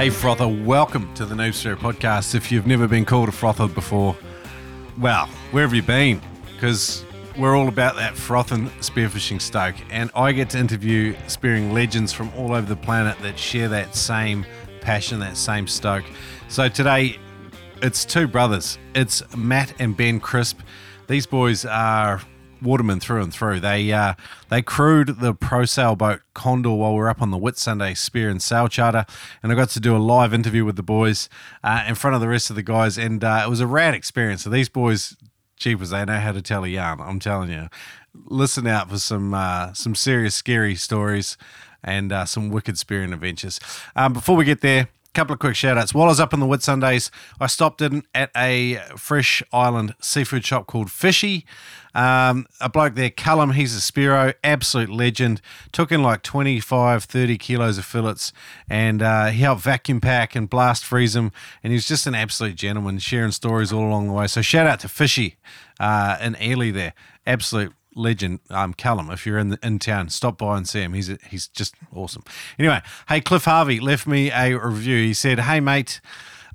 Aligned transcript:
Hey, 0.00 0.08
Frother, 0.08 0.48
welcome 0.48 1.12
to 1.12 1.26
the 1.26 1.34
Noob 1.34 1.50
Spearo 1.50 1.76
podcast. 1.76 2.34
If 2.34 2.50
you've 2.50 2.66
never 2.66 2.88
been 2.88 3.04
called 3.04 3.28
a 3.28 3.32
frother 3.32 3.68
before, 3.68 4.16
well, 4.98 5.26
where 5.50 5.62
have 5.62 5.74
you 5.74 5.82
been? 5.82 6.22
Because 6.54 7.04
we're 7.36 7.54
all 7.54 7.68
about 7.68 7.96
that 7.96 8.16
frothing 8.16 8.70
spearfishing 8.80 9.42
stoke, 9.42 9.74
and 9.90 10.10
I 10.14 10.32
get 10.32 10.48
to 10.50 10.58
interview 10.58 11.14
spearing 11.26 11.74
legends 11.74 12.14
from 12.14 12.32
all 12.34 12.54
over 12.54 12.66
the 12.66 12.80
planet 12.80 13.18
that 13.18 13.38
share 13.38 13.68
that 13.68 13.94
same 13.94 14.46
passion, 14.80 15.20
that 15.20 15.36
same 15.36 15.66
stoke. 15.66 16.06
So 16.48 16.70
today, 16.70 17.18
it's 17.82 18.06
two 18.06 18.26
brothers. 18.26 18.78
It's 18.94 19.22
Matt 19.36 19.74
and 19.78 19.94
Ben 19.94 20.18
Crisp. 20.18 20.60
These 21.08 21.26
boys 21.26 21.66
are 21.66 22.22
watermen 22.62 23.00
through 23.00 23.22
and 23.22 23.32
through. 23.32 23.60
They 23.60 23.92
uh, 23.92 24.14
they 24.48 24.62
crewed 24.62 25.20
the 25.20 25.34
Prosail 25.34 25.96
boat 25.96 26.20
Condor 26.34 26.70
while 26.70 26.94
we 26.94 27.00
are 27.00 27.08
up 27.08 27.22
on 27.22 27.30
the 27.30 27.38
Whitsunday 27.38 27.96
Spear 27.96 28.30
and 28.30 28.42
Sail 28.42 28.68
Charter, 28.68 29.06
and 29.42 29.52
I 29.52 29.54
got 29.54 29.70
to 29.70 29.80
do 29.80 29.96
a 29.96 29.98
live 29.98 30.32
interview 30.34 30.64
with 30.64 30.76
the 30.76 30.82
boys 30.82 31.28
uh, 31.62 31.84
in 31.86 31.94
front 31.94 32.14
of 32.14 32.20
the 32.20 32.28
rest 32.28 32.50
of 32.50 32.56
the 32.56 32.62
guys, 32.62 32.98
and 32.98 33.22
uh, 33.22 33.42
it 33.44 33.48
was 33.48 33.60
a 33.60 33.66
rad 33.66 33.94
experience. 33.94 34.42
So 34.44 34.50
these 34.50 34.68
boys, 34.68 35.16
jeepers, 35.56 35.90
they 35.90 36.04
know 36.04 36.18
how 36.18 36.32
to 36.32 36.42
tell 36.42 36.64
a 36.64 36.68
yarn. 36.68 37.00
I'm 37.00 37.20
telling 37.20 37.50
you. 37.50 37.68
Listen 38.12 38.66
out 38.66 38.90
for 38.90 38.98
some 38.98 39.34
uh, 39.34 39.72
some 39.72 39.94
serious 39.94 40.34
scary 40.34 40.74
stories 40.74 41.36
and 41.82 42.12
uh, 42.12 42.24
some 42.24 42.50
wicked 42.50 42.76
spearing 42.76 43.12
adventures. 43.12 43.60
Um, 43.94 44.12
before 44.12 44.36
we 44.36 44.44
get 44.44 44.60
there 44.60 44.88
couple 45.14 45.32
of 45.32 45.40
quick 45.40 45.56
shout 45.56 45.76
outs. 45.76 45.92
While 45.92 46.06
I 46.06 46.08
was 46.08 46.20
up 46.20 46.32
in 46.32 46.40
the 46.40 46.46
Whitsundays, 46.46 47.10
I 47.40 47.46
stopped 47.46 47.82
in 47.82 48.04
at 48.14 48.30
a 48.36 48.76
fresh 48.96 49.42
island 49.52 49.94
seafood 50.00 50.44
shop 50.44 50.66
called 50.66 50.90
Fishy. 50.90 51.44
Um, 51.94 52.46
a 52.60 52.68
bloke 52.68 52.94
there, 52.94 53.10
Callum, 53.10 53.52
he's 53.52 53.76
a 53.76 53.80
spearo, 53.80 54.34
absolute 54.44 54.90
legend. 54.90 55.40
Took 55.72 55.90
in 55.90 56.02
like 56.02 56.22
25, 56.22 57.04
30 57.04 57.38
kilos 57.38 57.78
of 57.78 57.84
fillets 57.84 58.32
and 58.68 59.02
uh, 59.02 59.26
he 59.26 59.40
helped 59.42 59.62
vacuum 59.62 60.00
pack 60.00 60.36
and 60.36 60.48
blast 60.48 60.84
freeze 60.84 61.14
them. 61.14 61.32
And 61.64 61.72
he's 61.72 61.88
just 61.88 62.06
an 62.06 62.14
absolute 62.14 62.54
gentleman, 62.54 62.98
sharing 62.98 63.32
stories 63.32 63.72
all 63.72 63.86
along 63.86 64.06
the 64.06 64.12
way. 64.12 64.28
So 64.28 64.42
shout 64.42 64.66
out 64.66 64.80
to 64.80 64.88
Fishy 64.88 65.36
uh, 65.80 66.16
in 66.20 66.36
Airlie 66.36 66.70
there. 66.70 66.94
Absolute 67.26 67.72
legend, 68.00 68.40
um, 68.50 68.74
Callum. 68.74 69.10
If 69.10 69.26
you're 69.26 69.38
in 69.38 69.50
the, 69.50 69.58
in 69.62 69.78
town, 69.78 70.08
stop 70.08 70.38
by 70.38 70.56
and 70.56 70.68
see 70.68 70.80
him. 70.80 70.94
He's 70.94 71.10
he's 71.28 71.48
just 71.48 71.74
awesome. 71.94 72.24
Anyway, 72.58 72.80
hey, 73.08 73.20
Cliff 73.20 73.44
Harvey 73.44 73.80
left 73.80 74.06
me 74.06 74.30
a 74.30 74.58
review. 74.58 74.98
He 74.98 75.14
said, 75.14 75.40
"Hey, 75.40 75.60
mate, 75.60 76.00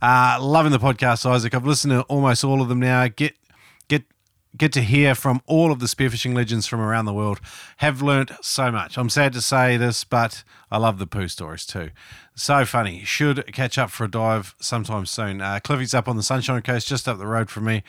uh, 0.01 0.37
loving 0.41 0.71
the 0.71 0.79
podcast, 0.79 1.25
Isaac. 1.25 1.53
I've 1.53 1.65
listened 1.65 1.91
to 1.91 2.01
almost 2.03 2.43
all 2.43 2.61
of 2.61 2.69
them 2.69 2.79
now. 2.79 3.07
Get 3.07 3.35
get 3.87 4.03
get 4.57 4.73
to 4.73 4.81
hear 4.81 5.15
from 5.15 5.41
all 5.45 5.71
of 5.71 5.79
the 5.79 5.85
spearfishing 5.85 6.33
legends 6.33 6.67
from 6.67 6.81
around 6.81 7.05
the 7.05 7.13
world. 7.13 7.39
Have 7.77 8.01
learnt 8.01 8.31
so 8.41 8.71
much. 8.71 8.97
I'm 8.97 9.09
sad 9.09 9.33
to 9.33 9.41
say 9.41 9.77
this, 9.77 10.03
but 10.03 10.43
I 10.71 10.77
love 10.77 10.97
the 10.97 11.07
poo 11.07 11.27
stories 11.27 11.65
too. 11.65 11.91
So 12.35 12.65
funny. 12.65 13.03
Should 13.05 13.53
catch 13.53 13.77
up 13.77 13.89
for 13.89 14.05
a 14.05 14.11
dive 14.11 14.55
sometime 14.59 15.05
soon. 15.05 15.41
Uh, 15.41 15.59
Cliffy's 15.63 15.93
up 15.93 16.07
on 16.07 16.17
the 16.17 16.23
Sunshine 16.23 16.61
Coast, 16.61 16.87
just 16.87 17.07
up 17.07 17.17
the 17.17 17.27
road 17.27 17.49
from 17.49 17.65
me." 17.65 17.83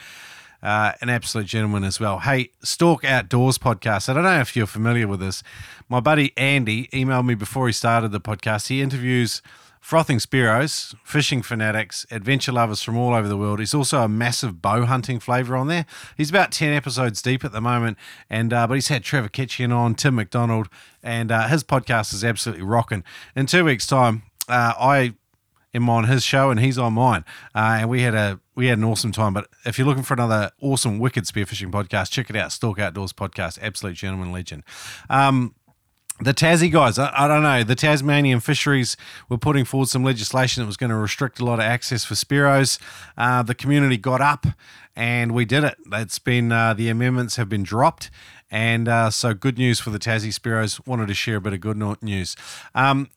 Uh, 0.67 0.91
an 1.01 1.09
absolute 1.09 1.47
gentleman 1.47 1.85
as 1.85 2.01
well. 2.01 2.19
Hey, 2.19 2.51
Stalk 2.61 3.05
Outdoors 3.05 3.57
podcast. 3.57 4.09
I 4.09 4.15
don't 4.15 4.25
know 4.25 4.41
if 4.41 4.57
you're 4.57 4.67
familiar 4.67 5.07
with 5.07 5.21
this. 5.21 5.45
My 5.89 6.01
buddy 6.01 6.33
Andy 6.37 6.89
emailed 6.89 7.25
me 7.25 7.37
before 7.37 7.69
he 7.69 7.73
started 7.73 8.11
the 8.11 8.21
podcast. 8.21 8.67
He 8.67 8.83
interviews 8.83 9.43
frothing 9.79 10.19
spearos, 10.19 10.97
fishing 11.05 11.41
fanatics, 11.41 12.05
adventure 12.11 12.51
lovers 12.51 12.83
from 12.83 12.97
all 12.97 13.15
over 13.15 13.29
the 13.29 13.37
world. 13.37 13.61
He's 13.61 13.75
also 13.75 14.03
a 14.03 14.09
massive 14.09 14.61
bow 14.61 14.87
hunting 14.87 15.21
flavour 15.21 15.55
on 15.55 15.69
there. 15.69 15.87
He's 16.17 16.31
about 16.31 16.51
10 16.51 16.73
episodes 16.73 17.23
deep 17.23 17.45
at 17.45 17.53
the 17.53 17.61
moment, 17.61 17.97
and 18.29 18.53
uh, 18.53 18.67
but 18.67 18.75
he's 18.75 18.89
had 18.89 19.05
Trevor 19.05 19.29
Kitchen 19.29 19.71
on, 19.71 19.95
Tim 19.95 20.17
McDonald, 20.17 20.69
and 21.01 21.31
uh, 21.31 21.47
his 21.47 21.63
podcast 21.63 22.13
is 22.13 22.25
absolutely 22.25 22.65
rocking. 22.65 23.05
In 23.37 23.47
two 23.47 23.65
weeks' 23.65 23.87
time, 23.87 24.25
uh, 24.49 24.73
I 24.77 25.15
am 25.77 25.89
on 25.89 26.05
his 26.05 26.25
show 26.25 26.51
and 26.51 26.59
he's 26.59 26.79
on 26.79 26.95
mine, 26.95 27.25
uh, 27.55 27.79
and 27.81 27.89
we 27.89 28.03
had 28.03 28.15
a 28.15 28.41
we 28.55 28.67
had 28.67 28.79
an 28.79 28.85
awesome 28.85 29.13
time. 29.13 29.35
But 29.35 29.49
if 29.65 29.79
you're 29.79 29.87
looking 29.87 30.03
for 30.03 30.15
another 30.15 30.51
awesome, 30.61 30.99
wicked 30.99 31.25
spearfishing 31.25 31.71
podcast, 31.71 32.11
check 32.11 32.31
it 32.31 32.37
out. 32.37 32.51
Stalk 32.51 32.79
Outdoors 32.79 33.13
podcast, 33.13 33.59
absolute 33.63 33.95
gentleman 33.95 34.33
legend. 34.33 34.65
Um, 35.09 35.55
the 36.19 36.33
Tassie 36.33 36.73
guys, 36.73 36.99
I, 36.99 37.13
I, 37.15 37.29
don't 37.29 37.43
know. 37.43 37.63
The 37.63 37.75
Tasmanian 37.75 38.41
fisheries 38.41 38.97
were 39.29 39.37
putting 39.37 39.67
forward 39.67 39.91
some 39.91 40.03
legislation 40.03 40.63
that 40.63 40.67
was 40.67 40.79
going 40.79 40.89
to 40.89 40.97
restrict 40.97 41.41
a 41.41 41.45
lot 41.45 41.59
of 41.59 41.67
access 41.67 42.07
for 42.07 42.15
spearos. 42.15 42.79
Uh, 43.19 43.43
the 43.43 43.55
community 43.55 43.99
got 43.99 44.23
up 44.23 44.47
and 44.97 45.33
we 45.33 45.45
did 45.45 45.63
it. 45.63 45.77
It's 45.93 46.19
been 46.19 46.51
uh, 46.51 46.73
the 46.73 46.89
amendments 46.89 47.37
have 47.37 47.51
been 47.51 47.63
dropped, 47.63 48.11
and 48.51 48.89
uh, 48.89 49.11
so 49.11 49.35
good 49.35 49.59
news 49.59 49.79
for 49.79 49.91
the 49.91 49.99
Tassie 49.99 50.35
spearos. 50.35 50.85
Wanted 50.87 51.09
to 51.09 51.15
share 51.15 51.37
a 51.37 51.41
bit 51.41 51.53
of 51.53 51.61
good 51.61 51.77
news. 52.03 52.35
Um, 52.75 53.11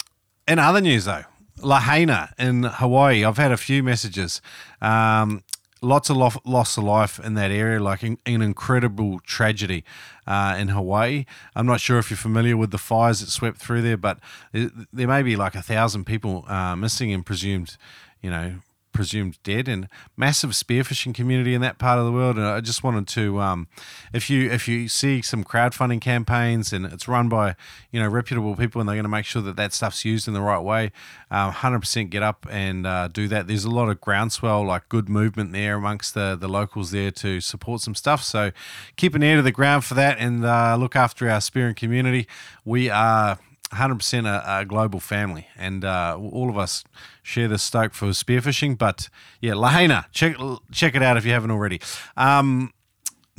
in 0.46 0.59
other 0.59 0.81
news, 0.81 1.06
though, 1.06 1.24
Lahaina 1.62 2.34
in 2.38 2.64
Hawaii. 2.64 3.24
I've 3.24 3.38
had 3.38 3.52
a 3.52 3.58
few 3.58 3.84
messages. 3.84 4.42
Um, 4.81 5.44
lots 5.81 6.09
of 6.09 6.18
lo- 6.18 6.42
loss 6.46 6.78
of 6.78 6.84
life 6.84 7.20
in 7.20 7.36
that 7.36 7.52
area, 7.52 7.80
like 7.80 8.03
in, 8.03 8.18
an 8.25 8.42
incredible 8.42 9.20
tragedy 9.20 9.84
uh, 10.28 10.56
in 10.59 10.69
Hawaii. 10.69 11.25
I'm 11.56 11.66
not 11.66 11.80
sure 11.80 12.00
if 12.00 12.09
you're 12.09 12.18
familiar 12.18 12.58
with 12.58 12.72
the 12.72 12.78
fires 12.78 13.19
that 13.22 13.28
swept 13.28 13.58
through 13.58 13.81
there, 13.81 13.98
but 13.98 14.19
there 14.52 15.08
may 15.08 15.24
be 15.24 15.36
like 15.36 15.56
a 15.56 15.62
thousand 15.62 16.06
people 16.06 16.46
uh, 16.48 16.75
missing 16.75 17.14
and 17.14 17.25
presumed, 17.25 17.78
you 18.22 18.30
know, 18.30 18.56
presumed 18.91 19.38
dead 19.44 19.67
and 19.67 19.88
massive 20.17 20.51
spearfishing 20.51 21.13
community 21.13 21.53
in 21.53 21.61
that 21.61 21.77
part 21.77 22.00
of 22.00 22.05
the 22.05 22.11
world. 22.11 22.38
And 22.38 22.45
I 22.45 22.61
just 22.61 22.83
wanted 22.83 23.07
to 23.09 23.39
um, 23.39 23.67
if 24.13 24.29
you 24.29 24.50
if 24.50 24.67
you 24.67 24.88
see 24.88 25.22
some 25.22 25.44
crowdfunding 25.44 26.01
campaigns 26.01 26.73
and 26.73 26.85
it's 26.85 27.07
run 27.07 27.29
by 27.29 27.55
you 27.91 28.00
know 28.00 28.07
reputable 28.07 28.55
people 28.55 28.81
and 28.81 28.88
they're 28.88 28.95
going 28.95 29.03
to 29.03 29.09
make 29.09 29.25
sure 29.25 29.41
that 29.41 29.55
that 29.55 29.73
stuff's 29.73 30.03
used 30.05 30.27
in 30.27 30.33
the 30.33 30.41
right 30.41 30.61
way 30.61 30.91
um, 31.31 31.51
100% 31.51 32.09
get 32.09 32.23
up 32.23 32.45
and 32.50 32.85
uh, 32.85 33.07
do 33.07 33.27
that. 33.27 33.47
There's 33.47 33.66
a 33.66 33.69
lot 33.69 33.89
of 33.89 34.01
groundswell 34.01 34.66
like 34.66 34.89
good 34.89 35.09
movement 35.09 35.51
there 35.53 35.75
amongst 35.75 36.13
the 36.13 36.35
the 36.39 36.47
locals 36.47 36.91
there 36.91 37.11
to 37.11 37.41
support 37.41 37.81
some 37.81 37.95
stuff. 37.95 38.23
So 38.23 38.51
keep 38.95 39.16
an 39.16 39.23
ear 39.23 39.38
to 39.38 39.41
the 39.41 39.51
ground 39.51 39.85
for 39.85 39.94
that 39.95 40.17
and 40.19 40.44
uh, 40.45 40.75
look 40.75 40.95
after 40.95 41.29
our 41.29 41.41
spearing 41.41 41.75
community. 41.75 42.27
We 42.66 42.89
are 42.89 43.39
100% 43.72 44.25
a, 44.25 44.62
a, 44.62 44.66
global 44.66 45.00
family, 45.00 45.47
and 45.56 45.85
uh, 45.85 46.18
all 46.19 46.50
of 46.50 46.57
us 46.57 46.84
share 47.22 47.47
the 47.47 47.59
stoke 47.59 47.94
for 47.94 48.07
spearfishing. 48.07 48.78
But 48.78 49.09
yeah, 49.41 49.53
Lahaina, 49.53 50.07
check 50.12 50.35
check 50.72 50.96
it 50.96 51.03
out 51.03 51.18
if 51.18 51.25
you 51.25 51.34
haven't 51.34 51.52
already. 51.52 51.80
Um, 52.18 52.74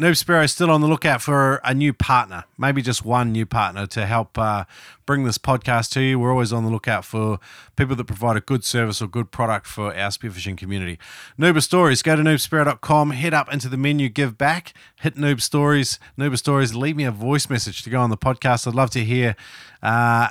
Noob 0.00 0.12
Spearo 0.12 0.42
is 0.42 0.50
still 0.50 0.70
on 0.70 0.80
the 0.80 0.86
lookout 0.86 1.20
for 1.20 1.60
a 1.62 1.74
new 1.74 1.92
partner, 1.92 2.44
maybe 2.56 2.80
just 2.80 3.04
one 3.04 3.32
new 3.32 3.44
partner 3.44 3.86
to 3.88 4.06
help 4.06 4.38
uh, 4.38 4.64
bring 5.04 5.24
this 5.24 5.36
podcast 5.36 5.90
to 5.90 6.00
you. 6.00 6.18
We're 6.18 6.30
always 6.30 6.54
on 6.54 6.64
the 6.64 6.70
lookout 6.70 7.04
for 7.04 7.38
people 7.76 7.94
that 7.96 8.04
provide 8.04 8.38
a 8.38 8.40
good 8.40 8.64
service 8.64 9.02
or 9.02 9.08
good 9.08 9.30
product 9.30 9.66
for 9.66 9.94
our 9.94 10.08
spearfishing 10.08 10.56
community. 10.56 10.98
Noob 11.38 11.60
Stories, 11.60 12.00
go 12.00 12.16
to 12.16 12.22
noobspearo.com, 12.22 13.10
head 13.10 13.34
up 13.34 13.52
into 13.52 13.68
the 13.68 13.76
menu, 13.76 14.08
give 14.08 14.38
back, 14.38 14.72
hit 15.00 15.16
Noob 15.16 15.42
Stories, 15.42 15.98
Noob 16.18 16.38
Stories, 16.38 16.74
leave 16.74 16.96
me 16.96 17.04
a 17.04 17.10
voice 17.12 17.50
message 17.50 17.82
to 17.82 17.90
go 17.90 18.00
on 18.00 18.08
the 18.08 18.16
podcast. 18.16 18.66
I'd 18.66 18.74
love 18.74 18.88
to 18.92 19.04
hear. 19.04 19.36
Uh, 19.82 20.28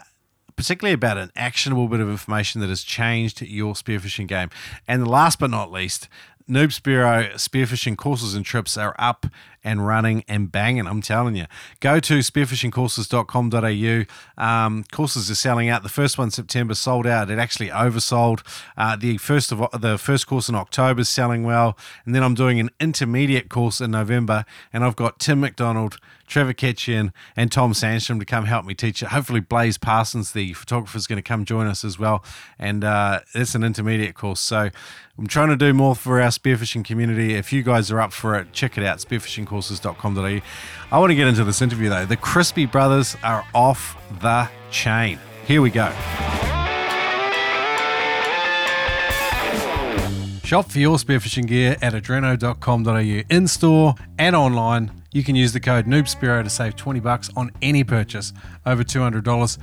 particularly 0.55 0.93
about 0.93 1.17
an 1.17 1.31
actionable 1.37 1.87
bit 1.87 2.01
of 2.01 2.09
information 2.09 2.59
that 2.59 2.67
has 2.67 2.83
changed 2.83 3.41
your 3.41 3.75
spearfishing 3.75 4.27
game. 4.27 4.49
And 4.89 5.07
last 5.07 5.39
but 5.39 5.49
not 5.49 5.71
least, 5.71 6.09
Noob 6.49 6.69
Spearo 6.69 7.31
spearfishing 7.35 7.95
courses 7.95 8.33
and 8.33 8.43
trips 8.43 8.75
are 8.75 8.95
up 8.97 9.27
and 9.63 9.85
running 9.85 10.23
and 10.27 10.51
banging. 10.51 10.87
I'm 10.87 11.01
telling 11.01 11.35
you. 11.35 11.45
Go 11.79 11.99
to 11.99 12.17
spearfishingcourses.com.au. 12.19 14.43
Um, 14.43 14.83
courses 14.91 15.29
are 15.29 15.35
selling 15.35 15.69
out. 15.69 15.83
The 15.83 15.89
first 15.89 16.17
one 16.17 16.31
September 16.31 16.73
sold 16.73 17.05
out. 17.05 17.29
It 17.29 17.37
actually 17.37 17.69
oversold. 17.69 18.41
Uh, 18.75 18.95
the 18.95 19.17
first 19.17 19.51
of 19.51 19.59
the 19.79 19.99
first 19.99 20.25
course 20.27 20.49
in 20.49 20.55
October 20.55 21.01
is 21.01 21.09
selling 21.09 21.43
well, 21.43 21.77
and 22.05 22.15
then 22.15 22.23
I'm 22.23 22.35
doing 22.35 22.59
an 22.59 22.71
intermediate 22.79 23.49
course 23.49 23.79
in 23.79 23.91
November, 23.91 24.45
and 24.73 24.83
I've 24.83 24.95
got 24.95 25.19
Tim 25.19 25.41
McDonald. 25.41 25.97
Trevor 26.29 26.53
Ketchian 26.53 27.11
and 27.35 27.51
Tom 27.51 27.73
Sandstrom 27.73 28.19
to 28.19 28.25
come 28.25 28.45
help 28.45 28.63
me 28.63 28.75
teach 28.75 29.01
it. 29.01 29.09
Hopefully, 29.09 29.39
Blaze 29.39 29.77
Parsons, 29.77 30.31
the 30.31 30.53
photographer, 30.53 30.97
is 30.97 31.07
going 31.07 31.17
to 31.17 31.27
come 31.27 31.43
join 31.43 31.67
us 31.67 31.83
as 31.83 31.97
well. 31.97 32.23
And 32.57 32.83
uh, 32.83 33.21
it's 33.33 33.55
an 33.55 33.63
intermediate 33.63 34.15
course. 34.15 34.39
So 34.39 34.69
I'm 35.17 35.27
trying 35.27 35.49
to 35.49 35.57
do 35.57 35.73
more 35.73 35.95
for 35.95 36.21
our 36.21 36.29
spearfishing 36.29 36.85
community. 36.85 37.33
If 37.33 37.51
you 37.51 37.63
guys 37.63 37.91
are 37.91 37.99
up 37.99 38.13
for 38.13 38.35
it, 38.35 38.53
check 38.53 38.77
it 38.77 38.85
out 38.85 38.99
spearfishingcourses.com.au. 38.99 40.41
I 40.91 40.99
want 40.99 41.09
to 41.09 41.15
get 41.15 41.27
into 41.27 41.43
this 41.43 41.61
interview 41.61 41.89
though. 41.89 42.05
The 42.05 42.17
Crispy 42.17 42.67
brothers 42.67 43.17
are 43.23 43.43
off 43.53 43.97
the 44.21 44.47
chain. 44.69 45.19
Here 45.45 45.61
we 45.61 45.71
go. 45.71 45.91
Shop 50.43 50.71
for 50.71 50.79
your 50.79 50.97
spearfishing 50.97 51.47
gear 51.47 51.75
at 51.81 51.93
adreno.com.au 51.93 53.23
in 53.29 53.47
store 53.47 53.95
and 54.17 54.35
online 54.35 54.98
you 55.11 55.23
can 55.23 55.35
use 55.35 55.53
the 55.53 55.59
code 55.59 55.85
NoobSpearo 55.85 56.43
to 56.43 56.49
save 56.49 56.75
20 56.75 56.99
bucks 56.99 57.29
on 57.35 57.51
any 57.61 57.83
purchase 57.83 58.33
over 58.65 58.83
$200. 58.83 59.57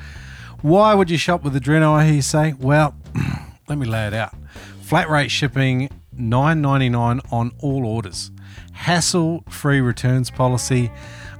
Why 0.63 0.95
would 0.95 1.11
you 1.11 1.19
shop 1.19 1.43
with 1.45 1.55
Adreno, 1.55 1.93
I 1.93 2.07
hear 2.07 2.15
you 2.15 2.23
say? 2.23 2.55
Well, 2.59 2.97
let 3.69 3.79
me 3.79 3.87
lay 3.87 4.07
it 4.07 4.15
out. 4.15 4.35
Flat 4.83 5.09
rate 5.09 5.31
shipping, 5.31 5.89
$9.99 6.19 7.33
on 7.33 7.53
all 7.61 7.87
orders. 7.87 8.31
Hassle-free 8.73 9.81
returns 9.81 10.31
policy. 10.31 10.91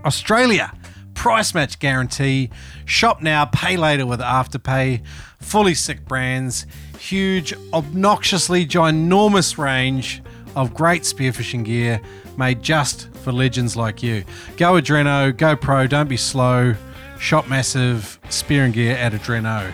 Australia, 0.05 0.73
price 1.15 1.55
match 1.55 1.79
guarantee. 1.79 2.51
Shop 2.85 3.23
now, 3.23 3.47
pay 3.47 3.77
later 3.77 4.07
with 4.07 4.21
Afterpay. 4.21 5.03
Fully 5.41 5.75
sick 5.75 6.05
brands, 6.05 6.67
huge, 6.99 7.53
obnoxiously 7.73 8.67
ginormous 8.67 9.59
range 9.59 10.23
of 10.55 10.73
great 10.73 11.03
spearfishing 11.03 11.65
gear 11.65 12.01
made 12.37 12.63
just 12.63 13.09
for 13.27 13.33
legends 13.33 13.75
like 13.75 14.05
you. 14.05 14.23
Go 14.57 14.75
Adreno, 14.75 15.37
go 15.37 15.57
pro, 15.57 15.89
don't 15.89 16.09
be 16.09 16.17
slow. 16.17 16.77
Shop 17.19 17.49
massive 17.49 18.21
spear 18.29 18.65
and 18.65 18.73
gear 18.73 18.97
at 18.97 19.15
Adreno. 19.15 19.73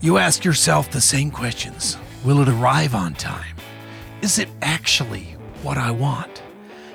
You 0.00 0.16
ask 0.16 0.42
yourself 0.42 0.90
the 0.90 1.02
same 1.02 1.30
questions 1.30 1.98
Will 2.22 2.42
it 2.42 2.50
arrive 2.50 2.94
on 2.94 3.14
time? 3.14 3.56
Is 4.20 4.38
it 4.38 4.50
actually 4.60 5.36
what 5.62 5.78
I 5.78 5.90
want? 5.90 6.42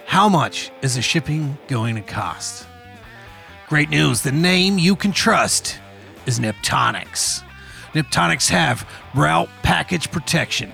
How 0.05 0.29
much 0.29 0.71
is 0.83 0.95
the 0.95 1.01
shipping 1.01 1.57
going 1.67 1.95
to 1.95 2.01
cost? 2.01 2.67
Great 3.67 3.89
news 3.89 4.21
the 4.21 4.31
name 4.31 4.77
you 4.77 4.95
can 4.95 5.11
trust 5.11 5.79
is 6.27 6.39
Neptonics. 6.39 7.43
Neptonics 7.93 8.49
have 8.49 8.87
route 9.15 9.49
package 9.63 10.11
protection, 10.11 10.71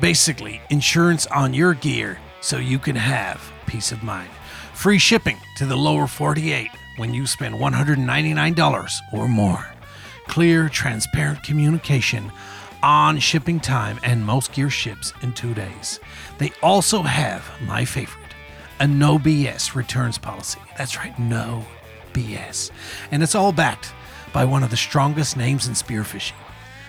basically, 0.00 0.60
insurance 0.68 1.28
on 1.28 1.54
your 1.54 1.74
gear 1.74 2.18
so 2.40 2.56
you 2.56 2.80
can 2.80 2.96
have 2.96 3.52
peace 3.66 3.92
of 3.92 4.02
mind. 4.02 4.30
Free 4.74 4.98
shipping 4.98 5.36
to 5.58 5.64
the 5.64 5.76
lower 5.76 6.08
48 6.08 6.70
when 6.96 7.14
you 7.14 7.24
spend 7.24 7.54
$199 7.54 8.98
or 9.12 9.28
more. 9.28 9.64
Clear, 10.26 10.68
transparent 10.68 11.44
communication 11.44 12.32
on 12.82 13.18
shipping 13.18 13.60
time, 13.60 13.98
and 14.02 14.24
most 14.24 14.52
gear 14.52 14.70
ships 14.70 15.12
in 15.22 15.32
two 15.32 15.54
days. 15.54 16.00
They 16.38 16.52
also 16.62 17.02
have 17.02 17.44
my 17.66 17.84
favorite 17.84 18.22
a 18.82 18.86
no 18.86 19.16
BS 19.16 19.76
returns 19.76 20.18
policy. 20.18 20.60
That's 20.76 20.96
right, 20.96 21.16
no 21.16 21.64
BS. 22.12 22.72
And 23.12 23.22
it's 23.22 23.36
all 23.36 23.52
backed 23.52 23.92
by 24.32 24.44
one 24.44 24.64
of 24.64 24.70
the 24.70 24.76
strongest 24.76 25.36
names 25.36 25.68
in 25.68 25.74
spearfishing. 25.74 26.32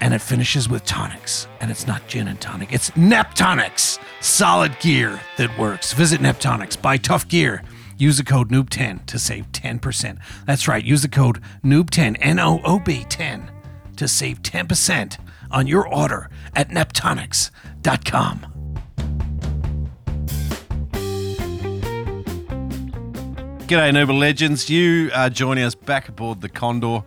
And 0.01 0.11
it 0.11 0.21
finishes 0.21 0.67
with 0.67 0.83
tonics. 0.85 1.47
And 1.61 1.69
it's 1.69 1.85
not 1.85 2.07
gin 2.07 2.27
and 2.27 2.41
tonic, 2.41 2.73
it's 2.73 2.89
Neptonics. 2.91 3.99
Solid 4.21 4.77
gear 4.79 5.19
that 5.37 5.55
works. 5.59 5.93
Visit 5.93 6.19
Neptonics, 6.19 6.81
buy 6.81 6.97
tough 6.97 7.27
gear. 7.27 7.63
Use 7.99 8.17
the 8.17 8.23
code 8.23 8.49
NOOB10 8.49 9.05
to 9.05 9.19
save 9.19 9.51
10%. 9.51 10.17
That's 10.47 10.67
right, 10.67 10.83
use 10.83 11.03
the 11.03 11.09
code 11.09 11.41
NOOB10, 11.63 12.17
N 12.21 12.39
O 12.39 12.59
O 12.65 12.79
B 12.79 13.05
10, 13.07 13.51
to 13.97 14.07
save 14.07 14.41
10% 14.41 15.19
on 15.53 15.67
your 15.67 15.87
order 15.87 16.29
at 16.55 16.69
neptonics.com. 16.69 18.47
G'day, 23.67 23.93
Noble 23.93 24.17
Legends. 24.17 24.69
You 24.69 25.09
are 25.15 25.29
joining 25.29 25.63
us 25.63 25.73
back 25.73 26.09
aboard 26.09 26.41
the 26.41 26.49
Condor. 26.49 27.03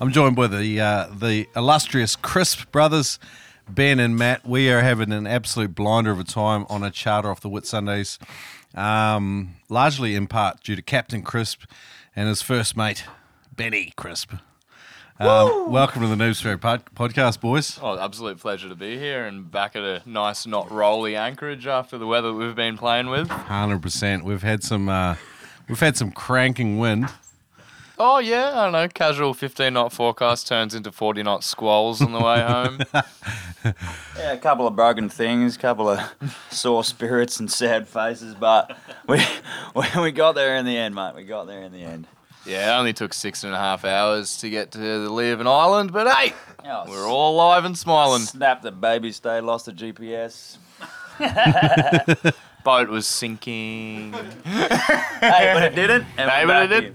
I'm 0.00 0.10
joined 0.10 0.34
by 0.34 0.46
the 0.46 0.80
uh, 0.80 1.08
the 1.12 1.46
illustrious 1.54 2.16
Crisp 2.16 2.72
brothers, 2.72 3.18
Ben 3.68 4.00
and 4.00 4.16
Matt. 4.16 4.46
We 4.46 4.70
are 4.70 4.80
having 4.80 5.12
an 5.12 5.26
absolute 5.26 5.74
blinder 5.74 6.10
of 6.10 6.18
a 6.18 6.24
time 6.24 6.64
on 6.70 6.82
a 6.82 6.90
charter 6.90 7.30
off 7.30 7.42
the 7.42 7.50
Whitsundays, 7.50 8.18
um, 8.74 9.56
largely 9.68 10.14
in 10.14 10.26
part 10.26 10.62
due 10.62 10.74
to 10.74 10.82
Captain 10.82 11.22
Crisp 11.22 11.64
and 12.16 12.28
his 12.28 12.40
first 12.40 12.78
mate, 12.78 13.04
Benny 13.54 13.92
Crisp. 13.94 14.32
Um, 15.20 15.70
welcome 15.70 16.00
to 16.00 16.08
the 16.08 16.14
Noob 16.16 16.30
Spearo 16.30 16.58
pod- 16.58 16.82
podcast, 16.94 17.40
boys. 17.40 17.78
Oh, 17.82 17.98
absolute 17.98 18.38
pleasure 18.38 18.70
to 18.70 18.74
be 18.74 18.98
here 18.98 19.26
and 19.26 19.50
back 19.50 19.76
at 19.76 19.82
a 19.82 20.02
nice, 20.06 20.46
not 20.46 20.70
rolly 20.70 21.14
anchorage 21.14 21.66
after 21.66 21.98
the 21.98 22.06
weather 22.06 22.32
we've 22.32 22.54
been 22.54 22.78
playing 22.78 23.10
with. 23.10 23.28
Hundred 23.28 23.82
percent. 23.82 24.24
We've 24.24 24.42
had 24.42 24.62
some 24.64 24.88
uh, 24.88 25.16
we've 25.68 25.78
had 25.78 25.98
some 25.98 26.10
cranking 26.10 26.78
wind. 26.78 27.10
Oh 27.98 28.18
yeah, 28.18 28.58
I 28.58 28.64
don't 28.64 28.72
know. 28.72 28.88
Casual 28.88 29.34
15 29.34 29.74
knot 29.74 29.92
forecast 29.92 30.48
turns 30.48 30.74
into 30.74 30.90
40 30.90 31.22
knot 31.22 31.44
squalls 31.44 32.00
on 32.00 32.12
the 32.12 32.20
way 32.20 32.40
home. 32.40 32.80
Yeah, 34.16 34.32
a 34.32 34.38
couple 34.38 34.66
of 34.66 34.74
broken 34.74 35.10
things, 35.10 35.54
a 35.56 35.58
couple 35.58 35.90
of 35.90 36.00
sore 36.50 36.82
spirits 36.82 37.38
and 37.40 37.50
sad 37.50 37.86
faces, 37.86 38.34
but 38.34 38.74
we, 39.06 39.22
we 39.74 39.84
we 40.00 40.12
got 40.12 40.34
there 40.34 40.56
in 40.56 40.64
the 40.64 40.78
end, 40.78 40.94
mate. 40.94 41.14
We 41.14 41.24
got 41.24 41.46
there 41.46 41.60
in 41.62 41.70
the 41.70 41.82
end. 41.82 42.06
Yeah, 42.46 42.74
it 42.74 42.78
only 42.78 42.92
took 42.92 43.12
six 43.14 43.44
and 43.44 43.54
a 43.54 43.58
half 43.58 43.84
hours 43.84 44.38
to 44.38 44.50
get 44.50 44.70
to 44.72 44.78
the 44.78 45.08
Leeuwin 45.10 45.46
Island, 45.46 45.92
but 45.92 46.12
hey, 46.14 46.34
Oh, 46.64 46.84
we're 46.88 47.08
all 47.08 47.34
alive 47.36 47.64
and 47.64 47.76
smiling. 47.76 48.20
Snapped 48.22 48.62
the 48.62 48.70
baby 48.70 49.12
stay, 49.12 49.40
lost 49.40 49.66
the 49.66 49.72
GPS. 49.72 50.58
Boat 52.64 52.88
was 52.88 53.06
sinking. 53.06 54.12
hey, 54.44 55.50
but 55.54 55.62
it 55.62 55.74
didn't. 55.74 56.06
And 56.18 56.30
Hey, 56.30 56.44
but 56.44 56.64
it 56.64 56.68
did. 56.68 56.82
here. 56.84 56.94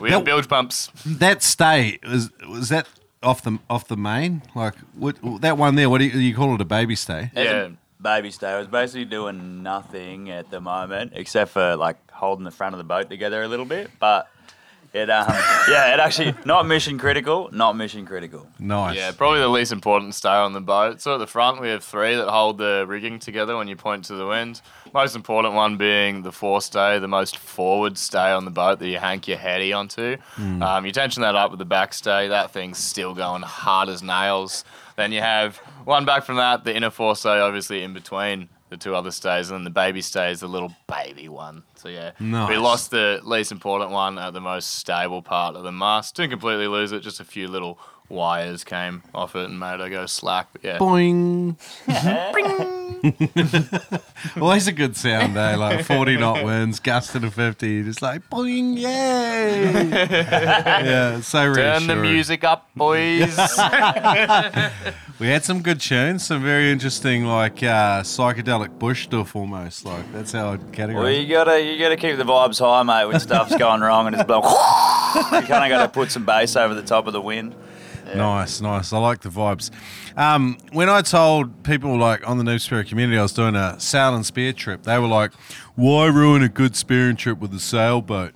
We 0.00 0.10
had 0.10 0.24
bilge 0.24 0.48
pumps. 0.48 0.90
That 1.06 1.42
stay 1.42 1.98
was 2.08 2.30
was 2.48 2.68
that 2.68 2.86
off 3.22 3.42
the 3.42 3.58
off 3.70 3.86
the 3.88 3.96
main? 3.96 4.42
Like 4.54 4.74
what, 4.94 5.16
that 5.42 5.56
one 5.58 5.74
there? 5.76 5.88
What 5.90 5.98
do 5.98 6.04
you, 6.04 6.18
you 6.18 6.34
call 6.34 6.54
it? 6.54 6.60
A 6.60 6.64
baby 6.64 6.94
stay? 6.96 7.30
Yeah. 7.34 7.68
baby 8.00 8.30
stay. 8.30 8.48
I 8.50 8.58
was 8.58 8.68
basically 8.68 9.04
doing 9.06 9.62
nothing 9.62 10.30
at 10.30 10.50
the 10.50 10.60
moment 10.60 11.12
except 11.14 11.52
for 11.52 11.76
like 11.76 11.96
holding 12.10 12.44
the 12.44 12.50
front 12.52 12.74
of 12.74 12.78
the 12.78 12.84
boat 12.84 13.08
together 13.08 13.42
a 13.42 13.48
little 13.48 13.66
bit, 13.66 13.90
but. 14.00 14.28
It 14.92 15.10
um 15.10 15.26
yeah 15.68 15.92
it 15.92 16.00
actually 16.00 16.34
not 16.46 16.66
mission 16.66 16.98
critical 16.98 17.50
not 17.52 17.76
mission 17.76 18.06
critical 18.06 18.46
Nice. 18.58 18.96
Yeah, 18.96 19.12
probably 19.12 19.40
the 19.40 19.48
least 19.48 19.70
important 19.72 20.14
stay 20.14 20.30
on 20.30 20.52
the 20.54 20.60
boat. 20.60 21.00
So 21.00 21.14
at 21.14 21.18
the 21.18 21.26
front, 21.26 21.60
we 21.60 21.68
have 21.68 21.84
three 21.84 22.14
that 22.16 22.28
hold 22.28 22.58
the 22.58 22.84
rigging 22.88 23.18
together 23.18 23.56
when 23.56 23.68
you 23.68 23.76
point 23.76 24.04
to 24.06 24.14
the 24.14 24.26
wind. 24.26 24.62
Most 24.94 25.14
important 25.14 25.54
one 25.54 25.76
being 25.76 26.22
the 26.22 26.30
forestay, 26.30 27.00
the 27.00 27.08
most 27.08 27.36
forward 27.36 27.98
stay 27.98 28.30
on 28.30 28.44
the 28.46 28.50
boat 28.50 28.78
that 28.78 28.88
you 28.88 28.98
hank 28.98 29.28
your 29.28 29.36
heady 29.38 29.72
onto. 29.72 30.16
Um, 30.38 30.86
you 30.86 30.92
tension 30.92 31.22
that 31.22 31.34
up 31.34 31.50
with 31.50 31.58
the 31.58 31.66
backstay, 31.66 32.28
that 32.30 32.50
thing's 32.52 32.78
still 32.78 33.14
going 33.14 33.42
hard 33.42 33.88
as 33.88 34.02
nails. 34.02 34.64
Then 34.96 35.12
you 35.12 35.20
have 35.20 35.58
one 35.84 36.04
back 36.04 36.24
from 36.24 36.36
that, 36.36 36.64
the 36.64 36.74
inner 36.74 36.90
forestay, 36.90 37.40
obviously 37.40 37.82
in 37.82 37.92
between 37.92 38.48
the 38.70 38.76
two 38.76 38.94
other 38.94 39.10
stays, 39.10 39.50
and 39.50 39.56
then 39.58 39.64
the 39.64 39.70
baby 39.70 40.00
stay 40.02 40.30
is 40.30 40.40
the 40.40 40.48
little 40.48 40.72
baby 40.86 41.28
one. 41.28 41.62
So 41.76 41.88
yeah, 41.88 42.12
Nice. 42.20 42.48
we 42.48 42.56
lost 42.56 42.90
the 42.90 43.20
least 43.24 43.50
important 43.52 43.90
one 43.90 44.18
at 44.18 44.32
the 44.34 44.40
most 44.40 44.76
stable 44.76 45.22
part 45.22 45.56
of 45.56 45.62
the 45.62 45.72
mast. 45.72 46.16
Didn't 46.16 46.30
completely 46.30 46.66
lose 46.68 46.92
it, 46.92 47.00
just 47.00 47.20
a 47.20 47.24
few 47.24 47.48
little 47.48 47.78
wires 48.08 48.64
came 48.64 49.02
off 49.14 49.36
it 49.36 49.48
and 49.48 49.58
made 49.58 49.80
it 49.80 49.90
go 49.90 50.06
slack. 50.06 50.48
But 50.52 50.64
yeah, 50.64 50.78
Boing. 50.78 51.56
Always 54.40 54.66
a 54.68 54.72
good 54.72 54.96
sound, 54.96 55.36
eh? 55.36 55.56
Like 55.56 55.84
40 55.84 56.16
knot 56.16 56.44
winds, 56.44 56.80
gusting 56.80 57.22
to 57.22 57.30
50. 57.30 57.84
Just 57.84 58.02
like 58.02 58.28
boing, 58.30 58.76
yay. 58.76 59.72
yeah, 59.90 61.18
it's 61.18 61.28
so 61.28 61.46
reassuring. 61.46 61.86
turn 61.86 61.86
the 61.86 61.96
music 61.96 62.44
up, 62.44 62.68
boys. 62.74 63.36
We 65.20 65.26
had 65.28 65.44
some 65.44 65.62
good 65.62 65.80
tunes, 65.80 66.26
some 66.26 66.42
very 66.42 66.70
interesting, 66.70 67.24
like 67.24 67.62
uh, 67.62 68.02
psychedelic 68.02 68.78
bush 68.78 69.04
stuff 69.04 69.34
almost. 69.36 69.84
Like, 69.84 70.12
that's 70.12 70.32
how 70.32 70.52
I'd 70.52 70.72
categorize 70.72 70.94
Well, 70.94 71.10
you 71.10 71.28
gotta 71.28 71.60
you 71.62 71.78
gotta 71.78 71.96
keep 71.96 72.16
the 72.16 72.24
vibes 72.24 72.58
high, 72.58 72.82
mate. 72.82 73.06
When 73.06 73.20
stuff's 73.20 73.56
going 73.56 73.80
wrong 73.80 74.06
and 74.06 74.16
it's 74.16 74.24
blowing, 74.24 74.44
you 74.44 75.46
kind 75.46 75.64
of 75.64 75.68
gotta 75.68 75.88
put 75.88 76.10
some 76.10 76.24
bass 76.24 76.56
over 76.56 76.74
the 76.74 76.82
top 76.82 77.06
of 77.06 77.12
the 77.12 77.20
wind. 77.20 77.54
Nice, 78.16 78.60
nice. 78.60 78.92
I 78.92 78.98
like 78.98 79.20
the 79.20 79.28
vibes. 79.28 79.70
Um, 80.16 80.58
when 80.72 80.88
I 80.88 81.02
told 81.02 81.62
people 81.62 81.96
like 81.96 82.28
on 82.28 82.38
the 82.38 82.44
Noob 82.44 82.60
Spear 82.60 82.84
community 82.84 83.18
I 83.18 83.22
was 83.22 83.32
doing 83.32 83.54
a 83.54 83.78
sail 83.78 84.14
and 84.14 84.24
spear 84.24 84.52
trip, 84.52 84.82
they 84.84 84.98
were 84.98 85.06
like, 85.06 85.32
"Why 85.74 86.06
ruin 86.06 86.42
a 86.42 86.48
good 86.48 86.76
spearing 86.76 87.16
trip 87.16 87.38
with 87.38 87.54
a 87.54 87.60
sailboat?" 87.60 88.34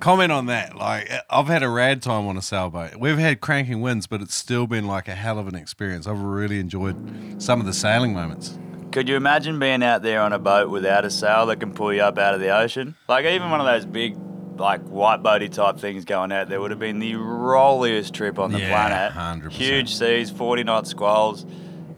Comment 0.00 0.32
on 0.32 0.46
that. 0.46 0.76
Like, 0.76 1.08
I've 1.30 1.46
had 1.46 1.62
a 1.62 1.68
rad 1.68 2.02
time 2.02 2.26
on 2.26 2.36
a 2.36 2.42
sailboat. 2.42 2.96
We've 2.96 3.18
had 3.18 3.40
cranking 3.40 3.82
winds, 3.82 4.08
but 4.08 4.20
it's 4.20 4.34
still 4.34 4.66
been 4.66 4.84
like 4.84 5.06
a 5.06 5.14
hell 5.14 5.38
of 5.38 5.46
an 5.46 5.54
experience. 5.54 6.08
I've 6.08 6.18
really 6.18 6.58
enjoyed 6.58 7.40
some 7.40 7.60
of 7.60 7.66
the 7.66 7.72
sailing 7.72 8.12
moments. 8.12 8.58
Could 8.90 9.08
you 9.08 9.14
imagine 9.16 9.58
being 9.60 9.82
out 9.82 10.02
there 10.02 10.20
on 10.20 10.32
a 10.32 10.40
boat 10.40 10.70
without 10.70 11.04
a 11.04 11.10
sail 11.10 11.46
that 11.46 11.60
can 11.60 11.72
pull 11.72 11.94
you 11.94 12.02
up 12.02 12.18
out 12.18 12.34
of 12.34 12.40
the 12.40 12.48
ocean? 12.48 12.96
Like 13.08 13.24
even 13.26 13.48
one 13.50 13.60
of 13.60 13.66
those 13.66 13.86
big, 13.86 14.16
like 14.56 14.80
white 14.82 15.22
boaty 15.22 15.50
type 15.50 15.78
things 15.78 16.04
going 16.04 16.32
out 16.32 16.48
there 16.48 16.60
would 16.60 16.70
have 16.70 16.80
been 16.80 16.98
the 16.98 17.14
rolliest 17.16 18.14
trip 18.14 18.38
on 18.38 18.52
the 18.52 18.60
Yeah, 18.60 18.68
planet. 18.88 19.12
100%. 19.44 19.52
Huge 19.52 19.94
seas, 19.94 20.30
forty 20.30 20.62
knot 20.64 20.86
squalls. 20.86 21.44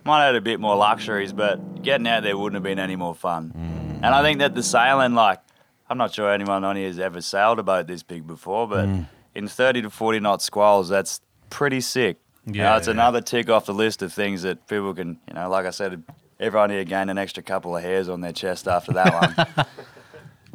Might 0.05 0.21
have 0.25 0.35
had 0.35 0.37
a 0.37 0.41
bit 0.41 0.61
more 0.61 0.77
luxuries, 0.77 1.33
but 1.33 1.83
getting 1.83 2.07
out 2.07 2.23
there 2.23 2.37
wouldn't 2.37 2.55
have 2.57 2.63
been 2.63 2.79
any 2.79 2.97
more 2.97 3.15
fun. 3.15 3.53
Mm. 3.57 3.97
And 3.97 4.07
I 4.07 4.23
think 4.23 4.39
that 4.41 4.55
the 4.55 4.63
sailing, 4.63 5.15
like, 5.15 5.41
I'm 5.89 5.97
not 5.99 6.13
sure 6.15 6.31
anyone 6.31 6.63
on 6.65 6.77
here 6.77 6.87
has 6.89 6.99
ever 6.99 7.21
sailed 7.21 7.59
a 7.59 7.63
boat 7.63 7.87
this 7.87 8.03
big 8.03 8.27
before, 8.27 8.67
but 8.69 8.87
Mm. 8.87 9.07
in 9.35 9.49
30 9.49 9.83
to 9.83 9.91
40 9.91 10.21
knot 10.21 10.43
squalls, 10.43 10.89
that's 10.91 11.21
pretty 11.51 11.81
sick. 11.81 12.19
You 12.47 12.53
know, 12.55 12.63
Yeah, 12.65 12.77
it's 12.77 12.87
yeah. 12.87 12.93
another 12.93 13.21
tick 13.23 13.49
off 13.49 13.65
the 13.65 13.73
list 13.73 14.03
of 14.03 14.13
things 14.13 14.43
that 14.43 14.67
people 14.67 14.93
can, 14.93 15.19
you 15.27 15.33
know, 15.35 15.49
like 15.49 15.65
I 15.65 15.71
said, 15.71 16.03
everyone 16.39 16.69
here 16.71 16.85
gained 16.85 17.11
an 17.11 17.17
extra 17.17 17.43
couple 17.43 17.75
of 17.75 17.83
hairs 17.83 18.09
on 18.11 18.21
their 18.21 18.33
chest 18.33 18.69
after 18.69 18.93
that 18.93 19.15
one. 19.15 19.67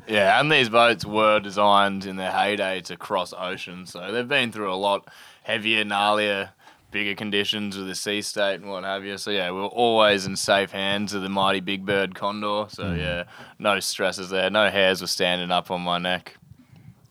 Yeah, 0.09 0.39
and 0.39 0.51
these 0.51 0.69
boats 0.69 1.05
were 1.05 1.39
designed 1.39 2.05
in 2.05 2.15
their 2.15 2.31
heyday 2.31 2.81
to 2.81 2.97
cross 2.97 3.31
oceans, 3.37 3.91
so 3.91 4.11
they've 4.11 4.27
been 4.27 4.51
through 4.51 4.73
a 4.73 4.75
lot 4.75 5.07
heavier, 5.43 5.83
gnarlier, 5.85 6.49
bigger 6.89 7.13
conditions 7.13 7.77
with 7.77 7.87
the 7.87 7.93
sea 7.93 8.23
state 8.23 8.55
and 8.55 8.67
what 8.67 8.83
have 8.83 9.05
you. 9.05 9.19
So 9.19 9.29
yeah, 9.29 9.51
we're 9.51 9.65
always 9.65 10.25
in 10.25 10.35
safe 10.35 10.71
hands 10.71 11.13
of 11.13 11.21
the 11.21 11.29
mighty 11.29 11.59
big 11.59 11.85
bird 11.85 12.15
condor. 12.15 12.65
So 12.69 12.93
yeah, 12.93 13.25
no 13.59 13.79
stresses 13.79 14.31
there, 14.31 14.49
no 14.49 14.71
hairs 14.71 14.99
were 14.99 15.07
standing 15.07 15.51
up 15.51 15.69
on 15.69 15.81
my 15.81 15.99
neck. 15.99 16.37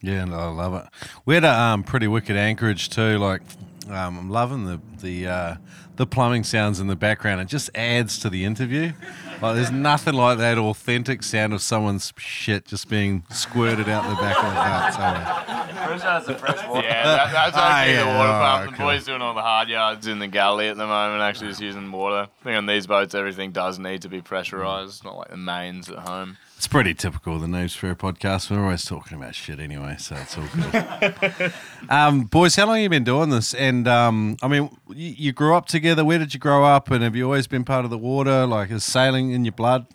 Yeah, 0.01 0.25
no, 0.25 0.37
I 0.37 0.49
love 0.49 0.75
it. 0.75 0.85
We 1.25 1.35
had 1.35 1.45
a 1.45 1.53
um, 1.53 1.85
pretty 1.85 2.09
wicked 2.09 2.37
anchorage 2.37 2.89
too. 2.89 3.19
Like, 3.19 3.43
um, 3.89 4.19
I'm 4.19 4.31
loving 4.31 4.65
the 4.65 4.81
the 5.01 5.27
uh, 5.27 5.57
the 5.97 6.07
plumbing 6.07 6.45
sounds 6.45 6.81
in 6.81 6.89
the 6.89 6.97
background. 6.97 7.41
It 7.41 7.49
just 7.49 7.71
adds 7.77 8.19
to 8.21 8.31
the 8.31 8.45
interview. 8.45 8.93
Like, 9.41 9.55
there's 9.55 9.71
nothing 9.71 10.15
like 10.15 10.39
that 10.39 10.59
authentic 10.59 11.23
sound 11.23 11.53
of 11.53 11.63
someone's 11.63 12.13
shit 12.17 12.65
just 12.67 12.89
being 12.89 13.23
squirted 13.31 13.89
out 13.89 14.09
the 14.09 14.17
back 14.17 14.37
of 14.37 14.51
the 14.51 14.59
boat. 14.59 15.77
So, 15.79 15.87
First 15.87 16.05
has 16.05 16.27
the 16.27 16.35
fresh 16.35 16.67
water. 16.69 16.87
Yeah, 16.87 17.05
that, 17.05 17.33
that's 17.33 17.57
Ah, 17.57 17.79
actually 17.79 17.95
yeah, 17.95 18.01
the 18.01 18.07
water 18.19 18.29
alright, 18.31 18.59
pump. 18.65 18.71
The 18.73 18.77
cool. 18.79 18.87
boys 18.87 19.05
doing 19.05 19.23
all 19.23 19.35
the 19.35 19.41
hard 19.43 19.69
yards 19.69 20.07
in 20.09 20.19
the 20.19 20.27
galley 20.27 20.69
at 20.69 20.77
the 20.77 20.87
moment, 20.87 21.23
actually 21.23 21.49
just 21.51 21.61
using 21.61 21.91
water. 21.93 22.29
I 22.41 22.45
think 22.45 22.57
on 22.57 22.67
these 22.67 22.87
boats, 22.89 23.15
everything 23.15 23.53
does 23.53 23.79
need 23.79 24.03
to 24.03 24.09
be 24.09 24.21
pressurized, 24.21 25.05
not 25.05 25.17
like 25.17 25.29
the 25.31 25.37
mains 25.37 25.89
at 25.89 25.99
home. 25.99 26.37
It's 26.59 26.67
pretty 26.67 26.93
typical 26.93 27.37
of 27.37 27.41
the 27.41 27.47
Noobs 27.47 27.77
Fair 27.77 27.95
podcast. 27.95 28.51
We're 28.51 28.61
always 28.61 28.85
talking 28.85 29.17
about 29.17 29.37
shit 29.37 29.61
anyway, 29.61 29.95
so 29.97 30.17
it's 30.17 30.37
all 30.37 30.49
good. 30.53 31.53
um, 31.89 32.23
boys, 32.23 32.57
how 32.57 32.67
long 32.67 32.75
have 32.75 32.83
you 32.83 32.89
been 32.89 33.05
doing 33.05 33.31
this? 33.31 33.55
And 33.55 33.87
um, 33.87 34.37
I 34.43 34.49
mean, 34.49 34.69
you, 34.89 35.15
you 35.17 35.33
grew 35.33 35.55
up 35.55 35.67
together. 35.67 36.05
Where 36.05 36.19
did 36.19 36.35
you 36.35 36.41
grow 36.41 36.65
up? 36.65 36.91
And 36.91 37.05
have 37.05 37.15
you 37.15 37.27
always 37.27 37.47
been 37.47 37.63
part 37.63 37.85
of 37.85 37.93
the 37.93 37.97
water? 37.97 38.45
Like, 38.45 38.73
is 38.73 38.83
sailing 38.83 39.31
in 39.31 39.45
your 39.45 39.53
blood? 39.53 39.87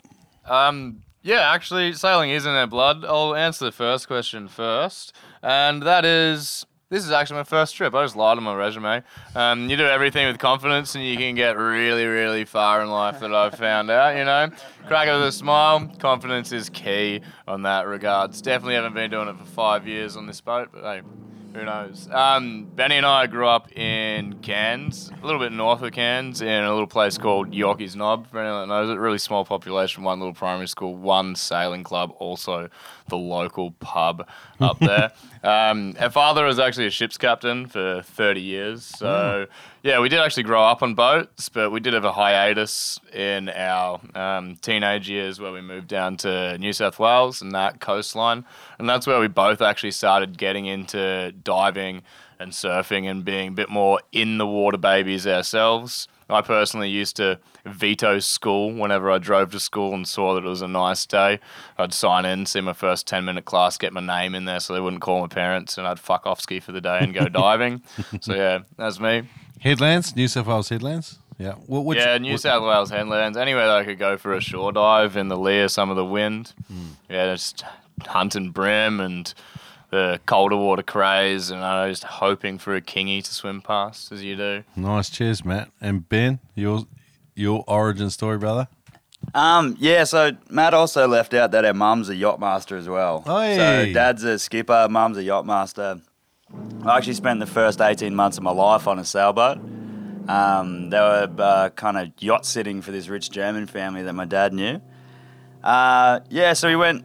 Um, 0.46 1.02
yeah, 1.20 1.52
actually, 1.52 1.92
sailing 1.92 2.30
is 2.30 2.46
in 2.46 2.52
our 2.52 2.66
blood. 2.66 3.04
I'll 3.04 3.34
answer 3.34 3.66
the 3.66 3.72
first 3.72 4.06
question 4.06 4.48
first, 4.48 5.12
and 5.42 5.82
that 5.82 6.06
is 6.06 6.64
this 6.88 7.04
is 7.04 7.10
actually 7.10 7.36
my 7.36 7.44
first 7.44 7.74
trip. 7.74 7.94
I 7.94 8.04
just 8.04 8.16
lied 8.16 8.36
on 8.36 8.44
my 8.44 8.54
resume. 8.54 9.02
Um, 9.34 9.68
you 9.68 9.76
do 9.76 9.86
everything 9.86 10.26
with 10.26 10.38
confidence, 10.38 10.94
and 10.94 11.04
you 11.04 11.16
can 11.16 11.34
get 11.34 11.56
really, 11.56 12.06
really 12.06 12.44
far 12.44 12.82
in 12.82 12.90
life. 12.90 13.20
That 13.20 13.34
I've 13.34 13.54
found 13.54 13.90
out. 13.90 14.16
You 14.16 14.24
know, 14.24 14.50
crack 14.86 15.08
it 15.08 15.12
with 15.12 15.22
a 15.22 15.32
smile. 15.32 15.90
Confidence 15.98 16.52
is 16.52 16.68
key 16.68 17.20
on 17.48 17.62
that 17.62 17.86
regards. 17.86 18.40
Definitely 18.42 18.74
haven't 18.74 18.94
been 18.94 19.10
doing 19.10 19.28
it 19.28 19.36
for 19.38 19.44
five 19.44 19.86
years 19.88 20.16
on 20.16 20.26
this 20.26 20.40
boat, 20.40 20.70
but 20.72 20.82
hey. 20.82 21.02
Who 21.54 21.64
knows? 21.64 22.08
Um, 22.10 22.64
Benny 22.74 22.96
and 22.96 23.06
I 23.06 23.28
grew 23.28 23.46
up 23.46 23.70
in 23.78 24.40
Cairns, 24.40 25.12
a 25.22 25.24
little 25.24 25.38
bit 25.40 25.52
north 25.52 25.82
of 25.82 25.92
Cairns, 25.92 26.42
in 26.42 26.48
a 26.64 26.72
little 26.72 26.88
place 26.88 27.16
called 27.16 27.54
Yorkeys 27.54 27.94
Knob. 27.94 28.26
For 28.28 28.40
anyone 28.40 28.68
that 28.68 28.74
knows 28.74 28.90
it, 28.90 28.98
really 28.98 29.18
small 29.18 29.44
population, 29.44 30.02
one 30.02 30.18
little 30.18 30.34
primary 30.34 30.66
school, 30.66 30.96
one 30.96 31.36
sailing 31.36 31.84
club, 31.84 32.12
also 32.18 32.68
the 33.08 33.16
local 33.16 33.70
pub 33.70 34.26
up 34.58 34.78
there. 34.80 35.12
Um, 35.44 35.94
our 36.00 36.10
father 36.10 36.44
was 36.44 36.58
actually 36.58 36.86
a 36.86 36.90
ship's 36.90 37.18
captain 37.18 37.66
for 37.66 38.02
30 38.02 38.40
years, 38.40 38.84
so 38.84 39.46
yeah, 39.84 40.00
we 40.00 40.08
did 40.08 40.18
actually 40.18 40.44
grow 40.44 40.64
up 40.64 40.82
on 40.82 40.94
boats, 40.94 41.50
but 41.50 41.70
we 41.70 41.78
did 41.78 41.92
have 41.92 42.06
a 42.06 42.12
hiatus 42.12 42.98
in 43.12 43.50
our 43.50 44.00
um, 44.14 44.56
teenage 44.56 45.10
years 45.10 45.38
where 45.38 45.52
we 45.52 45.60
moved 45.60 45.88
down 45.88 46.16
to 46.16 46.56
New 46.56 46.72
South 46.72 46.98
Wales 46.98 47.42
and 47.42 47.52
that 47.52 47.80
coastline. 47.80 48.46
And 48.78 48.88
that's 48.88 49.06
where 49.06 49.20
we 49.20 49.28
both 49.28 49.60
actually 49.60 49.90
started 49.90 50.38
getting 50.38 50.64
into 50.64 51.32
diving 51.32 52.00
and 52.38 52.52
surfing 52.52 53.04
and 53.10 53.26
being 53.26 53.48
a 53.48 53.52
bit 53.52 53.68
more 53.68 54.00
in 54.10 54.38
the 54.38 54.46
water 54.46 54.78
babies 54.78 55.26
ourselves. 55.26 56.08
I 56.30 56.40
personally 56.40 56.88
used 56.88 57.16
to 57.16 57.38
veto 57.64 58.18
school 58.18 58.72
whenever 58.72 59.10
I 59.10 59.18
drove 59.18 59.50
to 59.52 59.60
school 59.60 59.94
and 59.94 60.06
saw 60.06 60.34
that 60.34 60.44
it 60.44 60.48
was 60.48 60.62
a 60.62 60.68
nice 60.68 61.06
day. 61.06 61.40
I'd 61.78 61.94
sign 61.94 62.24
in, 62.24 62.46
see 62.46 62.60
my 62.60 62.72
first 62.74 63.06
10 63.06 63.24
minute 63.24 63.44
class, 63.44 63.78
get 63.78 63.92
my 63.92 64.00
name 64.00 64.34
in 64.34 64.44
there 64.44 64.60
so 64.60 64.74
they 64.74 64.80
wouldn't 64.80 65.02
call 65.02 65.20
my 65.22 65.28
parents, 65.28 65.78
and 65.78 65.86
I'd 65.86 65.98
fuck 65.98 66.26
off 66.26 66.40
ski 66.40 66.60
for 66.60 66.72
the 66.72 66.80
day 66.80 66.98
and 67.00 67.14
go 67.14 67.28
diving. 67.28 67.82
So, 68.20 68.34
yeah, 68.34 68.60
that's 68.76 69.00
me. 69.00 69.22
Headlands, 69.60 70.14
New 70.14 70.28
South 70.28 70.46
Wales 70.46 70.68
headlands. 70.68 71.18
Yeah. 71.38 71.54
Which, 71.66 71.98
yeah, 71.98 72.18
New 72.18 72.32
what- 72.32 72.40
South 72.40 72.62
Wales 72.62 72.90
headlands. 72.90 73.36
Anywhere 73.36 73.66
that 73.66 73.76
I 73.76 73.84
could 73.84 73.98
go 73.98 74.16
for 74.18 74.34
a 74.34 74.40
shore 74.40 74.70
dive 74.72 75.16
in 75.16 75.28
the 75.28 75.36
lee 75.38 75.60
of 75.62 75.70
some 75.70 75.90
of 75.90 75.96
the 75.96 76.04
wind. 76.04 76.52
Hmm. 76.68 76.86
Yeah, 77.08 77.32
just 77.32 77.64
hunting 78.06 78.50
bream 78.50 79.00
and 79.00 79.32
the 79.90 80.20
colder 80.26 80.56
water 80.56 80.82
crays, 80.82 81.50
and 81.50 81.62
I 81.64 81.86
was 81.88 82.00
just 82.00 82.12
hoping 82.14 82.58
for 82.58 82.74
a 82.74 82.80
kingy 82.80 83.22
to 83.22 83.32
swim 83.34 83.62
past, 83.62 84.10
as 84.12 84.22
you 84.22 84.36
do. 84.36 84.64
Nice. 84.76 85.08
Cheers, 85.08 85.44
Matt. 85.44 85.70
And 85.80 86.08
Ben, 86.08 86.40
your 86.54 86.84
your 87.34 87.64
origin 87.66 88.10
story, 88.10 88.38
brother. 88.38 88.68
Um, 89.32 89.76
yeah, 89.78 90.04
so 90.04 90.32
Matt 90.50 90.74
also 90.74 91.08
left 91.08 91.32
out 91.34 91.52
that 91.52 91.64
our 91.64 91.72
mum's 91.74 92.08
a 92.08 92.14
yacht 92.14 92.40
master 92.40 92.76
as 92.76 92.88
well. 92.88 93.24
Oi. 93.26 93.56
So 93.56 93.92
dad's 93.92 94.22
a 94.24 94.38
skipper, 94.38 94.86
mum's 94.90 95.16
a 95.16 95.22
yacht 95.22 95.46
master. 95.46 96.00
I 96.84 96.96
actually 96.98 97.14
spent 97.14 97.40
the 97.40 97.46
first 97.46 97.80
18 97.80 98.14
months 98.14 98.36
of 98.36 98.44
my 98.44 98.52
life 98.52 98.86
on 98.86 98.98
a 98.98 99.04
sailboat. 99.04 99.58
Um, 100.28 100.90
they 100.90 100.98
were 100.98 101.30
uh, 101.38 101.70
kind 101.70 101.96
of 101.96 102.10
yacht 102.18 102.46
sitting 102.46 102.82
for 102.82 102.92
this 102.92 103.08
rich 103.08 103.30
German 103.30 103.66
family 103.66 104.02
that 104.02 104.12
my 104.12 104.24
dad 104.24 104.52
knew. 104.52 104.80
Uh, 105.62 106.20
yeah, 106.28 106.52
so 106.52 106.68
we 106.68 106.76
went, 106.76 107.04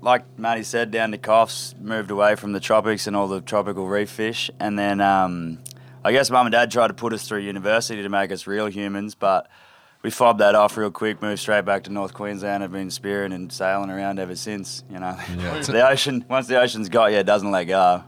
like 0.00 0.38
Matty 0.38 0.62
said, 0.62 0.90
down 0.90 1.12
to 1.12 1.18
Coffs, 1.18 1.78
moved 1.78 2.10
away 2.10 2.34
from 2.36 2.52
the 2.52 2.60
tropics 2.60 3.06
and 3.06 3.14
all 3.14 3.28
the 3.28 3.40
tropical 3.40 3.86
reef 3.86 4.10
fish. 4.10 4.50
And 4.58 4.78
then 4.78 5.00
um, 5.00 5.58
I 6.02 6.12
guess 6.12 6.30
mum 6.30 6.46
and 6.46 6.52
dad 6.52 6.70
tried 6.70 6.88
to 6.88 6.94
put 6.94 7.12
us 7.12 7.28
through 7.28 7.40
university 7.40 8.02
to 8.02 8.08
make 8.08 8.32
us 8.32 8.46
real 8.46 8.66
humans, 8.66 9.14
but 9.14 9.48
we 10.02 10.10
fobbed 10.10 10.40
that 10.40 10.54
off 10.54 10.76
real 10.78 10.90
quick, 10.90 11.20
moved 11.20 11.40
straight 11.40 11.66
back 11.66 11.84
to 11.84 11.92
North 11.92 12.14
Queensland. 12.14 12.64
I've 12.64 12.72
been 12.72 12.90
spearing 12.90 13.32
and 13.32 13.52
sailing 13.52 13.90
around 13.90 14.18
ever 14.18 14.34
since, 14.34 14.82
you 14.90 14.98
know. 14.98 15.14
Yeah. 15.36 15.60
the 15.60 15.86
ocean, 15.86 16.24
once 16.28 16.46
the 16.46 16.58
ocean's 16.58 16.88
got 16.88 17.12
you, 17.12 17.18
it 17.18 17.26
doesn't 17.26 17.50
let 17.50 17.64
go. 17.64 18.04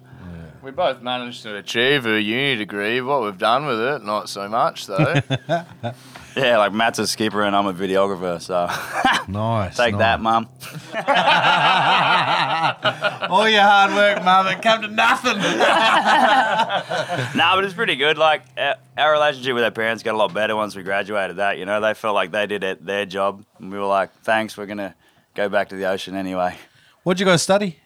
We 0.63 0.71
both 0.71 1.03
managed 1.03 1.43
to 1.43 1.57
achieve 1.57 2.07
a 2.07 2.23
uni 2.23 2.55
degree. 2.55 3.01
What 3.01 3.23
we've 3.23 3.37
done 3.37 3.67
with 3.67 3.81
it, 3.81 4.05
not 4.05 4.29
so 4.29 4.49
much 4.49 4.87
though. 4.87 5.21
Yeah, 6.37 6.59
like 6.59 6.73
Matt's 6.73 6.99
a 6.99 7.07
skipper 7.07 7.43
and 7.43 7.55
I'm 7.55 7.67
a 7.67 7.75
videographer, 7.75 8.41
so 8.41 8.67
Nice. 9.33 9.77
take 9.77 9.93
nice. 9.95 9.99
that, 10.01 10.21
mum. 10.21 10.49
All 13.31 13.49
your 13.49 13.63
hard 13.63 13.93
work, 13.95 14.25
mum, 14.25 14.47
it 14.47 14.63
come 14.63 14.83
to 14.83 14.89
nothing. 14.89 15.39
No, 17.37 17.53
but 17.55 17.65
it's 17.65 17.75
pretty 17.75 17.97
good. 17.97 18.19
Like 18.19 18.43
our, 18.57 18.77
our 18.97 19.13
relationship 19.13 19.55
with 19.55 19.65
our 19.65 19.71
parents 19.71 20.03
got 20.03 20.15
a 20.15 20.19
lot 20.19 20.33
better 20.35 20.55
once 20.57 20.75
we 20.77 20.83
graduated. 20.83 21.37
That 21.37 21.59
you 21.59 21.67
know, 21.67 21.81
they 21.81 21.95
felt 21.95 22.15
like 22.15 22.31
they 22.31 22.47
did 22.47 22.63
it, 22.65 22.85
their 22.85 23.07
job, 23.07 23.45
and 23.59 23.71
we 23.73 23.79
were 23.79 23.85
like, 23.85 24.13
"Thanks, 24.23 24.57
we're 24.57 24.67
gonna 24.67 24.95
go 25.35 25.49
back 25.49 25.69
to 25.71 25.77
the 25.77 25.87
ocean 25.87 26.15
anyway." 26.15 26.57
What'd 27.03 27.21
you 27.21 27.27
guys 27.27 27.43
study? 27.43 27.79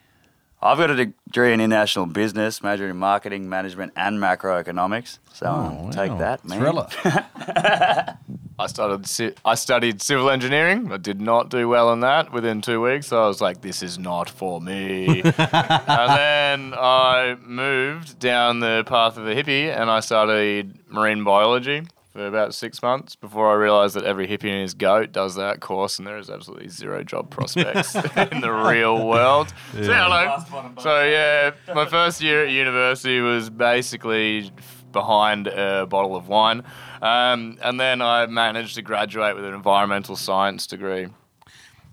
I've 0.63 0.79
got 0.79 0.91
a 0.91 0.97
degree 0.97 1.53
in 1.53 1.61
international 1.61 2.07
business, 2.07 2.63
majoring 2.63 2.91
in 2.91 2.97
marketing, 2.97 3.49
management, 3.49 3.93
and 3.95 4.19
macroeconomics. 4.19 5.19
So 5.33 5.47
Oh, 5.47 5.85
um, 5.87 5.91
take 5.91 6.17
that, 6.19 6.45
man. 6.45 6.59
Thriller. 6.59 6.89
I 8.59 8.67
started. 8.69 9.35
I 9.45 9.55
studied 9.55 10.01
civil 10.01 10.31
engineering. 10.31 10.91
I 10.91 10.97
did 10.97 11.21
not 11.21 11.51
do 11.51 11.69
well 11.69 11.93
in 11.93 12.01
that. 12.01 12.33
Within 12.33 12.63
two 12.63 12.81
weeks, 12.81 13.13
I 13.13 13.27
was 13.27 13.43
like, 13.43 13.61
"This 13.61 13.83
is 13.83 13.99
not 13.99 14.31
for 14.31 14.63
me." 14.63 15.21
and 15.23 15.35
then 15.37 16.75
I 16.75 17.37
moved 17.45 18.19
down 18.19 18.61
the 18.61 18.83
path 18.87 19.19
of 19.19 19.27
a 19.27 19.35
hippie, 19.35 19.69
and 19.69 19.91
I 19.91 20.01
studied 20.01 20.91
marine 20.91 21.23
biology 21.23 21.83
for 22.17 22.27
about 22.27 22.55
six 22.55 22.83
months 22.83 23.15
before 23.15 23.51
I 23.51 23.55
realized 23.55 23.95
that 23.95 24.05
every 24.05 24.27
hippie 24.27 24.49
and 24.49 24.63
his 24.63 24.73
goat 24.73 25.13
does 25.13 25.35
that 25.35 25.61
course, 25.61 25.99
and 25.99 26.07
there 26.07 26.17
is 26.17 26.31
absolutely 26.31 26.69
zero 26.69 27.05
job 27.05 27.29
prospects 27.29 27.95
in 28.17 28.41
the 28.41 28.51
real 28.51 29.07
world. 29.07 29.53
So, 29.75 29.83
hello. 29.83 30.39
So 30.81 31.05
yeah, 31.05 31.51
my 31.75 31.85
first 31.85 32.23
year 32.23 32.47
at 32.47 32.51
university 32.51 33.21
was 33.21 33.51
basically 33.51 34.51
behind 34.93 35.47
a 35.49 35.85
bottle 35.85 36.17
of 36.17 36.27
wine, 36.29 36.63
um, 37.03 37.59
and 37.63 37.79
then 37.79 38.01
I 38.01 38.25
managed 38.25 38.77
to 38.77 38.83
graduate 38.83 39.37
with 39.37 39.45
an 39.45 39.53
environmental 39.53 40.17
science 40.17 40.67
degree. 40.67 41.09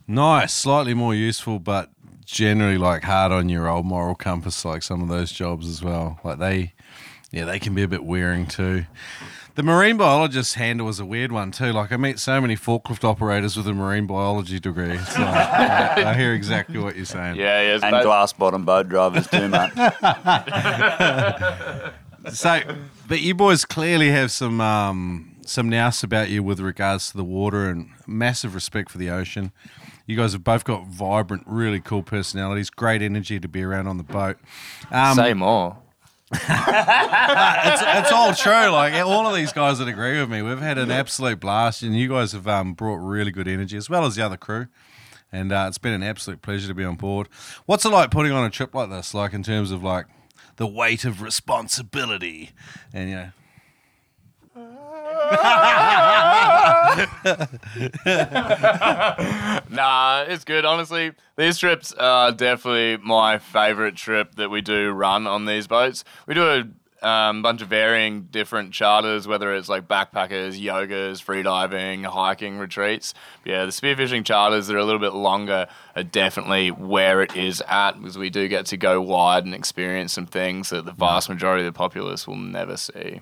nice. 0.07 0.53
Slightly 0.53 0.93
more 0.93 1.13
useful, 1.13 1.59
but 1.59 1.91
generally 2.25 2.77
like 2.77 3.03
hard 3.03 3.33
on 3.33 3.49
your 3.49 3.67
old 3.67 3.85
moral 3.85 4.15
compass, 4.15 4.63
like 4.63 4.83
some 4.83 5.01
of 5.01 5.09
those 5.09 5.33
jobs 5.33 5.67
as 5.67 5.83
well. 5.83 6.17
Like 6.23 6.39
they, 6.39 6.71
yeah, 7.29 7.43
they 7.43 7.59
can 7.59 7.75
be 7.75 7.83
a 7.83 7.89
bit 7.89 8.05
wearing 8.05 8.47
too. 8.47 8.85
The 9.55 9.61
marine 9.61 9.97
biologist 9.97 10.55
handle 10.55 10.89
is 10.89 10.99
a 10.99 11.05
weird 11.05 11.31
one 11.31 11.51
too. 11.51 11.71
Like 11.71 11.91
I 11.91 11.97
meet 11.97 12.17
so 12.17 12.41
many 12.41 12.55
forklift 12.55 13.03
operators 13.03 13.55
with 13.55 13.67
a 13.67 13.73
marine 13.73 14.07
biology 14.07 14.59
degree. 14.59 14.97
So 14.97 15.21
I, 15.21 16.05
I 16.07 16.13
hear 16.15 16.33
exactly 16.33 16.79
what 16.79 16.95
you're 16.95 17.05
saying. 17.05 17.35
Yeah, 17.35 17.61
yeah. 17.61 17.75
it's 17.75 17.83
And 17.83 17.91
ba- 17.91 18.03
glass 18.03 18.33
bottom 18.33 18.65
boat 18.65 18.89
drivers 18.89 19.27
too, 19.27 19.47
much. 19.49 19.73
So, 22.31 22.61
but 23.09 23.19
you 23.19 23.35
boys 23.35 23.65
clearly 23.65 24.09
have 24.11 24.31
some 24.31 24.61
um, 24.61 25.35
some 25.45 25.67
nous 25.67 26.03
about 26.03 26.29
you 26.29 26.41
with 26.41 26.61
regards 26.61 27.11
to 27.11 27.17
the 27.17 27.23
water 27.23 27.69
and 27.69 27.89
massive 28.07 28.55
respect 28.55 28.89
for 28.89 28.97
the 28.97 29.09
ocean. 29.09 29.51
You 30.05 30.15
guys 30.15 30.31
have 30.31 30.43
both 30.43 30.63
got 30.63 30.87
vibrant, 30.87 31.43
really 31.45 31.81
cool 31.81 32.01
personalities, 32.01 32.69
great 32.69 33.01
energy 33.01 33.41
to 33.41 33.47
be 33.49 33.61
around 33.61 33.87
on 33.87 33.97
the 33.97 34.03
boat. 34.03 34.37
Um, 34.89 35.15
Say 35.15 35.33
more. 35.33 35.77
it's, 36.39 37.83
it's 37.85 38.11
all 38.11 38.33
true. 38.33 38.69
Like 38.69 38.93
all 39.05 39.27
of 39.27 39.35
these 39.35 39.53
guys 39.53 39.79
that 39.79 39.87
agree 39.87 40.19
with 40.19 40.29
me, 40.29 40.41
we've 40.41 40.59
had 40.59 40.77
an 40.77 40.91
absolute 40.91 41.39
blast, 41.39 41.83
and 41.83 41.95
you 41.97 42.09
guys 42.09 42.31
have 42.31 42.47
um, 42.47 42.73
brought 42.73 42.95
really 42.95 43.31
good 43.31 43.47
energy 43.47 43.77
as 43.77 43.89
well 43.89 44.05
as 44.05 44.15
the 44.15 44.25
other 44.25 44.37
crew. 44.37 44.67
And 45.31 45.51
uh, 45.51 45.65
it's 45.67 45.77
been 45.77 45.93
an 45.93 46.03
absolute 46.03 46.41
pleasure 46.41 46.67
to 46.67 46.73
be 46.73 46.83
on 46.83 46.95
board. 46.95 47.27
What's 47.65 47.85
it 47.85 47.89
like 47.89 48.11
putting 48.11 48.31
on 48.31 48.45
a 48.45 48.49
trip 48.49 48.75
like 48.75 48.89
this? 48.89 49.13
Like 49.13 49.33
in 49.33 49.43
terms 49.43 49.71
of 49.71 49.83
like 49.83 50.05
the 50.57 50.67
weight 50.67 51.05
of 51.05 51.21
responsibility, 51.21 52.51
and 52.93 53.09
you 53.09 53.15
know. 53.15 53.29
Nah, 59.69 60.25
it's 60.27 60.43
good. 60.43 60.65
Honestly, 60.65 61.13
these 61.35 61.57
trips 61.57 61.91
are 61.93 62.31
definitely 62.31 63.03
my 63.03 63.39
favorite 63.39 63.95
trip 63.95 64.35
that 64.35 64.49
we 64.49 64.61
do 64.61 64.91
run 64.91 65.25
on 65.25 65.45
these 65.45 65.65
boats. 65.65 66.03
We 66.27 66.35
do 66.35 66.47
a 66.47 66.63
um, 67.03 67.41
bunch 67.41 67.61
of 67.61 67.67
varying 67.67 68.23
different 68.31 68.73
charters, 68.73 69.27
whether 69.27 69.53
it's 69.53 69.67
like 69.67 69.87
backpackers, 69.87 70.59
yogas, 70.59 71.23
freediving, 71.23 72.05
hiking 72.05 72.57
retreats. 72.57 73.13
Yeah, 73.43 73.65
the 73.65 73.71
spearfishing 73.71 74.25
charters 74.25 74.67
that 74.67 74.75
are 74.75 74.79
a 74.79 74.85
little 74.85 75.01
bit 75.01 75.13
longer 75.13 75.67
are 75.95 76.03
definitely 76.03 76.71
where 76.71 77.21
it 77.21 77.35
is 77.35 77.61
at 77.67 77.93
because 77.93 78.17
we 78.17 78.29
do 78.29 78.47
get 78.47 78.67
to 78.67 78.77
go 78.77 79.01
wide 79.01 79.45
and 79.45 79.53
experience 79.53 80.13
some 80.13 80.27
things 80.27 80.69
that 80.69 80.85
the 80.85 80.93
vast 80.93 81.29
majority 81.29 81.65
of 81.65 81.73
the 81.73 81.77
populace 81.77 82.27
will 82.27 82.37
never 82.37 82.77
see. 82.77 83.19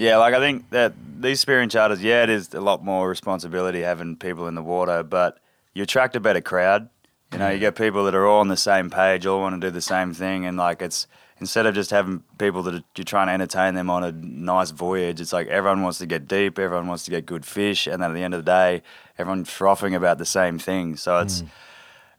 Yeah, 0.00 0.16
like 0.16 0.32
I 0.32 0.38
think 0.38 0.70
that 0.70 0.94
these 1.20 1.40
spearing 1.40 1.68
charters, 1.68 2.02
yeah, 2.02 2.22
it 2.22 2.30
is 2.30 2.54
a 2.54 2.60
lot 2.62 2.82
more 2.82 3.06
responsibility 3.06 3.82
having 3.82 4.16
people 4.16 4.48
in 4.48 4.54
the 4.54 4.62
water, 4.62 5.02
but 5.02 5.38
you 5.74 5.82
attract 5.82 6.16
a 6.16 6.20
better 6.20 6.40
crowd. 6.40 6.88
You 7.30 7.38
know, 7.38 7.50
you 7.50 7.58
get 7.58 7.76
people 7.76 8.04
that 8.04 8.14
are 8.14 8.26
all 8.26 8.40
on 8.40 8.48
the 8.48 8.56
same 8.56 8.88
page, 8.88 9.26
all 9.26 9.40
want 9.40 9.60
to 9.60 9.66
do 9.66 9.70
the 9.70 9.82
same 9.82 10.14
thing, 10.14 10.46
and 10.46 10.56
like 10.56 10.80
it's 10.80 11.06
instead 11.38 11.66
of 11.66 11.74
just 11.74 11.90
having 11.90 12.22
people 12.38 12.62
that 12.62 12.76
are, 12.76 12.82
you're 12.96 13.04
trying 13.04 13.26
to 13.26 13.34
entertain 13.34 13.74
them 13.74 13.90
on 13.90 14.02
a 14.02 14.10
nice 14.10 14.70
voyage, 14.70 15.20
it's 15.20 15.34
like 15.34 15.48
everyone 15.48 15.82
wants 15.82 15.98
to 15.98 16.06
get 16.06 16.26
deep, 16.26 16.58
everyone 16.58 16.86
wants 16.86 17.04
to 17.04 17.10
get 17.10 17.26
good 17.26 17.44
fish, 17.44 17.86
and 17.86 18.02
then 18.02 18.10
at 18.10 18.14
the 18.14 18.22
end 18.22 18.32
of 18.32 18.42
the 18.42 18.50
day, 18.50 18.82
everyone's 19.18 19.50
frothing 19.50 19.94
about 19.94 20.16
the 20.16 20.24
same 20.24 20.58
thing. 20.58 20.96
So 20.96 21.18
it's 21.18 21.42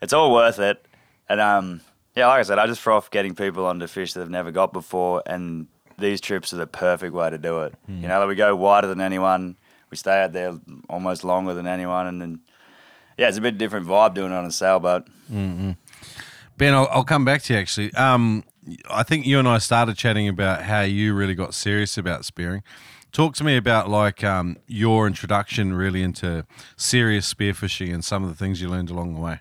it's 0.03 0.13
all 0.13 0.31
worth 0.31 0.59
it. 0.59 0.85
And 1.27 1.41
um, 1.41 1.81
yeah, 2.15 2.27
like 2.27 2.41
I 2.41 2.43
said, 2.43 2.59
I 2.59 2.67
just 2.67 2.81
froth 2.81 3.09
getting 3.09 3.33
people 3.33 3.65
onto 3.65 3.87
fish 3.87 4.13
that 4.13 4.19
they've 4.19 4.29
never 4.29 4.51
got 4.51 4.71
before, 4.71 5.23
and 5.25 5.65
these 6.01 6.19
trips 6.19 6.51
are 6.51 6.57
the 6.57 6.67
perfect 6.67 7.13
way 7.13 7.29
to 7.29 7.37
do 7.37 7.61
it. 7.61 7.75
You 7.87 8.07
know, 8.07 8.19
like 8.19 8.27
we 8.27 8.35
go 8.35 8.55
wider 8.55 8.87
than 8.87 8.99
anyone, 9.01 9.55
we 9.89 9.97
stay 9.97 10.23
out 10.23 10.33
there 10.33 10.59
almost 10.89 11.23
longer 11.23 11.53
than 11.53 11.67
anyone, 11.67 12.07
and 12.07 12.21
then 12.21 12.39
yeah, 13.17 13.27
it's 13.27 13.37
a 13.37 13.41
bit 13.41 13.57
different 13.57 13.87
vibe 13.87 14.13
doing 14.13 14.31
it 14.31 14.35
on 14.35 14.45
a 14.45 14.51
sailboat. 14.51 15.07
Ben, 15.29 16.73
I'll, 16.73 16.87
I'll 16.91 17.03
come 17.03 17.25
back 17.25 17.41
to 17.43 17.53
you 17.53 17.59
actually. 17.59 17.93
Um, 17.93 18.43
I 18.89 19.03
think 19.03 19.25
you 19.25 19.39
and 19.39 19.47
I 19.47 19.57
started 19.57 19.97
chatting 19.97 20.27
about 20.27 20.63
how 20.63 20.81
you 20.81 21.13
really 21.13 21.35
got 21.35 21.53
serious 21.53 21.97
about 21.97 22.25
spearing. 22.25 22.63
Talk 23.11 23.35
to 23.35 23.43
me 23.43 23.57
about 23.57 23.89
like 23.89 24.23
um, 24.23 24.57
your 24.67 25.07
introduction 25.07 25.73
really 25.73 26.01
into 26.01 26.45
serious 26.77 27.31
spearfishing 27.31 27.93
and 27.93 28.05
some 28.05 28.23
of 28.23 28.29
the 28.29 28.35
things 28.35 28.61
you 28.61 28.69
learned 28.69 28.89
along 28.89 29.15
the 29.15 29.19
way. 29.19 29.39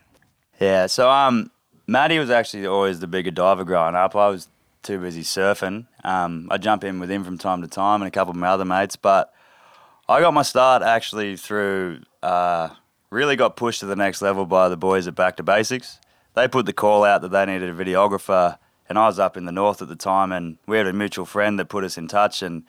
Yeah, 0.59 0.87
so 0.87 1.11
um, 1.11 1.51
Matty 1.87 2.19
was 2.19 2.31
actually 2.31 2.67
always 2.67 3.01
the 3.01 3.07
bigger 3.07 3.31
diver 3.31 3.65
growing 3.65 3.95
up. 3.95 4.17
I 4.17 4.29
was 4.29 4.49
too 4.83 4.99
busy 4.99 5.23
surfing. 5.23 5.87
Um, 6.05 6.49
I 6.51 6.59
jump 6.59 6.85
in 6.85 7.01
with 7.01 7.11
him 7.11 7.25
from 7.25 7.39
time 7.39 7.63
to 7.63 7.69
time 7.69 8.03
and 8.03 8.09
a 8.09 8.11
couple 8.11 8.31
of 8.31 8.37
my 8.37 8.49
other 8.49 8.65
mates, 8.65 8.97
but 8.97 9.33
I 10.09 10.21
got 10.21 10.35
my 10.35 10.43
start 10.43 10.83
actually 10.83 11.37
through. 11.37 12.03
Uh, 12.23 12.71
really 13.11 13.37
got 13.37 13.57
pushed 13.57 13.81
to 13.81 13.87
the 13.87 13.97
next 13.97 14.23
level 14.23 14.47
by 14.47 14.69
the 14.69 14.77
boys 14.77 15.07
at 15.07 15.15
Back 15.15 15.37
to 15.37 15.43
Basics. 15.43 15.99
They 16.35 16.47
put 16.49 16.67
the 16.67 16.73
call 16.73 17.05
out 17.05 17.23
that 17.23 17.31
they 17.31 17.45
needed 17.45 17.69
a 17.69 17.75
videographer, 17.75 18.57
and 18.89 18.99
I 18.99 19.07
was 19.07 19.19
up 19.19 19.37
in 19.37 19.45
the 19.45 19.53
north 19.53 19.83
at 19.83 19.89
the 19.89 19.97
time, 19.97 20.33
and 20.33 20.59
we 20.67 20.77
had 20.79 20.87
a 20.87 20.93
mutual 20.93 21.27
friend 21.27 21.59
that 21.59 21.69
put 21.69 21.83
us 21.85 21.99
in 21.99 22.07
touch, 22.07 22.41
and 22.41 22.63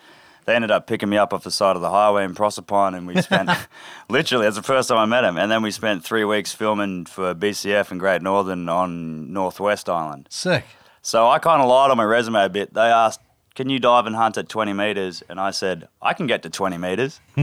they 0.45 0.55
ended 0.55 0.71
up 0.71 0.87
picking 0.87 1.09
me 1.09 1.17
up 1.17 1.33
off 1.33 1.43
the 1.43 1.51
side 1.51 1.75
of 1.75 1.81
the 1.81 1.91
highway 1.91 2.23
in 2.23 2.33
Proserpine, 2.33 2.95
and 2.95 3.05
we 3.05 3.21
spent 3.21 3.49
literally 4.09 4.45
that's 4.45 4.55
the 4.55 4.63
first 4.63 4.89
time 4.89 4.97
I 4.97 5.05
met 5.05 5.23
him, 5.23 5.37
and 5.37 5.51
then 5.51 5.61
we 5.61 5.69
spent 5.69 6.03
three 6.03 6.25
weeks 6.25 6.53
filming 6.53 7.05
for 7.05 7.35
BCF 7.35 7.91
and 7.91 7.99
Great 7.99 8.23
Northern 8.23 8.67
on 8.67 9.31
Northwest 9.31 9.89
Island. 9.89 10.27
Sick. 10.29 10.65
So 11.01 11.27
I 11.27 11.39
kind 11.39 11.61
of 11.61 11.67
lied 11.67 11.91
on 11.91 11.97
my 11.97 12.03
resume 12.03 12.43
a 12.43 12.49
bit. 12.49 12.73
They 12.73 12.81
asked, 12.81 13.21
"Can 13.55 13.69
you 13.69 13.79
dive 13.79 14.05
and 14.05 14.15
hunt 14.15 14.37
at 14.37 14.49
20 14.49 14.73
meters?" 14.73 15.23
And 15.29 15.39
I 15.39 15.51
said, 15.51 15.87
"I 16.01 16.13
can 16.13 16.27
get 16.27 16.43
to 16.43 16.49
20 16.49 16.77
meters." 16.77 17.19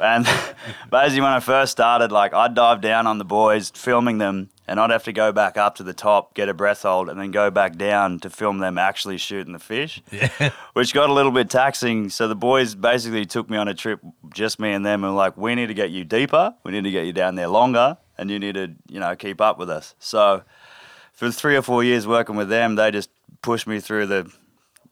and 0.00 0.26
basically, 0.90 1.20
when 1.20 1.32
I 1.32 1.40
first 1.40 1.72
started, 1.72 2.12
like 2.12 2.34
I'd 2.34 2.54
dive 2.54 2.80
down 2.80 3.06
on 3.06 3.18
the 3.18 3.24
boys, 3.24 3.70
filming 3.74 4.18
them, 4.18 4.50
and 4.66 4.78
I'd 4.78 4.90
have 4.90 5.04
to 5.04 5.12
go 5.12 5.32
back 5.32 5.56
up 5.56 5.76
to 5.76 5.82
the 5.82 5.94
top, 5.94 6.34
get 6.34 6.48
a 6.48 6.54
breath 6.54 6.82
hold, 6.82 7.08
and 7.08 7.18
then 7.20 7.30
go 7.30 7.50
back 7.50 7.76
down 7.76 8.18
to 8.20 8.30
film 8.30 8.58
them 8.58 8.78
actually 8.78 9.18
shooting 9.18 9.52
the 9.52 9.58
fish, 9.58 10.02
yeah. 10.10 10.50
which 10.74 10.92
got 10.92 11.10
a 11.10 11.12
little 11.12 11.32
bit 11.32 11.48
taxing. 11.50 12.08
So 12.10 12.28
the 12.28 12.36
boys 12.36 12.74
basically 12.74 13.24
took 13.24 13.48
me 13.48 13.56
on 13.56 13.68
a 13.68 13.74
trip, 13.74 14.00
just 14.32 14.58
me 14.58 14.72
and 14.72 14.84
them, 14.84 15.02
and 15.04 15.14
were 15.14 15.18
like, 15.18 15.36
"We 15.36 15.54
need 15.54 15.68
to 15.68 15.74
get 15.74 15.90
you 15.90 16.04
deeper. 16.04 16.54
We 16.62 16.72
need 16.72 16.84
to 16.84 16.90
get 16.90 17.06
you 17.06 17.12
down 17.12 17.36
there 17.36 17.48
longer, 17.48 17.96
and 18.18 18.30
you 18.30 18.38
need 18.38 18.54
to, 18.54 18.72
you 18.88 19.00
know, 19.00 19.16
keep 19.16 19.40
up 19.40 19.58
with 19.58 19.70
us." 19.70 19.94
So 19.98 20.42
for 21.14 21.30
three 21.30 21.56
or 21.56 21.62
four 21.62 21.82
years 21.82 22.06
working 22.06 22.36
with 22.36 22.48
them, 22.48 22.74
they 22.76 22.90
just 22.90 23.08
pushed 23.42 23.66
me 23.66 23.80
through 23.80 24.06
the, 24.06 24.30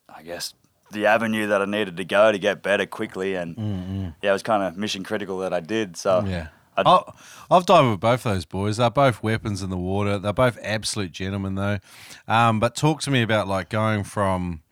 I 0.08 0.22
guess, 0.22 0.54
the 0.90 1.06
avenue 1.06 1.46
that 1.48 1.60
I 1.62 1.64
needed 1.66 1.96
to 1.98 2.04
go 2.04 2.32
to 2.32 2.38
get 2.38 2.62
better 2.62 2.86
quickly. 2.86 3.34
And 3.34 4.14
yeah, 4.22 4.30
it 4.30 4.32
was 4.32 4.42
kind 4.42 4.62
of 4.62 4.76
mission 4.76 5.04
critical 5.04 5.38
that 5.38 5.52
I 5.52 5.60
did. 5.60 5.96
So 5.96 6.24
Yeah. 6.26 6.48
I- 6.76 7.12
I've 7.50 7.66
dived 7.66 7.90
with 7.90 8.00
both 8.00 8.22
those 8.22 8.44
boys. 8.46 8.78
They're 8.78 8.88
both 8.90 9.22
weapons 9.22 9.62
in 9.62 9.68
the 9.68 9.76
water. 9.76 10.18
They're 10.18 10.32
both 10.32 10.58
absolute 10.62 11.12
gentlemen, 11.12 11.54
though. 11.54 11.78
Um, 12.26 12.60
but 12.60 12.74
talk 12.74 13.02
to 13.02 13.10
me 13.10 13.20
about 13.22 13.46
like 13.46 13.68
going 13.68 14.04
from 14.04 14.62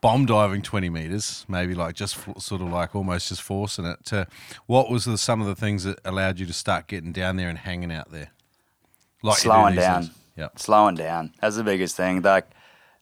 bomb 0.00 0.26
diving 0.26 0.62
20 0.62 0.88
meters, 0.90 1.44
maybe 1.48 1.74
like 1.74 1.94
just 1.96 2.16
f- 2.18 2.40
sort 2.40 2.62
of 2.62 2.68
like 2.68 2.94
almost 2.94 3.28
just 3.28 3.42
forcing 3.42 3.84
it, 3.84 4.04
to 4.06 4.26
what 4.66 4.90
was 4.90 5.04
the, 5.06 5.18
some 5.18 5.40
of 5.40 5.46
the 5.48 5.54
things 5.56 5.82
that 5.84 5.98
allowed 6.04 6.38
you 6.38 6.46
to 6.46 6.52
start 6.52 6.86
getting 6.86 7.10
down 7.12 7.34
there 7.36 7.48
and 7.48 7.58
hanging 7.58 7.90
out 7.92 8.10
there? 8.12 8.30
Like 9.22 9.38
slowing 9.38 9.74
down. 9.74 10.10
Yep. 10.36 10.58
Slowing 10.58 10.94
down. 10.94 11.32
That's 11.40 11.56
the 11.56 11.64
biggest 11.64 11.96
thing. 11.96 12.22
Like 12.22 12.50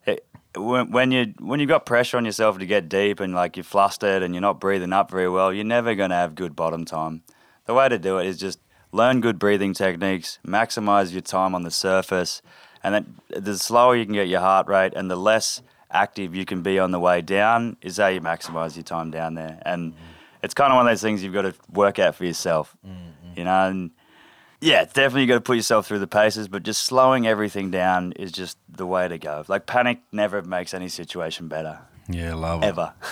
it, 0.06 0.26
when, 0.56 0.90
when 0.90 1.12
you 1.12 1.34
when 1.38 1.60
you've 1.60 1.68
got 1.68 1.86
pressure 1.86 2.16
on 2.16 2.24
yourself 2.24 2.58
to 2.58 2.66
get 2.66 2.88
deep 2.88 3.20
and 3.20 3.34
like 3.34 3.56
you're 3.56 3.64
flustered 3.64 4.22
and 4.22 4.34
you're 4.34 4.40
not 4.40 4.60
breathing 4.60 4.92
up 4.92 5.10
very 5.10 5.28
well, 5.28 5.52
you're 5.52 5.64
never 5.64 5.94
going 5.94 6.10
to 6.10 6.16
have 6.16 6.34
good 6.34 6.56
bottom 6.56 6.84
time. 6.84 7.22
The 7.66 7.74
way 7.74 7.88
to 7.88 7.98
do 7.98 8.18
it 8.18 8.26
is 8.26 8.38
just 8.38 8.60
learn 8.92 9.20
good 9.20 9.38
breathing 9.38 9.74
techniques, 9.74 10.38
maximize 10.46 11.12
your 11.12 11.20
time 11.20 11.54
on 11.54 11.62
the 11.62 11.70
surface, 11.70 12.42
and 12.82 12.94
then 12.94 13.16
the 13.28 13.58
slower 13.58 13.96
you 13.96 14.04
can 14.04 14.14
get 14.14 14.28
your 14.28 14.40
heart 14.40 14.66
rate 14.68 14.94
and 14.96 15.10
the 15.10 15.16
less 15.16 15.62
active 15.90 16.34
you 16.34 16.44
can 16.44 16.62
be 16.62 16.78
on 16.78 16.90
the 16.90 17.00
way 17.00 17.20
down 17.20 17.76
is 17.82 17.96
how 17.96 18.08
you 18.08 18.20
maximize 18.20 18.76
your 18.76 18.82
time 18.82 19.10
down 19.10 19.34
there. 19.34 19.60
And 19.64 19.94
it's 20.42 20.54
kind 20.54 20.72
of 20.72 20.76
one 20.76 20.86
of 20.86 20.90
those 20.90 21.02
things 21.02 21.22
you've 21.22 21.34
got 21.34 21.42
to 21.42 21.54
work 21.72 21.98
out 21.98 22.14
for 22.14 22.24
yourself. 22.24 22.76
Mm-hmm. 22.86 23.38
You 23.38 23.44
know, 23.44 23.68
and 23.68 23.90
yeah, 24.60 24.84
definitely 24.84 25.22
you 25.22 25.26
got 25.28 25.34
to 25.34 25.40
put 25.40 25.56
yourself 25.56 25.86
through 25.86 26.00
the 26.00 26.06
paces, 26.06 26.48
but 26.48 26.62
just 26.62 26.82
slowing 26.82 27.26
everything 27.26 27.70
down 27.70 28.12
is 28.12 28.32
just 28.32 28.58
the 28.68 28.86
way 28.86 29.06
to 29.08 29.18
go. 29.18 29.44
Like 29.48 29.66
panic 29.66 30.00
never 30.12 30.42
makes 30.42 30.74
any 30.74 30.88
situation 30.88 31.48
better, 31.48 31.80
Yeah, 32.08 32.34
love 32.34 32.62
it. 32.62 32.66
ever. 32.66 32.94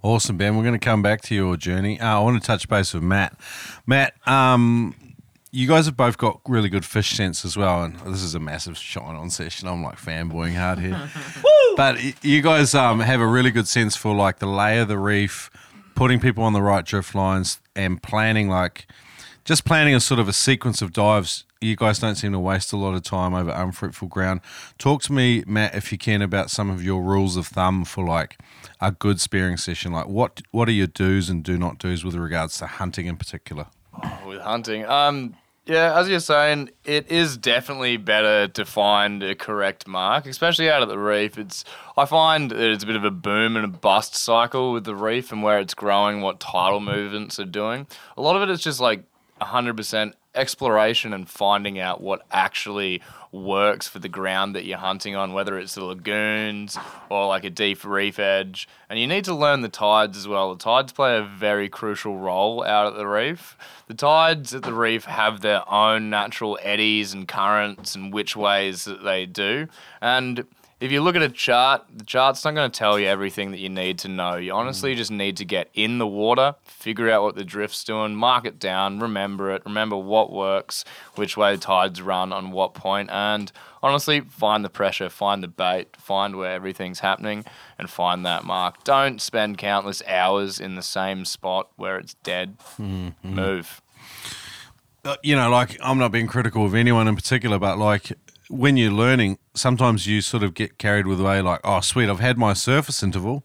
Awesome, 0.00 0.36
Ben. 0.36 0.56
We're 0.56 0.62
going 0.62 0.78
to 0.78 0.84
come 0.84 1.02
back 1.02 1.22
to 1.22 1.34
your 1.34 1.56
journey. 1.56 1.98
Uh, 2.00 2.18
I 2.18 2.20
want 2.20 2.40
to 2.40 2.46
touch 2.46 2.68
base 2.68 2.94
with 2.94 3.02
Matt. 3.02 3.36
Matt, 3.84 4.14
um, 4.28 4.94
you 5.50 5.66
guys 5.66 5.86
have 5.86 5.96
both 5.96 6.16
got 6.16 6.40
really 6.46 6.68
good 6.68 6.84
fish 6.84 7.10
sense 7.16 7.44
as 7.44 7.56
well, 7.56 7.82
and 7.82 7.98
this 8.06 8.22
is 8.22 8.36
a 8.36 8.38
massive 8.38 8.78
shine 8.78 9.16
on 9.16 9.28
session. 9.28 9.66
I'm 9.66 9.82
like 9.82 9.96
fanboying 9.96 10.54
hard 10.54 10.78
here, 10.78 11.10
but 11.76 11.98
you 12.24 12.42
guys 12.42 12.76
um, 12.76 13.00
have 13.00 13.20
a 13.20 13.26
really 13.26 13.50
good 13.50 13.66
sense 13.66 13.96
for 13.96 14.14
like 14.14 14.38
the 14.38 14.46
lay 14.46 14.78
of 14.78 14.86
the 14.86 14.98
reef, 14.98 15.50
putting 15.96 16.20
people 16.20 16.44
on 16.44 16.52
the 16.52 16.62
right 16.62 16.84
drift 16.84 17.16
lines, 17.16 17.58
and 17.74 18.00
planning 18.00 18.48
like 18.48 18.86
just 19.48 19.64
planning 19.64 19.94
a 19.94 20.00
sort 20.00 20.20
of 20.20 20.28
a 20.28 20.32
sequence 20.34 20.82
of 20.82 20.92
dives. 20.92 21.44
You 21.62 21.74
guys 21.74 21.98
don't 21.98 22.16
seem 22.16 22.32
to 22.32 22.38
waste 22.38 22.70
a 22.74 22.76
lot 22.76 22.92
of 22.92 23.02
time 23.02 23.32
over 23.32 23.50
unfruitful 23.50 24.08
ground. 24.08 24.42
Talk 24.76 25.00
to 25.04 25.12
me, 25.14 25.42
Matt, 25.46 25.74
if 25.74 25.90
you 25.90 25.96
can, 25.96 26.20
about 26.20 26.50
some 26.50 26.68
of 26.68 26.84
your 26.84 27.02
rules 27.02 27.34
of 27.34 27.46
thumb 27.46 27.86
for 27.86 28.04
like 28.04 28.38
a 28.78 28.92
good 28.92 29.22
spearing 29.22 29.56
session. 29.56 29.90
Like 29.90 30.06
what 30.06 30.42
what 30.50 30.68
are 30.68 30.72
your 30.72 30.86
do's 30.86 31.30
and 31.30 31.42
do 31.42 31.56
not 31.56 31.78
do's 31.78 32.04
with 32.04 32.14
regards 32.14 32.58
to 32.58 32.66
hunting 32.66 33.06
in 33.06 33.16
particular? 33.16 33.68
with 34.26 34.42
hunting. 34.42 34.84
Um, 34.84 35.34
yeah, 35.64 35.98
as 35.98 36.10
you're 36.10 36.20
saying, 36.20 36.70
it 36.84 37.10
is 37.10 37.36
definitely 37.36 37.96
better 37.96 38.48
to 38.48 38.64
find 38.66 39.22
a 39.22 39.34
correct 39.34 39.86
mark, 39.86 40.26
especially 40.26 40.70
out 40.70 40.82
at 40.82 40.88
the 40.88 40.98
reef. 40.98 41.38
It's 41.38 41.64
I 41.96 42.04
find 42.04 42.50
that 42.50 42.58
it's 42.58 42.84
a 42.84 42.86
bit 42.86 42.96
of 42.96 43.04
a 43.04 43.10
boom 43.10 43.56
and 43.56 43.64
a 43.64 43.68
bust 43.68 44.14
cycle 44.14 44.72
with 44.72 44.84
the 44.84 44.94
reef 44.94 45.32
and 45.32 45.42
where 45.42 45.58
it's 45.58 45.74
growing, 45.74 46.20
what 46.20 46.38
tidal 46.38 46.80
movements 46.80 47.38
are 47.38 47.46
doing. 47.46 47.86
A 48.16 48.22
lot 48.22 48.36
of 48.36 48.42
it 48.42 48.50
is 48.50 48.62
just 48.62 48.80
like 48.80 49.04
100% 49.40 50.12
exploration 50.34 51.12
and 51.12 51.28
finding 51.28 51.78
out 51.78 52.00
what 52.00 52.24
actually 52.30 53.02
works 53.32 53.88
for 53.88 53.98
the 53.98 54.08
ground 54.08 54.54
that 54.54 54.64
you're 54.64 54.78
hunting 54.78 55.14
on, 55.14 55.32
whether 55.32 55.58
it's 55.58 55.74
the 55.74 55.84
lagoons 55.84 56.78
or 57.10 57.26
like 57.26 57.44
a 57.44 57.50
deep 57.50 57.84
reef 57.84 58.18
edge. 58.18 58.68
And 58.88 58.98
you 58.98 59.06
need 59.06 59.24
to 59.24 59.34
learn 59.34 59.60
the 59.60 59.68
tides 59.68 60.16
as 60.16 60.26
well. 60.26 60.54
The 60.54 60.62
tides 60.62 60.92
play 60.92 61.18
a 61.18 61.22
very 61.22 61.68
crucial 61.68 62.16
role 62.16 62.64
out 62.64 62.86
at 62.86 62.96
the 62.96 63.06
reef. 63.06 63.56
The 63.86 63.94
tides 63.94 64.54
at 64.54 64.62
the 64.62 64.72
reef 64.72 65.04
have 65.04 65.40
their 65.40 65.68
own 65.70 66.08
natural 66.08 66.58
eddies 66.62 67.12
and 67.12 67.28
currents 67.28 67.94
and 67.94 68.12
which 68.12 68.36
ways 68.36 68.84
that 68.84 69.02
they 69.02 69.26
do. 69.26 69.68
And 70.00 70.46
if 70.80 70.92
you 70.92 71.00
look 71.02 71.16
at 71.16 71.22
a 71.22 71.28
chart, 71.28 71.84
the 71.92 72.04
chart's 72.04 72.44
not 72.44 72.54
going 72.54 72.70
to 72.70 72.78
tell 72.78 73.00
you 73.00 73.06
everything 73.06 73.50
that 73.50 73.58
you 73.58 73.68
need 73.68 73.98
to 74.00 74.08
know. 74.08 74.36
You 74.36 74.52
honestly 74.52 74.94
just 74.94 75.10
need 75.10 75.36
to 75.38 75.44
get 75.44 75.68
in 75.74 75.98
the 75.98 76.06
water, 76.06 76.54
figure 76.64 77.10
out 77.10 77.22
what 77.22 77.34
the 77.34 77.44
drift's 77.44 77.82
doing, 77.82 78.14
mark 78.14 78.44
it 78.44 78.60
down, 78.60 79.00
remember 79.00 79.50
it, 79.52 79.62
remember 79.64 79.96
what 79.96 80.32
works, 80.32 80.84
which 81.16 81.36
way 81.36 81.54
the 81.56 81.60
tides 81.60 82.00
run 82.00 82.32
on 82.32 82.52
what 82.52 82.74
point, 82.74 83.10
and 83.10 83.50
honestly, 83.82 84.20
find 84.20 84.64
the 84.64 84.70
pressure, 84.70 85.08
find 85.08 85.42
the 85.42 85.48
bait, 85.48 85.96
find 85.96 86.36
where 86.36 86.52
everything's 86.52 87.00
happening, 87.00 87.44
and 87.76 87.90
find 87.90 88.24
that 88.24 88.44
mark. 88.44 88.84
Don't 88.84 89.20
spend 89.20 89.58
countless 89.58 90.00
hours 90.06 90.60
in 90.60 90.76
the 90.76 90.82
same 90.82 91.24
spot 91.24 91.70
where 91.74 91.98
it's 91.98 92.14
dead. 92.14 92.56
Move. 93.24 93.82
Uh, 95.04 95.16
you 95.22 95.34
know, 95.34 95.48
like 95.48 95.76
I'm 95.82 95.98
not 95.98 96.12
being 96.12 96.26
critical 96.26 96.66
of 96.66 96.74
anyone 96.74 97.08
in 97.08 97.16
particular, 97.16 97.58
but 97.58 97.78
like 97.78 98.12
when 98.48 98.76
you're 98.76 98.92
learning, 98.92 99.38
sometimes 99.54 100.06
you 100.06 100.20
sort 100.20 100.42
of 100.42 100.54
get 100.54 100.78
carried 100.78 101.06
with 101.06 101.18
the 101.18 101.24
way, 101.24 101.40
like, 101.40 101.60
oh, 101.64 101.80
sweet, 101.80 102.08
I've 102.08 102.20
had 102.20 102.38
my 102.38 102.52
surface 102.52 103.02
interval, 103.02 103.44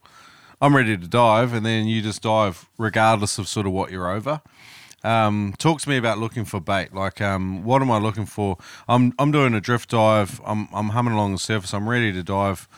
I'm 0.61 0.75
ready 0.75 0.97
to 0.97 1.07
dive, 1.07 1.53
and 1.53 1.65
then 1.65 1.87
you 1.87 2.01
just 2.01 2.21
dive 2.21 2.69
regardless 2.77 3.37
of 3.37 3.47
sort 3.47 3.65
of 3.65 3.73
what 3.73 3.91
you're 3.91 4.09
over. 4.09 4.41
Um, 5.03 5.53
talk 5.57 5.81
to 5.81 5.89
me 5.89 5.97
about 5.97 6.17
looking 6.17 6.45
for 6.45 6.61
bait. 6.61 6.93
Like, 6.93 7.19
um, 7.19 7.63
what 7.63 7.81
am 7.81 7.91
I 7.91 7.97
looking 7.97 8.25
for? 8.25 8.57
I'm 8.87 9.13
I'm 9.19 9.31
doing 9.31 9.53
a 9.53 9.59
drift 9.59 9.89
dive. 9.89 10.39
I'm 10.45 10.69
I'm 10.73 10.89
humming 10.89 11.13
along 11.13 11.33
the 11.33 11.39
surface. 11.39 11.73
I'm 11.73 11.89
ready 11.89 12.13
to 12.13 12.23
dive. 12.23 12.69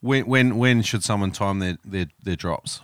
When 0.00 0.26
when 0.26 0.58
when 0.58 0.82
should 0.82 1.02
someone 1.02 1.30
time 1.30 1.58
their 1.60 1.78
their, 1.82 2.06
their 2.22 2.36
drops? 2.36 2.82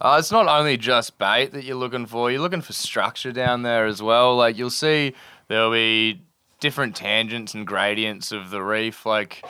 Uh, 0.00 0.16
it's 0.18 0.32
not 0.32 0.48
only 0.48 0.76
just 0.76 1.16
bait 1.18 1.52
that 1.52 1.62
you're 1.62 1.76
looking 1.76 2.06
for, 2.06 2.32
you're 2.32 2.40
looking 2.40 2.62
for 2.62 2.72
structure 2.72 3.30
down 3.30 3.62
there 3.62 3.86
as 3.86 4.02
well. 4.02 4.34
Like 4.34 4.58
you'll 4.58 4.70
see 4.70 5.14
there'll 5.46 5.70
be 5.70 6.20
different 6.62 6.94
tangents 6.94 7.54
and 7.54 7.66
gradients 7.66 8.30
of 8.30 8.50
the 8.50 8.62
reef. 8.62 9.04
Like 9.04 9.44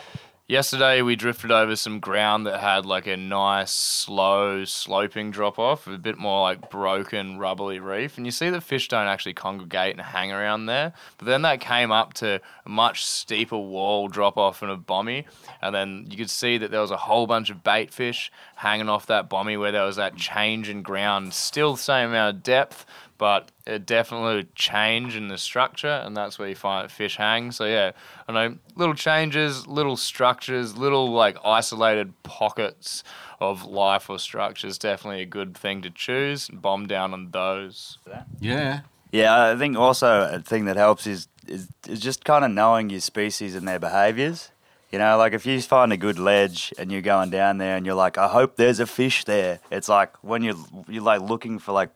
yesterday, 0.47 1.03
we 1.03 1.15
drifted 1.15 1.51
over 1.51 1.75
some 1.75 1.99
ground 1.99 2.47
that 2.47 2.59
had 2.59 2.87
like 2.87 3.05
a 3.05 3.15
nice, 3.15 3.71
slow, 3.71 4.65
sloping 4.65 5.29
drop 5.29 5.59
off, 5.59 5.85
a 5.85 5.99
bit 5.99 6.17
more 6.17 6.41
like 6.41 6.71
broken, 6.71 7.37
rubbly 7.37 7.79
reef. 7.79 8.17
And 8.17 8.25
you 8.25 8.31
see 8.31 8.49
the 8.49 8.61
fish 8.61 8.87
don't 8.87 9.05
actually 9.05 9.35
congregate 9.35 9.93
and 9.93 10.01
hang 10.01 10.31
around 10.31 10.65
there. 10.65 10.93
But 11.19 11.27
then 11.27 11.43
that 11.43 11.61
came 11.61 11.91
up 11.91 12.15
to 12.15 12.41
a 12.65 12.69
much 12.69 13.05
steeper 13.05 13.59
wall 13.59 14.07
drop 14.07 14.35
off 14.35 14.63
and 14.63 14.71
a 14.71 14.75
bommy. 14.75 15.27
And 15.61 15.75
then 15.75 16.07
you 16.09 16.17
could 16.17 16.31
see 16.31 16.57
that 16.57 16.71
there 16.71 16.81
was 16.81 16.89
a 16.89 16.97
whole 16.97 17.27
bunch 17.27 17.51
of 17.51 17.63
bait 17.63 17.93
fish 17.93 18.31
hanging 18.55 18.89
off 18.89 19.05
that 19.05 19.29
bommy 19.29 19.55
where 19.55 19.71
there 19.71 19.85
was 19.85 19.97
that 19.97 20.15
change 20.15 20.67
in 20.67 20.81
ground, 20.81 21.35
still 21.35 21.73
the 21.73 21.81
same 21.81 22.09
amount 22.09 22.37
of 22.37 22.43
depth, 22.43 22.87
but 23.23 23.53
it 23.65 23.85
definitely 23.85 24.45
change 24.53 25.15
in 25.15 25.29
the 25.29 25.37
structure, 25.37 26.01
and 26.03 26.17
that's 26.17 26.37
where 26.37 26.49
you 26.49 26.55
find 26.55 26.91
fish 26.91 27.15
hang. 27.15 27.53
So 27.53 27.63
yeah, 27.63 27.93
I 28.27 28.33
know 28.33 28.57
little 28.75 28.95
changes, 28.95 29.65
little 29.65 29.95
structures, 29.95 30.77
little 30.77 31.09
like 31.09 31.37
isolated 31.45 32.21
pockets 32.23 33.01
of 33.39 33.63
life 33.63 34.09
or 34.09 34.19
structures. 34.19 34.77
Definitely 34.77 35.21
a 35.21 35.25
good 35.25 35.55
thing 35.55 35.81
to 35.83 35.89
choose. 35.89 36.49
and 36.49 36.61
Bomb 36.61 36.85
down 36.85 37.13
on 37.13 37.31
those. 37.31 37.97
Yeah. 38.41 38.81
Yeah, 39.13 39.51
I 39.51 39.55
think 39.55 39.77
also 39.77 40.29
a 40.29 40.39
thing 40.39 40.65
that 40.65 40.75
helps 40.75 41.07
is 41.07 41.29
is, 41.47 41.69
is 41.87 42.01
just 42.01 42.25
kind 42.25 42.43
of 42.43 42.51
knowing 42.51 42.89
your 42.89 42.99
species 42.99 43.55
and 43.55 43.65
their 43.65 43.79
behaviors. 43.79 44.51
You 44.91 44.99
know, 44.99 45.17
like 45.17 45.31
if 45.31 45.45
you 45.45 45.61
find 45.61 45.93
a 45.93 45.97
good 45.97 46.19
ledge 46.19 46.73
and 46.77 46.91
you're 46.91 47.01
going 47.01 47.29
down 47.29 47.57
there 47.57 47.77
and 47.77 47.85
you're 47.85 47.95
like, 47.95 48.17
I 48.17 48.27
hope 48.27 48.57
there's 48.57 48.81
a 48.81 48.85
fish 48.85 49.23
there. 49.23 49.59
It's 49.71 49.87
like 49.87 50.21
when 50.23 50.43
you're 50.43 50.57
you're 50.89 51.01
like 51.01 51.21
looking 51.21 51.57
for 51.57 51.71
like, 51.71 51.89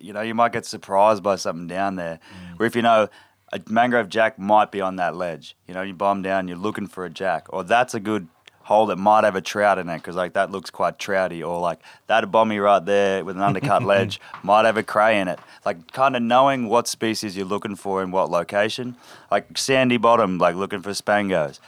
you 0.00 0.12
know, 0.12 0.20
you 0.20 0.34
might 0.34 0.52
get 0.52 0.66
surprised 0.66 1.22
by 1.22 1.36
something 1.36 1.66
down 1.66 1.96
there. 1.96 2.20
Where 2.56 2.66
if 2.66 2.76
you 2.76 2.82
know 2.82 3.08
a 3.52 3.60
mangrove 3.68 4.08
jack 4.08 4.38
might 4.38 4.70
be 4.70 4.80
on 4.80 4.96
that 4.96 5.16
ledge, 5.16 5.56
you 5.66 5.74
know, 5.74 5.82
you 5.82 5.94
bomb 5.94 6.22
down, 6.22 6.48
you're 6.48 6.56
looking 6.56 6.86
for 6.86 7.04
a 7.04 7.10
jack, 7.10 7.46
or 7.50 7.64
that's 7.64 7.94
a 7.94 8.00
good 8.00 8.28
hole 8.62 8.86
that 8.86 8.96
might 8.96 9.24
have 9.24 9.34
a 9.34 9.40
trout 9.40 9.78
in 9.78 9.88
it 9.88 9.96
because 9.96 10.14
like 10.14 10.34
that 10.34 10.50
looks 10.50 10.70
quite 10.70 10.98
trouty, 10.98 11.46
or 11.46 11.58
like 11.58 11.80
that 12.06 12.30
bommy 12.30 12.58
right 12.58 12.84
there 12.84 13.24
with 13.24 13.36
an 13.36 13.42
undercut 13.42 13.82
ledge 13.92 14.20
might 14.42 14.64
have 14.64 14.76
a 14.76 14.82
cray 14.82 15.20
in 15.20 15.28
it. 15.28 15.38
Like 15.64 15.92
kind 15.92 16.16
of 16.16 16.22
knowing 16.22 16.68
what 16.68 16.88
species 16.88 17.36
you're 17.36 17.46
looking 17.46 17.76
for 17.76 18.02
in 18.02 18.10
what 18.10 18.30
location, 18.30 18.96
like 19.30 19.58
sandy 19.58 19.96
bottom, 19.96 20.38
like 20.38 20.54
looking 20.54 20.82
for 20.82 20.90
spangos 20.90 21.58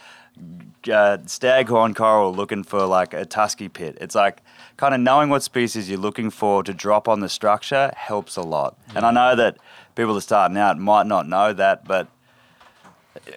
uh, 0.91 1.17
staghorn 1.25 1.93
coral 1.93 2.33
looking 2.33 2.63
for 2.63 2.85
like 2.85 3.13
a 3.13 3.25
tusky 3.25 3.69
pit. 3.69 3.97
It's 4.01 4.15
like 4.15 4.41
kind 4.77 4.93
of 4.93 5.01
knowing 5.01 5.29
what 5.29 5.43
species 5.43 5.89
you're 5.89 5.99
looking 5.99 6.29
for 6.29 6.63
to 6.63 6.73
drop 6.73 7.07
on 7.07 7.19
the 7.19 7.29
structure 7.29 7.91
helps 7.95 8.35
a 8.35 8.41
lot. 8.41 8.77
And 8.95 9.05
I 9.05 9.11
know 9.11 9.35
that 9.35 9.57
people 9.95 10.13
that 10.13 10.19
are 10.19 10.21
starting 10.21 10.57
out 10.57 10.77
might 10.77 11.05
not 11.05 11.27
know 11.27 11.53
that, 11.53 11.85
but 11.85 12.07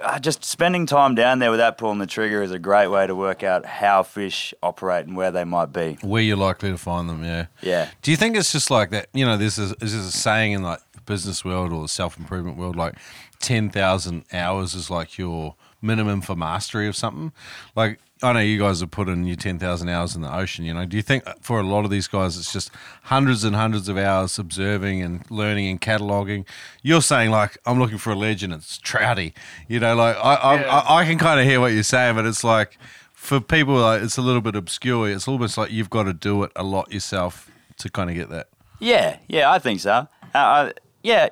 uh, 0.03 0.19
just 0.19 0.45
spending 0.45 0.87
time 0.87 1.15
down 1.15 1.39
there 1.39 1.51
without 1.51 1.79
pulling 1.79 1.99
the 1.99 2.07
trigger 2.07 2.43
is 2.43 2.51
a 2.51 2.59
great 2.59 2.89
way 2.89 3.07
to 3.07 3.15
work 3.15 3.43
out 3.43 3.67
how 3.67 4.03
fish 4.03 4.55
operate 4.63 5.07
and 5.07 5.17
where 5.17 5.31
they 5.31 5.45
might 5.45 5.73
be. 5.73 5.99
Where 6.03 6.23
you're 6.23 6.37
likely 6.37 6.71
to 6.71 6.79
find 6.79 7.09
them, 7.09 7.23
yeah. 7.23 7.47
Yeah. 7.61 7.91
Do 8.03 8.11
you 8.11 8.17
think 8.17 8.37
it's 8.37 8.53
just 8.53 8.71
like 8.71 8.91
that? 8.91 9.09
You 9.13 9.27
know, 9.27 9.37
this 9.37 9.59
is 9.59 9.75
this 9.81 9.93
is 9.93 10.07
a 10.07 10.13
saying 10.13 10.53
in 10.53 10.63
like 10.63 10.81
business 11.05 11.45
world 11.45 11.73
or 11.73 11.83
the 11.83 11.89
self 11.89 12.19
improvement 12.19 12.57
world, 12.57 12.77
like 12.77 12.95
ten 13.39 13.71
thousand 13.71 14.25
hours 14.33 14.75
is 14.75 14.91
like 14.91 15.19
your 15.19 15.55
minimum 15.83 16.23
for 16.23 16.35
mastery 16.35 16.89
of 16.89 16.97
something. 16.97 17.33
Like 17.75 18.01
I 18.23 18.33
know 18.33 18.41
you 18.41 18.59
guys 18.59 18.81
have 18.81 18.91
put 18.91 19.09
in 19.09 19.27
your 19.27 19.37
ten 19.37 19.59
thousand 19.59 19.89
hours 19.91 20.17
in 20.17 20.23
the 20.23 20.35
ocean. 20.35 20.65
You 20.65 20.73
know, 20.73 20.87
do 20.87 20.97
you 20.97 21.03
think 21.03 21.25
for 21.43 21.61
a 21.61 21.63
lot 21.63 21.85
of 21.85 21.91
these 21.91 22.09
guys 22.09 22.39
it's 22.39 22.53
just 22.53 22.71
hundreds 23.03 23.45
and 23.45 23.55
hundreds 23.55 23.89
of 23.91 23.99
hours 23.99 24.39
observing 24.39 25.03
and 25.03 25.31
learning 25.31 25.69
and 25.69 25.81
cataloging? 25.81 26.47
You're 26.83 27.03
saying 27.03 27.31
like 27.31 27.59
I'm 27.67 27.79
looking 27.79 27.99
for 27.99 28.11
a 28.13 28.17
legend. 28.17 28.55
It's 28.55 28.79
trouty. 28.79 29.35
You 29.69 29.81
know, 29.81 29.95
like 29.95 30.17
I 30.17 30.35
I, 30.35 30.61
Yeah. 30.61 30.69
I, 30.71 30.97
I 31.01 31.05
can 31.05 31.19
kind 31.19 31.41
of 31.41 31.47
hear 31.47 31.61
what 31.61 31.73
you're 31.73 31.83
saying, 31.83 32.15
but 32.17 32.27
it's 32.27 32.43
like. 32.45 32.79
For 33.13 33.41
people, 33.41 33.75
like 33.75 34.03
it's 34.03 34.19
a 34.19 34.23
little 34.23 34.43
bit 34.43 34.55
obscure. 34.55 35.11
It's 35.11 35.27
almost 35.27 35.59
like 35.59 35.73
you've 35.73 35.91
got 35.91 36.05
to 36.05 36.13
do 36.13 36.45
it 36.45 36.53
a 36.55 36.63
lot 36.63 36.93
yourself 36.93 37.51
to 37.79 37.89
kind 37.91 38.09
of 38.09 38.15
get 38.15 38.29
that. 38.29 38.51
Yeah, 38.79 39.17
yeah, 39.27 39.51
I 39.51 39.59
think 39.59 39.81
so. 39.81 40.07
Uh, 40.33 40.39
uh, 40.39 40.71
yeah, 41.03 41.31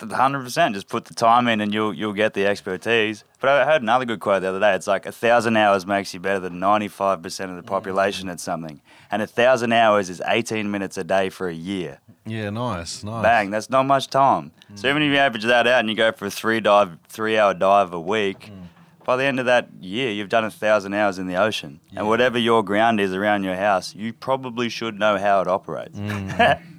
hundred 0.00 0.42
percent. 0.42 0.74
Just 0.74 0.88
put 0.88 1.06
the 1.06 1.14
time 1.14 1.48
in, 1.48 1.60
and 1.60 1.72
you'll 1.72 1.92
you'll 1.92 2.12
get 2.12 2.34
the 2.34 2.46
expertise. 2.46 3.24
But 3.40 3.50
I 3.50 3.64
heard 3.64 3.82
another 3.82 4.04
good 4.04 4.20
quote 4.20 4.42
the 4.42 4.48
other 4.48 4.60
day. 4.60 4.74
It's 4.74 4.86
like 4.86 5.06
a 5.06 5.12
thousand 5.12 5.56
hours 5.56 5.86
makes 5.86 6.14
you 6.14 6.20
better 6.20 6.40
than 6.40 6.58
ninety 6.58 6.88
five 6.88 7.22
percent 7.22 7.50
of 7.50 7.56
the 7.56 7.62
population 7.62 8.28
at 8.28 8.40
something, 8.40 8.80
and 9.10 9.22
a 9.22 9.26
thousand 9.26 9.72
hours 9.72 10.10
is 10.10 10.22
eighteen 10.26 10.70
minutes 10.70 10.96
a 10.96 11.04
day 11.04 11.28
for 11.30 11.48
a 11.48 11.54
year. 11.54 12.00
Yeah, 12.26 12.50
nice, 12.50 13.04
nice. 13.04 13.22
Bang, 13.22 13.50
that's 13.50 13.70
not 13.70 13.84
much 13.84 14.08
time. 14.08 14.52
So 14.74 14.86
mm. 14.86 14.90
even 14.90 15.02
if 15.02 15.12
you 15.12 15.18
average 15.18 15.44
that 15.44 15.66
out 15.66 15.80
and 15.80 15.90
you 15.90 15.96
go 15.96 16.12
for 16.12 16.26
a 16.26 16.30
three 16.30 16.60
dive, 16.60 16.98
three 17.08 17.38
hour 17.38 17.54
dive 17.54 17.92
a 17.92 18.00
week. 18.00 18.50
Mm. 18.50 18.68
By 19.04 19.16
the 19.16 19.24
end 19.24 19.38
of 19.38 19.44
that 19.46 19.68
year, 19.80 20.10
you've 20.10 20.30
done 20.30 20.46
a 20.46 20.50
thousand 20.50 20.94
hours 20.94 21.18
in 21.18 21.26
the 21.26 21.36
ocean, 21.36 21.80
and 21.94 22.08
whatever 22.08 22.38
your 22.38 22.62
ground 22.64 23.00
is 23.00 23.12
around 23.12 23.44
your 23.44 23.54
house, 23.54 23.94
you 23.94 24.14
probably 24.14 24.70
should 24.70 24.98
know 24.98 25.18
how 25.18 25.42
it 25.42 25.48
operates. 25.48 25.98
Mm. 25.98 26.62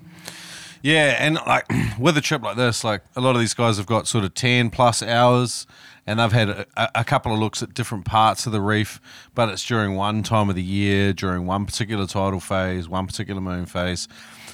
Yeah, 0.85 1.15
and 1.17 1.33
like 1.47 1.65
with 1.99 2.15
a 2.15 2.21
trip 2.21 2.43
like 2.43 2.57
this, 2.57 2.83
like 2.83 3.01
a 3.15 3.21
lot 3.21 3.33
of 3.33 3.39
these 3.39 3.55
guys 3.55 3.77
have 3.77 3.87
got 3.87 4.07
sort 4.07 4.23
of 4.23 4.35
ten 4.35 4.69
plus 4.69 5.01
hours, 5.01 5.65
and 6.05 6.19
they've 6.19 6.31
had 6.31 6.49
a, 6.49 6.67
a 6.93 7.03
couple 7.03 7.33
of 7.33 7.39
looks 7.39 7.63
at 7.63 7.73
different 7.73 8.05
parts 8.05 8.45
of 8.45 8.51
the 8.51 8.61
reef, 8.61 9.01
but 9.33 9.49
it's 9.49 9.65
during 9.65 9.95
one 9.95 10.21
time 10.21 10.47
of 10.47 10.55
the 10.55 10.61
year, 10.61 11.11
during 11.11 11.47
one 11.47 11.65
particular 11.65 12.05
tidal 12.05 12.39
phase, 12.39 12.87
one 12.87 13.07
particular 13.07 13.41
moon 13.41 13.65
phase. 13.65 14.07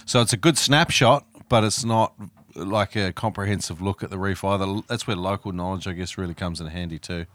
So 0.05 0.21
it's 0.21 0.31
a 0.31 0.37
good 0.37 0.57
snapshot, 0.57 1.25
but 1.49 1.65
it's 1.65 1.83
not 1.83 2.13
like 2.55 2.95
a 2.95 3.11
comprehensive 3.11 3.81
look 3.81 4.01
at 4.01 4.09
the 4.09 4.17
reef 4.17 4.45
either. 4.45 4.83
That's 4.87 5.05
where 5.05 5.17
local 5.17 5.51
knowledge, 5.51 5.85
I 5.85 5.91
guess, 5.91 6.17
really 6.17 6.33
comes 6.33 6.61
in 6.61 6.67
handy 6.67 6.97
too. 6.97 7.25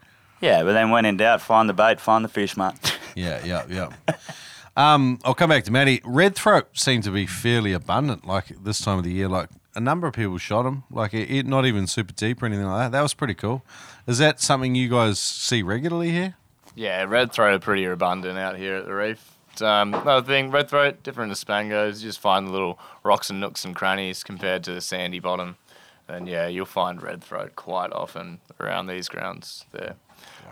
Yeah, 0.41 0.63
but 0.63 0.73
then 0.73 0.89
when 0.89 1.05
in 1.05 1.19
doubt, 1.19 1.43
find 1.43 1.69
the 1.69 1.75
bait, 1.75 2.01
find 2.01 2.25
the 2.25 2.31
fish, 2.31 2.57
mate. 2.57 2.73
Yeah, 3.15 3.45
yeah, 3.45 3.65
yeah. 3.69 3.91
um, 4.77 5.19
I'll 5.25 5.35
come 5.35 5.51
back 5.51 5.65
to 5.65 5.73
Matty. 5.73 6.01
Red 6.05 6.35
throat 6.37 6.69
seemed 6.75 7.05
to 7.05 7.11
be 7.11 7.27
fairly 7.27 7.73
abundant, 7.73 8.27
like 8.27 8.49
this 8.63 8.81
time 8.81 8.99
of 8.99 9.05
the 9.05 9.13
year. 9.13 9.29
Like 9.29 9.49
a 9.75 9.81
number 9.81 10.07
of 10.07 10.15
people 10.15 10.39
shot 10.39 10.63
them, 10.65 10.85
like 10.91 11.15
it, 11.15 11.31
it- 11.31 11.47
not 11.47 11.67
even 11.67 11.87
super 11.87 12.13
deep 12.13 12.43
or 12.43 12.47
anything 12.47 12.67
like 12.67 12.87
that. 12.87 12.93
That 12.97 13.03
was 13.03 13.15
pretty 13.15 13.35
cool. 13.35 13.63
Is 14.07 14.19
that 14.19 14.41
something 14.41 14.75
you 14.75 14.89
guys 14.89 15.19
see 15.19 15.63
regularly 15.63 16.11
here? 16.11 16.37
Yeah, 16.75 17.05
red 17.05 17.33
throat 17.33 17.55
are 17.55 17.59
pretty 17.59 17.85
abundant 17.85 18.39
out 18.39 18.57
here 18.57 18.77
at 18.77 18.85
the 18.87 18.95
reef. 18.95 19.33
Um, 19.63 19.95
another 19.95 20.27
thing, 20.27 20.51
red 20.51 20.69
throat, 20.69 21.03
different 21.03 21.35
to 21.35 21.47
spangos. 21.47 22.01
You 22.03 22.09
just 22.09 22.21
find 22.21 22.47
the 22.47 22.51
little 22.53 22.79
rocks 23.03 23.31
and 23.31 23.41
nooks 23.41 23.65
and 23.65 23.75
crannies 23.75 24.23
compared 24.23 24.63
to 24.65 24.75
the 24.75 24.83
sandy 24.83 25.19
bottom. 25.19 25.57
And 26.09 26.29
yeah, 26.29 26.47
you'll 26.47 26.67
find 26.67 27.03
red 27.03 27.25
throat 27.25 27.57
quite 27.57 27.91
often 27.93 28.41
around 28.61 28.87
these 28.87 29.09
grounds. 29.09 29.65
They're 29.73 29.97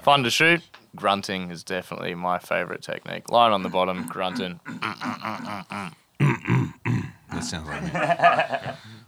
fun 0.05 0.23
to 0.23 0.31
shoot. 0.31 0.61
Grunting 0.95 1.51
is 1.51 1.65
definitely 1.65 2.15
my 2.15 2.39
favourite 2.39 2.83
technique. 2.83 3.31
Line 3.31 3.53
on 3.53 3.63
the 3.63 3.71
bottom, 3.71 4.07
grunting. 4.07 4.61
That 6.21 7.43
sounds 7.43 7.67
like 7.67 7.83
me. 7.83 7.91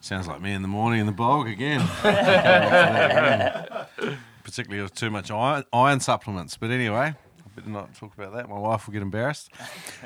sounds 0.00 0.26
like 0.26 0.40
me 0.40 0.52
in 0.52 0.62
the 0.62 0.68
morning 0.68 1.00
in 1.00 1.06
the 1.06 1.12
bog 1.12 1.48
again. 1.48 1.80
Particularly 4.42 4.82
with 4.82 4.94
too 4.94 5.10
much 5.10 5.30
iron, 5.30 5.64
iron 5.72 6.00
supplements. 6.00 6.56
But 6.56 6.70
anyway, 6.70 7.14
I 7.14 7.48
better 7.54 7.68
not 7.68 7.94
talk 7.94 8.14
about 8.16 8.34
that. 8.34 8.48
My 8.48 8.58
wife 8.58 8.86
will 8.86 8.94
get 8.94 9.02
embarrassed. 9.02 9.50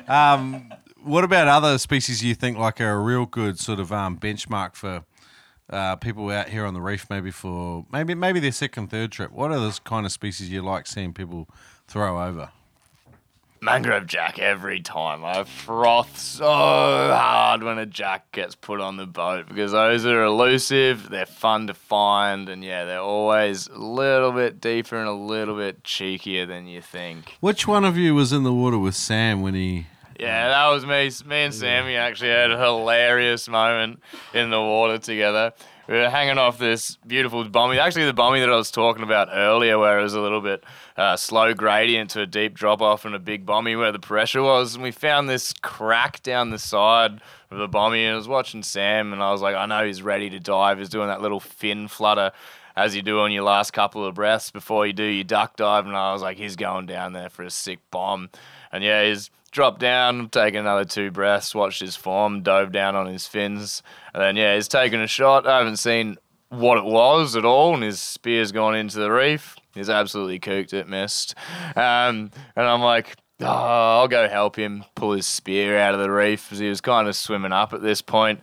Um, 0.07 0.73
what 1.01 1.23
about 1.23 1.47
other 1.47 1.77
species 1.77 2.23
you 2.23 2.35
think 2.35 2.57
like 2.57 2.81
are 2.81 2.91
a 2.91 2.99
real 2.99 3.25
good 3.25 3.59
sort 3.59 3.79
of 3.79 3.91
um, 3.91 4.17
benchmark 4.17 4.75
for 4.75 5.03
uh, 5.71 5.95
people 5.95 6.29
out 6.29 6.49
here 6.49 6.65
on 6.65 6.73
the 6.73 6.81
reef 6.81 7.09
maybe 7.09 7.31
for 7.31 7.85
maybe 7.91 8.13
maybe 8.13 8.39
their 8.39 8.51
second, 8.51 8.89
third 8.89 9.11
trip? 9.11 9.31
What 9.31 9.51
are 9.51 9.59
those 9.59 9.79
kind 9.79 10.05
of 10.05 10.11
species 10.11 10.49
you 10.49 10.61
like 10.61 10.87
seeing 10.87 11.13
people 11.13 11.47
throw 11.87 12.21
over? 12.21 12.49
Mangrove 13.63 14.07
jack 14.07 14.39
every 14.39 14.81
time. 14.81 15.23
I 15.23 15.43
froth 15.43 16.17
so 16.17 16.45
hard 16.45 17.61
when 17.61 17.77
a 17.77 17.85
jack 17.85 18.31
gets 18.31 18.55
put 18.55 18.81
on 18.81 18.97
the 18.97 19.05
boat 19.05 19.47
because 19.47 19.71
those 19.73 20.03
are 20.03 20.23
elusive, 20.23 21.09
they're 21.11 21.27
fun 21.27 21.67
to 21.67 21.75
find, 21.75 22.49
and 22.49 22.63
yeah, 22.63 22.85
they're 22.85 22.99
always 22.99 23.67
a 23.67 23.77
little 23.77 24.31
bit 24.31 24.59
deeper 24.59 24.97
and 24.97 25.07
a 25.07 25.13
little 25.13 25.55
bit 25.55 25.83
cheekier 25.83 26.47
than 26.47 26.65
you 26.65 26.81
think. 26.81 27.37
Which 27.39 27.67
one 27.67 27.85
of 27.85 27.97
you 27.97 28.15
was 28.15 28.33
in 28.33 28.41
the 28.41 28.53
water 28.53 28.79
with 28.79 28.95
Sam 28.95 29.43
when 29.43 29.53
he? 29.53 29.85
Yeah, 30.19 30.49
that 30.49 30.67
was 30.67 30.85
me. 30.85 31.27
Me 31.27 31.43
and 31.43 31.53
Sammy 31.53 31.95
actually 31.95 32.29
had 32.29 32.51
a 32.51 32.57
hilarious 32.57 33.47
moment 33.47 34.01
in 34.33 34.49
the 34.49 34.59
water 34.59 34.97
together. 34.97 35.53
We 35.87 35.95
were 35.95 36.09
hanging 36.09 36.37
off 36.37 36.57
this 36.57 36.95
beautiful 37.07 37.43
bommy. 37.49 37.77
Actually, 37.79 38.05
the 38.05 38.13
bommy 38.13 38.39
that 38.39 38.49
I 38.49 38.55
was 38.55 38.71
talking 38.71 39.03
about 39.03 39.29
earlier, 39.31 39.77
where 39.77 39.99
it 39.99 40.03
was 40.03 40.13
a 40.13 40.21
little 40.21 40.39
bit 40.39 40.63
uh, 40.95 41.17
slow 41.17 41.53
gradient 41.53 42.11
to 42.11 42.21
a 42.21 42.25
deep 42.25 42.53
drop 42.53 42.81
off 42.81 43.03
and 43.03 43.15
a 43.15 43.19
big 43.19 43.45
bommy 43.45 43.75
where 43.75 43.91
the 43.91 43.99
pressure 43.99 44.41
was. 44.41 44.75
And 44.75 44.83
we 44.83 44.91
found 44.91 45.27
this 45.27 45.53
crack 45.61 46.23
down 46.23 46.51
the 46.51 46.59
side 46.59 47.19
of 47.49 47.57
the 47.57 47.67
bommy. 47.67 48.05
And 48.05 48.13
I 48.13 48.17
was 48.17 48.27
watching 48.27 48.63
Sam, 48.63 49.11
and 49.11 49.21
I 49.21 49.31
was 49.31 49.41
like, 49.41 49.55
I 49.55 49.65
know 49.65 49.85
he's 49.85 50.01
ready 50.01 50.29
to 50.29 50.39
dive. 50.39 50.77
He's 50.77 50.87
doing 50.87 51.07
that 51.07 51.21
little 51.21 51.39
fin 51.39 51.87
flutter 51.87 52.31
as 52.75 52.95
you 52.95 53.01
do 53.01 53.19
on 53.19 53.31
your 53.31 53.43
last 53.43 53.71
couple 53.71 54.05
of 54.05 54.15
breaths 54.15 54.51
before 54.51 54.87
you 54.87 54.93
do 54.93 55.03
your 55.03 55.23
duck 55.23 55.55
dive. 55.55 55.85
And 55.85 55.95
I 55.95 56.13
was 56.13 56.21
like, 56.21 56.37
he's 56.37 56.55
going 56.55 56.85
down 56.85 57.13
there 57.13 57.29
for 57.29 57.43
a 57.43 57.49
sick 57.49 57.79
bomb. 57.91 58.29
And 58.71 58.83
yeah, 58.83 59.05
he's 59.05 59.29
dropped 59.51 59.79
down, 59.79 60.29
taken 60.29 60.61
another 60.61 60.85
two 60.85 61.11
breaths, 61.11 61.53
watched 61.53 61.81
his 61.81 61.95
form, 61.95 62.41
dove 62.41 62.71
down 62.71 62.95
on 62.95 63.07
his 63.07 63.27
fins. 63.27 63.83
And 64.13 64.23
then, 64.23 64.35
yeah, 64.35 64.55
he's 64.55 64.67
taken 64.67 65.01
a 65.01 65.07
shot. 65.07 65.45
I 65.45 65.57
haven't 65.57 65.77
seen 65.77 66.17
what 66.49 66.77
it 66.77 66.85
was 66.85 67.35
at 67.35 67.45
all. 67.45 67.73
And 67.73 67.83
his 67.83 67.99
spear's 67.99 68.51
gone 68.51 68.75
into 68.75 68.99
the 68.99 69.11
reef. 69.11 69.57
He's 69.73 69.89
absolutely 69.89 70.39
cooked 70.39 70.73
it, 70.73 70.87
missed. 70.87 71.35
Um, 71.75 72.31
and 72.55 72.65
I'm 72.67 72.81
like, 72.81 73.15
oh, 73.41 73.45
I'll 73.45 74.07
go 74.07 74.27
help 74.27 74.55
him 74.55 74.85
pull 74.95 75.13
his 75.13 75.27
spear 75.27 75.77
out 75.77 75.93
of 75.93 75.99
the 75.99 76.11
reef 76.11 76.45
because 76.45 76.59
he 76.59 76.69
was 76.69 76.81
kind 76.81 77.07
of 77.07 77.15
swimming 77.15 77.53
up 77.53 77.73
at 77.73 77.81
this 77.81 78.01
point. 78.01 78.41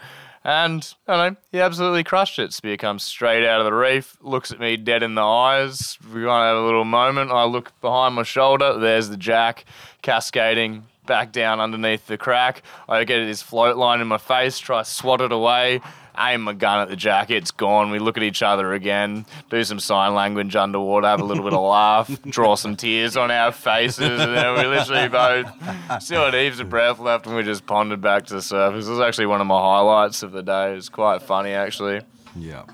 And 0.48 0.94
I 1.06 1.28
know, 1.28 1.36
he 1.52 1.60
absolutely 1.60 2.04
crushed 2.04 2.38
it. 2.38 2.54
Spear 2.54 2.78
comes 2.78 3.02
straight 3.02 3.46
out 3.46 3.60
of 3.60 3.66
the 3.66 3.74
reef, 3.74 4.16
looks 4.22 4.50
at 4.50 4.58
me 4.58 4.78
dead 4.78 5.02
in 5.02 5.14
the 5.14 5.20
eyes. 5.20 5.98
We 6.02 6.22
kind 6.22 6.26
of 6.26 6.56
have 6.56 6.56
a 6.56 6.64
little 6.64 6.86
moment. 6.86 7.30
I 7.30 7.44
look 7.44 7.78
behind 7.82 8.14
my 8.14 8.22
shoulder. 8.22 8.78
There's 8.78 9.10
the 9.10 9.18
jack 9.18 9.66
cascading 10.00 10.86
back 11.04 11.32
down 11.32 11.60
underneath 11.60 12.06
the 12.06 12.16
crack. 12.16 12.62
I 12.88 13.04
get 13.04 13.20
his 13.26 13.42
float 13.42 13.76
line 13.76 14.00
in 14.00 14.06
my 14.06 14.16
face, 14.16 14.58
try 14.58 14.84
swat 14.84 15.20
it 15.20 15.32
away, 15.32 15.82
aim 16.18 16.48
a 16.48 16.54
gun 16.54 16.80
at 16.80 16.88
the 16.88 16.96
jacket. 16.96 17.36
It's 17.36 17.50
gone. 17.50 17.90
We 17.90 17.98
look 17.98 18.16
at 18.16 18.22
each 18.22 18.42
other 18.42 18.72
again, 18.72 19.26
do 19.50 19.62
some 19.64 19.80
sign 19.80 20.14
language 20.14 20.56
underwater, 20.56 21.06
have 21.06 21.20
a 21.20 21.24
little 21.24 21.44
bit 21.44 21.52
of 21.52 21.62
laugh, 21.62 22.22
draw 22.28 22.54
some 22.54 22.76
tears 22.76 23.16
on 23.16 23.30
our 23.30 23.52
faces, 23.52 24.20
and 24.20 24.34
then 24.34 24.54
we 24.58 24.66
literally 24.66 25.08
both 25.08 26.02
still 26.02 26.24
had 26.24 26.34
heaps 26.34 26.60
of 26.60 26.68
breath 26.68 26.98
left, 26.98 27.26
and 27.26 27.36
we 27.36 27.42
just 27.42 27.66
pondered 27.66 28.00
back 28.00 28.26
to 28.26 28.34
the 28.34 28.42
surface. 28.42 28.86
It 28.86 28.90
was 28.90 29.00
actually 29.00 29.26
one 29.26 29.40
of 29.40 29.46
my 29.46 29.60
highlights 29.60 30.22
of 30.22 30.32
the 30.32 30.42
day. 30.42 30.72
It 30.72 30.76
was 30.76 30.88
quite 30.88 31.22
funny, 31.22 31.50
actually. 31.50 32.00
Yeah. 32.36 32.64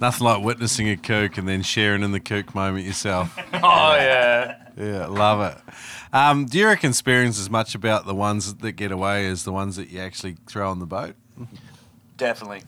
Nothing 0.00 0.26
like 0.26 0.44
witnessing 0.44 0.88
a 0.88 0.96
kook 0.96 1.38
and 1.38 1.48
then 1.48 1.62
sharing 1.62 2.02
in 2.04 2.12
the 2.12 2.20
kook 2.20 2.54
moment 2.54 2.86
yourself. 2.86 3.36
Oh 3.60 3.94
yeah. 3.96 4.68
Yeah, 4.76 5.06
love 5.06 5.40
it. 5.40 5.74
Um, 6.12 6.46
do 6.46 6.58
you 6.58 6.66
reckon 6.66 6.92
spearing's 6.92 7.40
as 7.40 7.50
much 7.50 7.74
about 7.74 8.06
the 8.06 8.14
ones 8.14 8.54
that 8.54 8.72
get 8.72 8.92
away 8.92 9.26
as 9.26 9.42
the 9.42 9.50
ones 9.52 9.74
that 9.76 9.88
you 9.90 9.98
actually 9.98 10.36
throw 10.46 10.70
on 10.70 10.78
the 10.78 10.86
boat? 10.86 11.16
Definitely. 12.18 12.62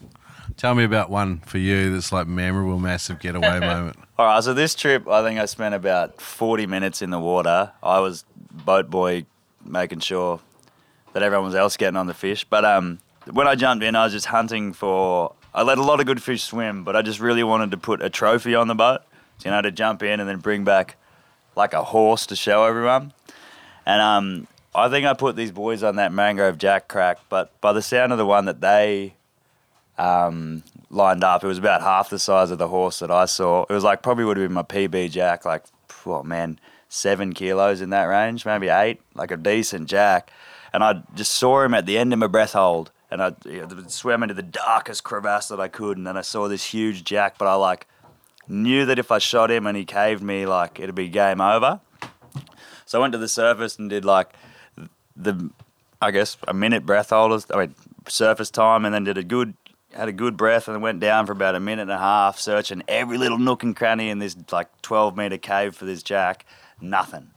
Tell 0.56 0.74
me 0.74 0.84
about 0.84 1.10
one 1.10 1.40
for 1.40 1.58
you 1.58 1.92
that's 1.92 2.12
like 2.12 2.26
memorable, 2.26 2.78
massive 2.78 3.18
getaway 3.18 3.60
moment. 3.60 3.96
All 4.18 4.26
right, 4.26 4.42
so 4.42 4.54
this 4.54 4.74
trip, 4.74 5.06
I 5.08 5.22
think 5.22 5.38
I 5.38 5.44
spent 5.46 5.74
about 5.74 6.20
40 6.20 6.66
minutes 6.66 7.02
in 7.02 7.10
the 7.10 7.18
water. 7.18 7.72
I 7.82 8.00
was 8.00 8.24
boat 8.64 8.88
boy 8.90 9.26
making 9.64 10.00
sure 10.00 10.40
that 11.12 11.22
everyone 11.22 11.46
was 11.46 11.54
else 11.54 11.76
getting 11.76 11.96
on 11.96 12.06
the 12.06 12.14
fish. 12.14 12.44
But 12.44 12.64
um, 12.64 13.00
when 13.30 13.46
I 13.46 13.54
jumped 13.54 13.84
in, 13.84 13.94
I 13.96 14.04
was 14.04 14.12
just 14.12 14.26
hunting 14.26 14.72
for. 14.72 15.34
I 15.52 15.62
let 15.62 15.78
a 15.78 15.82
lot 15.82 15.98
of 15.98 16.06
good 16.06 16.22
fish 16.22 16.44
swim, 16.44 16.84
but 16.84 16.94
I 16.94 17.02
just 17.02 17.18
really 17.18 17.42
wanted 17.42 17.72
to 17.72 17.76
put 17.76 18.00
a 18.02 18.08
trophy 18.08 18.54
on 18.54 18.68
the 18.68 18.74
boat. 18.74 19.00
So, 19.38 19.48
you 19.48 19.50
know, 19.50 19.62
to 19.62 19.72
jump 19.72 20.02
in 20.02 20.20
and 20.20 20.28
then 20.28 20.38
bring 20.38 20.62
back 20.62 20.96
like 21.56 21.72
a 21.72 21.82
horse 21.82 22.26
to 22.26 22.36
show 22.36 22.64
everyone. 22.64 23.12
And 23.84 24.00
um, 24.00 24.46
I 24.74 24.88
think 24.88 25.06
I 25.06 25.14
put 25.14 25.34
these 25.34 25.50
boys 25.50 25.82
on 25.82 25.96
that 25.96 26.12
mangrove 26.12 26.58
jack 26.58 26.86
crack, 26.86 27.18
but 27.28 27.58
by 27.60 27.72
the 27.72 27.82
sound 27.82 28.12
of 28.12 28.18
the 28.18 28.26
one 28.26 28.44
that 28.44 28.60
they 28.60 29.14
um, 30.00 30.62
lined 30.88 31.22
up, 31.22 31.44
it 31.44 31.46
was 31.46 31.58
about 31.58 31.82
half 31.82 32.08
the 32.08 32.18
size 32.18 32.50
of 32.50 32.58
the 32.58 32.68
horse 32.68 33.00
that 33.00 33.10
I 33.10 33.26
saw. 33.26 33.64
It 33.64 33.72
was 33.72 33.84
like 33.84 34.02
probably 34.02 34.24
would 34.24 34.38
have 34.38 34.48
been 34.48 34.54
my 34.54 34.62
PB 34.62 35.10
jack, 35.10 35.44
like, 35.44 35.64
oh 36.06 36.22
man, 36.22 36.58
seven 36.88 37.34
kilos 37.34 37.82
in 37.82 37.90
that 37.90 38.04
range, 38.04 38.46
maybe 38.46 38.68
eight, 38.68 39.02
like 39.14 39.30
a 39.30 39.36
decent 39.36 39.88
jack. 39.88 40.30
And 40.72 40.82
I 40.82 41.02
just 41.14 41.34
saw 41.34 41.62
him 41.62 41.74
at 41.74 41.84
the 41.84 41.98
end 41.98 42.14
of 42.14 42.18
my 42.18 42.28
breath 42.28 42.54
hold, 42.54 42.90
and 43.10 43.22
I 43.22 43.34
you 43.44 43.60
know, 43.60 43.84
swam 43.88 44.22
into 44.22 44.34
the 44.34 44.42
darkest 44.42 45.04
crevasse 45.04 45.48
that 45.48 45.60
I 45.60 45.68
could, 45.68 45.98
and 45.98 46.06
then 46.06 46.16
I 46.16 46.22
saw 46.22 46.48
this 46.48 46.64
huge 46.64 47.04
jack, 47.04 47.36
but 47.36 47.46
I 47.46 47.54
like 47.54 47.86
knew 48.48 48.86
that 48.86 48.98
if 48.98 49.10
I 49.10 49.18
shot 49.18 49.50
him 49.50 49.66
and 49.66 49.76
he 49.76 49.84
caved 49.84 50.22
me, 50.22 50.46
like 50.46 50.80
it'd 50.80 50.94
be 50.94 51.08
game 51.08 51.42
over. 51.42 51.80
So 52.86 52.98
I 52.98 53.02
went 53.02 53.12
to 53.12 53.18
the 53.18 53.28
surface 53.28 53.78
and 53.78 53.90
did 53.90 54.06
like 54.06 54.32
the, 55.14 55.50
I 56.00 56.10
guess 56.10 56.38
a 56.48 56.54
minute 56.54 56.86
breath 56.86 57.10
holders, 57.10 57.46
I 57.52 57.58
mean 57.58 57.74
surface 58.08 58.50
time, 58.50 58.86
and 58.86 58.94
then 58.94 59.04
did 59.04 59.18
a 59.18 59.22
good, 59.22 59.54
had 59.92 60.08
a 60.08 60.12
good 60.12 60.36
breath, 60.36 60.68
and 60.68 60.82
went 60.82 61.00
down 61.00 61.26
for 61.26 61.32
about 61.32 61.54
a 61.54 61.60
minute 61.60 61.82
and 61.82 61.90
a 61.90 61.98
half, 61.98 62.38
searching 62.38 62.82
every 62.88 63.18
little 63.18 63.38
nook 63.38 63.62
and 63.62 63.74
cranny 63.74 64.10
in 64.10 64.18
this 64.18 64.36
like 64.52 64.68
12 64.82 65.16
meter 65.16 65.38
cave 65.38 65.74
for 65.74 65.84
this 65.84 66.02
jack. 66.02 66.44
Nothing. 66.80 67.30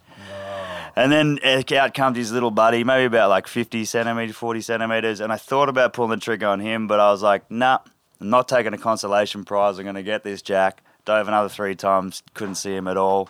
And 0.95 1.11
then 1.11 1.39
eh, 1.41 1.63
out 1.75 1.93
comes 1.93 2.17
his 2.17 2.31
little 2.31 2.51
buddy, 2.51 2.83
maybe 2.83 3.05
about 3.05 3.29
like 3.29 3.47
50 3.47 3.83
centimeters, 3.85 4.35
40 4.35 4.61
centimeters. 4.61 5.19
And 5.19 5.33
I 5.33 5.37
thought 5.37 5.69
about 5.69 5.93
pulling 5.93 6.11
the 6.11 6.17
trigger 6.17 6.47
on 6.47 6.59
him, 6.59 6.87
but 6.87 6.99
I 6.99 7.11
was 7.11 7.23
like, 7.23 7.49
nah, 7.49 7.79
I'm 8.21 8.29
not 8.29 8.47
taking 8.47 8.73
a 8.73 8.77
consolation 8.77 9.43
prize. 9.43 9.79
I'm 9.79 9.85
going 9.85 9.95
to 9.95 10.03
get 10.03 10.23
this 10.23 10.41
jack. 10.41 10.83
Dove 11.05 11.27
another 11.27 11.49
three 11.49 11.75
times, 11.75 12.23
couldn't 12.33 12.55
see 12.55 12.75
him 12.75 12.87
at 12.87 12.95
all. 12.95 13.29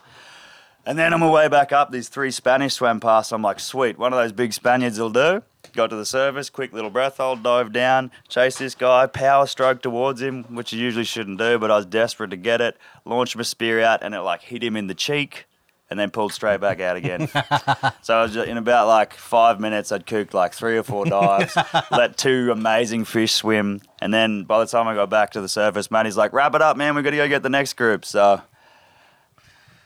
And 0.85 0.99
then 0.99 1.13
on 1.13 1.21
my 1.21 1.29
way 1.29 1.47
back 1.47 1.71
up, 1.71 1.91
these 1.91 2.09
three 2.09 2.29
Spanish 2.29 2.73
swam 2.73 2.99
past. 2.99 3.31
I'm 3.31 3.41
like, 3.41 3.59
sweet, 3.59 3.97
one 3.97 4.11
of 4.11 4.19
those 4.19 4.33
big 4.33 4.53
Spaniards 4.53 4.99
will 4.99 5.09
do. 5.09 5.41
Got 5.73 5.89
to 5.89 5.95
the 5.95 6.05
surface, 6.05 6.51
quick 6.51 6.71
little 6.71 6.91
breath 6.91 7.17
hold, 7.17 7.41
dive 7.41 7.73
down, 7.73 8.11
chase 8.27 8.59
this 8.59 8.75
guy, 8.75 9.07
power 9.07 9.47
stroke 9.47 9.81
towards 9.81 10.21
him, 10.21 10.43
which 10.55 10.71
you 10.71 10.79
usually 10.79 11.03
shouldn't 11.03 11.39
do, 11.39 11.57
but 11.57 11.71
I 11.71 11.77
was 11.77 11.87
desperate 11.87 12.29
to 12.29 12.37
get 12.37 12.61
it. 12.61 12.77
Launched 13.05 13.35
my 13.35 13.41
spear 13.41 13.81
out, 13.81 14.03
and 14.03 14.13
it 14.13 14.21
like 14.21 14.43
hit 14.43 14.63
him 14.63 14.77
in 14.77 14.85
the 14.85 14.93
cheek, 14.93 15.45
and 15.89 15.99
then 15.99 16.11
pulled 16.11 16.31
straight 16.31 16.61
back 16.61 16.79
out 16.79 16.95
again. 16.95 17.27
so 18.03 18.15
I 18.15 18.21
was 18.21 18.35
just, 18.35 18.47
in 18.47 18.57
about 18.57 18.85
like 18.85 19.15
five 19.15 19.59
minutes, 19.59 19.91
I'd 19.91 20.05
cooked 20.05 20.35
like 20.35 20.53
three 20.53 20.77
or 20.77 20.83
four 20.83 21.05
dives, 21.05 21.57
let 21.91 22.17
two 22.17 22.51
amazing 22.51 23.05
fish 23.05 23.31
swim, 23.33 23.81
and 23.99 24.13
then 24.13 24.43
by 24.43 24.59
the 24.59 24.67
time 24.67 24.87
I 24.87 24.93
got 24.93 25.09
back 25.09 25.31
to 25.31 25.41
the 25.41 25.49
surface, 25.49 25.89
Matty's 25.89 26.15
like, 26.17 26.33
"Wrap 26.33 26.53
it 26.53 26.61
up, 26.61 26.77
man. 26.77 26.93
We've 26.93 27.03
got 27.03 27.11
to 27.11 27.17
go 27.17 27.27
get 27.27 27.41
the 27.41 27.49
next 27.49 27.73
group." 27.73 28.05
So 28.05 28.43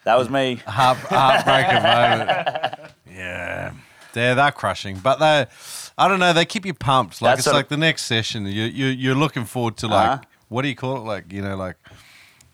that 0.04 0.18
was 0.18 0.30
me. 0.30 0.56
Heart, 0.66 0.98
heartbreaker 0.98 1.84
moment. 2.78 2.92
Yeah. 3.10 3.72
They're, 4.18 4.36
they're 4.36 4.52
crushing. 4.52 4.98
But 4.98 5.20
they, 5.20 5.46
I 5.98 6.08
don't 6.08 6.20
know, 6.20 6.34
they 6.34 6.46
keep 6.46 6.66
you 6.66 6.74
pumped. 6.74 7.22
Like, 7.22 7.38
That's 7.38 7.48
it's 7.48 7.54
like 7.54 7.70
the 7.70 7.78
next 7.78 8.04
session. 8.06 8.46
You, 8.46 8.64
you, 8.64 8.88
you're 8.88 9.16
looking 9.16 9.46
forward 9.46 9.78
to, 9.78 9.88
like, 9.88 10.10
Uh-huh. 10.10 10.22
what 10.50 10.62
do 10.64 10.68
you 10.68 10.76
call 10.76 10.98
it? 10.98 11.06
Like, 11.06 11.32
you 11.32 11.42
know, 11.42 11.56
like, 11.56 11.78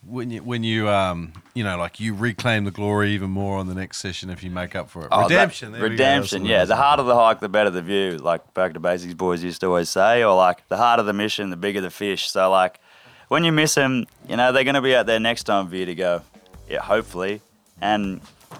when 0.05 0.29
you, 0.31 0.43
when 0.43 0.63
you, 0.63 0.89
um, 0.89 1.31
you 1.53 1.63
know, 1.63 1.77
like 1.77 1.97
you 2.01 2.13
reclaim 2.13 2.65
the 2.65 2.71
glory 2.71 3.11
even 3.11 3.29
more 3.29 3.57
on 3.57 3.67
the 3.67 3.73
next 3.73 3.99
session 3.99 4.29
if 4.29 4.43
you 4.43 4.51
make 4.51 4.75
up 4.75 4.89
for 4.89 5.03
it. 5.03 5.07
Oh, 5.11 5.23
redemption. 5.23 5.71
there 5.71 5.81
we 5.81 5.89
go, 5.89 5.95
that's 5.95 6.01
redemption. 6.33 6.45
Yeah, 6.45 6.65
the 6.65 6.75
harder 6.75 7.03
the 7.03 7.15
hike, 7.15 7.39
the 7.39 7.47
better 7.47 7.69
the 7.69 7.81
view. 7.81 8.17
Like 8.17 8.53
back 8.53 8.73
to 8.73 8.81
basics, 8.81 9.13
boys 9.13 9.41
used 9.41 9.61
to 9.61 9.67
always 9.67 9.87
say, 9.89 10.21
or 10.21 10.35
like 10.35 10.67
the 10.67 10.75
harder 10.75 11.03
the 11.03 11.13
mission, 11.13 11.51
the 11.51 11.55
bigger 11.55 11.79
the 11.79 11.89
fish. 11.89 12.29
So 12.29 12.51
like 12.51 12.81
when 13.29 13.45
you 13.45 13.53
miss 13.53 13.75
them, 13.75 14.05
you 14.27 14.35
know 14.35 14.51
they're 14.51 14.65
going 14.65 14.75
to 14.75 14.81
be 14.81 14.93
out 14.93 15.05
there 15.05 15.21
next 15.21 15.43
time 15.43 15.69
for 15.69 15.75
you 15.77 15.85
to 15.85 15.95
go. 15.95 16.21
Yeah, 16.69 16.81
hopefully. 16.81 17.39
And 17.79 18.19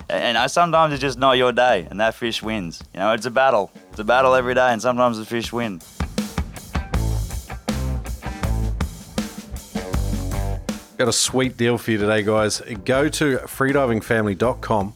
and 0.09 0.37
I, 0.37 0.47
sometimes 0.47 0.93
it's 0.93 1.01
just 1.01 1.17
not 1.17 1.37
your 1.37 1.51
day, 1.51 1.87
and 1.89 1.99
that 1.99 2.15
fish 2.15 2.43
wins. 2.43 2.83
You 2.93 2.99
know, 2.99 3.13
it's 3.13 3.25
a 3.25 3.31
battle. 3.31 3.71
It's 3.91 3.99
a 3.99 4.03
battle 4.03 4.35
every 4.35 4.53
day, 4.53 4.71
and 4.71 4.81
sometimes 4.81 5.17
the 5.17 5.25
fish 5.25 5.51
win. 5.51 5.81
Got 10.97 11.07
a 11.07 11.13
sweet 11.13 11.57
deal 11.57 11.77
for 11.77 11.91
you 11.91 11.97
today, 11.97 12.21
guys. 12.23 12.61
Go 12.85 13.09
to 13.09 13.37
freedivingfamily.com 13.39 14.93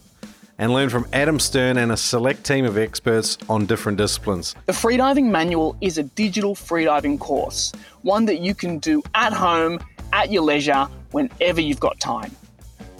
and 0.58 0.72
learn 0.72 0.88
from 0.88 1.06
Adam 1.12 1.38
Stern 1.38 1.76
and 1.76 1.92
a 1.92 1.96
select 1.96 2.44
team 2.44 2.64
of 2.64 2.76
experts 2.76 3.38
on 3.48 3.66
different 3.66 3.98
disciplines. 3.98 4.54
The 4.66 4.72
Freediving 4.72 5.30
Manual 5.30 5.76
is 5.80 5.98
a 5.98 6.02
digital 6.02 6.54
freediving 6.54 7.18
course, 7.18 7.72
one 8.02 8.24
that 8.26 8.40
you 8.40 8.54
can 8.54 8.78
do 8.78 9.02
at 9.14 9.32
home, 9.32 9.80
at 10.12 10.30
your 10.30 10.42
leisure, 10.42 10.88
whenever 11.12 11.60
you've 11.60 11.80
got 11.80 11.98
time. 12.00 12.34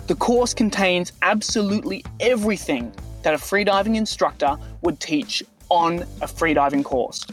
The 0.09 0.17
course 0.17 0.55
contains 0.55 1.13
absolutely 1.21 2.03
everything 2.19 2.95
that 3.25 3.35
a 3.35 3.37
freediving 3.37 3.95
instructor 3.95 4.57
would 4.81 5.01
teach 5.01 5.43
on 5.69 6.01
a 6.23 6.27
freediving 6.27 6.83
course. 6.83 7.27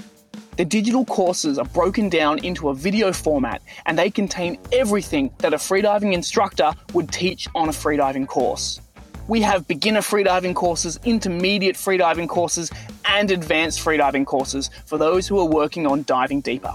The 0.58 0.66
digital 0.66 1.06
courses 1.06 1.58
are 1.58 1.64
broken 1.64 2.10
down 2.10 2.44
into 2.44 2.68
a 2.68 2.76
video 2.76 3.14
format 3.14 3.62
and 3.86 3.98
they 3.98 4.10
contain 4.10 4.58
everything 4.74 5.32
that 5.38 5.54
a 5.54 5.58
freediving 5.58 6.12
instructor 6.12 6.74
would 6.92 7.14
teach 7.14 7.48
on 7.56 7.70
a 7.70 7.72
freediving 7.72 8.28
course. 8.28 8.82
We 9.30 9.40
have 9.44 9.66
beginner 9.70 10.02
freediving 10.02 10.54
courses, 10.54 11.00
intermediate 11.06 11.78
freediving 11.78 12.28
courses, 12.28 12.72
and 13.06 13.32
advanced 13.32 13.80
freediving 13.80 14.26
courses 14.26 14.70
for 14.86 14.98
those 14.98 15.30
who 15.30 15.40
are 15.40 15.48
working 15.48 15.88
on 15.88 16.04
diving 16.04 16.42
deeper. 16.42 16.74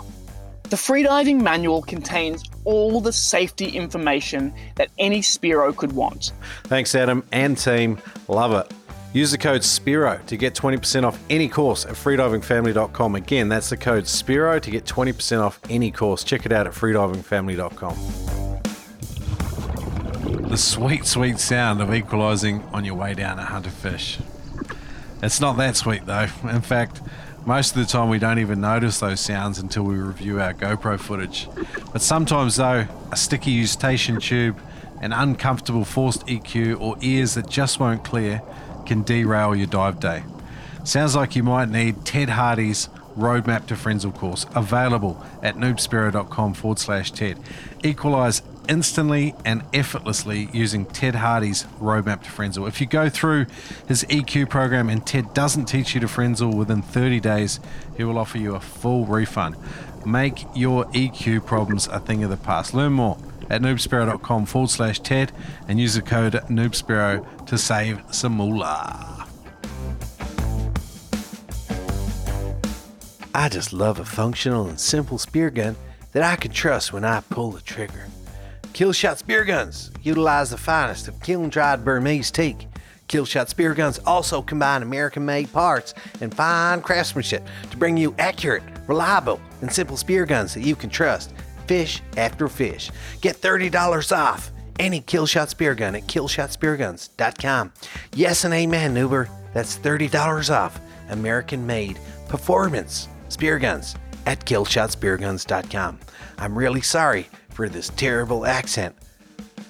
The 0.70 0.76
freediving 0.76 1.42
manual 1.42 1.82
contains 1.82 2.48
all 2.64 3.00
the 3.00 3.12
safety 3.12 3.70
information 3.70 4.54
that 4.76 4.88
any 5.00 5.20
spearo 5.20 5.76
could 5.76 5.92
want. 5.92 6.30
Thanks, 6.64 6.94
Adam 6.94 7.24
and 7.32 7.58
team. 7.58 7.98
Love 8.28 8.52
it. 8.52 8.72
Use 9.12 9.32
the 9.32 9.38
code 9.38 9.62
SPEARO 9.62 10.24
to 10.26 10.36
get 10.36 10.54
20% 10.54 11.02
off 11.02 11.18
any 11.28 11.48
course 11.48 11.84
at 11.84 11.94
freedivingfamily.com. 11.94 13.16
Again, 13.16 13.48
that's 13.48 13.70
the 13.70 13.76
code 13.76 14.04
SPEARO 14.04 14.62
to 14.62 14.70
get 14.70 14.84
20% 14.84 15.40
off 15.40 15.58
any 15.68 15.90
course. 15.90 16.22
Check 16.22 16.46
it 16.46 16.52
out 16.52 16.68
at 16.68 16.72
freedivingfamily.com. 16.72 17.96
The 20.48 20.56
sweet, 20.56 21.04
sweet 21.04 21.40
sound 21.40 21.82
of 21.82 21.92
equalising 21.92 22.62
on 22.72 22.84
your 22.84 22.94
way 22.94 23.14
down 23.14 23.40
a 23.40 23.44
hunter 23.44 23.70
fish. 23.70 24.18
It's 25.20 25.40
not 25.40 25.56
that 25.56 25.74
sweet 25.74 26.06
though. 26.06 26.28
In 26.44 26.60
fact, 26.60 27.02
most 27.46 27.76
of 27.76 27.82
the 27.82 27.86
time 27.86 28.08
we 28.08 28.18
don't 28.18 28.38
even 28.38 28.60
notice 28.60 29.00
those 29.00 29.20
sounds 29.20 29.58
until 29.58 29.82
we 29.84 29.96
review 29.96 30.40
our 30.40 30.54
GoPro 30.54 30.98
footage. 30.98 31.48
But 31.92 32.02
sometimes 32.02 32.56
though, 32.56 32.86
a 33.10 33.16
sticky 33.16 33.52
eustachian 33.52 34.20
tube, 34.20 34.60
an 35.00 35.12
uncomfortable 35.12 35.84
forced 35.84 36.26
EQ, 36.26 36.80
or 36.80 36.96
ears 37.00 37.34
that 37.34 37.48
just 37.48 37.80
won't 37.80 38.04
clear 38.04 38.42
can 38.86 39.02
derail 39.02 39.54
your 39.56 39.66
dive 39.66 40.00
day. 40.00 40.22
Sounds 40.84 41.14
like 41.14 41.36
you 41.36 41.42
might 41.42 41.68
need 41.68 42.04
Ted 42.04 42.30
Hardy's 42.30 42.88
Roadmap 43.16 43.66
to 43.66 43.74
Frenzel 43.74 44.14
course, 44.14 44.46
available 44.54 45.24
at 45.42 45.56
noobspearo.com 45.56 46.54
forward 46.54 46.78
slash 46.78 47.10
TED. 47.10 47.38
Equalize 47.82 48.42
instantly 48.68 49.34
and 49.44 49.62
effortlessly 49.72 50.48
using 50.52 50.86
Ted 50.86 51.16
Hardy's 51.16 51.64
Roadmap 51.80 52.22
to 52.22 52.30
Frenzel. 52.30 52.68
If 52.68 52.80
you 52.80 52.86
go 52.86 53.08
through 53.08 53.46
his 53.88 54.04
EQ 54.04 54.48
program 54.48 54.88
and 54.88 55.06
Ted 55.06 55.34
doesn't 55.34 55.66
teach 55.66 55.94
you 55.94 56.00
to 56.00 56.06
Frenzel 56.06 56.54
within 56.54 56.82
30 56.82 57.20
days, 57.20 57.60
he 57.96 58.04
will 58.04 58.18
offer 58.18 58.38
you 58.38 58.54
a 58.54 58.60
full 58.60 59.06
refund. 59.06 59.56
Make 60.06 60.44
your 60.54 60.86
EQ 60.86 61.46
problems 61.46 61.86
a 61.88 62.00
thing 62.00 62.24
of 62.24 62.30
the 62.30 62.36
past. 62.36 62.74
Learn 62.74 62.92
more 62.92 63.18
at 63.50 63.60
noobspearo.com 63.60 64.46
forward 64.46 64.70
slash 64.70 65.00
TED 65.00 65.32
and 65.68 65.80
use 65.80 65.94
the 65.94 66.02
code 66.02 66.34
noobspiro 66.48 67.46
to 67.46 67.58
save 67.58 68.00
some 68.10 68.36
moolah. 68.36 69.26
I 73.32 73.48
just 73.48 73.72
love 73.72 73.98
a 73.98 74.04
functional 74.04 74.66
and 74.68 74.78
simple 74.78 75.18
spear 75.18 75.50
gun 75.50 75.76
that 76.12 76.22
I 76.22 76.36
can 76.36 76.50
trust 76.50 76.92
when 76.92 77.04
I 77.04 77.20
pull 77.20 77.52
the 77.52 77.60
trigger. 77.60 78.09
Killshot 78.72 79.18
Spear 79.18 79.44
Guns 79.44 79.90
utilize 80.02 80.50
the 80.50 80.56
finest 80.56 81.08
of 81.08 81.20
kiln 81.20 81.50
dried 81.50 81.84
Burmese 81.84 82.30
teak. 82.30 82.68
Killshot 83.08 83.48
Spear 83.48 83.74
Guns 83.74 83.98
also 84.06 84.40
combine 84.40 84.82
American 84.82 85.24
made 85.24 85.52
parts 85.52 85.92
and 86.20 86.32
fine 86.32 86.80
craftsmanship 86.80 87.46
to 87.70 87.76
bring 87.76 87.96
you 87.96 88.14
accurate, 88.18 88.62
reliable, 88.86 89.40
and 89.60 89.70
simple 89.70 89.96
spear 89.96 90.24
guns 90.24 90.54
that 90.54 90.62
you 90.62 90.76
can 90.76 90.88
trust 90.88 91.32
fish 91.66 92.00
after 92.16 92.48
fish. 92.48 92.90
Get 93.20 93.40
$30 93.40 94.16
off 94.16 94.50
any 94.78 95.00
Killshot 95.00 95.48
Spear 95.48 95.74
Gun 95.74 95.96
at 95.96 96.06
killshotspearguns.com. 96.06 97.72
Yes 98.14 98.44
and 98.44 98.54
amen, 98.54 98.96
Uber. 98.96 99.28
That's 99.52 99.78
$30 99.78 100.54
off 100.54 100.80
American 101.10 101.66
made 101.66 101.98
performance 102.28 103.08
spear 103.28 103.58
guns 103.58 103.96
at 104.26 104.46
killshotspearguns.com. 104.46 105.98
I'm 106.38 106.56
really 106.56 106.80
sorry 106.80 107.28
for 107.60 107.68
this 107.68 107.90
terrible 107.90 108.46
accent. 108.46 108.96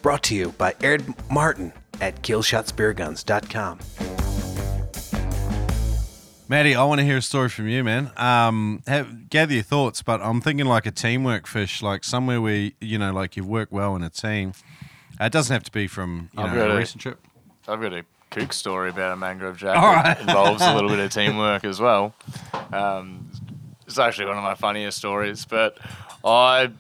Brought 0.00 0.22
to 0.24 0.36
you 0.36 0.52
by 0.52 0.76
Ed 0.80 1.12
Martin 1.28 1.72
at 2.00 2.22
killshotspearguns.com. 2.22 3.80
Matty, 6.46 6.76
I 6.76 6.84
want 6.84 7.00
to 7.00 7.04
hear 7.04 7.16
a 7.16 7.22
story 7.22 7.48
from 7.48 7.66
you, 7.66 7.82
man. 7.82 8.12
Um, 8.16 8.84
have, 8.86 9.28
gather 9.28 9.54
your 9.54 9.64
thoughts, 9.64 10.02
but 10.02 10.20
I'm 10.22 10.40
thinking 10.40 10.66
like 10.66 10.86
a 10.86 10.92
teamwork 10.92 11.48
fish, 11.48 11.82
like 11.82 12.04
somewhere 12.04 12.40
where 12.40 12.70
you 12.80 12.96
know, 12.96 13.12
like 13.12 13.36
you 13.36 13.42
work 13.42 13.70
well 13.72 13.96
in 13.96 14.04
a 14.04 14.10
team. 14.10 14.52
Uh, 15.20 15.24
it 15.24 15.32
doesn't 15.32 15.52
have 15.52 15.64
to 15.64 15.72
be 15.72 15.88
from 15.88 16.30
you 16.36 16.44
I've 16.44 16.52
know 16.54 16.60
got 16.60 16.70
a 16.70 16.74
a- 16.74 16.78
recent 16.78 17.02
trip. 17.02 17.18
I've 17.66 17.80
got 17.80 17.92
a 17.92 18.04
kook 18.30 18.52
story 18.52 18.90
about 18.90 19.14
a 19.14 19.16
mangrove 19.16 19.56
jack 19.56 19.76
All 19.76 19.94
that 19.94 20.20
involves 20.20 20.62
a 20.62 20.76
little 20.76 20.90
bit 20.90 21.00
of 21.00 21.10
teamwork 21.12 21.64
as 21.64 21.80
well. 21.80 22.14
Um, 22.72 23.32
it's 23.84 23.98
actually 23.98 24.26
one 24.26 24.36
of 24.36 24.44
my 24.44 24.54
funniest 24.54 24.96
stories, 24.96 25.44
but 25.44 25.76
I 26.24 26.70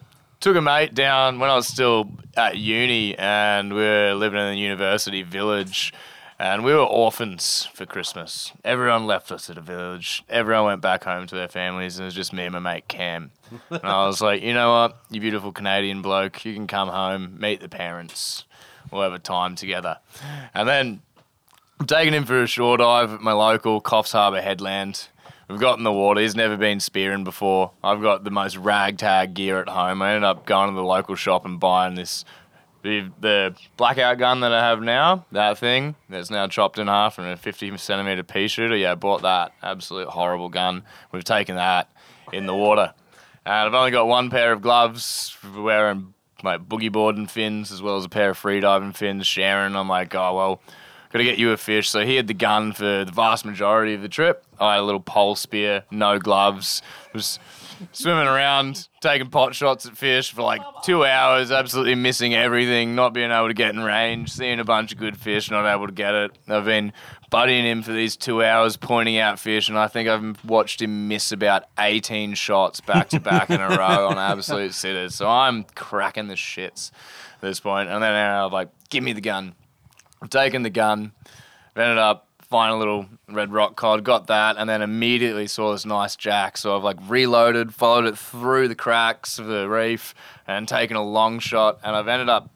took 0.40 0.56
a 0.56 0.60
mate 0.60 0.94
down 0.94 1.38
when 1.38 1.50
I 1.50 1.54
was 1.54 1.66
still 1.66 2.10
at 2.34 2.56
uni 2.56 3.16
and 3.18 3.74
we 3.74 3.80
were 3.80 4.14
living 4.14 4.40
in 4.40 4.54
a 4.54 4.56
university 4.56 5.22
village 5.22 5.92
and 6.38 6.64
we 6.64 6.72
were 6.72 6.80
orphans 6.80 7.68
for 7.74 7.84
Christmas. 7.84 8.50
Everyone 8.64 9.06
left 9.06 9.30
us 9.30 9.50
at 9.50 9.58
a 9.58 9.60
village. 9.60 10.24
Everyone 10.30 10.64
went 10.64 10.80
back 10.80 11.04
home 11.04 11.26
to 11.26 11.34
their 11.34 11.48
families 11.48 11.98
and 11.98 12.04
it 12.04 12.06
was 12.06 12.14
just 12.14 12.32
me 12.32 12.44
and 12.44 12.54
my 12.54 12.58
mate 12.58 12.88
Cam. 12.88 13.32
And 13.68 13.84
I 13.84 14.06
was 14.06 14.22
like, 14.22 14.42
you 14.42 14.54
know 14.54 14.72
what, 14.72 14.96
you 15.10 15.20
beautiful 15.20 15.52
Canadian 15.52 16.00
bloke, 16.00 16.42
you 16.46 16.54
can 16.54 16.66
come 16.66 16.88
home, 16.88 17.36
meet 17.38 17.60
the 17.60 17.68
parents. 17.68 18.44
We'll 18.90 19.02
have 19.02 19.12
a 19.12 19.18
time 19.18 19.54
together. 19.54 19.98
And 20.54 20.66
then 20.66 21.02
I'm 21.78 21.86
taking 21.86 22.14
him 22.14 22.24
for 22.24 22.42
a 22.42 22.46
shore 22.46 22.78
dive 22.78 23.12
at 23.12 23.20
my 23.20 23.32
local 23.32 23.82
Coffs 23.82 24.12
Harbour 24.12 24.40
headland. 24.40 25.08
We've 25.50 25.58
got 25.58 25.78
in 25.78 25.84
the 25.84 25.92
water. 25.92 26.20
He's 26.20 26.36
never 26.36 26.56
been 26.56 26.78
spearing 26.78 27.24
before. 27.24 27.72
I've 27.82 28.00
got 28.00 28.22
the 28.22 28.30
most 28.30 28.56
ragtag 28.56 29.34
gear 29.34 29.60
at 29.60 29.68
home. 29.68 30.00
I 30.00 30.10
ended 30.10 30.22
up 30.22 30.46
going 30.46 30.70
to 30.70 30.76
the 30.76 30.84
local 30.84 31.16
shop 31.16 31.44
and 31.44 31.58
buying 31.58 31.96
this 31.96 32.24
the, 32.82 33.10
the 33.20 33.56
blackout 33.76 34.18
gun 34.18 34.40
that 34.40 34.52
I 34.52 34.68
have 34.68 34.80
now, 34.80 35.26
that 35.32 35.58
thing 35.58 35.96
that's 36.08 36.30
now 36.30 36.46
chopped 36.46 36.78
in 36.78 36.86
half 36.86 37.18
and 37.18 37.26
a 37.26 37.36
50 37.36 37.76
centimeter 37.78 38.22
pea 38.22 38.46
shooter. 38.46 38.76
Yeah, 38.76 38.92
I 38.92 38.94
bought 38.94 39.22
that. 39.22 39.52
Absolute 39.60 40.06
horrible 40.06 40.50
gun. 40.50 40.84
We've 41.10 41.24
taken 41.24 41.56
that 41.56 41.90
in 42.32 42.46
the 42.46 42.54
water. 42.54 42.94
And 43.44 43.54
I've 43.54 43.74
only 43.74 43.90
got 43.90 44.06
one 44.06 44.30
pair 44.30 44.52
of 44.52 44.62
gloves, 44.62 45.36
wearing 45.56 46.14
my 46.44 46.58
boogie 46.58 46.92
boarding 46.92 47.26
fins 47.26 47.72
as 47.72 47.82
well 47.82 47.96
as 47.96 48.04
a 48.04 48.08
pair 48.08 48.30
of 48.30 48.40
freediving 48.40 48.94
fins, 48.94 49.26
sharing. 49.26 49.74
I'm 49.74 49.88
like, 49.88 50.14
oh, 50.14 50.36
well, 50.36 50.60
got 51.10 51.18
to 51.18 51.24
get 51.24 51.38
you 51.38 51.52
a 51.52 51.56
fish. 51.56 51.88
So 51.88 52.04
he 52.04 52.16
had 52.16 52.26
the 52.26 52.34
gun 52.34 52.72
for 52.72 53.04
the 53.04 53.12
vast 53.12 53.44
majority 53.44 53.94
of 53.94 54.02
the 54.02 54.08
trip. 54.08 54.44
I 54.58 54.74
had 54.74 54.80
a 54.80 54.84
little 54.84 55.00
pole 55.00 55.34
spear, 55.34 55.84
no 55.90 56.18
gloves. 56.18 56.82
Was 57.12 57.38
swimming 57.92 58.26
around, 58.26 58.88
taking 59.00 59.28
pot 59.28 59.54
shots 59.54 59.86
at 59.86 59.96
fish 59.96 60.32
for 60.32 60.42
like 60.42 60.60
two 60.84 61.04
hours, 61.04 61.50
absolutely 61.50 61.94
missing 61.94 62.34
everything, 62.34 62.94
not 62.94 63.12
being 63.12 63.30
able 63.30 63.48
to 63.48 63.54
get 63.54 63.74
in 63.74 63.80
range, 63.80 64.30
seeing 64.30 64.60
a 64.60 64.64
bunch 64.64 64.92
of 64.92 64.98
good 64.98 65.16
fish, 65.16 65.50
not 65.50 65.66
able 65.66 65.86
to 65.86 65.92
get 65.92 66.14
it. 66.14 66.38
I've 66.48 66.64
been 66.64 66.92
buddying 67.32 67.62
him 67.62 67.82
for 67.82 67.92
these 67.92 68.16
two 68.16 68.44
hours, 68.44 68.76
pointing 68.76 69.18
out 69.18 69.38
fish, 69.38 69.68
and 69.68 69.78
I 69.78 69.88
think 69.88 70.08
I've 70.08 70.44
watched 70.44 70.82
him 70.82 71.08
miss 71.08 71.32
about 71.32 71.64
18 71.78 72.34
shots 72.34 72.80
back 72.80 73.08
to 73.10 73.20
back 73.20 73.50
in 73.50 73.60
a 73.60 73.68
row 73.68 74.08
on 74.08 74.18
absolute 74.18 74.74
sitters. 74.74 75.14
So 75.14 75.28
I'm 75.28 75.64
cracking 75.74 76.28
the 76.28 76.34
shits 76.34 76.90
at 77.34 77.40
this 77.40 77.60
point. 77.60 77.88
And 77.88 78.02
then 78.02 78.12
I'm 78.12 78.52
like, 78.52 78.68
give 78.90 79.02
me 79.02 79.12
the 79.12 79.20
gun. 79.20 79.54
I've 80.22 80.30
taken 80.30 80.62
the 80.62 80.70
gun, 80.70 81.12
I've 81.74 81.82
ended 81.82 81.98
up 81.98 82.26
finding 82.42 82.74
a 82.74 82.78
little 82.78 83.06
red 83.28 83.52
rock 83.52 83.76
cod, 83.76 84.02
got 84.02 84.26
that, 84.26 84.56
and 84.58 84.68
then 84.68 84.82
immediately 84.82 85.46
saw 85.46 85.72
this 85.72 85.86
nice 85.86 86.16
jack. 86.16 86.56
So 86.56 86.76
I've 86.76 86.82
like 86.82 86.96
reloaded, 87.08 87.72
followed 87.72 88.06
it 88.06 88.18
through 88.18 88.68
the 88.68 88.74
cracks 88.74 89.38
of 89.38 89.46
the 89.46 89.68
reef, 89.68 90.14
and 90.46 90.66
taken 90.66 90.96
a 90.96 91.04
long 91.04 91.38
shot, 91.38 91.78
and 91.84 91.94
I've 91.94 92.08
ended 92.08 92.28
up 92.28 92.50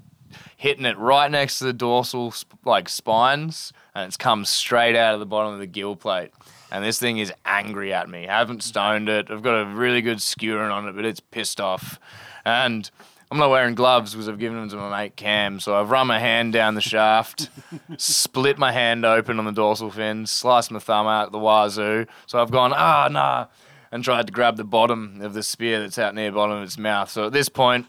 hitting 0.57 0.85
it 0.85 0.99
right 0.99 1.31
next 1.31 1.59
to 1.59 1.65
the 1.65 1.73
dorsal 1.73 2.35
like 2.65 2.89
spines, 2.89 3.73
and 3.95 4.09
it's 4.09 4.17
come 4.17 4.45
straight 4.45 4.97
out 4.97 5.15
of 5.15 5.21
the 5.21 5.27
bottom 5.27 5.53
of 5.53 5.61
the 5.61 5.67
gill 5.67 5.95
plate. 5.95 6.33
And 6.73 6.85
this 6.85 6.99
thing 6.99 7.19
is 7.19 7.33
angry 7.45 7.93
at 7.93 8.09
me. 8.09 8.27
I 8.27 8.39
haven't 8.39 8.65
stoned 8.65 9.09
it. 9.09 9.31
I've 9.31 9.43
got 9.43 9.61
a 9.61 9.67
really 9.67 10.03
good 10.03 10.21
skewering 10.21 10.73
on 10.73 10.89
it, 10.89 10.97
but 10.97 11.05
it's 11.05 11.21
pissed 11.21 11.61
off. 11.61 12.01
And 12.45 12.91
I'm 13.35 13.41
not 13.41 13.51
wearing 13.51 13.75
gloves 13.75 14.13
because 14.13 14.29
I've 14.29 14.39
given 14.39 14.61
them 14.61 14.69
to 14.69 14.77
my 14.77 15.03
mate 15.03 15.17
Cam. 15.17 15.59
So 15.59 15.75
I've 15.75 15.91
run 15.91 16.07
my 16.07 16.21
hand 16.21 16.53
down 16.53 16.77
the 16.77 16.81
shaft, 16.81 17.51
split 17.97 18.59
my 18.59 18.71
hand 18.71 19.05
open 19.05 19.41
on 19.41 19.45
the 19.45 19.51
dorsal 19.51 19.91
fin, 19.91 20.25
sliced 20.27 20.71
my 20.71 20.79
thumb 20.79 21.09
out 21.09 21.33
the 21.33 21.41
wazoo. 21.41 22.07
So 22.27 22.41
I've 22.41 22.53
gone, 22.53 22.73
ah, 22.73 23.09
nah, 23.11 23.47
and 23.91 24.05
tried 24.05 24.29
to 24.29 24.33
grab 24.33 24.57
the 24.57 24.63
bottom 24.63 25.21
of 25.21 25.35
the 25.35 25.43
spear 25.43 25.81
that's 25.81 25.99
out 25.99 26.15
near 26.15 26.31
the 26.31 26.37
bottom 26.37 26.59
of 26.59 26.63
its 26.63 26.79
mouth. 26.79 27.11
So 27.11 27.27
at 27.27 27.33
this 27.33 27.49
point, 27.49 27.87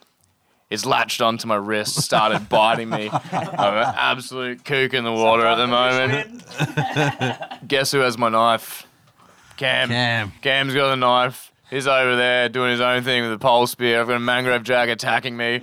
it's 0.71 0.83
latched 0.83 1.21
onto 1.21 1.47
my 1.47 1.57
wrist, 1.57 2.01
started 2.01 2.49
biting 2.49 2.89
me. 2.89 3.11
I'm 3.31 3.77
an 3.77 3.93
absolute 3.95 4.65
kook 4.65 4.95
in 4.95 5.03
the 5.03 5.13
water 5.13 5.45
at 5.45 5.57
the 5.57 5.67
moment. 5.67 6.43
Guess 7.67 7.91
who 7.91 7.99
has 7.99 8.17
my 8.17 8.29
knife? 8.29 8.87
Cam. 9.57 9.89
Cam. 9.89 10.33
Cam's 10.41 10.73
got 10.73 10.89
the 10.89 10.95
knife. 10.95 11.51
He's 11.69 11.87
over 11.87 12.15
there 12.15 12.47
doing 12.49 12.71
his 12.71 12.81
own 12.81 13.03
thing 13.03 13.23
with 13.23 13.33
a 13.33 13.39
pole 13.39 13.67
spear. 13.67 13.99
I've 13.99 14.07
got 14.07 14.17
a 14.17 14.19
mangrove 14.19 14.63
jack 14.63 14.89
attacking 14.89 15.35
me. 15.35 15.61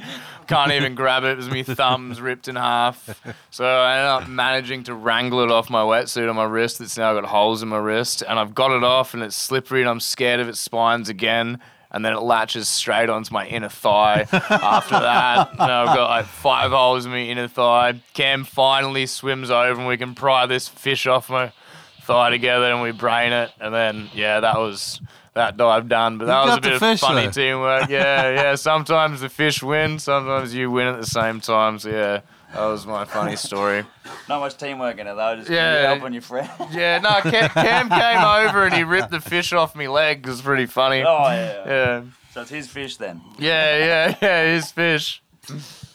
Can't 0.48 0.72
even 0.72 0.94
grab 0.94 1.22
it 1.24 1.36
because 1.36 1.50
my 1.50 1.62
thumb's 1.62 2.20
ripped 2.20 2.48
in 2.48 2.56
half. 2.56 3.20
So 3.50 3.64
I 3.64 3.98
ended 3.98 4.06
up 4.06 4.28
managing 4.28 4.82
to 4.84 4.94
wrangle 4.94 5.40
it 5.40 5.50
off 5.50 5.70
my 5.70 5.82
wetsuit 5.82 6.28
on 6.28 6.36
my 6.36 6.44
wrist. 6.44 6.80
That's 6.80 6.98
now 6.98 7.14
got 7.14 7.24
holes 7.24 7.62
in 7.62 7.68
my 7.68 7.78
wrist, 7.78 8.22
and 8.28 8.38
I've 8.38 8.54
got 8.54 8.76
it 8.76 8.82
off, 8.82 9.14
and 9.14 9.22
it's 9.22 9.36
slippery, 9.36 9.80
and 9.80 9.88
I'm 9.88 10.00
scared 10.00 10.40
of 10.40 10.48
its 10.48 10.58
spines 10.58 11.08
again. 11.08 11.60
And 11.92 12.04
then 12.04 12.14
it 12.14 12.20
latches 12.20 12.68
straight 12.68 13.10
onto 13.10 13.32
my 13.32 13.46
inner 13.46 13.68
thigh. 13.68 14.26
After 14.32 14.98
that, 14.98 15.52
and 15.52 15.60
I've 15.60 15.94
got 15.94 16.08
like 16.08 16.26
five 16.26 16.70
holes 16.70 17.04
in 17.04 17.12
my 17.12 17.18
inner 17.18 17.48
thigh. 17.48 18.00
Cam 18.14 18.44
finally 18.44 19.06
swims 19.06 19.50
over, 19.50 19.78
and 19.78 19.86
we 19.86 19.98
can 19.98 20.14
pry 20.14 20.46
this 20.46 20.68
fish 20.68 21.06
off 21.06 21.30
my 21.30 21.52
thigh 22.00 22.30
together, 22.30 22.72
and 22.72 22.82
we 22.82 22.92
brain 22.92 23.32
it. 23.32 23.52
And 23.60 23.74
then, 23.74 24.08
yeah, 24.14 24.40
that 24.40 24.58
was 24.58 25.00
that 25.34 25.56
dive 25.56 25.88
done. 25.88 26.18
But 26.18 26.26
that 26.26 26.42
You 26.44 26.48
was 26.50 26.58
a 26.58 26.60
bit 26.60 26.68
the 26.68 26.74
of 26.76 26.80
fish, 26.80 27.00
funny 27.00 27.24
though. 27.26 27.30
teamwork. 27.30 27.88
Yeah, 27.88 28.30
yeah. 28.30 28.54
Sometimes 28.56 29.20
the 29.20 29.28
fish 29.28 29.62
win, 29.62 29.98
sometimes 29.98 30.54
you 30.54 30.70
win 30.70 30.88
at 30.88 31.00
the 31.00 31.06
same 31.06 31.40
time. 31.40 31.78
So 31.78 31.88
yeah, 31.90 32.20
that 32.54 32.66
was 32.66 32.86
my 32.86 33.04
funny 33.04 33.36
story. 33.36 33.84
Not 34.28 34.40
much 34.40 34.56
teamwork 34.58 34.98
in 34.98 35.06
it 35.06 35.14
though. 35.14 35.36
Just 35.36 35.50
Yeah. 35.50 35.82
yeah. 35.82 35.94
helping 35.94 36.12
your 36.12 36.22
friend. 36.22 36.50
Yeah, 36.70 36.98
no, 36.98 37.20
Cam, 37.30 37.48
Cam 37.50 37.88
came 37.88 38.24
over 38.24 38.64
and 38.66 38.74
he 38.74 38.82
ripped 38.84 39.10
the 39.10 39.20
fish 39.20 39.52
off 39.52 39.74
me 39.74 39.88
leg. 39.88 40.18
It 40.24 40.26
was 40.28 40.42
pretty 40.42 40.66
funny. 40.66 41.02
oh 41.02 41.24
yeah. 41.30 41.66
Yeah, 41.66 42.02
So 42.32 42.42
it's 42.42 42.50
his 42.50 42.68
fish 42.68 42.96
then. 42.98 43.20
yeah, 43.38 43.78
yeah, 43.78 44.16
yeah. 44.20 44.44
His 44.54 44.70
fish. 44.70 45.22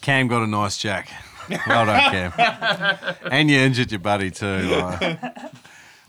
Cam 0.00 0.28
got 0.28 0.42
a 0.42 0.46
nice 0.46 0.76
jack. 0.78 1.10
Well 1.66 1.86
done, 1.86 2.10
Cam. 2.10 3.16
and 3.30 3.48
you 3.50 3.58
injured 3.58 3.90
your 3.90 4.00
buddy 4.00 4.30
too. 4.30 4.58
like, 4.68 5.18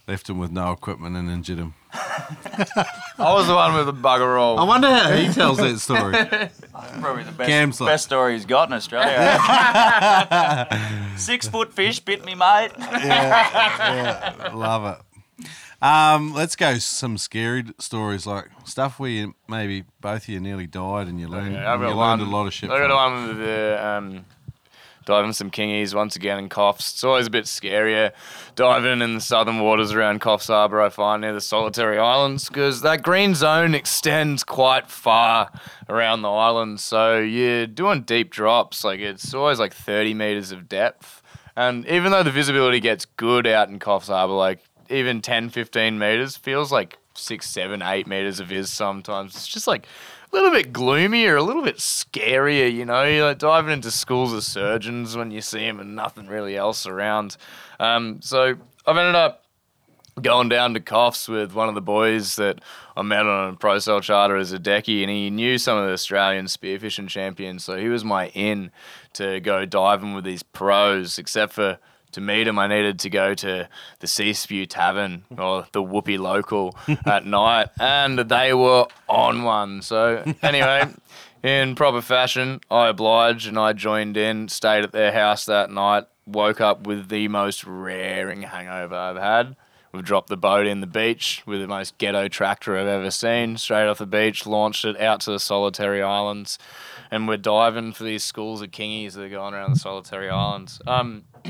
left 0.08 0.30
him 0.30 0.38
with 0.40 0.52
no 0.52 0.72
equipment 0.74 1.16
and 1.16 1.30
injured 1.30 1.60
him. 1.60 1.74
I 1.94 2.86
was 3.34 3.48
the 3.48 3.56
one 3.56 3.74
with 3.74 3.88
the 3.88 3.94
bugger 3.94 4.40
all. 4.40 4.60
I 4.60 4.64
wonder 4.64 4.88
how 4.88 5.12
he 5.12 5.28
tells 5.34 5.58
that 5.58 5.80
story. 5.80 6.14
Probably 7.02 7.24
the 7.24 7.32
best, 7.32 7.50
Cam's 7.50 7.82
like- 7.82 7.90
best 7.94 8.06
story 8.06 8.34
he's 8.34 8.46
got 8.46 8.68
in 8.70 8.74
Australia. 8.74 9.40
Six 11.18 11.48
foot 11.48 11.74
fish 11.74 12.00
bit 12.00 12.24
me, 12.24 12.36
mate. 12.36 12.72
Love 14.54 14.86
it. 14.86 15.46
Um, 15.82 16.34
let's 16.34 16.56
go 16.58 16.78
some 16.78 17.18
scary 17.18 17.64
stories, 17.80 18.28
like 18.28 18.50
stuff 18.66 19.00
where 19.00 19.10
you 19.10 19.34
maybe 19.48 19.86
both 20.02 20.24
of 20.24 20.30
you 20.30 20.40
nearly 20.42 20.68
died 20.68 21.08
and 21.08 21.20
you 21.20 21.28
learned, 21.30 21.54
Yeah, 21.54 21.74
I've 21.74 21.80
you 21.80 21.88
got 21.88 21.96
learned 21.96 22.22
one. 22.22 22.30
a 22.30 22.32
lot 22.36 22.48
of 22.48 22.54
shit. 22.54 22.70
I 22.70 22.78
got 22.80 22.90
from 22.90 22.92
it. 22.92 22.96
one 22.96 23.28
with 23.30 23.38
the 23.38 23.88
um, 23.88 24.26
diving 25.10 25.34
some 25.34 25.50
kingies 25.50 25.96
once 25.96 26.16
again 26.16 26.38
in 26.38 26.50
Coffs. 26.50 26.92
It's 26.92 27.04
always 27.04 27.26
a 27.26 27.32
bit 27.32 27.46
scarier 27.46 28.12
diving 28.54 29.02
in 29.02 29.16
the 29.16 29.22
southern 29.22 29.60
waters 29.60 29.92
around 29.92 30.22
Coffs 30.22 30.50
Harbour. 30.50 30.80
I 30.80 30.90
find 30.90 31.22
near 31.22 31.34
the 31.34 31.42
Solitary 31.42 31.98
Islands 31.98 32.48
because 32.48 32.82
that 32.82 33.02
green 33.02 33.34
zone 33.34 33.74
extends 33.74 34.44
quite 34.44 34.88
far 34.88 35.50
around 35.90 36.22
the 36.22 36.30
island. 36.30 36.80
So 36.80 37.18
you're 37.18 37.66
doing 37.66 38.04
deep 38.04 38.30
drops. 38.30 38.84
Like 38.84 39.00
it's 39.00 39.34
always 39.34 39.58
like 39.58 39.74
30 39.74 40.14
meters 40.14 40.52
of 40.52 40.70
depth. 40.70 41.24
And 41.56 41.88
even 41.88 42.12
though 42.12 42.22
the 42.22 42.30
visibility 42.30 42.80
gets 42.80 43.06
good 43.06 43.48
out 43.48 43.70
in 43.70 43.80
Coffs 43.80 44.10
Harbour, 44.10 44.34
like 44.34 44.60
even 44.92 45.24
10, 45.24 45.50
15 45.50 45.98
meters 45.98 46.38
feels 46.38 46.72
like 46.72 47.00
six, 47.16 47.50
seven, 47.50 47.82
eight 47.82 48.06
meters 48.06 48.40
of 48.40 48.50
vis 48.50 48.70
sometimes. 48.70 49.36
It's 49.36 49.48
just 49.48 49.66
like 49.66 49.88
little 50.32 50.52
bit 50.52 50.74
gloomier, 50.74 51.36
a 51.36 51.44
little 51.44 51.64
bit 51.64 51.78
scarier, 51.78 52.72
you 52.72 52.86
know. 52.86 53.04
You're 53.04 53.28
like 53.28 53.40
diving 53.40 53.72
into 53.72 53.92
schools 53.92 54.34
of 54.34 54.44
surgeons 54.44 55.16
when 55.16 55.32
you 55.32 55.42
see 55.42 55.60
them 55.60 55.80
and 55.80 55.96
nothing 55.96 56.28
really 56.28 56.56
else 56.56 56.86
around. 56.86 57.38
Um, 57.80 58.22
so 58.22 58.56
I've 58.86 58.98
ended 58.98 59.16
up 59.16 59.46
going 60.22 60.50
down 60.50 60.74
to 60.74 60.80
Coffs 60.80 61.30
with 61.30 61.54
one 61.54 61.70
of 61.70 61.76
the 61.76 61.82
boys 61.82 62.36
that 62.36 62.60
I 62.96 63.02
met 63.02 63.26
on 63.26 63.54
a 63.54 63.58
Prosail 63.58 64.02
charter 64.02 64.36
as 64.36 64.52
a 64.52 64.60
decky, 64.60 65.02
and 65.02 65.10
he 65.10 65.30
knew 65.30 65.58
some 65.58 65.78
of 65.78 65.88
the 65.88 65.94
Australian 65.94 66.46
spearfishing 66.46 67.08
champions, 67.08 67.64
so 67.64 67.78
he 67.78 67.88
was 67.88 68.04
my 68.04 68.28
in 68.30 68.72
to 69.14 69.40
go 69.40 69.66
diving 69.66 70.14
with 70.14 70.26
these 70.26 70.44
pros. 70.44 71.18
Except 71.18 71.54
for 71.54 71.80
to 72.12 72.22
meet 72.22 72.48
him, 72.48 72.60
I 72.60 72.68
needed 72.68 73.00
to 73.00 73.10
go 73.10 73.34
to 73.36 73.68
the 74.00 74.08
Sea 74.08 74.34
Spew 74.34 74.66
Tavern 74.66 75.24
or 75.38 75.68
the 75.72 75.84
Whoopi 75.84 76.18
Local 76.18 76.76
at 77.06 77.26
night, 77.26 77.70
and 77.80 78.20
they 78.20 78.54
were 78.54 78.88
on 79.08 79.44
one. 79.44 79.82
So 79.82 80.24
anyway. 80.42 80.90
In 81.42 81.74
proper 81.76 82.02
fashion, 82.02 82.60
I 82.70 82.90
obliged 82.90 83.48
and 83.48 83.58
I 83.58 83.72
joined 83.72 84.18
in, 84.18 84.50
stayed 84.50 84.84
at 84.84 84.92
their 84.92 85.14
house 85.14 85.46
that 85.46 85.72
night, 85.72 86.04
woke 86.26 86.60
up 86.60 86.86
with 86.86 87.08
the 87.08 87.30
most 87.30 87.64
raring 87.64 88.42
hangover 88.42 88.94
I've 88.94 89.16
had. 89.16 89.56
We've 89.92 90.04
dropped 90.04 90.30
the 90.30 90.38
boat 90.38 90.68
in 90.68 90.82
the 90.82 90.88
beach 90.88 91.42
with 91.46 91.62
the 91.62 91.68
most 91.68 91.98
ghetto 91.98 92.28
tractor 92.28 92.78
I've 92.78 92.88
ever 92.88 93.10
seen. 93.10 93.58
Straight 93.58 93.88
off 93.88 93.98
the 93.98 94.06
beach, 94.06 94.46
launched 94.46 94.86
it 94.86 95.00
out 95.00 95.22
to 95.22 95.32
the 95.32 95.40
solitary 95.40 96.04
islands, 96.04 96.60
and 97.12 97.28
we're 97.28 97.38
diving 97.38 97.94
for 97.94 98.04
these 98.04 98.24
schools 98.24 98.62
of 98.62 98.72
kingies 98.72 99.14
that 99.14 99.24
are 99.24 99.30
going 99.30 99.54
around 99.54 99.74
the 99.74 99.80
solitary 99.80 100.30
islands. 100.30 100.82
Um, 100.86 101.24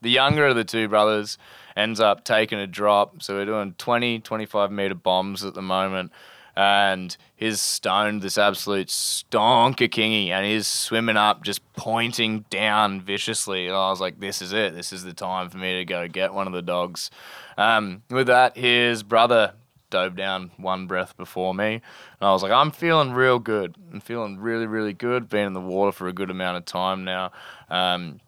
the 0.00 0.10
younger 0.10 0.46
of 0.46 0.56
the 0.56 0.64
two 0.64 0.88
brothers 0.88 1.38
ends 1.76 2.00
up 2.00 2.24
taking 2.24 2.58
a 2.58 2.66
drop, 2.66 3.22
so 3.22 3.34
we're 3.34 3.44
doing 3.44 3.74
20, 3.78 4.20
25 4.20 4.70
meter 4.70 4.94
bombs 4.94 5.44
at 5.44 5.54
the 5.54 5.62
moment. 5.62 6.12
And 6.56 7.16
he's 7.34 7.60
stoned 7.60 8.22
this 8.22 8.38
absolute 8.38 8.86
stonker 8.86 9.88
kingy, 9.88 10.28
and 10.28 10.46
he's 10.46 10.68
swimming 10.68 11.16
up, 11.16 11.42
just 11.42 11.60
pointing 11.74 12.44
down 12.48 13.00
viciously. 13.00 13.66
And 13.66 13.74
I 13.74 13.90
was 13.90 14.00
like, 14.00 14.20
"This 14.20 14.40
is 14.40 14.52
it. 14.52 14.72
This 14.72 14.92
is 14.92 15.02
the 15.02 15.12
time 15.12 15.50
for 15.50 15.58
me 15.58 15.78
to 15.78 15.84
go 15.84 16.06
get 16.06 16.32
one 16.32 16.46
of 16.46 16.52
the 16.52 16.62
dogs." 16.62 17.10
Um, 17.58 18.02
with 18.08 18.28
that, 18.28 18.56
his 18.56 19.02
brother 19.02 19.54
dove 19.94 20.16
down 20.16 20.50
one 20.56 20.86
breath 20.86 21.16
before 21.16 21.54
me, 21.54 21.74
and 21.74 21.82
I 22.20 22.32
was 22.32 22.42
like, 22.42 22.52
"I'm 22.52 22.70
feeling 22.70 23.12
real 23.12 23.38
good. 23.38 23.76
I'm 23.92 24.00
feeling 24.00 24.38
really, 24.38 24.66
really 24.66 24.92
good. 24.92 25.28
Been 25.28 25.46
in 25.46 25.52
the 25.52 25.60
water 25.60 25.92
for 25.92 26.08
a 26.08 26.12
good 26.12 26.30
amount 26.30 26.56
of 26.56 26.64
time 26.64 27.04
now." 27.04 27.30
Um, 27.70 28.20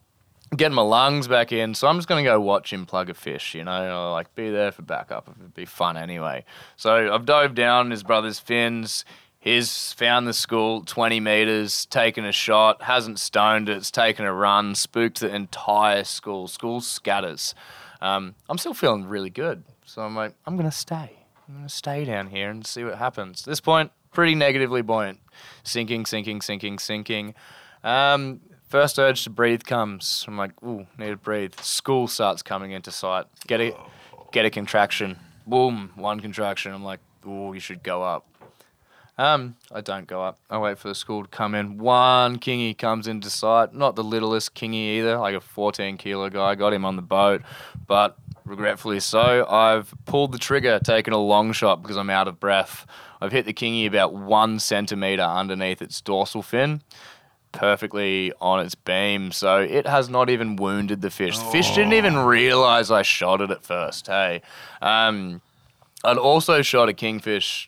getting 0.57 0.75
my 0.75 0.83
lungs 0.83 1.27
back 1.27 1.51
in, 1.51 1.75
so 1.75 1.89
I'm 1.89 1.97
just 1.97 2.09
gonna 2.09 2.23
go 2.23 2.41
watch 2.41 2.73
him 2.73 2.87
plug 2.87 3.11
a 3.11 3.15
fish, 3.15 3.55
you 3.55 3.65
know, 3.65 4.13
like 4.13 4.35
be 4.35 4.51
there 4.51 4.71
for 4.71 4.83
backup. 4.83 5.29
It'd 5.39 5.55
be 5.55 5.65
fun 5.65 5.97
anyway. 5.97 6.45
So 6.77 7.13
I've 7.13 7.27
dove 7.27 7.55
down 7.55 7.91
his 7.91 8.03
brother's 8.03 8.39
fins. 8.39 9.05
He's 9.39 9.93
found 9.93 10.27
the 10.27 10.33
school 10.33 10.83
20 10.83 11.21
meters, 11.21 11.87
taken 11.87 12.25
a 12.25 12.33
shot, 12.33 12.83
hasn't 12.83 13.19
stoned 13.19 13.69
it, 13.69 13.77
it's 13.77 13.91
taken 13.91 14.25
a 14.25 14.33
run, 14.33 14.75
spooked 14.75 15.21
the 15.21 15.35
entire 15.35 16.05
school. 16.05 16.49
School 16.49 16.81
scatters. 16.81 17.55
Um, 18.01 18.35
I'm 18.49 18.59
still 18.59 18.75
feeling 18.75 19.07
really 19.07 19.31
good, 19.31 19.65
so 19.85 20.03
I'm 20.03 20.15
like, 20.15 20.35
I'm 20.47 20.57
gonna 20.57 20.73
stay. 20.73 21.26
I'm 21.49 21.57
gonna 21.57 21.69
stay 21.69 22.05
down 22.05 22.29
here 22.29 22.51
and 22.51 22.67
see 22.67 22.83
what 22.83 22.97
happens. 22.97 23.43
At 23.43 23.47
this 23.47 23.61
point, 23.61 23.93
pretty 24.13 24.35
negatively 24.35 24.83
buoyant, 24.83 25.21
sinking, 25.63 26.07
sinking, 26.07 26.41
sinking, 26.41 26.79
sinking. 26.79 27.35
Um, 27.85 28.41
first 28.69 28.99
urge 28.99 29.23
to 29.25 29.31
breathe 29.31 29.63
comes. 29.63 30.25
I'm 30.27 30.37
like, 30.37 30.61
ooh, 30.65 30.87
need 30.99 31.11
to 31.11 31.17
breathe. 31.17 31.55
School 31.61 32.09
starts 32.09 32.43
coming 32.43 32.73
into 32.73 32.91
sight. 32.91 33.27
Get 33.47 33.61
a 33.61 33.77
get 34.33 34.45
a 34.45 34.51
contraction. 34.51 35.19
Boom, 35.47 35.93
one 35.95 36.19
contraction. 36.19 36.73
I'm 36.73 36.85
like, 36.85 37.01
ooh, 37.27 37.55
you 37.55 37.61
should 37.61 37.83
go 37.83 38.03
up. 38.03 38.27
Um, 39.19 39.57
I 39.73 39.81
don't 39.81 40.07
go 40.07 40.23
up. 40.23 40.39
I 40.51 40.59
wait 40.59 40.79
for 40.79 40.89
the 40.89 40.95
school 40.95 41.23
to 41.23 41.29
come 41.29 41.55
in. 41.55 41.79
One 41.79 42.39
kingy 42.39 42.77
comes 42.77 43.07
into 43.07 43.31
sight. 43.31 43.73
Not 43.73 43.97
the 43.97 44.05
littlest 44.05 44.55
kingy 44.55 44.99
either, 44.99 45.17
like 45.17 45.35
a 45.35 45.41
14 45.41 45.97
kilo 45.97 46.29
guy. 46.29 46.55
Got 46.55 46.75
him 46.75 46.85
on 46.85 46.97
the 46.97 47.03
boat, 47.03 47.43
but 47.87 48.19
regretfully 48.47 49.01
so, 49.01 49.47
I've 49.47 49.93
pulled 50.07 50.33
the 50.33 50.39
trigger, 50.39 50.79
taken 50.79 51.13
a 51.13 51.19
long 51.19 51.53
shot 51.53 51.83
because 51.83 51.97
I'm 51.97 52.11
out 52.11 52.29
of 52.29 52.41
breath. 52.41 52.87
I've 53.21 53.33
hit 53.33 53.45
the 53.45 53.53
kingy 53.53 53.87
about 53.87 54.15
one 54.15 54.59
centimeter 54.59 55.23
underneath 55.23 55.83
its 55.83 56.01
dorsal 56.01 56.43
fin 56.43 56.83
perfectly 57.53 58.33
on 58.41 58.61
its 58.61 58.75
beam, 58.75 59.33
so 59.33 59.59
it 59.61 59.87
has 59.87 60.09
not 60.09 60.29
even 60.29 60.57
wounded 60.57 61.01
the 61.01 61.11
fish. 61.11 61.39
The 61.39 61.45
fish 61.47 61.75
didn't 61.75 61.95
even 61.95 62.17
realize 62.17 62.91
I 62.91 63.03
shot 63.03 63.41
it 63.41 63.51
at 63.51 63.65
first. 63.65 64.07
Hey, 64.07 64.43
um, 64.83 65.41
I'd 66.05 66.19
also 66.19 66.63
shot 66.63 66.89
a 66.89 66.93
kingfish 66.93 67.67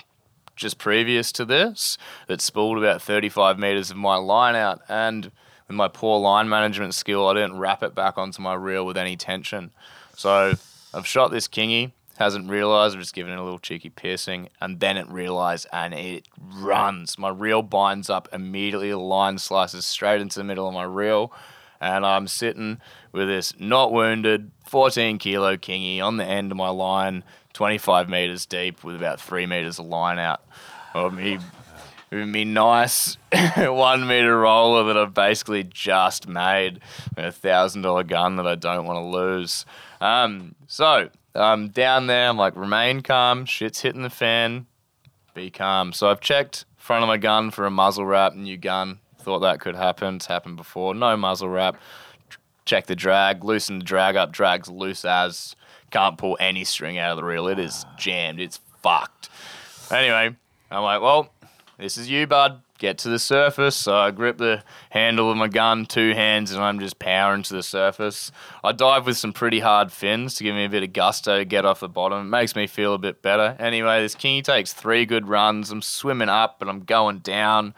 just 0.56 0.78
previous 0.78 1.32
to 1.32 1.44
this 1.44 1.96
that 2.26 2.40
spooled 2.40 2.78
about 2.78 3.00
35 3.00 3.58
meters 3.58 3.90
of 3.90 3.96
my 3.96 4.16
line 4.16 4.54
out, 4.54 4.82
and 4.88 5.30
with 5.66 5.76
my 5.76 5.88
poor 5.88 6.20
line 6.20 6.48
management 6.48 6.94
skill, 6.94 7.26
I 7.26 7.34
didn't 7.34 7.58
wrap 7.58 7.82
it 7.82 7.94
back 7.94 8.18
onto 8.18 8.42
my 8.42 8.54
reel 8.54 8.84
with 8.84 8.96
any 8.96 9.16
tension. 9.16 9.70
So 10.14 10.54
I've 10.94 11.06
shot 11.06 11.30
this 11.30 11.48
kingy. 11.48 11.92
Hasn't 12.18 12.50
realized, 12.50 12.96
I've 12.96 13.02
just 13.02 13.14
given 13.14 13.32
it 13.32 13.38
a 13.38 13.42
little 13.44 13.60
cheeky 13.60 13.90
piercing, 13.90 14.48
and 14.60 14.80
then 14.80 14.96
it 14.96 15.08
realized 15.08 15.68
and 15.72 15.94
it 15.94 16.26
runs. 16.52 17.16
My 17.16 17.28
reel 17.28 17.62
binds 17.62 18.10
up 18.10 18.28
immediately, 18.32 18.90
the 18.90 18.98
line 18.98 19.38
slices 19.38 19.86
straight 19.86 20.20
into 20.20 20.40
the 20.40 20.44
middle 20.44 20.66
of 20.66 20.74
my 20.74 20.82
reel, 20.82 21.32
and 21.80 22.04
I'm 22.04 22.26
sitting 22.26 22.80
with 23.12 23.28
this 23.28 23.52
not 23.60 23.92
wounded 23.92 24.50
14 24.66 25.18
kilo 25.18 25.56
kingy 25.56 26.00
on 26.00 26.16
the 26.16 26.24
end 26.24 26.50
of 26.50 26.58
my 26.58 26.70
line, 26.70 27.22
25 27.52 28.08
meters 28.08 28.46
deep, 28.46 28.82
with 28.82 28.96
about 28.96 29.20
three 29.20 29.46
meters 29.46 29.78
of 29.78 29.86
line 29.86 30.18
out. 30.18 30.42
Of 30.94 31.14
me, 31.14 31.38
with 32.10 32.28
nice 32.28 33.16
one 33.56 34.06
meter 34.06 34.38
roller 34.38 34.84
that 34.84 34.96
I've 34.96 35.14
basically 35.14 35.64
just 35.64 36.28
made, 36.28 36.80
a 37.16 37.32
thousand 37.32 37.82
dollar 37.82 38.04
gun 38.04 38.36
that 38.36 38.46
I 38.46 38.54
don't 38.54 38.86
want 38.86 38.98
to 38.98 39.04
lose. 39.04 39.66
Um, 40.00 40.54
so 40.66 41.10
um, 41.34 41.68
down 41.68 42.06
there, 42.06 42.28
I'm 42.28 42.36
like, 42.36 42.56
remain 42.56 43.02
calm. 43.02 43.44
Shit's 43.44 43.80
hitting 43.80 44.02
the 44.02 44.10
fan. 44.10 44.66
be 45.34 45.50
calm. 45.50 45.92
So 45.92 46.08
I've 46.08 46.20
checked 46.20 46.64
front 46.76 47.02
of 47.02 47.08
my 47.08 47.18
gun 47.18 47.50
for 47.50 47.66
a 47.66 47.70
muzzle 47.70 48.06
wrap, 48.06 48.34
new 48.34 48.56
gun. 48.56 48.98
Thought 49.18 49.40
that 49.40 49.60
could 49.60 49.76
happen. 49.76 50.16
It's 50.16 50.26
happened 50.26 50.56
before. 50.56 50.94
No 50.94 51.16
muzzle 51.16 51.48
wrap. 51.48 51.76
Check 52.64 52.86
the 52.86 52.96
drag, 52.96 53.44
loosen 53.44 53.78
the 53.78 53.84
drag 53.84 54.16
up. 54.16 54.32
Drag's 54.32 54.70
loose 54.70 55.04
as. 55.04 55.54
Can't 55.90 56.18
pull 56.18 56.36
any 56.40 56.64
string 56.64 56.98
out 56.98 57.12
of 57.12 57.16
the 57.16 57.24
reel. 57.24 57.48
It 57.48 57.58
is 57.58 57.84
jammed. 57.98 58.40
It's 58.40 58.60
fucked. 58.82 59.28
Anyway, 59.90 60.36
I'm 60.70 60.82
like, 60.82 61.00
well, 61.00 61.30
this 61.78 61.96
is 61.96 62.10
you, 62.10 62.26
bud. 62.26 62.62
Get 62.78 62.98
to 62.98 63.08
the 63.08 63.18
surface. 63.18 63.76
So 63.76 63.96
I 63.96 64.10
grip 64.10 64.38
the 64.38 64.62
handle 64.90 65.30
of 65.30 65.36
my 65.36 65.48
gun, 65.48 65.86
two 65.86 66.12
hands, 66.12 66.52
and 66.52 66.62
I'm 66.62 66.78
just 66.78 66.98
powering 66.98 67.42
to 67.44 67.54
the 67.54 67.62
surface. 67.62 68.30
I 68.62 68.72
dive 68.72 69.06
with 69.06 69.16
some 69.16 69.32
pretty 69.32 69.60
hard 69.60 69.90
fins 69.90 70.34
to 70.34 70.44
give 70.44 70.54
me 70.54 70.64
a 70.64 70.68
bit 70.68 70.82
of 70.82 70.92
gusto 70.92 71.38
to 71.38 71.44
get 71.44 71.64
off 71.64 71.80
the 71.80 71.88
bottom. 71.88 72.26
It 72.26 72.30
makes 72.30 72.54
me 72.54 72.66
feel 72.66 72.94
a 72.94 72.98
bit 72.98 73.22
better. 73.22 73.56
Anyway, 73.58 74.02
this 74.02 74.14
kingy 74.14 74.42
takes 74.42 74.72
three 74.72 75.06
good 75.06 75.28
runs. 75.28 75.70
I'm 75.70 75.82
swimming 75.82 76.28
up, 76.28 76.58
but 76.58 76.68
I'm 76.68 76.80
going 76.80 77.18
down. 77.18 77.74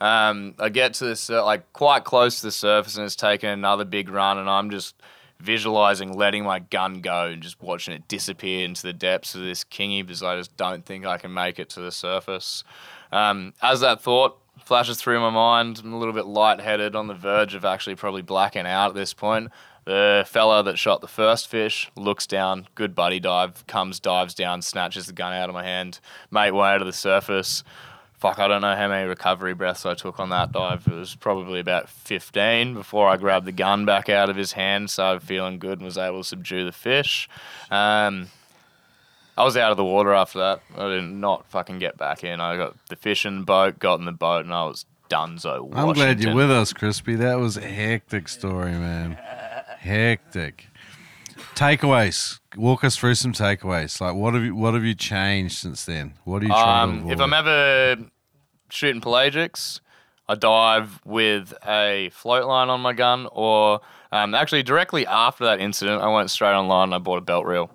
Um, 0.00 0.54
I 0.58 0.68
get 0.68 0.94
to 0.94 1.06
this 1.06 1.30
uh, 1.30 1.44
like 1.44 1.72
quite 1.72 2.04
close 2.04 2.40
to 2.40 2.46
the 2.46 2.52
surface, 2.52 2.96
and 2.96 3.04
it's 3.04 3.16
taken 3.16 3.48
another 3.48 3.84
big 3.84 4.08
run, 4.08 4.38
and 4.38 4.50
I'm 4.50 4.70
just 4.70 4.94
visualizing 5.38 6.16
letting 6.16 6.44
my 6.44 6.58
gun 6.58 7.00
go 7.00 7.26
and 7.26 7.42
just 7.42 7.60
watching 7.60 7.94
it 7.94 8.08
disappear 8.08 8.64
into 8.64 8.82
the 8.82 8.92
depths 8.92 9.34
of 9.34 9.42
this 9.42 9.64
kingy 9.64 10.04
because 10.04 10.22
I 10.22 10.36
just 10.36 10.56
don't 10.56 10.84
think 10.84 11.04
I 11.04 11.18
can 11.18 11.32
make 11.32 11.58
it 11.58 11.68
to 11.70 11.80
the 11.80 11.92
surface. 11.92 12.64
Um, 13.16 13.54
as 13.62 13.80
that 13.80 14.02
thought 14.02 14.38
flashes 14.64 14.98
through 14.98 15.20
my 15.20 15.30
mind, 15.30 15.80
I'm 15.82 15.92
a 15.92 15.98
little 15.98 16.14
bit 16.14 16.26
lightheaded, 16.26 16.94
on 16.94 17.06
the 17.06 17.14
verge 17.14 17.54
of 17.54 17.64
actually 17.64 17.94
probably 17.94 18.22
blacking 18.22 18.66
out 18.66 18.90
at 18.90 18.94
this 18.94 19.14
point. 19.14 19.50
The 19.84 20.24
fella 20.26 20.64
that 20.64 20.78
shot 20.78 21.00
the 21.00 21.06
first 21.08 21.48
fish 21.48 21.90
looks 21.96 22.26
down, 22.26 22.66
good 22.74 22.94
buddy 22.94 23.20
dive, 23.20 23.66
comes, 23.66 24.00
dives 24.00 24.34
down, 24.34 24.60
snatches 24.60 25.06
the 25.06 25.12
gun 25.12 25.32
out 25.32 25.48
of 25.48 25.54
my 25.54 25.62
hand, 25.62 26.00
mate 26.30 26.50
way 26.50 26.76
to 26.76 26.84
the 26.84 26.92
surface 26.92 27.62
fuck, 28.18 28.38
I 28.38 28.48
don't 28.48 28.62
know 28.62 28.74
how 28.74 28.88
many 28.88 29.06
recovery 29.08 29.54
breaths 29.54 29.84
I 29.84 29.94
took 29.94 30.18
on 30.18 30.30
that 30.30 30.52
dive. 30.52 30.86
It 30.86 30.94
was 30.94 31.14
probably 31.14 31.60
about 31.60 31.88
15 31.88 32.74
before 32.74 33.08
I 33.08 33.16
grabbed 33.16 33.46
the 33.46 33.52
gun 33.52 33.84
back 33.84 34.08
out 34.08 34.30
of 34.30 34.36
his 34.36 34.52
hand, 34.52 34.90
started 34.90 35.22
feeling 35.22 35.58
good, 35.58 35.78
and 35.78 35.84
was 35.84 35.98
able 35.98 36.22
to 36.22 36.28
subdue 36.28 36.64
the 36.64 36.72
fish. 36.72 37.28
Um, 37.70 38.28
I 39.36 39.44
was 39.44 39.56
out 39.56 39.70
of 39.70 39.76
the 39.76 39.84
water 39.84 40.12
after 40.14 40.38
that. 40.38 40.60
I 40.76 40.88
did 40.88 41.04
not 41.04 41.44
fucking 41.46 41.78
get 41.78 41.98
back 41.98 42.24
in. 42.24 42.40
I 42.40 42.56
got 42.56 42.74
the 42.88 42.96
fishing 42.96 43.44
boat, 43.44 43.78
got 43.78 43.98
in 43.98 44.06
the 44.06 44.12
boat, 44.12 44.44
and 44.44 44.54
I 44.54 44.64
was 44.64 44.86
donezo. 45.10 45.70
I'm 45.74 45.92
glad 45.92 46.20
you're 46.22 46.34
with 46.34 46.50
us, 46.50 46.72
Crispy. 46.72 47.14
That 47.16 47.38
was 47.38 47.56
a 47.56 47.60
hectic 47.68 48.28
story, 48.28 48.72
man. 48.72 49.18
Hectic. 49.78 50.66
Takeaways. 51.54 52.40
Walk 52.56 52.84
us 52.84 52.96
through 52.96 53.14
some 53.16 53.32
takeaways. 53.32 54.00
Like, 54.00 54.14
what 54.14 54.34
have 54.34 54.42
you 54.42 54.54
what 54.54 54.74
have 54.74 54.84
you 54.84 54.94
changed 54.94 55.58
since 55.58 55.84
then? 55.84 56.14
What 56.24 56.42
are 56.42 56.46
you 56.46 56.50
trying 56.52 56.88
to 56.88 56.92
Um, 56.94 56.98
avoid? 57.00 57.12
if 57.12 57.20
I'm 57.20 57.32
ever 57.34 57.96
shooting 58.70 59.00
pelagics, 59.00 59.80
I 60.28 60.34
dive 60.34 61.00
with 61.04 61.54
a 61.66 62.10
float 62.12 62.46
line 62.46 62.68
on 62.68 62.80
my 62.80 62.92
gun, 62.94 63.28
or 63.32 63.80
um, 64.12 64.34
actually 64.34 64.62
directly 64.62 65.06
after 65.06 65.44
that 65.44 65.60
incident, 65.60 66.02
I 66.02 66.08
went 66.08 66.30
straight 66.30 66.54
online 66.54 66.84
and 66.88 66.94
I 66.94 66.98
bought 66.98 67.18
a 67.18 67.22
belt 67.22 67.46
reel. 67.46 67.70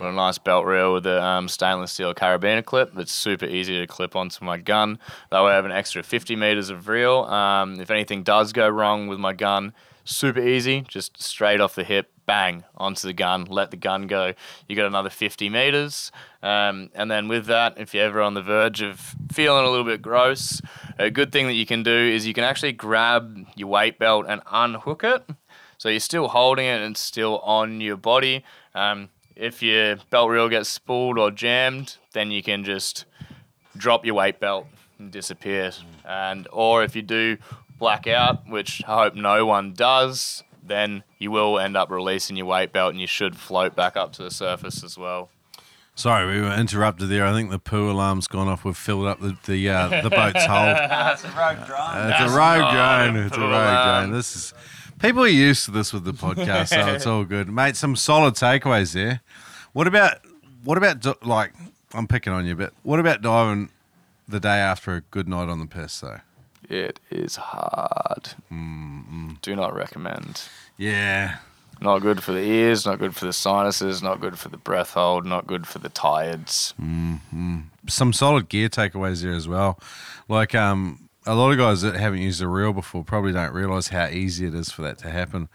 Got 0.00 0.08
a 0.08 0.12
nice 0.12 0.38
belt 0.38 0.64
reel 0.64 0.94
with 0.94 1.04
a 1.04 1.22
um, 1.22 1.46
stainless 1.46 1.92
steel 1.92 2.14
carabiner 2.14 2.64
clip 2.64 2.94
that's 2.94 3.12
super 3.12 3.44
easy 3.44 3.78
to 3.80 3.86
clip 3.86 4.16
onto 4.16 4.42
my 4.42 4.56
gun. 4.56 4.98
That 5.30 5.44
way, 5.44 5.52
I 5.52 5.56
have 5.56 5.66
an 5.66 5.72
extra 5.72 6.02
50 6.02 6.36
meters 6.36 6.70
of 6.70 6.88
reel. 6.88 7.24
Um, 7.24 7.78
if 7.78 7.90
anything 7.90 8.22
does 8.22 8.54
go 8.54 8.66
wrong 8.66 9.08
with 9.08 9.18
my 9.18 9.34
gun, 9.34 9.74
super 10.06 10.40
easy, 10.40 10.86
just 10.88 11.22
straight 11.22 11.60
off 11.60 11.74
the 11.74 11.84
hip, 11.84 12.10
bang, 12.24 12.64
onto 12.78 13.08
the 13.08 13.12
gun, 13.12 13.44
let 13.44 13.72
the 13.72 13.76
gun 13.76 14.06
go. 14.06 14.32
You 14.66 14.74
got 14.74 14.86
another 14.86 15.10
50 15.10 15.50
meters. 15.50 16.10
Um, 16.42 16.88
and 16.94 17.10
then 17.10 17.28
with 17.28 17.44
that, 17.46 17.74
if 17.76 17.92
you're 17.92 18.04
ever 18.04 18.22
on 18.22 18.32
the 18.32 18.42
verge 18.42 18.80
of 18.80 19.14
feeling 19.30 19.66
a 19.66 19.68
little 19.68 19.84
bit 19.84 20.00
gross, 20.00 20.62
a 20.98 21.10
good 21.10 21.30
thing 21.30 21.46
that 21.46 21.52
you 21.52 21.66
can 21.66 21.82
do 21.82 21.92
is 21.94 22.26
you 22.26 22.32
can 22.32 22.44
actually 22.44 22.72
grab 22.72 23.44
your 23.54 23.68
weight 23.68 23.98
belt 23.98 24.24
and 24.26 24.40
unhook 24.50 25.04
it. 25.04 25.28
So 25.76 25.90
you're 25.90 26.00
still 26.00 26.28
holding 26.28 26.64
it 26.64 26.80
and 26.80 26.96
still 26.96 27.40
on 27.40 27.82
your 27.82 27.98
body. 27.98 28.44
Um, 28.74 29.10
if 29.40 29.62
your 29.62 29.96
belt 30.10 30.30
reel 30.30 30.48
gets 30.48 30.68
spooled 30.68 31.18
or 31.18 31.30
jammed, 31.30 31.96
then 32.12 32.30
you 32.30 32.42
can 32.42 32.62
just 32.64 33.04
drop 33.76 34.04
your 34.04 34.14
weight 34.14 34.38
belt 34.38 34.66
and 34.98 35.10
disappear. 35.10 35.72
And 36.04 36.46
or 36.52 36.84
if 36.84 36.94
you 36.94 37.02
do 37.02 37.38
black 37.78 38.06
out, 38.06 38.48
which 38.48 38.82
I 38.86 39.04
hope 39.04 39.14
no 39.14 39.46
one 39.46 39.72
does, 39.72 40.42
then 40.62 41.02
you 41.18 41.30
will 41.30 41.58
end 41.58 41.76
up 41.76 41.90
releasing 41.90 42.36
your 42.36 42.46
weight 42.46 42.72
belt 42.72 42.92
and 42.92 43.00
you 43.00 43.06
should 43.06 43.34
float 43.36 43.74
back 43.74 43.96
up 43.96 44.12
to 44.14 44.22
the 44.22 44.30
surface 44.30 44.84
as 44.84 44.98
well. 44.98 45.30
Sorry, 45.94 46.26
we 46.34 46.40
were 46.40 46.54
interrupted 46.54 47.08
there. 47.08 47.26
I 47.26 47.32
think 47.32 47.50
the 47.50 47.58
poo 47.58 47.90
alarm's 47.90 48.26
gone 48.26 48.48
off. 48.48 48.64
We've 48.64 48.76
filled 48.76 49.06
up 49.06 49.20
the 49.20 49.36
the, 49.46 49.68
uh, 49.68 50.02
the 50.02 50.10
boat's 50.10 50.44
hold. 50.44 50.76
That's 50.76 51.24
a 51.24 51.28
rogue 51.28 51.66
drone. 51.66 51.80
Uh, 51.80 52.08
it's 52.10 52.18
That's 52.20 52.32
a 52.32 52.36
rogue 52.36 52.72
drone. 52.72 53.16
a 53.16 53.26
It's 53.26 53.36
a 53.36 53.40
rogue 53.40 53.50
alarm. 53.50 54.04
drone. 54.08 54.16
This 54.16 54.36
is 54.36 54.54
people 55.00 55.22
are 55.24 55.28
used 55.28 55.64
to 55.66 55.70
this 55.70 55.92
with 55.92 56.04
the 56.04 56.12
podcast, 56.26 56.68
so 56.68 56.86
it's 56.94 57.06
all 57.06 57.24
good, 57.24 57.48
mate. 57.48 57.76
Some 57.76 57.96
solid 57.96 58.34
takeaways 58.34 58.92
there. 58.94 59.20
What 59.72 59.86
about 59.86 60.18
what 60.64 60.78
about 60.78 61.24
like 61.26 61.52
I'm 61.94 62.06
picking 62.06 62.32
on 62.32 62.46
you, 62.46 62.54
but 62.56 62.72
what 62.82 63.00
about 63.00 63.22
diving 63.22 63.70
the 64.28 64.40
day 64.40 64.58
after 64.58 64.94
a 64.94 65.00
good 65.00 65.28
night 65.28 65.48
on 65.48 65.58
the 65.60 65.66
piss 65.66 66.00
though? 66.00 66.20
It 66.68 67.00
is 67.10 67.34
hard. 67.36 68.30
Do 69.42 69.56
not 69.56 69.74
recommend. 69.74 70.42
Yeah, 70.76 71.38
Not 71.80 71.98
good 71.98 72.22
for 72.22 72.30
the 72.32 72.42
ears, 72.42 72.86
not 72.86 72.98
good 73.00 73.16
for 73.16 73.26
the 73.26 73.32
sinuses, 73.32 74.02
not 74.02 74.20
good 74.20 74.38
for 74.38 74.48
the 74.50 74.56
breath 74.56 74.92
hold, 74.92 75.26
not 75.26 75.46
good 75.46 75.66
for 75.66 75.78
the 75.80 75.88
tired's. 75.88 76.72
some 77.88 78.12
solid 78.12 78.48
gear 78.48 78.68
takeaways 78.68 79.22
there 79.22 79.32
as 79.32 79.48
well. 79.48 79.80
Like 80.28 80.54
um, 80.54 81.08
a 81.26 81.34
lot 81.34 81.50
of 81.52 81.58
guys 81.58 81.82
that 81.82 81.94
haven't 81.96 82.20
used 82.20 82.40
a 82.42 82.48
reel 82.48 82.72
before 82.72 83.04
probably 83.04 83.32
don't 83.32 83.52
realize 83.52 83.88
how 83.88 84.06
easy 84.06 84.46
it 84.46 84.54
is 84.54 84.70
for 84.70 84.82
that 84.82 84.98
to 84.98 85.10
happen. 85.10 85.48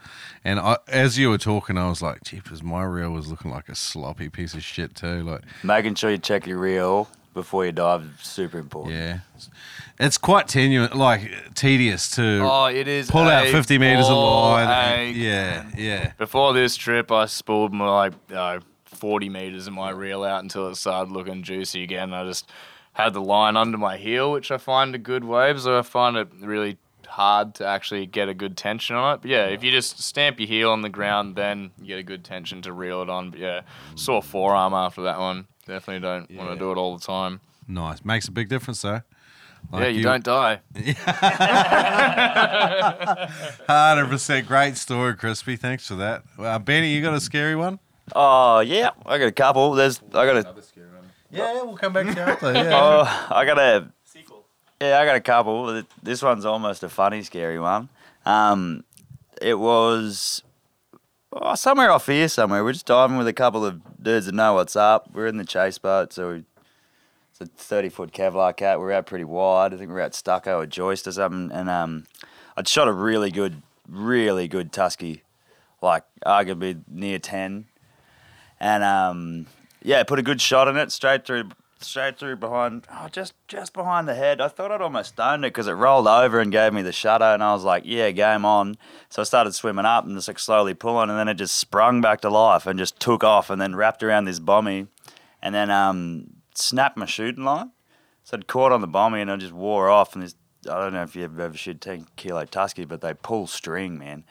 And 0.44 0.60
I, 0.60 0.76
as 0.88 1.18
you 1.18 1.28
were 1.30 1.38
talking, 1.38 1.76
I 1.76 1.88
was 1.88 2.00
like, 2.02 2.22
"Jeepers, 2.24 2.62
my 2.62 2.84
reel 2.84 3.10
was 3.10 3.28
looking 3.28 3.50
like 3.50 3.68
a 3.68 3.74
sloppy 3.74 4.28
piece 4.28 4.54
of 4.54 4.62
shit 4.62 4.94
too." 4.94 5.22
Like, 5.22 5.42
Making 5.64 5.94
sure 5.96 6.10
you 6.10 6.18
check 6.18 6.46
your 6.46 6.58
reel 6.58 7.08
before 7.34 7.66
you 7.66 7.72
dive 7.72 8.02
is 8.02 8.26
super 8.26 8.58
important. 8.58 8.94
yeah, 8.94 9.18
it's 9.98 10.16
quite 10.18 10.48
tenuous, 10.48 10.94
like 10.94 11.30
tedious 11.54 12.10
to 12.12 12.40
Oh, 12.42 12.66
it 12.66 12.86
is. 12.88 13.10
pull 13.10 13.22
out 13.28 13.46
fifty 13.48 13.76
meters 13.78 14.06
of 14.08 14.16
line. 14.16 14.68
and- 14.68 15.16
yeah, 15.16 15.64
yeah. 15.76 16.12
Before 16.16 16.52
this 16.54 16.76
trip, 16.76 17.10
I 17.10 17.26
spooled 17.26 17.74
my 17.74 17.88
like 17.88 18.12
uh, 18.32 18.60
40 18.84 19.28
meters 19.28 19.66
of 19.66 19.74
my 19.74 19.90
reel 19.90 20.24
out 20.24 20.42
until 20.42 20.68
it 20.68 20.76
started 20.76 21.12
looking 21.12 21.42
juicy 21.42 21.82
again. 21.82 22.14
I 22.14 22.24
just 22.24 22.48
had 22.96 23.12
the 23.12 23.20
line 23.20 23.58
under 23.58 23.76
my 23.76 23.98
heel, 23.98 24.32
which 24.32 24.50
I 24.50 24.56
find 24.56 24.94
a 24.94 24.98
good 24.98 25.22
way, 25.22 25.54
so 25.58 25.78
I 25.78 25.82
find 25.82 26.16
it 26.16 26.28
really 26.40 26.78
hard 27.06 27.54
to 27.56 27.66
actually 27.66 28.06
get 28.06 28.30
a 28.30 28.34
good 28.34 28.56
tension 28.56 28.96
on 28.96 29.14
it. 29.14 29.20
But 29.20 29.30
yeah, 29.30 29.44
if 29.44 29.62
you 29.62 29.70
just 29.70 30.02
stamp 30.02 30.40
your 30.40 30.48
heel 30.48 30.70
on 30.70 30.80
the 30.80 30.88
ground, 30.88 31.36
then 31.36 31.72
you 31.78 31.88
get 31.88 31.98
a 31.98 32.02
good 32.02 32.24
tension 32.24 32.62
to 32.62 32.72
reel 32.72 33.02
it 33.02 33.10
on. 33.10 33.32
But 33.32 33.40
yeah, 33.40 33.60
sore 33.96 34.22
forearm 34.22 34.72
after 34.72 35.02
that 35.02 35.18
one. 35.18 35.46
Definitely 35.66 36.00
don't 36.00 36.30
want 36.30 36.52
to 36.52 36.58
do 36.58 36.72
it 36.72 36.78
all 36.78 36.96
the 36.96 37.04
time. 37.04 37.40
Nice, 37.68 38.02
makes 38.02 38.28
a 38.28 38.32
big 38.32 38.48
difference 38.48 38.80
though. 38.80 39.02
Like 39.70 39.82
yeah, 39.82 39.88
you, 39.88 40.02
don't 40.02 40.24
die. 40.24 40.60
Hundred 43.68 44.08
percent, 44.08 44.46
great 44.46 44.78
story, 44.78 45.14
Crispy. 45.16 45.56
Thanks 45.56 45.86
for 45.86 45.96
that. 45.96 46.22
Uh, 46.38 46.58
Benny, 46.58 46.94
you 46.94 47.02
got 47.02 47.12
a 47.12 47.20
scary 47.20 47.56
one? 47.56 47.78
Oh 48.14 48.60
yeah, 48.60 48.90
I 49.04 49.18
got 49.18 49.26
a 49.26 49.32
couple. 49.32 49.72
There's 49.72 50.00
I 50.14 50.24
got 50.24 50.36
a 50.36 50.54
Yeah, 51.36 51.62
we'll 51.62 51.76
come 51.76 51.92
back 51.92 52.06
to 52.06 52.12
you 52.12 52.20
after. 52.20 52.52
Yeah. 52.54 52.70
oh 52.74 53.34
I 53.34 53.44
got 53.44 53.58
a 53.58 53.88
sequel. 54.04 54.44
yeah 54.80 54.98
I 54.98 55.04
got 55.04 55.16
a 55.16 55.20
couple. 55.20 55.82
This 56.02 56.22
one's 56.22 56.44
almost 56.44 56.82
a 56.82 56.88
funny 56.88 57.22
scary 57.22 57.58
one. 57.58 57.88
Um, 58.24 58.84
it 59.40 59.58
was 59.58 60.42
oh, 61.32 61.54
somewhere 61.54 61.90
off 61.90 62.06
here 62.06 62.28
somewhere. 62.28 62.64
We're 62.64 62.72
just 62.72 62.86
diving 62.86 63.16
with 63.18 63.28
a 63.28 63.32
couple 63.32 63.64
of 63.64 63.80
dudes 64.02 64.26
that 64.26 64.34
know 64.34 64.54
what's 64.54 64.76
up. 64.76 65.10
We're 65.12 65.26
in 65.26 65.36
the 65.36 65.44
chase 65.44 65.78
boat, 65.78 66.12
so 66.12 66.32
we, 66.32 66.44
it's 67.30 67.40
a 67.40 67.46
thirty 67.46 67.88
foot 67.88 68.12
Kevlar 68.12 68.56
cat. 68.56 68.80
We're 68.80 68.92
out 68.92 69.06
pretty 69.06 69.24
wide. 69.24 69.74
I 69.74 69.76
think 69.76 69.90
we're 69.90 70.00
out 70.00 70.14
Stucco 70.14 70.58
or 70.58 70.66
Joist 70.66 71.06
or 71.06 71.12
something. 71.12 71.50
And 71.56 71.68
um, 71.68 72.04
I'd 72.56 72.66
shot 72.68 72.88
a 72.88 72.92
really 72.92 73.30
good, 73.30 73.62
really 73.88 74.48
good 74.48 74.72
tusky, 74.72 75.22
like 75.82 76.04
arguably 76.24 76.82
near 76.88 77.18
ten. 77.18 77.66
And 78.58 78.82
um, 78.82 79.46
yeah, 79.86 80.02
put 80.02 80.18
a 80.18 80.22
good 80.22 80.40
shot 80.40 80.66
in 80.66 80.76
it, 80.76 80.90
straight 80.90 81.24
through, 81.24 81.50
straight 81.78 82.18
through 82.18 82.34
behind, 82.36 82.88
oh, 82.92 83.06
just 83.10 83.34
just 83.46 83.72
behind 83.72 84.08
the 84.08 84.16
head. 84.16 84.40
I 84.40 84.48
thought 84.48 84.72
I'd 84.72 84.80
almost 84.80 85.10
stoned 85.10 85.44
it 85.44 85.54
because 85.54 85.68
it 85.68 85.74
rolled 85.74 86.08
over 86.08 86.40
and 86.40 86.50
gave 86.50 86.72
me 86.72 86.82
the 86.82 86.90
shadow, 86.90 87.32
and 87.32 87.42
I 87.42 87.52
was 87.52 87.62
like, 87.62 87.84
yeah, 87.86 88.10
game 88.10 88.44
on. 88.44 88.78
So 89.08 89.22
I 89.22 89.24
started 89.24 89.54
swimming 89.54 89.84
up 89.84 90.04
and 90.04 90.16
just 90.16 90.26
like 90.26 90.40
slowly 90.40 90.74
pulling, 90.74 91.08
and 91.08 91.16
then 91.16 91.28
it 91.28 91.34
just 91.34 91.54
sprung 91.54 92.00
back 92.00 92.20
to 92.22 92.28
life 92.28 92.66
and 92.66 92.76
just 92.80 92.98
took 92.98 93.22
off, 93.22 93.48
and 93.48 93.60
then 93.60 93.76
wrapped 93.76 94.02
around 94.02 94.24
this 94.24 94.40
bommy, 94.40 94.88
and 95.40 95.54
then 95.54 95.70
um, 95.70 96.30
snapped 96.52 96.96
my 96.96 97.06
shooting 97.06 97.44
line. 97.44 97.70
So 98.24 98.36
it 98.36 98.48
caught 98.48 98.72
on 98.72 98.80
the 98.80 98.88
bommy, 98.88 99.20
and 99.20 99.30
it 99.30 99.38
just 99.38 99.52
wore 99.52 99.88
off. 99.88 100.14
And 100.14 100.24
this, 100.24 100.34
I 100.68 100.80
don't 100.80 100.94
know 100.94 101.04
if 101.04 101.14
you've 101.14 101.38
ever 101.38 101.56
shot 101.56 101.80
ten 101.80 102.08
kilo 102.16 102.44
tusky, 102.44 102.86
but 102.86 103.02
they 103.02 103.14
pull 103.14 103.46
string, 103.46 103.98
man. 103.98 104.24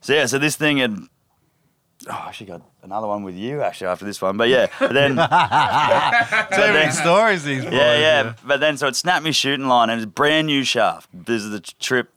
So 0.00 0.12
yeah, 0.12 0.26
so 0.26 0.38
this 0.38 0.54
thing 0.54 0.76
had 0.76 0.96
oh, 2.08 2.12
I 2.12 2.28
actually 2.28 2.46
got 2.46 2.62
another 2.82 3.06
one 3.06 3.22
with 3.22 3.34
you 3.34 3.62
actually 3.62 3.88
after 3.88 4.04
this 4.04 4.20
one. 4.22 4.36
But 4.36 4.48
yeah, 4.48 4.66
but 4.78 4.92
then 4.92 5.16
Too 5.16 6.72
many 6.72 6.92
stories 6.92 7.44
these 7.44 7.64
boys. 7.64 7.72
yeah, 7.74 7.98
yeah. 7.98 8.34
But 8.44 8.60
then 8.60 8.76
so 8.76 8.86
it 8.88 8.96
snapped 8.96 9.24
me 9.24 9.32
shooting 9.32 9.66
line 9.68 9.90
and 9.90 10.00
it's 10.00 10.10
brand 10.10 10.46
new 10.46 10.64
shaft. 10.64 11.08
This 11.12 11.42
is 11.42 11.50
the 11.50 11.60
trip. 11.60 12.12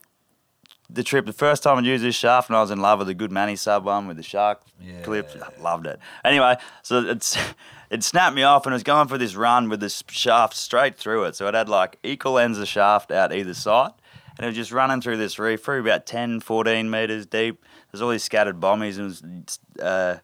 The 0.92 1.04
trip, 1.04 1.28
the 1.28 1.34
first 1.34 1.62
time 1.62 1.78
I 1.78 1.82
used 1.82 2.04
this 2.04 2.16
shaft, 2.16 2.50
and 2.50 2.58
I 2.58 2.62
was 2.62 2.72
in 2.72 2.80
love 2.82 2.98
with 2.98 3.08
the 3.08 3.14
good 3.14 3.32
Manny 3.32 3.56
sub 3.56 3.86
one 3.86 4.08
with 4.08 4.18
the 4.18 4.24
shark 4.24 4.62
Yeah. 4.82 5.02
clips. 5.04 5.36
I 5.36 5.62
loved 5.62 5.86
it. 5.86 6.00
Anyway, 6.26 6.56
so 6.82 7.02
it's 7.06 7.38
it 7.92 8.04
snapped 8.04 8.36
me 8.36 8.42
off, 8.42 8.66
and 8.66 8.74
I 8.74 8.76
was 8.76 8.82
going 8.82 9.08
for 9.08 9.20
this 9.20 9.36
run 9.36 9.70
with 9.70 9.82
this 9.82 10.04
shaft 10.10 10.56
straight 10.56 10.98
through 10.98 11.26
it. 11.26 11.36
So 11.36 11.48
it 11.48 11.54
had 11.54 11.70
like 11.70 12.00
equal 12.02 12.40
ends 12.40 12.58
of 12.58 12.68
shaft 12.68 13.12
out 13.12 13.32
either 13.32 13.54
side, 13.54 13.92
and 14.40 14.46
it 14.46 14.48
was 14.48 14.56
just 14.56 14.72
running 14.72 15.02
through 15.02 15.18
this 15.18 15.38
reef, 15.38 15.62
through 15.62 15.82
about 15.82 16.06
10, 16.06 16.40
14 16.40 16.90
meters 16.90 17.26
deep. 17.26 17.66
There's 17.92 18.02
all 18.02 18.10
these 18.10 18.24
scattered 18.24 18.62
bombies, 18.62 18.98
and 18.98 19.12
it 19.12 19.60
was 19.76 19.84
uh, 19.86 20.20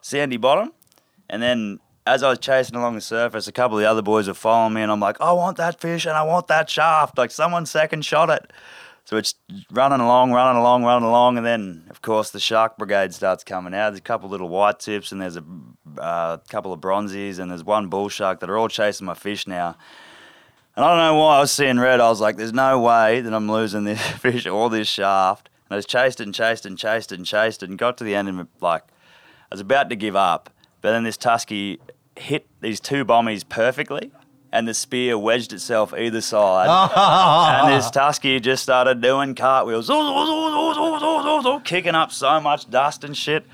sandy 0.00 0.38
bottom. 0.38 0.72
And 1.30 1.40
then 1.40 1.78
as 2.04 2.24
I 2.24 2.30
was 2.30 2.40
chasing 2.40 2.74
along 2.74 2.96
the 2.96 3.00
surface, 3.00 3.46
a 3.46 3.52
couple 3.52 3.78
of 3.78 3.82
the 3.82 3.88
other 3.88 4.02
boys 4.02 4.26
were 4.26 4.34
following 4.34 4.74
me, 4.74 4.82
and 4.82 4.90
I'm 4.90 4.98
like, 4.98 5.20
I 5.20 5.30
want 5.32 5.56
that 5.58 5.80
fish 5.80 6.04
and 6.04 6.16
I 6.16 6.24
want 6.24 6.48
that 6.48 6.68
shaft. 6.68 7.16
Like 7.16 7.30
someone 7.30 7.64
second 7.64 8.04
shot 8.04 8.28
it. 8.28 8.52
So 9.04 9.18
it's 9.18 9.36
running 9.70 10.00
along, 10.00 10.32
running 10.32 10.60
along, 10.60 10.82
running 10.82 11.08
along, 11.08 11.36
and 11.36 11.46
then 11.46 11.86
of 11.90 12.02
course 12.02 12.30
the 12.30 12.40
shark 12.40 12.76
brigade 12.76 13.14
starts 13.14 13.44
coming 13.44 13.72
out. 13.72 13.90
There's 13.90 13.98
a 14.00 14.02
couple 14.02 14.30
little 14.30 14.48
white 14.48 14.80
tips, 14.80 15.12
and 15.12 15.20
there's 15.20 15.36
a 15.36 15.44
uh, 15.98 16.38
couple 16.48 16.72
of 16.72 16.80
bronzies, 16.80 17.38
and 17.38 17.52
there's 17.52 17.62
one 17.62 17.86
bull 17.86 18.08
shark 18.08 18.40
that 18.40 18.50
are 18.50 18.58
all 18.58 18.68
chasing 18.68 19.06
my 19.06 19.14
fish 19.14 19.46
now. 19.46 19.76
And 20.76 20.84
I 20.84 20.88
don't 20.88 20.98
know 20.98 21.20
why 21.20 21.36
I 21.36 21.40
was 21.40 21.52
seeing 21.52 21.78
red. 21.78 22.00
I 22.00 22.08
was 22.08 22.20
like, 22.20 22.36
there's 22.36 22.52
no 22.52 22.80
way 22.80 23.20
that 23.20 23.32
I'm 23.32 23.50
losing 23.50 23.84
this 23.84 24.00
fish 24.18 24.46
or 24.46 24.70
this 24.70 24.88
shaft. 24.88 25.48
And 25.68 25.74
I 25.74 25.76
was 25.76 25.86
chased 25.86 26.20
and 26.20 26.34
chased 26.34 26.66
and 26.66 26.76
chased 26.76 27.12
and 27.12 27.24
chased 27.24 27.62
and 27.62 27.78
got 27.78 27.96
to 27.98 28.04
the 28.04 28.14
end 28.14 28.28
and 28.28 28.48
like 28.60 28.82
I 29.50 29.54
was 29.54 29.60
about 29.60 29.88
to 29.90 29.96
give 29.96 30.16
up. 30.16 30.50
But 30.80 30.92
then 30.92 31.04
this 31.04 31.16
tusky 31.16 31.80
hit 32.16 32.46
these 32.60 32.80
two 32.80 33.04
bombies 33.04 33.48
perfectly 33.48 34.10
and 34.54 34.68
the 34.68 34.74
spear 34.74 35.18
wedged 35.18 35.52
itself 35.52 35.92
either 35.92 36.20
side. 36.20 36.68
and 37.64 37.72
this 37.76 37.90
tusky 37.90 38.38
just 38.38 38.62
started 38.62 39.00
doing 39.00 39.34
cartwheels, 39.34 39.88
kicking 41.64 41.94
up 41.96 42.12
so 42.12 42.40
much 42.40 42.70
dust 42.70 43.02
and 43.02 43.16
shit. 43.16 43.44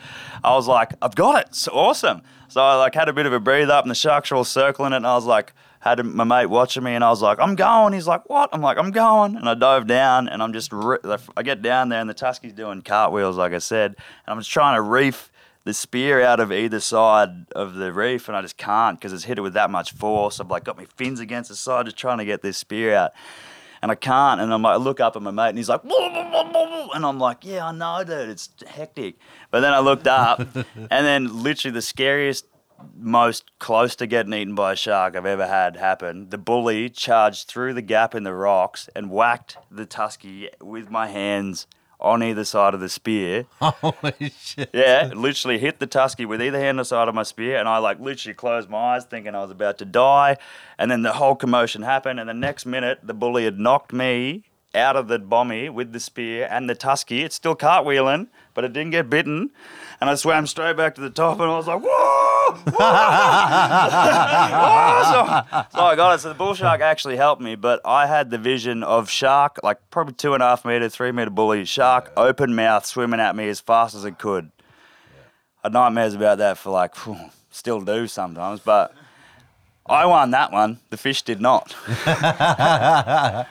I 0.45 0.55
was 0.55 0.69
like, 0.69 0.93
I've 1.01 1.15
got 1.15 1.41
it. 1.41 1.47
It's 1.49 1.69
awesome. 1.69 2.21
So 2.49 2.61
I 2.61 2.75
like 2.77 2.95
had 2.95 3.09
a 3.09 3.15
bit 3.15 3.25
of 3.25 3.33
a 3.33 3.41
breathe 3.41 3.71
up, 3.71 3.85
and 3.85 3.91
the 3.91 3.95
sharks 3.95 4.31
were 4.31 4.37
all 4.37 4.45
circling 4.45 4.93
it, 4.93 4.97
and 4.97 5.07
I 5.07 5.15
was 5.15 5.25
like, 5.25 5.55
had 5.81 6.05
my 6.05 6.25
mate 6.25 6.47
watching 6.47 6.83
me, 6.83 6.95
and 6.95 7.03
I 7.03 7.11
was 7.11 7.23
like, 7.23 7.39
I'm 7.41 7.57
going. 7.57 7.93
He's 7.93 8.07
like, 8.07 8.29
what? 8.29 8.51
I'm 8.53 8.61
like, 8.61 8.79
I'm 8.79 8.91
going, 8.91 9.37
and 9.37 9.49
I 9.49 9.55
dove 9.55 9.87
down, 9.87 10.29
and 10.29 10.43
I'm 10.43 10.53
just, 10.53 10.73
re- 10.73 10.99
I 11.37 11.43
get 11.43 11.63
down 11.63 11.89
there, 11.89 12.01
and 12.01 12.09
the 12.09 12.15
tusky's 12.15 12.53
doing 12.53 12.83
cartwheels, 12.83 13.37
like 13.37 13.53
I 13.53 13.59
said, 13.59 13.97
and 13.97 14.33
I'm 14.33 14.39
just 14.39 14.51
trying 14.51 14.77
to 14.77 14.83
reef 14.83 15.33
the 15.65 15.75
spear 15.75 16.23
out 16.23 16.41
of 16.41 16.53
either 16.53 16.81
side 16.81 17.47
of 17.53 17.75
the 17.75 17.93
reef, 17.93 18.29
and 18.29 18.37
I 18.37 18.43
just 18.43 18.57
can't 18.57 18.99
because 18.99 19.13
it's 19.13 19.25
hit 19.25 19.39
it 19.39 19.43
with 19.43 19.55
that 19.55 19.71
much 19.71 19.93
force. 19.93 20.41
I've 20.41 20.51
like 20.51 20.65
got 20.65 20.77
my 20.77 20.87
fins 20.97 21.21
against 21.21 21.51
the 21.51 21.57
side, 21.57 21.87
just 21.87 21.97
trying 21.97 22.19
to 22.19 22.25
get 22.25 22.43
this 22.43 22.57
spear 22.57 22.95
out 22.95 23.13
and 23.83 23.91
I 23.91 23.95
can't. 23.95 24.41
And 24.41 24.53
I'm 24.53 24.63
like, 24.63 24.75
I 24.75 24.77
look 24.77 25.01
up 25.01 25.17
at 25.17 25.23
my 25.23 25.31
mate, 25.31 25.51
and 25.51 25.59
he's 25.59 25.69
like, 25.69 25.83
"Whoa, 25.83 26.11
whoa, 26.11 26.31
whoa, 26.31 26.45
whoa, 26.51 26.65
whoa." 26.67 26.91
and 26.95 27.05
I'm 27.05 27.19
like, 27.19 27.45
yeah, 27.45 27.67
I 27.67 27.73
know, 27.73 28.03
dude, 28.05 28.29
it's 28.29 28.51
hectic. 28.67 29.17
But 29.51 29.61
then 29.61 29.73
I 29.73 29.81
looked 29.81 30.07
up, 30.07 30.41
and 30.55 31.07
then 31.07 31.43
literally 31.43 31.73
the 31.73 31.83
scariest, 31.83 32.47
most 32.97 33.51
close 33.59 33.97
to 33.97 34.07
getting 34.07 34.33
eaten 34.33 34.55
by 34.55 34.73
a 34.73 34.77
shark 34.77 35.17
I've 35.17 35.27
ever 35.27 35.47
had 35.47 35.77
happen. 35.77 36.31
The 36.31 36.39
bully 36.39 36.89
charged 36.89 37.49
through 37.49 37.75
the 37.75 37.83
gap 37.83 38.15
in 38.15 38.23
the 38.23 38.35
rocks 38.35 38.89
and 38.95 39.11
whacked 39.11 39.59
the 39.71 39.87
tusky 39.87 40.49
with 40.61 40.91
my 40.91 41.09
hands 41.09 41.67
on 42.01 42.23
either 42.23 42.45
side 42.45 42.75
of 42.75 42.81
the 42.81 42.89
spear. 42.89 43.47
Holy 43.61 44.33
shit. 44.39 44.71
Yeah, 44.73 45.11
literally 45.15 45.59
hit 45.59 45.79
the 45.79 45.87
tusky 45.87 46.25
with 46.25 46.41
either 46.43 46.59
hand 46.59 46.71
on 46.71 46.77
the 46.79 46.85
side 46.85 47.09
of 47.09 47.15
my 47.15 47.23
spear, 47.23 47.59
and 47.59 47.69
I 47.69 47.79
like 47.79 48.01
literally 48.01 48.35
closed 48.35 48.71
my 48.71 48.97
eyes 48.97 49.05
thinking 49.05 49.35
I 49.35 49.43
was 49.43 49.51
about 49.51 49.79
to 49.79 49.85
die. 49.85 50.37
And 50.79 50.91
then 50.91 51.03
the 51.03 51.13
whole 51.13 51.37
commotion 51.37 51.83
happened, 51.83 52.19
and 52.19 52.29
the 52.29 52.35
next 52.35 52.67
minute 52.67 53.01
the 53.03 53.15
bully 53.15 53.45
had 53.45 53.59
knocked 53.59 53.93
me 53.93 54.45
out 54.75 54.97
of 54.97 55.09
the 55.09 55.19
bommy 55.19 55.69
with 55.69 55.93
the 55.93 56.01
spear 56.01 56.47
and 56.51 56.69
the 56.71 56.75
tusky. 56.75 57.23
It's 57.23 57.35
still 57.35 57.57
cartwheeling, 57.57 58.29
but 58.55 58.65
it 58.65 58.73
didn't 58.73 58.93
get 58.93 59.11
bitten. 59.11 59.51
And 60.01 60.09
I 60.09 60.15
swam 60.15 60.47
straight 60.47 60.77
back 60.79 60.95
to 60.95 61.01
the 61.03 61.11
top, 61.11 61.41
and 61.41 61.51
I 61.51 61.57
was 61.57 61.67
like, 61.67 61.83
whoa! 61.83 62.53
whoa! 62.55 62.71
so, 65.05 65.69
so 65.79 65.85
I 65.85 65.95
got 65.95 66.15
it. 66.15 66.21
So 66.21 66.31
the 66.31 66.35
bull 66.35 66.55
shark 66.55 66.81
actually 66.81 67.17
helped 67.17 67.43
me, 67.43 67.55
but 67.55 67.83
I 67.85 68.07
had 68.07 68.31
the 68.31 68.39
vision 68.39 68.83
of 68.83 69.11
shark, 69.11 69.59
like 69.63 69.79
probably 69.91 70.15
two 70.15 70.33
and 70.33 70.43
a 70.43 70.47
half 70.47 70.65
meter, 70.65 70.89
three 70.89 71.13
meter 71.13 71.31
bully, 71.31 71.67
shark, 71.67 72.11
open 72.17 72.55
mouth, 72.55 72.87
swimming 72.87 73.21
at 73.21 73.37
me 73.37 73.49
as 73.51 73.61
fast 73.61 73.95
as 73.95 74.07
it 74.07 74.19
could. 74.19 74.51
I 75.63 75.67
had 75.67 75.75
nightmares 75.75 76.15
about 76.15 76.39
that 76.39 76.57
for 76.57 76.71
like, 76.71 76.95
phew, 76.97 77.19
still 77.51 77.83
do 77.83 78.07
sometimes, 78.07 78.61
but 78.61 78.95
I 79.87 80.07
won 80.07 80.31
that 80.31 80.51
one. 80.51 80.79
The 80.89 80.97
fish 80.97 81.23
did 81.23 81.41
not. 81.41 81.77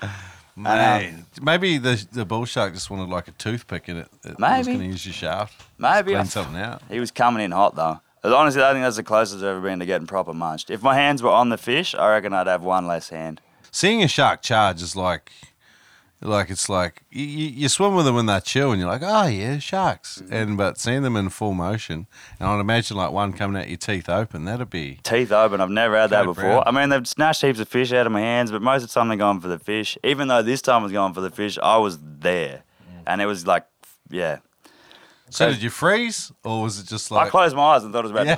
Um, 0.60 0.64
Man, 0.64 1.26
maybe 1.41 1.78
the 1.78 2.06
the 2.12 2.26
bull 2.26 2.43
shark 2.43 2.74
just 2.74 2.89
wanted 2.89 3.08
like 3.08 3.30
a 3.30 3.32
toothpick 3.32 3.88
in 3.88 3.95
it. 3.95 4.10
it 4.26 4.38
was 4.38 4.68
going 4.68 4.80
to 4.80 4.86
use 4.86 5.06
your 5.06 5.14
shaft. 5.14 5.68
Maybe. 5.80 6.11
Clean 6.11 6.25
something 6.25 6.57
out. 6.57 6.82
He 6.89 6.99
was 6.99 7.09
coming 7.11 7.43
in 7.43 7.51
hot 7.51 7.75
though. 7.75 7.99
Honestly, 8.23 8.61
I 8.61 8.73
think 8.73 8.84
that's 8.84 8.97
the 8.97 9.03
closest 9.03 9.38
I've 9.43 9.49
ever 9.49 9.61
been 9.61 9.80
to 9.80 9.86
getting 9.86 10.05
proper 10.05 10.34
munched. 10.34 10.69
If 10.69 10.84
my 10.84 10.93
hands 10.93 11.23
were 11.23 11.30
on 11.30 11.49
the 11.49 11.57
fish, 11.57 11.95
I 11.95 12.11
reckon 12.11 12.34
I'd 12.34 12.47
have 12.47 12.61
one 12.61 12.86
less 12.86 13.09
hand. 13.09 13.39
Seeing 13.71 14.03
a 14.03 14.09
shark 14.09 14.41
charge 14.41 14.82
is 14.82 14.93
like, 14.95 15.32
like 16.21 16.49
it's 16.49 16.67
like 16.67 17.03
you, 17.11 17.23
you 17.25 17.69
swim 17.69 17.95
with 17.95 18.05
them 18.05 18.15
when 18.15 18.25
they're 18.25 18.41
chill, 18.41 18.71
and 18.73 18.82
you're 18.82 18.89
like, 18.89 19.03
oh 19.05 19.27
yeah, 19.27 19.57
sharks. 19.59 20.21
Mm-hmm. 20.21 20.34
And 20.34 20.57
but 20.57 20.77
seeing 20.77 21.03
them 21.03 21.15
in 21.15 21.30
full 21.30 21.53
motion, 21.53 22.07
and 22.41 22.49
I'd 22.49 22.59
imagine 22.59 22.97
like 22.97 23.11
one 23.11 23.32
coming 23.32 23.61
out 23.61 23.69
your 23.69 23.77
teeth 23.77 24.09
open, 24.09 24.43
that'd 24.43 24.69
be 24.69 24.99
Teeth 25.03 25.32
open, 25.32 25.61
I've 25.61 25.69
never 25.69 25.95
had 25.97 26.09
that 26.09 26.25
before. 26.25 26.43
brown. 26.43 26.63
I 26.65 26.71
mean, 26.71 26.89
they've 26.89 27.07
snatched 27.07 27.41
heaps 27.41 27.59
of 27.61 27.69
fish 27.69 27.93
out 27.93 28.05
of 28.05 28.11
my 28.11 28.19
hands, 28.19 28.51
but 28.51 28.61
most 28.61 28.84
of 28.84 28.89
the 28.89 28.93
time 28.93 29.07
they're 29.07 29.15
going 29.17 29.39
for 29.39 29.47
the 29.47 29.59
fish. 29.59 29.97
Even 30.03 30.27
though 30.27 30.41
this 30.41 30.61
time 30.61 30.82
I 30.82 30.84
was 30.84 30.91
going 30.91 31.13
for 31.13 31.21
the 31.21 31.32
fish, 31.32 31.57
I 31.63 31.77
was 31.77 31.99
there. 32.01 32.63
And 33.07 33.21
it 33.21 33.25
was 33.27 33.47
like, 33.47 33.65
yeah. 34.09 34.39
So 35.32 35.49
did 35.51 35.61
you 35.61 35.69
freeze, 35.69 36.32
or 36.43 36.63
was 36.63 36.80
it 36.80 36.88
just 36.88 37.11
like 37.11 37.27
I 37.27 37.30
closed 37.30 37.55
my 37.55 37.61
eyes 37.75 37.84
and 37.84 37.93
thought 37.93 38.05
I 38.05 38.09
was 38.09 38.11
about 38.11 38.23
to 38.27 38.36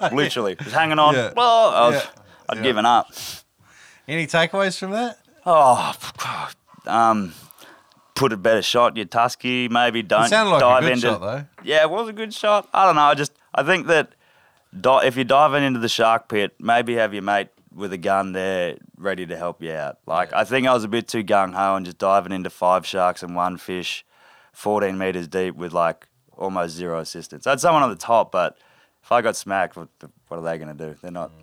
die. 0.00 0.08
Literally. 0.14 0.56
Just 0.56 0.70
hanging 0.74 0.98
on. 0.98 1.14
Yeah. 1.14 1.32
Well, 1.36 1.68
I 1.70 1.88
was. 1.90 2.06
I'd 2.48 2.62
given 2.62 2.84
up. 2.84 3.06
Any 4.08 4.26
takeaways 4.26 4.76
from 4.78 4.90
that? 4.90 5.18
Oh, 5.46 5.94
um, 6.86 7.32
put 8.14 8.32
a 8.32 8.36
better 8.36 8.62
shot 8.62 8.92
in 8.92 8.96
your 8.96 9.06
tusky. 9.06 9.68
Maybe 9.68 10.02
don't 10.02 10.24
It 10.24 10.28
sounded 10.28 10.50
like 10.52 10.60
dive 10.60 10.82
a 10.82 10.86
good 10.86 10.92
into. 10.92 11.06
shot 11.06 11.20
though. 11.20 11.44
Yeah, 11.62 11.82
it 11.82 11.90
was 11.90 12.08
a 12.08 12.12
good 12.12 12.34
shot. 12.34 12.68
I 12.72 12.84
don't 12.86 12.96
know. 12.96 13.02
I 13.02 13.14
just 13.14 13.32
I 13.54 13.62
think 13.62 13.86
that 13.86 14.14
di- 14.78 15.04
if 15.06 15.16
you're 15.16 15.24
diving 15.24 15.62
into 15.62 15.80
the 15.80 15.88
shark 15.88 16.28
pit, 16.28 16.54
maybe 16.58 16.94
have 16.94 17.12
your 17.14 17.22
mate 17.22 17.48
with 17.74 17.92
a 17.92 17.98
gun 17.98 18.32
there 18.32 18.76
ready 18.96 19.24
to 19.26 19.36
help 19.36 19.62
you 19.62 19.72
out. 19.72 19.98
Like 20.06 20.32
I 20.32 20.44
think 20.44 20.66
I 20.66 20.74
was 20.74 20.84
a 20.84 20.88
bit 20.88 21.08
too 21.08 21.24
gung 21.24 21.54
ho 21.54 21.76
and 21.76 21.86
just 21.86 21.98
diving 21.98 22.32
into 22.32 22.50
five 22.50 22.84
sharks 22.86 23.22
and 23.22 23.34
one 23.34 23.56
fish, 23.56 24.04
14 24.52 24.98
meters 24.98 25.28
deep 25.28 25.54
with 25.56 25.72
like 25.72 26.06
almost 26.42 26.74
zero 26.74 26.98
assistance. 26.98 27.46
I 27.46 27.50
had 27.50 27.60
someone 27.60 27.82
on 27.82 27.90
the 27.90 27.96
top, 27.96 28.32
but 28.32 28.58
if 29.02 29.10
I 29.12 29.22
got 29.22 29.36
smacked, 29.36 29.76
what, 29.76 29.88
what 30.28 30.38
are 30.38 30.42
they 30.42 30.58
going 30.58 30.76
to 30.76 30.86
do? 30.88 30.96
They're 31.00 31.10
not. 31.10 31.30
Mm. 31.30 31.36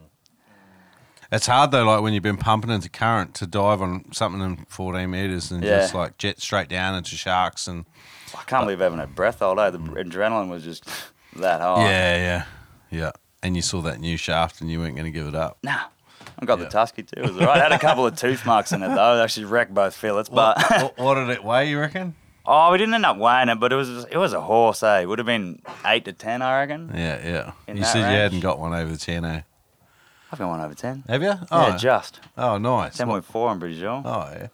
It's 1.31 1.45
hard 1.45 1.69
though, 1.71 1.83
like 1.85 2.01
when 2.01 2.13
you've 2.13 2.23
been 2.23 2.37
pumping 2.37 2.71
into 2.71 2.89
current 2.89 3.35
to 3.35 3.45
dive 3.45 3.83
on 3.83 4.05
something 4.11 4.41
in 4.41 4.65
14 4.67 5.09
meters 5.09 5.51
and 5.51 5.63
Yeah. 5.63 5.81
just 5.81 5.93
like 5.93 6.17
jet 6.17 6.39
straight 6.41 6.69
down 6.69 6.95
into 6.95 7.15
sharks 7.15 7.67
and 7.67 7.85
I 8.35 8.41
can't 8.45 8.63
believe 8.65 8.79
having 8.79 8.97
haven't 8.97 9.15
breath 9.15 9.41
all 9.41 9.55
day. 9.55 9.69
The 9.69 9.77
mm. 9.77 9.93
adrenaline 9.95 10.49
was 10.49 10.63
just 10.63 10.85
that 11.35 11.61
high. 11.61 11.83
yeah, 11.83 12.15
yeah, 12.17 12.45
yeah. 12.89 13.11
And 13.43 13.55
you 13.55 13.61
saw 13.61 13.81
that 13.81 13.99
new 13.99 14.17
shaft 14.17 14.59
and 14.59 14.71
you 14.71 14.79
weren't 14.79 14.95
going 14.95 15.05
to 15.05 15.11
give 15.17 15.27
it 15.27 15.35
up. 15.35 15.59
Nah. 15.63 15.79
I 16.39 16.45
got 16.45 16.57
Yeah. 16.57 16.65
the 16.65 16.71
tusky 16.71 17.03
too. 17.03 17.13
It 17.17 17.21
was 17.27 17.37
all 17.37 17.45
right. 17.45 17.57
I 17.59 17.63
had 17.63 17.71
a 17.73 17.79
couple 17.79 18.07
of 18.07 18.15
tooth 18.23 18.43
marks 18.45 18.71
in 18.71 18.81
it 18.81 18.87
though. 18.89 19.19
It 19.19 19.23
actually 19.23 19.45
wrecked 19.45 19.73
both 19.73 19.95
fillets. 19.95 20.29
But 20.29 20.57
what, 20.69 20.97
what 20.97 21.13
did 21.15 21.29
it 21.29 21.43
weigh? 21.43 21.69
You 21.69 21.79
reckon? 21.79 22.15
Oh, 22.45 22.71
we 22.71 22.77
didn't 22.77 22.93
end 22.93 23.05
up 23.05 23.17
weighing 23.17 23.49
it, 23.49 23.55
but 23.59 23.71
it 23.73 23.75
was 23.75 24.05
it 24.05 24.17
was 24.17 24.33
a 24.33 24.41
horse. 24.41 24.83
Eh, 24.83 25.03
would 25.05 25.19
have 25.19 25.25
been 25.25 25.61
eight 25.85 26.05
to 26.05 26.13
ten, 26.13 26.41
I 26.41 26.59
reckon. 26.59 26.91
Yeah, 26.93 27.19
yeah. 27.25 27.51
In 27.67 27.77
you 27.77 27.83
that 27.83 27.91
said 27.91 27.99
you 27.99 28.05
range? 28.05 28.17
hadn't 28.17 28.39
got 28.41 28.59
one 28.59 28.73
over 28.73 28.91
the 28.91 28.97
10, 28.97 29.25
eh? 29.25 29.41
I've 30.31 30.39
got 30.39 30.47
one 30.49 30.61
over 30.61 30.73
ten. 30.75 31.03
Have 31.07 31.21
you? 31.21 31.29
Yeah, 31.29 31.43
Oh, 31.51 31.77
just 31.77 32.19
oh, 32.37 32.57
nice. 32.57 32.97
ten 32.97 33.07
point 33.07 33.25
four. 33.25 33.49
I'm 33.49 33.59
pretty 33.59 33.79
sure. 33.79 34.01
Oh, 34.05 34.29
yeah. 34.31 34.47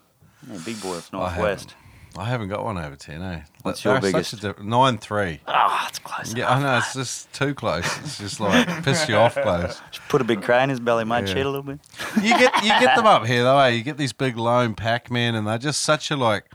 Yeah, 0.49 0.59
big 0.63 0.81
boy 0.81 0.95
of 0.95 1.09
I 1.13 1.17
northwest. 1.17 1.71
haven't. 1.71 1.75
I 2.17 2.23
haven't 2.29 2.47
got 2.47 2.63
one 2.63 2.77
over 2.77 2.95
10, 2.95 3.21
eh? 3.21 3.41
What's 3.63 3.83
They're 3.83 3.91
your 3.95 4.01
biggest? 4.01 4.39
diff- 4.39 4.59
Nine 4.61 4.97
three. 4.99 5.41
Ah, 5.49 5.85
it's 5.89 5.99
close. 5.99 6.33
Yeah, 6.33 6.49
I 6.49 6.61
know. 6.61 6.77
It's 6.77 6.93
just 6.93 7.33
too 7.33 7.53
close. 7.53 7.83
It's 7.99 8.17
just 8.19 8.39
like 8.39 8.65
piss 8.85 9.09
you 9.09 9.15
off 9.17 9.33
close. 9.35 9.81
Just 9.91 10.07
put 10.07 10.21
a 10.21 10.23
big 10.23 10.41
crane 10.41 10.63
in 10.63 10.69
his 10.69 10.79
belly, 10.79 11.03
mate. 11.03 11.27
Yeah. 11.27 11.33
Cheat 11.33 11.45
a 11.45 11.49
little 11.49 11.63
bit. 11.63 11.79
You 12.21 12.29
get 12.39 12.55
you 12.63 12.69
get 12.69 12.95
them 12.95 13.05
up 13.15 13.25
here 13.25 13.43
though. 13.43 13.59
Eh? 13.59 13.67
You 13.69 13.83
get 13.83 13.97
these 13.97 14.13
big 14.13 14.37
lone 14.37 14.75
pack 14.75 15.11
men, 15.11 15.35
and 15.35 15.45
they're 15.45 15.57
just 15.57 15.81
such 15.81 16.09
a 16.09 16.15
like. 16.15 16.45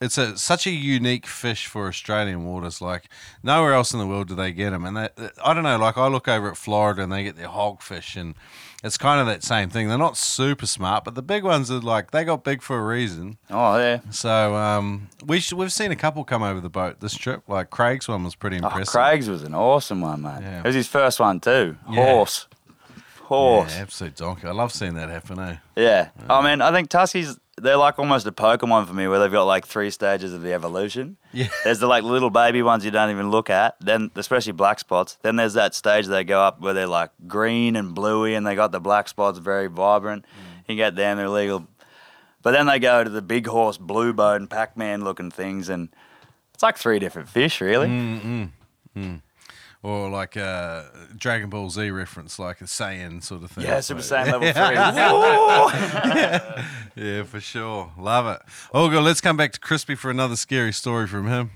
It's 0.00 0.16
a 0.16 0.36
such 0.38 0.66
a 0.66 0.70
unique 0.70 1.26
fish 1.26 1.66
for 1.66 1.86
Australian 1.88 2.44
waters. 2.46 2.80
Like 2.80 3.08
nowhere 3.42 3.74
else 3.74 3.92
in 3.92 3.98
the 3.98 4.06
world 4.06 4.28
do 4.28 4.34
they 4.34 4.52
get 4.52 4.70
them. 4.70 4.84
And 4.84 4.96
they, 4.96 5.08
I 5.44 5.52
don't 5.54 5.62
know. 5.62 5.76
Like 5.78 5.98
I 5.98 6.06
look 6.08 6.26
over 6.28 6.48
at 6.50 6.56
Florida 6.56 7.02
and 7.02 7.12
they 7.12 7.22
get 7.22 7.36
their 7.36 7.48
hogfish, 7.48 8.16
and 8.18 8.34
it's 8.82 8.96
kind 8.96 9.20
of 9.20 9.26
that 9.26 9.42
same 9.44 9.68
thing. 9.68 9.88
They're 9.88 9.98
not 9.98 10.16
super 10.16 10.64
smart, 10.66 11.04
but 11.04 11.14
the 11.14 11.22
big 11.22 11.44
ones 11.44 11.70
are 11.70 11.80
like 11.80 12.12
they 12.12 12.24
got 12.24 12.44
big 12.44 12.62
for 12.62 12.78
a 12.78 12.82
reason. 12.82 13.36
Oh 13.50 13.76
yeah. 13.78 14.00
So 14.10 14.54
um, 14.56 15.08
we 15.26 15.38
sh- 15.40 15.52
we've 15.52 15.72
seen 15.72 15.90
a 15.92 15.96
couple 15.96 16.24
come 16.24 16.42
over 16.42 16.60
the 16.60 16.70
boat 16.70 17.00
this 17.00 17.14
trip. 17.14 17.42
Like 17.46 17.68
Craig's 17.70 18.08
one 18.08 18.24
was 18.24 18.34
pretty 18.34 18.56
Oh, 18.60 18.66
impressive. 18.68 18.92
Craig's 18.92 19.28
was 19.28 19.42
an 19.42 19.54
awesome 19.54 20.00
one, 20.00 20.22
mate. 20.22 20.38
Yeah. 20.40 20.60
It 20.60 20.64
was 20.64 20.74
his 20.74 20.88
first 20.88 21.20
one 21.20 21.40
too. 21.40 21.76
Yeah. 21.90 22.04
Horse. 22.12 22.46
Horse. 23.24 23.74
Yeah, 23.76 23.82
absolute 23.82 24.16
donkey. 24.16 24.46
I 24.48 24.50
love 24.52 24.72
seeing 24.72 24.94
that 24.94 25.08
happen. 25.08 25.38
Eh? 25.38 25.56
Yeah. 25.76 26.08
I 26.28 26.42
mean, 26.42 26.60
I 26.60 26.72
think 26.72 26.88
Tuskies, 26.90 27.38
they're 27.62 27.76
like 27.76 27.98
almost 27.98 28.26
a 28.26 28.32
Pokemon 28.32 28.86
for 28.86 28.92
me 28.92 29.06
where 29.08 29.18
they've 29.18 29.30
got 29.30 29.44
like 29.44 29.66
three 29.66 29.90
stages 29.90 30.32
of 30.32 30.42
the 30.42 30.52
evolution. 30.52 31.16
Yeah. 31.32 31.48
There's 31.64 31.78
the 31.78 31.86
like 31.86 32.02
little 32.02 32.30
baby 32.30 32.62
ones 32.62 32.84
you 32.84 32.90
don't 32.90 33.10
even 33.10 33.30
look 33.30 33.50
at, 33.50 33.76
then 33.80 34.10
especially 34.16 34.52
black 34.52 34.78
spots. 34.78 35.18
Then 35.22 35.36
there's 35.36 35.54
that 35.54 35.74
stage 35.74 36.06
they 36.06 36.24
go 36.24 36.40
up 36.40 36.60
where 36.60 36.74
they're 36.74 36.86
like 36.86 37.10
green 37.26 37.76
and 37.76 37.94
bluey 37.94 38.34
and 38.34 38.46
they 38.46 38.54
got 38.54 38.72
the 38.72 38.80
black 38.80 39.08
spots 39.08 39.38
very 39.38 39.68
vibrant. 39.68 40.24
Mm. 40.24 40.70
You 40.70 40.76
get 40.76 40.96
them, 40.96 41.16
they're 41.16 41.28
legal. 41.28 41.66
But 42.42 42.52
then 42.52 42.66
they 42.66 42.78
go 42.78 43.04
to 43.04 43.10
the 43.10 43.22
big 43.22 43.46
horse, 43.46 43.76
blue 43.76 44.12
bone, 44.12 44.46
Pac 44.46 44.76
Man 44.76 45.04
looking 45.04 45.30
things, 45.30 45.68
and 45.68 45.90
it's 46.54 46.62
like 46.62 46.78
three 46.78 46.98
different 46.98 47.28
fish, 47.28 47.60
really. 47.60 47.88
Mm, 47.88 48.50
mm, 48.96 49.22
Or 49.82 50.10
like 50.10 50.36
a 50.36 50.90
Dragon 51.16 51.48
Ball 51.48 51.70
Z 51.70 51.90
reference, 51.90 52.38
like 52.38 52.60
a 52.60 52.64
Saiyan 52.64 53.22
sort 53.22 53.42
of 53.44 53.50
thing. 53.50 53.64
Yeah, 53.64 53.80
Super 53.80 54.02
Saiyan 54.02 54.26
level 54.26 54.52
three. 54.52 54.74
Yeah, 56.20 56.66
yeah, 56.96 57.22
for 57.22 57.40
sure. 57.40 57.90
Love 57.98 58.26
it. 58.26 58.42
Oh, 58.74 58.82
Olga, 58.82 59.00
let's 59.00 59.22
come 59.22 59.38
back 59.38 59.52
to 59.52 59.60
Crispy 59.60 59.94
for 59.94 60.10
another 60.10 60.36
scary 60.36 60.72
story 60.74 61.06
from 61.06 61.28
him. 61.28 61.50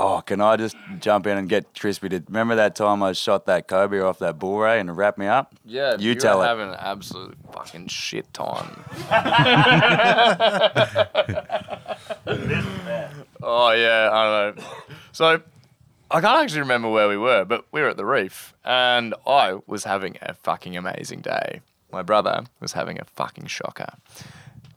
Oh, 0.00 0.20
can 0.20 0.40
I 0.40 0.56
just 0.56 0.76
jump 1.00 1.26
in 1.28 1.36
and 1.38 1.48
get 1.48 1.66
Crispy 1.78 2.08
to 2.10 2.22
remember 2.28 2.54
that 2.56 2.74
time 2.76 3.02
I 3.02 3.12
shot 3.12 3.46
that 3.46 3.66
cobia 3.68 4.04
off 4.08 4.18
that 4.20 4.38
bull 4.40 4.58
ray 4.58 4.78
and 4.80 4.88
it 4.90 4.92
wrapped 4.92 5.18
me 5.18 5.26
up? 5.26 5.54
Yeah, 5.64 5.96
You 5.98 6.10
you, 6.10 6.14
tell 6.16 6.38
were 6.38 6.44
it. 6.44 6.48
having 6.48 6.68
an 6.68 6.76
absolute 6.78 7.36
fucking 7.52 7.86
shit 7.88 8.32
time. 8.32 8.84
oh 13.42 13.70
yeah, 13.72 14.08
I 14.12 14.24
don't 14.52 14.56
know. 14.58 14.64
So 15.12 15.42
I 16.10 16.20
can't 16.20 16.42
actually 16.42 16.60
remember 16.60 16.88
where 16.88 17.08
we 17.08 17.18
were, 17.18 17.44
but 17.44 17.66
we 17.70 17.82
were 17.82 17.88
at 17.88 17.96
the 17.96 18.06
reef, 18.06 18.54
and 18.64 19.14
I 19.26 19.58
was 19.66 19.84
having 19.84 20.16
a 20.22 20.34
fucking 20.34 20.76
amazing 20.76 21.20
day. 21.20 21.60
My 21.92 22.02
brother 22.02 22.44
was 22.60 22.72
having 22.72 22.98
a 22.98 23.04
fucking 23.04 23.46
shocker. 23.46 23.92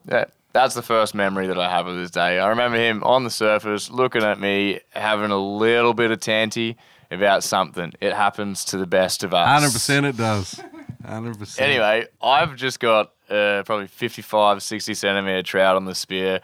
Yeah, 0.09 0.25
that's 0.53 0.75
the 0.75 0.81
first 0.81 1.15
memory 1.15 1.47
that 1.47 1.57
I 1.57 1.69
have 1.69 1.87
of 1.87 1.95
this 1.95 2.11
day. 2.11 2.39
I 2.39 2.49
remember 2.49 2.77
him 2.77 3.03
on 3.03 3.23
the 3.23 3.29
surface 3.29 3.89
looking 3.89 4.23
at 4.23 4.39
me, 4.39 4.81
having 4.91 5.31
a 5.31 5.37
little 5.37 5.93
bit 5.93 6.11
of 6.11 6.19
tanty 6.19 6.77
about 7.09 7.43
something. 7.43 7.93
It 8.01 8.13
happens 8.13 8.65
to 8.65 8.77
the 8.77 8.87
best 8.87 9.23
of 9.23 9.33
us. 9.33 9.47
Hundred 9.47 9.73
percent, 9.73 10.05
it 10.05 10.17
does. 10.17 10.59
Hundred 11.05 11.39
percent. 11.39 11.69
Anyway, 11.69 12.07
I've 12.21 12.55
just 12.55 12.79
got 12.79 13.13
uh, 13.29 13.63
probably 13.65 13.87
55, 13.87 14.61
60 14.61 14.93
centimeter 14.93 15.43
trout 15.43 15.75
on 15.75 15.85
the 15.85 15.95
spear. 15.95 16.41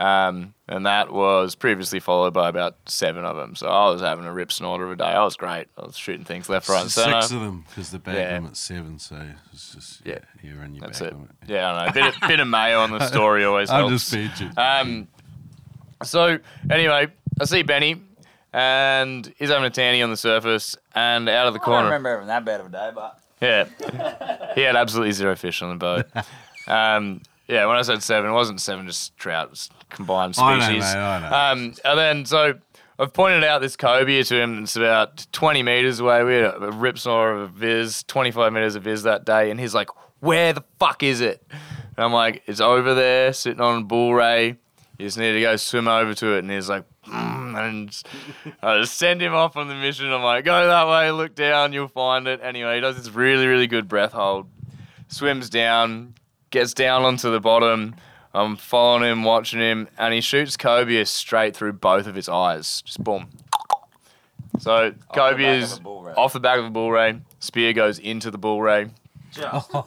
Um, 0.00 0.54
and 0.66 0.86
that 0.86 1.12
was 1.12 1.54
previously 1.54 2.00
followed 2.00 2.32
by 2.32 2.48
about 2.48 2.76
seven 2.86 3.24
of 3.26 3.36
them. 3.36 3.54
So 3.54 3.68
I 3.68 3.90
was 3.90 4.00
having 4.00 4.24
a 4.24 4.32
rip 4.32 4.50
snorter 4.50 4.86
of 4.86 4.92
a 4.92 4.96
day. 4.96 5.04
I 5.04 5.22
was 5.22 5.36
great. 5.36 5.66
I 5.76 5.82
was 5.84 5.96
shooting 5.98 6.24
things 6.24 6.48
left, 6.48 6.70
right, 6.70 6.80
and 6.80 6.90
center. 6.90 7.20
six 7.20 7.32
of 7.32 7.40
them 7.40 7.64
because 7.68 7.90
the 7.90 7.98
bag 7.98 8.16
Yeah. 8.16 8.32
limit's 8.36 8.60
seven, 8.60 8.98
so 8.98 9.16
it's 9.52 9.74
just 9.74 10.00
yeah, 10.06 10.14
Yeah. 10.42 10.50
you're 10.54 10.62
in 10.64 10.74
your 10.74 10.86
That's 10.86 11.00
bag 11.00 11.08
it. 11.08 11.14
limit. 11.14 11.30
Yeah, 11.46 11.70
I 11.72 11.86
know. 11.86 11.92
Bit 11.92 12.06
of, 12.14 12.28
bit 12.28 12.40
of 12.40 12.48
mayo 12.48 12.80
on 12.80 12.92
the 12.92 13.06
story 13.08 13.44
always 13.44 13.68
helps. 13.68 13.82
I'm 13.84 13.88
helps. 13.90 14.10
just 14.10 14.38
featured. 14.38 14.58
Um, 14.58 15.08
so 16.02 16.38
anyway, 16.70 17.08
I 17.38 17.44
see 17.44 17.62
Benny, 17.62 18.00
and 18.54 19.30
he's 19.38 19.50
having 19.50 19.64
a 19.66 19.70
tanny 19.70 20.00
on 20.02 20.08
the 20.10 20.16
surface, 20.16 20.76
and 20.94 21.28
out 21.28 21.46
of 21.46 21.52
the 21.52 21.58
corner. 21.60 21.78
I 21.80 21.82
don't 21.82 21.90
remember 21.90 22.10
having 22.12 22.26
that 22.28 22.44
bad 22.46 22.60
of 22.60 22.66
a 22.66 22.70
day, 22.70 22.90
but 22.94 23.18
Yeah. 23.42 24.54
he 24.54 24.62
had 24.62 24.76
absolutely 24.76 25.12
zero 25.12 25.36
fish 25.36 25.60
on 25.62 25.68
the 25.70 25.76
boat. 25.76 26.06
Um, 26.68 27.22
yeah, 27.50 27.66
when 27.66 27.76
I 27.76 27.82
said 27.82 28.02
seven, 28.02 28.30
it 28.30 28.34
wasn't 28.34 28.60
seven 28.60 28.86
just 28.86 29.16
trout, 29.16 29.46
it 29.46 29.50
was 29.50 29.70
combined 29.88 30.36
I 30.38 30.56
know, 30.56 30.64
species. 30.64 30.82
mate, 30.82 31.00
I 31.00 31.20
know. 31.20 31.36
Um, 31.36 31.74
and 31.84 31.98
then, 31.98 32.24
so 32.24 32.54
I've 32.98 33.12
pointed 33.12 33.44
out 33.44 33.60
this 33.60 33.76
cobia 33.76 34.24
to 34.24 34.40
him. 34.40 34.62
It's 34.62 34.76
about 34.76 35.26
20 35.32 35.62
meters 35.62 36.00
away. 36.00 36.22
We 36.22 36.34
had 36.34 36.44
a, 36.44 36.64
a 36.64 36.70
rip 36.70 36.98
snore 36.98 37.32
of 37.32 37.40
a 37.40 37.46
viz, 37.48 38.02
25 38.04 38.52
meters 38.52 38.76
of 38.76 38.82
viz 38.82 39.02
that 39.04 39.24
day. 39.24 39.50
And 39.50 39.58
he's 39.58 39.74
like, 39.74 39.88
where 40.20 40.52
the 40.52 40.62
fuck 40.78 41.02
is 41.02 41.20
it? 41.20 41.42
And 41.50 42.04
I'm 42.04 42.12
like, 42.12 42.42
it's 42.46 42.60
over 42.60 42.94
there, 42.94 43.32
sitting 43.32 43.60
on 43.60 43.82
a 43.82 43.84
bull 43.84 44.14
ray. 44.14 44.48
You 44.98 45.06
just 45.06 45.16
need 45.16 45.32
to 45.32 45.40
go 45.40 45.56
swim 45.56 45.88
over 45.88 46.12
to 46.12 46.34
it. 46.36 46.40
And 46.40 46.50
he's 46.50 46.68
like, 46.68 46.84
mm, 47.06 47.58
and 47.58 48.02
I 48.62 48.78
just 48.80 48.96
send 48.98 49.22
him 49.22 49.34
off 49.34 49.56
on 49.56 49.68
the 49.68 49.74
mission. 49.74 50.12
I'm 50.12 50.22
like, 50.22 50.44
go 50.44 50.66
that 50.66 50.86
way, 50.86 51.10
look 51.10 51.34
down, 51.34 51.72
you'll 51.72 51.88
find 51.88 52.28
it. 52.28 52.40
Anyway, 52.42 52.74
he 52.74 52.80
does 52.80 52.96
this 52.96 53.10
really, 53.10 53.46
really 53.46 53.66
good 53.66 53.88
breath 53.88 54.12
hold. 54.12 54.46
Swims 55.08 55.48
down, 55.48 56.14
gets 56.50 56.74
down 56.74 57.02
onto 57.02 57.30
the 57.30 57.40
bottom. 57.40 57.94
I'm 58.32 58.56
following 58.56 59.10
him, 59.10 59.24
watching 59.24 59.60
him, 59.60 59.88
and 59.98 60.14
he 60.14 60.20
shoots 60.20 60.56
cobia 60.56 61.04
straight 61.06 61.56
through 61.56 61.72
both 61.74 62.06
of 62.06 62.16
its 62.16 62.28
eyes. 62.28 62.82
Just 62.82 63.02
boom. 63.02 63.28
So 64.58 64.94
of 65.72 65.78
a 65.78 65.82
bull 65.82 66.02
ray. 66.02 66.12
off 66.14 66.32
the 66.32 66.40
back 66.40 66.58
of 66.58 66.66
a 66.66 66.70
bull 66.70 66.92
ray. 66.92 67.20
Spear 67.40 67.72
goes 67.72 67.98
into 67.98 68.30
the 68.30 68.38
bull 68.38 68.60
ray. 68.60 68.90
just, 69.32 69.70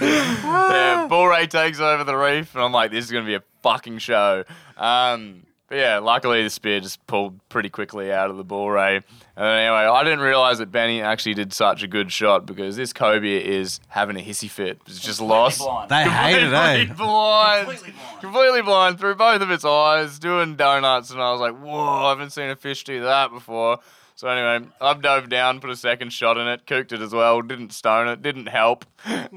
yeah, 0.00 1.06
bull 1.08 1.26
ray 1.28 1.46
takes 1.46 1.80
over 1.80 2.02
the 2.04 2.16
reef, 2.16 2.54
and 2.54 2.64
I'm 2.64 2.72
like, 2.72 2.90
this 2.90 3.04
is 3.04 3.10
gonna 3.10 3.26
be 3.26 3.34
a 3.34 3.42
fucking 3.62 3.98
show. 3.98 4.44
Um, 4.76 5.45
but 5.68 5.78
yeah, 5.78 5.98
luckily 5.98 6.42
the 6.42 6.50
spear 6.50 6.80
just 6.80 7.04
pulled 7.06 7.38
pretty 7.48 7.68
quickly 7.68 8.12
out 8.12 8.30
of 8.30 8.36
the 8.36 8.44
bull 8.44 8.70
ray. 8.70 8.96
And 9.36 9.44
anyway, 9.44 9.76
I 9.76 10.04
didn't 10.04 10.20
realize 10.20 10.58
that 10.58 10.70
Benny 10.72 11.02
actually 11.02 11.34
did 11.34 11.52
such 11.52 11.82
a 11.82 11.86
good 11.88 12.10
shot 12.10 12.46
because 12.46 12.76
this 12.76 12.92
cobia 12.92 13.40
is 13.40 13.80
having 13.88 14.16
a 14.16 14.20
hissy 14.20 14.48
fit. 14.48 14.78
It's 14.86 15.00
just 15.00 15.20
lost. 15.20 15.58
blind. 15.58 15.90
They 15.90 16.04
hate 16.04 16.42
it, 16.42 16.52
eh? 16.52 16.86
Completely 16.86 16.94
blind. 17.06 18.20
Completely 18.20 18.62
blind 18.62 18.98
through 18.98 19.16
both 19.16 19.42
of 19.42 19.50
its 19.50 19.64
eyes, 19.64 20.18
doing 20.18 20.56
donuts, 20.56 21.10
and 21.10 21.20
I 21.20 21.32
was 21.32 21.40
like, 21.40 21.56
"Whoa! 21.58 22.06
I 22.06 22.08
haven't 22.10 22.30
seen 22.30 22.48
a 22.48 22.56
fish 22.56 22.84
do 22.84 23.02
that 23.02 23.30
before." 23.30 23.78
So 24.16 24.28
anyway, 24.28 24.66
I've 24.80 25.02
dove 25.02 25.28
down, 25.28 25.60
put 25.60 25.68
a 25.68 25.76
second 25.76 26.10
shot 26.10 26.38
in 26.38 26.46
it, 26.48 26.66
cooked 26.66 26.90
it 26.90 27.02
as 27.02 27.12
well. 27.12 27.42
Didn't 27.42 27.74
stone 27.74 28.08
it, 28.08 28.22
didn't 28.22 28.46
help. 28.46 28.86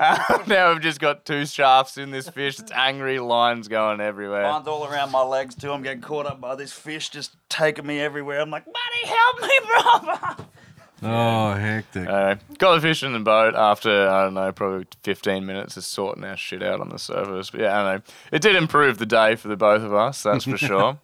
now 0.47 0.71
we've 0.71 0.81
just 0.81 1.01
got 1.01 1.25
two 1.25 1.45
shafts 1.45 1.97
in 1.97 2.11
this 2.11 2.29
fish. 2.29 2.59
It's 2.59 2.71
angry, 2.71 3.19
lines 3.19 3.67
going 3.67 3.99
everywhere. 3.99 4.43
Lines 4.43 4.69
all 4.69 4.87
around 4.87 5.11
my 5.11 5.21
legs 5.21 5.53
too. 5.53 5.73
I'm 5.73 5.83
getting 5.83 5.99
caught 5.99 6.25
up 6.25 6.39
by 6.39 6.55
this 6.55 6.71
fish 6.71 7.09
just 7.09 7.35
taking 7.49 7.85
me 7.85 7.99
everywhere. 7.99 8.39
I'm 8.39 8.51
like, 8.51 8.63
buddy, 8.63 9.13
help 9.13 9.41
me, 9.41 9.59
brother. 10.05 10.45
Oh, 11.03 11.53
hectic. 11.55 12.07
Uh, 12.07 12.35
got 12.57 12.75
the 12.75 12.81
fish 12.81 13.03
in 13.03 13.11
the 13.11 13.19
boat 13.19 13.55
after, 13.55 14.07
I 14.07 14.23
don't 14.23 14.33
know, 14.33 14.49
probably 14.53 14.87
15 15.03 15.45
minutes 15.45 15.75
of 15.75 15.83
sorting 15.83 16.23
our 16.23 16.37
shit 16.37 16.63
out 16.63 16.79
on 16.79 16.87
the 16.87 16.99
surface. 16.99 17.49
But 17.49 17.59
yeah, 17.61 17.81
I 17.81 17.83
don't 17.83 17.95
know. 18.07 18.13
It 18.31 18.41
did 18.41 18.55
improve 18.55 18.97
the 18.97 19.05
day 19.05 19.35
for 19.35 19.49
the 19.49 19.57
both 19.57 19.81
of 19.81 19.93
us, 19.93 20.23
that's 20.23 20.45
for 20.45 20.57
sure. 20.57 20.99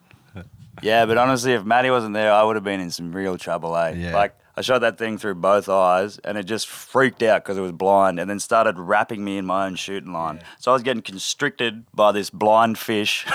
Yeah, 0.82 1.05
but 1.05 1.17
honestly, 1.17 1.53
if 1.53 1.63
Matty 1.63 1.89
wasn't 1.89 2.13
there, 2.13 2.32
I 2.32 2.43
would 2.43 2.55
have 2.55 2.63
been 2.65 2.80
in 2.80 2.91
some 2.91 3.11
real 3.15 3.38
trouble, 3.38 3.76
eh? 3.78 3.91
Yeah. 3.97 4.13
Like, 4.15 4.36
I 4.57 4.61
shot 4.61 4.80
that 4.82 4.97
thing 4.97 5.17
through 5.17 5.36
both 5.36 5.67
eyes, 5.67 6.17
and 6.19 6.38
it 6.38 6.43
just 6.43 6.67
freaked 6.67 7.21
out 7.23 7.43
because 7.43 7.57
it 7.57 7.61
was 7.61 7.73
blind, 7.73 8.19
and 8.19 8.30
then 8.30 8.39
started 8.39 8.80
wrapping 8.80 9.23
me 9.23 9.38
in 9.38 9.45
my 9.45 9.65
own 9.65 9.76
shooting 9.76 10.13
line. 10.13 10.41
So 10.59 10.71
I 10.71 10.73
was 10.73 10.82
getting 10.84 11.01
constricted 11.03 11.86
by 11.93 12.11
this 12.13 12.30
blind 12.30 12.78
fish. 12.78 13.26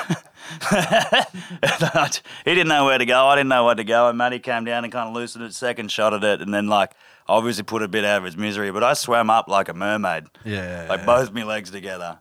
he 0.71 2.55
didn't 2.55 2.69
know 2.69 2.85
where 2.87 2.99
to 2.99 3.05
go. 3.07 3.27
I 3.27 3.37
didn't 3.37 3.49
know 3.49 3.65
where 3.67 3.75
to 3.75 3.85
go. 3.85 4.09
And 4.09 4.17
Matty 4.19 4.39
came 4.39 4.65
down 4.65 4.85
and 4.85 4.93
kind 4.93 5.09
of 5.09 5.15
loosened 5.15 5.45
it, 5.45 5.53
second 5.55 5.91
shot 5.91 6.15
at 6.15 6.25
it, 6.25 6.41
and 6.41 6.53
then 6.55 6.69
like 6.69 6.93
obviously 7.29 7.65
put 7.65 7.83
a 7.83 7.89
bit 7.89 8.05
out 8.05 8.19
of 8.19 8.25
his 8.25 8.37
misery. 8.37 8.71
But 8.73 8.83
I 8.83 8.95
swam 8.95 9.31
up 9.31 9.49
like 9.49 9.69
a 9.69 9.75
mermaid, 9.75 10.25
Yeah. 10.45 10.87
like 10.89 11.05
both 11.05 11.33
my 11.33 11.45
legs 11.45 11.71
together. 11.71 12.19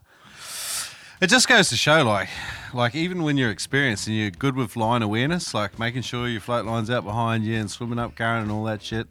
It 1.22 1.28
just 1.28 1.48
goes 1.48 1.70
to 1.70 1.76
show, 1.78 2.04
like, 2.04 2.30
like 2.74 2.96
even 2.96 3.24
when 3.24 3.38
you're 3.38 3.50
experienced 3.50 4.08
and 4.08 4.16
you're 4.16 4.32
good 4.32 4.56
with 4.56 4.76
line 4.76 5.02
awareness, 5.02 5.54
like 5.54 5.80
making 5.80 6.02
sure 6.02 6.28
your 6.28 6.42
float 6.42 6.66
line's 6.66 6.90
out 6.90 7.04
behind 7.04 7.46
you 7.46 7.56
and 7.56 7.70
swimming 7.70 8.00
up 8.00 8.16
current 8.16 8.44
and 8.44 8.52
all 8.52 8.64
that 8.66 8.82
shit, 8.82 9.08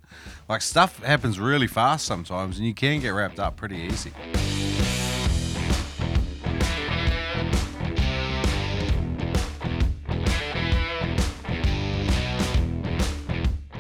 like 0.49 0.63
stuff 0.63 1.03
happens 1.03 1.41
really 1.41 1.67
fast 1.67 2.05
sometimes, 2.05 2.59
and 2.59 2.67
you 2.67 2.75
can 2.75 3.01
get 3.01 3.11
wrapped 3.11 3.39
up 3.39 3.57
pretty 3.57 3.77
easy. 3.77 4.13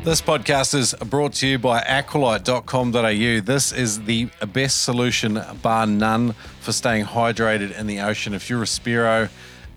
This 0.04 0.22
podcast 0.22 0.74
is 0.74 0.94
brought 0.94 1.34
to 1.34 1.46
you 1.46 1.58
by 1.58 1.80
aqualite.com.au. 1.82 3.40
This 3.44 3.72
is 3.72 4.04
the 4.04 4.30
best 4.54 4.84
solution, 4.84 5.42
bar 5.60 5.86
none, 5.86 6.32
for 6.60 6.72
staying 6.72 7.04
hydrated 7.04 7.78
in 7.78 7.86
the 7.86 8.00
ocean. 8.00 8.32
If 8.32 8.48
you're 8.48 8.62
a 8.62 8.66
spearo, 8.66 9.28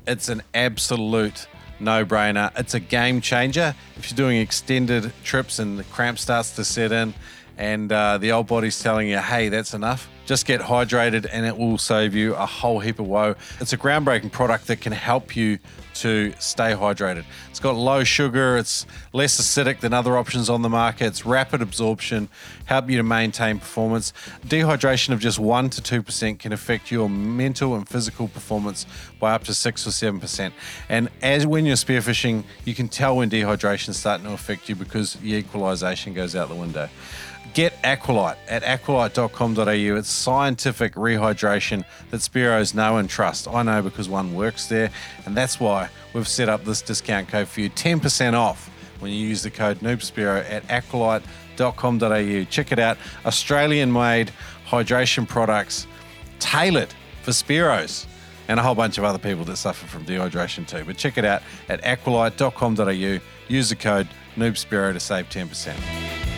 it's 0.07 0.29
an 0.29 0.41
absolute 0.53 1.47
no 1.79 2.05
brainer. 2.05 2.51
It's 2.57 2.73
a 2.73 2.79
game 2.79 3.21
changer. 3.21 3.75
If 3.97 4.11
you're 4.11 4.15
doing 4.15 4.37
extended 4.37 5.11
trips 5.23 5.59
and 5.59 5.79
the 5.79 5.83
cramp 5.85 6.19
starts 6.19 6.55
to 6.55 6.63
set 6.63 6.91
in 6.91 7.13
and 7.57 7.91
uh, 7.91 8.17
the 8.17 8.31
old 8.31 8.47
body's 8.47 8.81
telling 8.81 9.09
you, 9.09 9.17
hey, 9.17 9.49
that's 9.49 9.73
enough. 9.73 10.09
Just 10.25 10.45
get 10.45 10.61
hydrated 10.61 11.27
and 11.31 11.45
it 11.45 11.57
will 11.57 11.77
save 11.77 12.15
you 12.15 12.35
a 12.35 12.45
whole 12.45 12.79
heap 12.79 12.99
of 12.99 13.07
woe. 13.07 13.35
It's 13.59 13.73
a 13.73 13.77
groundbreaking 13.77 14.31
product 14.31 14.67
that 14.67 14.81
can 14.81 14.93
help 14.93 15.35
you 15.35 15.59
to 15.95 16.33
stay 16.39 16.73
hydrated. 16.73 17.25
It's 17.49 17.59
got 17.59 17.75
low 17.75 18.03
sugar, 18.03 18.57
it's 18.57 18.85
less 19.13 19.39
acidic 19.39 19.79
than 19.79 19.93
other 19.93 20.17
options 20.17 20.49
on 20.49 20.61
the 20.61 20.69
market, 20.69 21.07
it's 21.07 21.25
rapid 21.25 21.61
absorption, 21.61 22.29
help 22.65 22.89
you 22.89 22.97
to 22.97 23.03
maintain 23.03 23.59
performance. 23.59 24.13
Dehydration 24.45 25.09
of 25.09 25.19
just 25.19 25.39
1 25.39 25.69
to 25.71 26.01
2% 26.01 26.39
can 26.39 26.53
affect 26.53 26.91
your 26.91 27.09
mental 27.09 27.75
and 27.75 27.87
physical 27.87 28.27
performance 28.27 28.85
by 29.19 29.33
up 29.33 29.43
to 29.45 29.53
6 29.53 29.87
or 29.87 29.89
7%. 29.89 30.51
And 30.89 31.09
as 31.21 31.45
when 31.45 31.65
you're 31.65 31.75
spearfishing, 31.75 32.43
you 32.65 32.73
can 32.73 32.87
tell 32.87 33.17
when 33.17 33.29
dehydration 33.29 33.89
is 33.89 33.97
starting 33.97 34.25
to 34.25 34.33
affect 34.33 34.69
you 34.69 34.75
because 34.75 35.17
your 35.21 35.39
equalization 35.39 36.13
goes 36.13 36.35
out 36.35 36.49
the 36.49 36.55
window. 36.55 36.89
Get 37.53 37.73
Aqualite 37.83 38.37
at 38.47 38.63
aqualite.com.au. 38.63 39.97
It's 39.97 40.09
scientific 40.09 40.93
rehydration 40.93 41.83
that 42.09 42.17
spearos 42.17 42.73
know 42.73 42.97
and 42.97 43.09
trust. 43.09 43.47
I 43.47 43.63
know 43.63 43.81
because 43.81 44.07
one 44.07 44.33
works 44.33 44.67
there, 44.67 44.89
and 45.25 45.35
that's 45.35 45.59
why 45.59 45.89
we've 46.13 46.27
set 46.27 46.47
up 46.47 46.63
this 46.63 46.81
discount 46.81 47.27
code 47.27 47.47
for 47.47 47.61
you 47.61 47.69
10% 47.69 48.33
off 48.33 48.69
when 48.99 49.11
you 49.11 49.27
use 49.27 49.43
the 49.43 49.51
code 49.51 49.79
NoobSpearo 49.79 50.49
at 50.49 50.65
aqualite.com.au. 50.67 52.43
Check 52.45 52.71
it 52.71 52.79
out. 52.79 52.97
Australian 53.25 53.91
made 53.91 54.31
hydration 54.67 55.27
products 55.27 55.87
tailored 56.39 56.93
for 57.21 57.31
spearos 57.31 58.05
and 58.47 58.59
a 58.59 58.63
whole 58.63 58.75
bunch 58.75 58.97
of 58.97 59.03
other 59.03 59.19
people 59.19 59.43
that 59.45 59.57
suffer 59.57 59.87
from 59.87 60.05
dehydration 60.05 60.65
too. 60.67 60.83
But 60.85 60.97
check 60.97 61.17
it 61.17 61.25
out 61.25 61.41
at 61.67 61.81
aqualite.com.au. 61.83 63.19
Use 63.47 63.69
the 63.69 63.75
code 63.75 64.07
NoobSpearo 64.37 64.93
to 64.93 64.99
save 64.99 65.29
10%. 65.29 66.30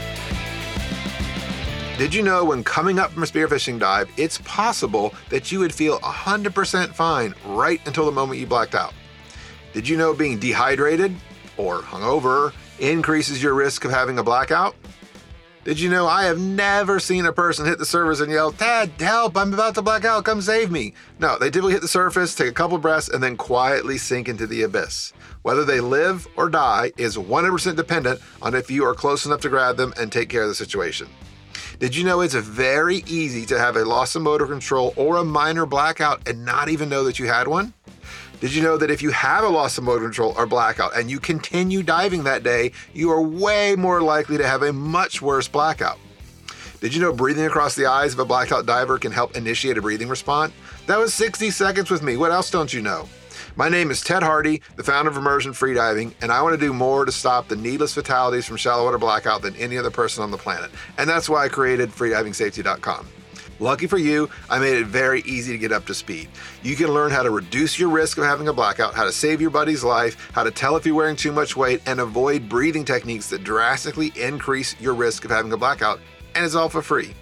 Did 1.95 2.11
you 2.11 2.23
know 2.23 2.43
when 2.43 2.63
coming 2.63 2.97
up 2.97 3.11
from 3.11 3.21
a 3.21 3.25
spearfishing 3.27 3.77
dive, 3.77 4.09
it's 4.17 4.39
possible 4.39 5.13
that 5.29 5.51
you 5.51 5.59
would 5.59 5.71
feel 5.71 5.99
100% 5.99 6.87
fine 6.89 7.35
right 7.45 7.79
until 7.85 8.07
the 8.07 8.11
moment 8.11 8.39
you 8.39 8.47
blacked 8.47 8.73
out? 8.73 8.95
Did 9.73 9.87
you 9.87 9.95
know 9.95 10.11
being 10.11 10.39
dehydrated 10.39 11.15
or 11.55 11.81
hungover 11.81 12.51
increases 12.79 13.43
your 13.43 13.53
risk 13.53 13.85
of 13.85 13.91
having 13.91 14.17
a 14.17 14.23
blackout? 14.23 14.75
Did 15.65 15.79
you 15.79 15.87
know 15.87 16.07
I 16.07 16.23
have 16.23 16.39
never 16.39 16.99
seen 16.99 17.27
a 17.27 17.31
person 17.31 17.67
hit 17.67 17.77
the 17.77 17.85
surface 17.85 18.21
and 18.21 18.31
yell, 18.31 18.51
Dad, 18.51 18.89
help, 18.97 19.37
I'm 19.37 19.53
about 19.53 19.75
to 19.75 19.83
black 19.83 20.03
out, 20.03 20.25
come 20.25 20.41
save 20.41 20.71
me? 20.71 20.95
No, 21.19 21.37
they 21.37 21.51
typically 21.51 21.73
hit 21.73 21.83
the 21.83 21.87
surface, 21.87 22.33
take 22.33 22.49
a 22.49 22.53
couple 22.53 22.79
breaths, 22.79 23.07
and 23.07 23.21
then 23.21 23.37
quietly 23.37 23.99
sink 23.99 24.27
into 24.27 24.47
the 24.47 24.63
abyss. 24.63 25.13
Whether 25.43 25.63
they 25.63 25.79
live 25.79 26.27
or 26.37 26.49
die 26.49 26.91
is 26.97 27.17
100% 27.17 27.75
dependent 27.75 28.19
on 28.41 28.55
if 28.55 28.71
you 28.71 28.83
are 28.83 28.95
close 28.95 29.27
enough 29.27 29.41
to 29.41 29.49
grab 29.49 29.77
them 29.77 29.93
and 29.95 30.11
take 30.11 30.29
care 30.29 30.41
of 30.41 30.49
the 30.49 30.55
situation. 30.55 31.07
Did 31.83 31.97
you 31.97 32.05
know 32.05 32.21
it's 32.21 32.33
very 32.33 33.03
easy 33.07 33.45
to 33.47 33.59
have 33.59 33.75
a 33.75 33.83
loss 33.83 34.15
of 34.15 34.21
motor 34.21 34.47
control 34.47 34.93
or 34.95 35.17
a 35.17 35.25
minor 35.25 35.65
blackout 35.65 36.25
and 36.29 36.45
not 36.45 36.69
even 36.69 36.87
know 36.87 37.03
that 37.03 37.19
you 37.19 37.27
had 37.27 37.45
one? 37.45 37.73
Did 38.39 38.53
you 38.55 38.63
know 38.63 38.77
that 38.77 38.89
if 38.89 39.01
you 39.01 39.11
have 39.11 39.43
a 39.43 39.49
loss 39.49 39.77
of 39.77 39.83
motor 39.83 40.05
control 40.05 40.33
or 40.37 40.45
blackout 40.45 40.95
and 40.95 41.11
you 41.11 41.19
continue 41.19 41.83
diving 41.83 42.23
that 42.23 42.41
day, 42.41 42.71
you 42.93 43.11
are 43.11 43.21
way 43.21 43.75
more 43.75 44.01
likely 44.01 44.37
to 44.37 44.47
have 44.47 44.63
a 44.63 44.71
much 44.71 45.21
worse 45.21 45.49
blackout? 45.49 45.99
Did 46.79 46.95
you 46.95 47.01
know 47.01 47.11
breathing 47.11 47.47
across 47.47 47.75
the 47.75 47.87
eyes 47.87 48.13
of 48.13 48.19
a 48.19 48.23
blackout 48.23 48.65
diver 48.65 48.97
can 48.97 49.11
help 49.11 49.35
initiate 49.35 49.77
a 49.77 49.81
breathing 49.81 50.07
response? 50.07 50.53
That 50.87 50.99
was 50.99 51.13
60 51.13 51.51
seconds 51.51 51.91
with 51.91 52.01
me. 52.01 52.15
What 52.15 52.31
else 52.31 52.49
don't 52.49 52.73
you 52.73 52.81
know? 52.81 53.09
My 53.55 53.69
name 53.69 53.91
is 53.91 54.01
Ted 54.01 54.23
Hardy, 54.23 54.63
the 54.77 54.83
founder 54.83 55.11
of 55.11 55.17
Immersion 55.17 55.51
Freediving, 55.51 56.15
and 56.23 56.31
I 56.31 56.41
want 56.41 56.59
to 56.59 56.65
do 56.65 56.73
more 56.73 57.05
to 57.05 57.11
stop 57.11 57.47
the 57.47 57.55
needless 57.55 57.93
fatalities 57.93 58.47
from 58.47 58.57
shallow 58.57 58.85
water 58.85 58.97
blackout 58.97 59.43
than 59.43 59.55
any 59.57 59.77
other 59.77 59.91
person 59.91 60.23
on 60.23 60.31
the 60.31 60.39
planet. 60.39 60.71
And 60.97 61.07
that's 61.07 61.29
why 61.29 61.45
I 61.45 61.49
created 61.49 61.91
freedivingsafety.com. 61.91 63.07
Lucky 63.59 63.85
for 63.85 63.99
you, 63.99 64.27
I 64.49 64.57
made 64.57 64.77
it 64.77 64.87
very 64.87 65.21
easy 65.21 65.51
to 65.51 65.59
get 65.59 65.71
up 65.71 65.85
to 65.85 65.93
speed. 65.93 66.29
You 66.63 66.75
can 66.75 66.87
learn 66.87 67.11
how 67.11 67.21
to 67.21 67.29
reduce 67.29 67.77
your 67.77 67.89
risk 67.89 68.17
of 68.17 68.23
having 68.23 68.47
a 68.47 68.53
blackout, 68.53 68.95
how 68.95 69.03
to 69.03 69.11
save 69.11 69.39
your 69.39 69.51
buddy's 69.51 69.83
life, 69.83 70.31
how 70.31 70.41
to 70.41 70.49
tell 70.49 70.75
if 70.75 70.83
you're 70.83 70.95
wearing 70.95 71.15
too 71.15 71.31
much 71.31 71.55
weight, 71.55 71.83
and 71.85 71.99
avoid 71.99 72.49
breathing 72.49 72.83
techniques 72.83 73.29
that 73.29 73.43
drastically 73.43 74.11
increase 74.15 74.75
your 74.81 74.95
risk 74.95 75.25
of 75.25 75.31
having 75.31 75.53
a 75.53 75.57
blackout. 75.57 75.99
And 76.33 76.43
it's 76.43 76.55
all 76.55 76.69
for 76.69 76.81
free. 76.81 77.13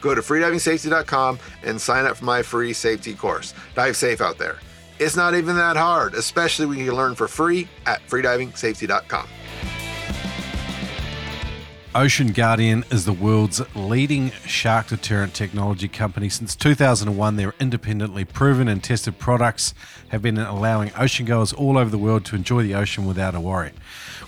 Go 0.00 0.12
to 0.12 0.22
freedivingsafety.com 0.22 1.38
and 1.62 1.80
sign 1.80 2.04
up 2.04 2.16
for 2.16 2.24
my 2.24 2.42
free 2.42 2.72
safety 2.72 3.14
course. 3.14 3.54
Dive 3.76 3.96
safe 3.96 4.20
out 4.20 4.38
there. 4.38 4.58
It's 5.02 5.16
not 5.16 5.34
even 5.34 5.56
that 5.56 5.76
hard, 5.76 6.14
especially 6.14 6.66
when 6.66 6.78
you 6.78 6.86
can 6.86 6.94
learn 6.94 7.16
for 7.16 7.26
free 7.26 7.66
at 7.86 8.06
freedivingsafety.com. 8.06 9.26
Ocean 11.92 12.28
Guardian 12.28 12.84
is 12.88 13.04
the 13.04 13.12
world's 13.12 13.60
leading 13.74 14.30
shark 14.46 14.86
deterrent 14.86 15.34
technology 15.34 15.88
company. 15.88 16.28
Since 16.28 16.54
2001, 16.54 17.34
their 17.34 17.52
independently 17.58 18.24
proven 18.24 18.68
and 18.68 18.82
tested 18.82 19.18
products 19.18 19.74
have 20.10 20.22
been 20.22 20.38
allowing 20.38 20.92
ocean 20.96 21.26
goers 21.26 21.52
all 21.52 21.76
over 21.76 21.90
the 21.90 21.98
world 21.98 22.24
to 22.26 22.36
enjoy 22.36 22.62
the 22.62 22.76
ocean 22.76 23.04
without 23.04 23.34
a 23.34 23.40
worry. 23.40 23.72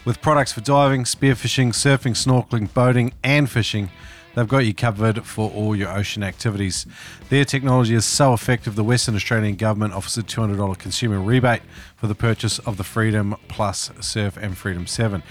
With 0.05 0.21
products 0.21 0.53
for 0.53 0.61
diving, 0.61 1.05
spearfishing, 1.05 1.69
surfing, 1.69 2.17
snorkeling, 2.17 2.75
boating, 2.75 3.15
and 3.23 3.49
fishing, 3.49 3.91
they've 4.35 4.49
got 4.49 4.59
you 4.59 4.75
covered 4.75 5.25
for 5.25 5.51
all 5.51 5.75
your 5.75 5.91
ocean 5.91 6.23
activities. 6.23 6.87
Their 7.29 7.45
technology 7.45 7.95
is 7.95 8.05
so 8.05 8.33
effective, 8.33 8.75
the 8.75 8.85
Western 8.85 9.15
Australian 9.15 9.57
Government 9.57 9.95
offers 9.95 10.17
a 10.19 10.23
$200 10.23 10.79
consumer 10.79 11.21
rebate 11.21 11.63
for 11.97 12.07
the 12.07 12.15
purchase 12.15 12.59
of 12.61 12.77
the 12.77 12.85
Freedom 12.85 13.37
Plus 13.49 13.91
Surf 14.01 14.37
and 14.37 14.57
Freedom 14.57 14.87
7. 14.87 15.23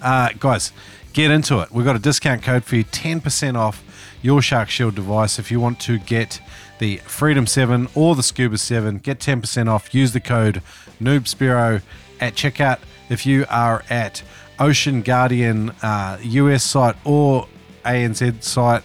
Uh, 0.00 0.30
guys, 0.38 0.72
get 1.12 1.30
into 1.30 1.60
it. 1.60 1.70
We've 1.72 1.84
got 1.84 1.96
a 1.96 2.00
discount 2.00 2.42
code 2.42 2.64
for 2.64 2.76
you 2.76 2.84
10% 2.84 3.56
off 3.56 3.82
your 4.22 4.40
Shark 4.40 4.70
Shield 4.70 4.94
device 4.94 5.38
if 5.38 5.50
you 5.50 5.60
want 5.60 5.80
to 5.80 5.98
get 5.98 6.40
the 6.78 6.96
Freedom 6.98 7.46
7 7.46 7.88
or 7.94 8.14
the 8.14 8.22
Scuba 8.22 8.58
7. 8.58 8.98
Get 8.98 9.18
10% 9.18 9.68
off. 9.68 9.94
Use 9.94 10.12
the 10.12 10.20
code 10.20 10.62
NoobSpearo 11.00 11.82
at 12.20 12.34
checkout. 12.34 12.78
If 13.08 13.26
you 13.26 13.44
are 13.50 13.84
at 13.90 14.22
Ocean 14.58 15.02
Guardian 15.02 15.70
uh, 15.82 16.18
US 16.22 16.62
site 16.62 16.96
or 17.04 17.48
ANZ 17.84 18.42
site, 18.42 18.82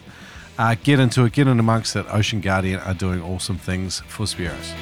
uh, 0.58 0.76
get 0.84 1.00
into 1.00 1.26
it, 1.26 1.34
get 1.34 1.48
in 1.48 1.60
amongst 1.60 1.95
it. 1.95 2.06
Ocean 2.10 2.41
Guardian 2.41 2.80
are 2.82 2.93
doing 2.93 3.22
awesome 3.22 3.58
things 3.58 4.02
for 4.08 4.26
Spearos. 4.26 4.74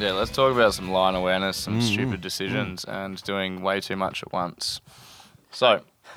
Yeah, 0.00 0.12
let's 0.12 0.30
talk 0.30 0.52
about 0.52 0.72
some 0.72 0.90
line 0.90 1.14
awareness, 1.14 1.58
some 1.58 1.82
stupid 1.82 2.22
decisions, 2.22 2.84
and 2.84 3.22
doing 3.22 3.60
way 3.60 3.80
too 3.80 3.96
much 3.96 4.22
at 4.22 4.32
once. 4.32 4.80
So, 5.50 5.82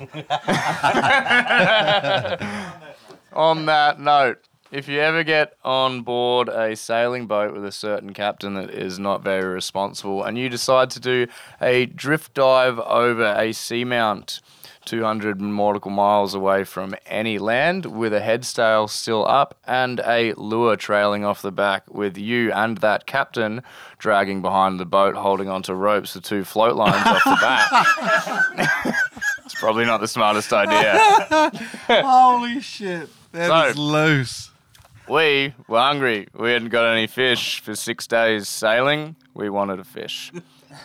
on 3.34 3.66
that 3.66 4.00
note, 4.00 4.38
if 4.74 4.88
you 4.88 4.98
ever 5.00 5.22
get 5.22 5.56
on 5.64 6.02
board 6.02 6.48
a 6.48 6.74
sailing 6.74 7.26
boat 7.28 7.54
with 7.54 7.64
a 7.64 7.70
certain 7.70 8.12
captain 8.12 8.54
that 8.54 8.70
is 8.70 8.98
not 8.98 9.22
very 9.22 9.44
responsible 9.54 10.24
and 10.24 10.36
you 10.36 10.48
decide 10.48 10.90
to 10.90 10.98
do 10.98 11.28
a 11.62 11.86
drift 11.86 12.34
dive 12.34 12.80
over 12.80 13.22
a 13.24 13.50
seamount 13.50 14.40
200 14.84 15.40
nautical 15.40 15.92
miles 15.92 16.34
away 16.34 16.64
from 16.64 16.92
any 17.06 17.38
land 17.38 17.86
with 17.86 18.12
a 18.12 18.20
headsail 18.20 18.90
still 18.90 19.24
up 19.28 19.56
and 19.64 20.00
a 20.00 20.32
lure 20.34 20.76
trailing 20.76 21.24
off 21.24 21.40
the 21.40 21.52
back 21.52 21.84
with 21.94 22.18
you 22.18 22.50
and 22.52 22.78
that 22.78 23.06
captain 23.06 23.62
dragging 23.98 24.42
behind 24.42 24.80
the 24.80 24.84
boat 24.84 25.14
holding 25.14 25.48
onto 25.48 25.72
ropes 25.72 26.14
the 26.14 26.20
two 26.20 26.42
float 26.44 26.74
lines 26.74 27.06
off 27.06 27.22
the 27.24 27.38
back. 27.40 28.94
it's 29.44 29.54
probably 29.54 29.84
not 29.86 30.00
the 30.00 30.08
smartest 30.08 30.52
idea. 30.52 30.98
Holy 32.04 32.60
shit. 32.60 33.08
That 33.32 33.68
is 33.70 33.76
So- 33.76 33.80
loose. 33.80 34.50
We 35.08 35.54
were 35.68 35.80
hungry. 35.80 36.28
We 36.34 36.52
hadn't 36.52 36.70
got 36.70 36.86
any 36.86 37.06
fish 37.06 37.60
for 37.60 37.74
six 37.74 38.06
days 38.06 38.48
sailing. 38.48 39.16
We 39.34 39.50
wanted 39.50 39.80
a 39.80 39.84
fish. 39.84 40.32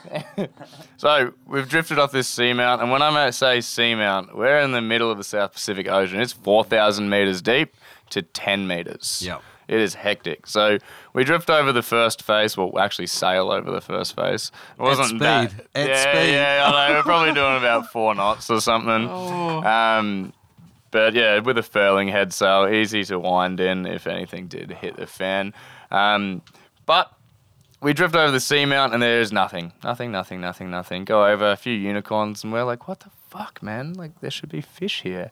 so 0.98 1.34
we've 1.46 1.68
drifted 1.68 2.00
off 2.00 2.12
this 2.12 2.30
seamount, 2.34 2.82
and 2.82 2.92
when 2.92 3.02
I 3.02 3.30
say 3.32 3.60
seamount, 3.60 4.36
we're 4.36 4.60
in 4.60 4.72
the 4.72 4.82
middle 4.82 5.10
of 5.10 5.18
the 5.18 5.24
South 5.24 5.54
Pacific 5.54 5.88
Ocean. 5.88 6.20
It's 6.20 6.34
4,000 6.34 7.10
meters 7.10 7.42
deep 7.42 7.76
to 8.12 8.22
10 8.22 8.68
meters. 8.68 9.22
Yep. 9.26 9.42
It 9.68 9.80
is 9.80 9.94
hectic. 9.94 10.48
So 10.48 10.80
we 11.14 11.24
drift 11.24 11.48
over 11.48 11.72
the 11.72 11.84
first 11.84 12.24
face. 12.24 12.58
Well, 12.58 12.78
actually 12.80 13.06
sail 13.06 13.52
over 13.52 13.70
the 13.70 13.82
first 13.82 14.16
face. 14.16 14.52
It 14.80 14.82
wasn't 14.82 15.10
speed. 15.10 15.22
that. 15.22 15.54
At 15.76 15.88
yeah, 15.88 16.02
speed. 16.02 16.34
yeah. 16.34 16.64
I 16.74 16.88
know. 16.90 16.96
We're 16.96 17.04
probably 17.04 17.34
doing 17.36 17.58
about 17.58 17.92
four 17.92 18.16
knots 18.16 18.50
or 18.50 18.62
something. 18.62 19.08
Oh. 19.08 19.62
Um, 19.64 20.34
but 20.92 21.14
yeah, 21.14 21.40
with 21.40 21.58
a 21.58 21.64
furling 21.64 22.08
head 22.08 22.34
sail, 22.34 22.68
easy 22.68 23.04
to 23.06 23.20
wind 23.20 23.60
in 23.60 23.86
if 23.86 24.08
anything 24.08 24.48
did 24.48 24.72
hit 24.72 24.98
the 24.98 25.08
fan. 25.08 25.54
Um, 25.92 26.42
but 26.86 27.12
we 27.82 27.94
drift 27.94 28.16
over 28.16 28.32
the 28.32 28.40
seamount 28.40 28.94
and 28.94 29.02
there's 29.02 29.32
nothing, 29.32 29.72
nothing, 29.84 30.12
nothing, 30.12 30.42
nothing, 30.42 30.70
nothing. 30.70 31.06
Go 31.06 31.26
over 31.26 31.52
a 31.52 31.56
few 31.56 31.74
unicorns 31.74 32.44
and 32.44 32.52
we're 32.52 32.64
like, 32.64 32.88
what 32.88 33.02
the 33.02 33.10
fuck, 33.30 33.64
man? 33.64 33.94
Like 33.94 34.20
there 34.20 34.32
should 34.32 34.50
be 34.50 34.62
fish 34.62 35.02
here. 35.02 35.32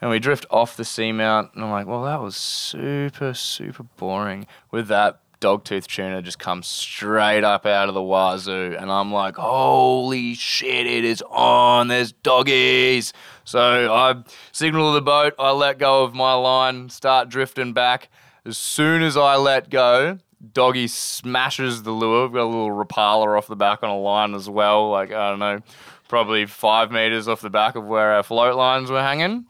And 0.00 0.10
we 0.10 0.18
drift 0.18 0.44
off 0.50 0.76
the 0.76 0.82
seamount 0.82 1.54
and 1.54 1.64
I'm 1.64 1.70
like, 1.70 1.86
well, 1.86 2.02
that 2.04 2.20
was 2.20 2.36
super, 2.36 3.32
super 3.34 3.84
boring. 3.96 4.46
With 4.70 4.88
that, 4.88 5.20
dogtooth 5.40 5.86
tuna 5.86 6.22
just 6.22 6.38
comes 6.38 6.66
straight 6.66 7.44
up 7.44 7.66
out 7.66 7.88
of 7.88 7.94
the 7.94 8.02
wazoo, 8.02 8.76
and 8.78 8.90
I'm 8.90 9.12
like, 9.12 9.36
holy 9.36 10.34
shit, 10.34 10.86
it 10.86 11.04
is 11.04 11.22
on. 11.28 11.88
There's 11.88 12.12
doggies. 12.12 13.12
So 13.44 13.92
I 13.92 14.22
signal 14.52 14.92
the 14.92 15.02
boat, 15.02 15.34
I 15.38 15.50
let 15.52 15.78
go 15.78 16.02
of 16.04 16.14
my 16.14 16.34
line, 16.34 16.88
start 16.88 17.28
drifting 17.28 17.72
back. 17.72 18.08
As 18.44 18.58
soon 18.58 19.02
as 19.02 19.16
I 19.16 19.36
let 19.36 19.70
go, 19.70 20.18
doggy 20.52 20.88
smashes 20.88 21.82
the 21.82 21.92
lure. 21.92 22.24
We've 22.24 22.34
got 22.34 22.44
a 22.44 22.46
little 22.46 22.70
rapala 22.70 23.36
off 23.36 23.46
the 23.46 23.56
back 23.56 23.82
on 23.82 23.90
a 23.90 23.98
line 23.98 24.34
as 24.34 24.48
well, 24.48 24.90
like, 24.90 25.12
I 25.12 25.30
don't 25.30 25.38
know, 25.38 25.60
probably 26.08 26.46
five 26.46 26.90
meters 26.90 27.28
off 27.28 27.40
the 27.40 27.50
back 27.50 27.76
of 27.76 27.84
where 27.84 28.12
our 28.12 28.22
float 28.22 28.56
lines 28.56 28.90
were 28.90 29.02
hanging. 29.02 29.46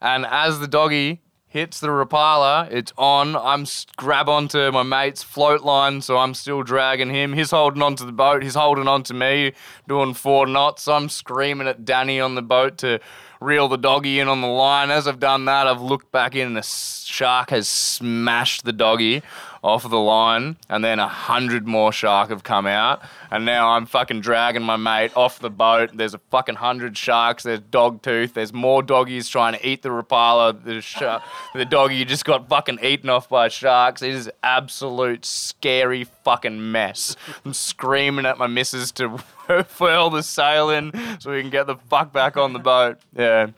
And 0.00 0.26
as 0.26 0.60
the 0.60 0.68
doggy 0.68 1.22
hits 1.56 1.80
the 1.80 1.86
Rapala, 1.86 2.70
it's 2.70 2.92
on. 2.98 3.34
I'm 3.34 3.64
grab 3.96 4.28
onto 4.28 4.70
my 4.72 4.82
mate's 4.82 5.22
float 5.22 5.62
line, 5.62 6.02
so 6.02 6.18
I'm 6.18 6.34
still 6.34 6.62
dragging 6.62 7.08
him. 7.08 7.32
He's 7.32 7.50
holding 7.50 7.80
onto 7.80 8.04
the 8.04 8.12
boat. 8.12 8.42
He's 8.42 8.56
holding 8.56 8.86
onto 8.86 9.14
me, 9.14 9.52
doing 9.88 10.12
four 10.12 10.46
knots. 10.46 10.86
I'm 10.86 11.08
screaming 11.08 11.66
at 11.66 11.86
Danny 11.86 12.20
on 12.20 12.34
the 12.34 12.42
boat 12.42 12.76
to 12.78 13.00
reel 13.40 13.68
the 13.68 13.76
doggy 13.76 14.20
in 14.20 14.28
on 14.28 14.40
the 14.40 14.46
line. 14.46 14.90
As 14.90 15.06
I've 15.06 15.20
done 15.20 15.44
that, 15.46 15.66
I've 15.66 15.80
looked 15.80 16.10
back 16.12 16.34
in, 16.34 16.48
and 16.48 16.58
a 16.58 16.62
shark 16.62 17.50
has 17.50 17.68
smashed 17.68 18.64
the 18.64 18.72
doggy 18.72 19.22
off 19.62 19.88
the 19.88 19.98
line, 19.98 20.56
and 20.68 20.84
then 20.84 21.00
a 21.00 21.08
hundred 21.08 21.66
more 21.66 21.92
shark 21.92 22.28
have 22.28 22.44
come 22.44 22.66
out, 22.66 23.02
and 23.32 23.44
now 23.44 23.70
I'm 23.70 23.84
fucking 23.84 24.20
dragging 24.20 24.62
my 24.62 24.76
mate 24.76 25.10
off 25.16 25.40
the 25.40 25.50
boat. 25.50 25.90
There's 25.92 26.14
a 26.14 26.20
fucking 26.30 26.56
hundred 26.56 26.96
sharks. 26.96 27.42
There's 27.42 27.60
dog 27.60 28.02
tooth. 28.02 28.34
There's 28.34 28.52
more 28.52 28.80
doggies 28.82 29.28
trying 29.28 29.54
to 29.54 29.68
eat 29.68 29.82
the 29.82 29.88
rapala. 29.88 30.62
The 30.62 30.80
shark, 30.80 31.24
the 31.52 31.64
doggy 31.64 32.04
just 32.04 32.24
got 32.24 32.48
fucking 32.48 32.78
eaten 32.80 33.10
off 33.10 33.28
by 33.28 33.48
sharks. 33.48 34.02
It 34.02 34.10
is 34.10 34.30
absolute 34.44 35.24
scary 35.24 36.04
fucking 36.04 36.70
mess. 36.70 37.16
I'm 37.44 37.52
screaming 37.52 38.24
at 38.24 38.38
my 38.38 38.46
missus 38.46 38.92
to 38.92 39.18
furl 39.68 40.10
the 40.10 40.22
sail 40.22 40.70
in 40.70 40.92
so 41.20 41.30
we 41.32 41.40
can 41.40 41.50
get 41.50 41.66
the 41.66 41.76
fuck 41.88 42.12
back 42.12 42.36
on 42.36 42.52
the 42.52 42.58
boat. 42.58 42.98
Yeah. 43.16 43.48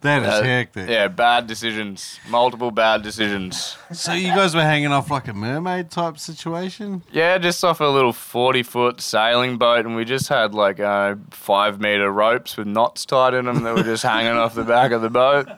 That 0.00 0.22
is 0.22 0.28
Uh, 0.28 0.42
hectic. 0.42 0.90
Yeah, 0.90 1.08
bad 1.08 1.46
decisions. 1.46 2.20
Multiple 2.28 2.70
bad 2.70 3.00
decisions. 3.02 3.78
So 3.92 4.12
you 4.12 4.34
guys 4.34 4.54
were 4.54 4.60
hanging 4.60 4.92
off 4.92 5.10
like 5.10 5.28
a 5.28 5.32
mermaid 5.32 5.90
type 5.90 6.18
situation? 6.18 7.02
Yeah, 7.10 7.38
just 7.38 7.64
off 7.64 7.80
a 7.80 7.86
little 7.86 8.12
40 8.12 8.62
foot 8.64 9.00
sailing 9.00 9.56
boat, 9.56 9.86
and 9.86 9.96
we 9.96 10.04
just 10.04 10.28
had 10.28 10.52
like 10.54 10.78
uh, 10.78 11.14
five 11.30 11.80
meter 11.80 12.12
ropes 12.12 12.58
with 12.58 12.66
knots 12.66 13.06
tied 13.06 13.32
in 13.32 13.46
them 13.46 13.62
that 13.62 13.74
were 13.74 13.82
just 13.82 14.02
hanging 14.02 14.32
off 14.36 14.54
the 14.54 14.64
back 14.64 14.92
of 14.92 15.00
the 15.00 15.08
boat. 15.08 15.48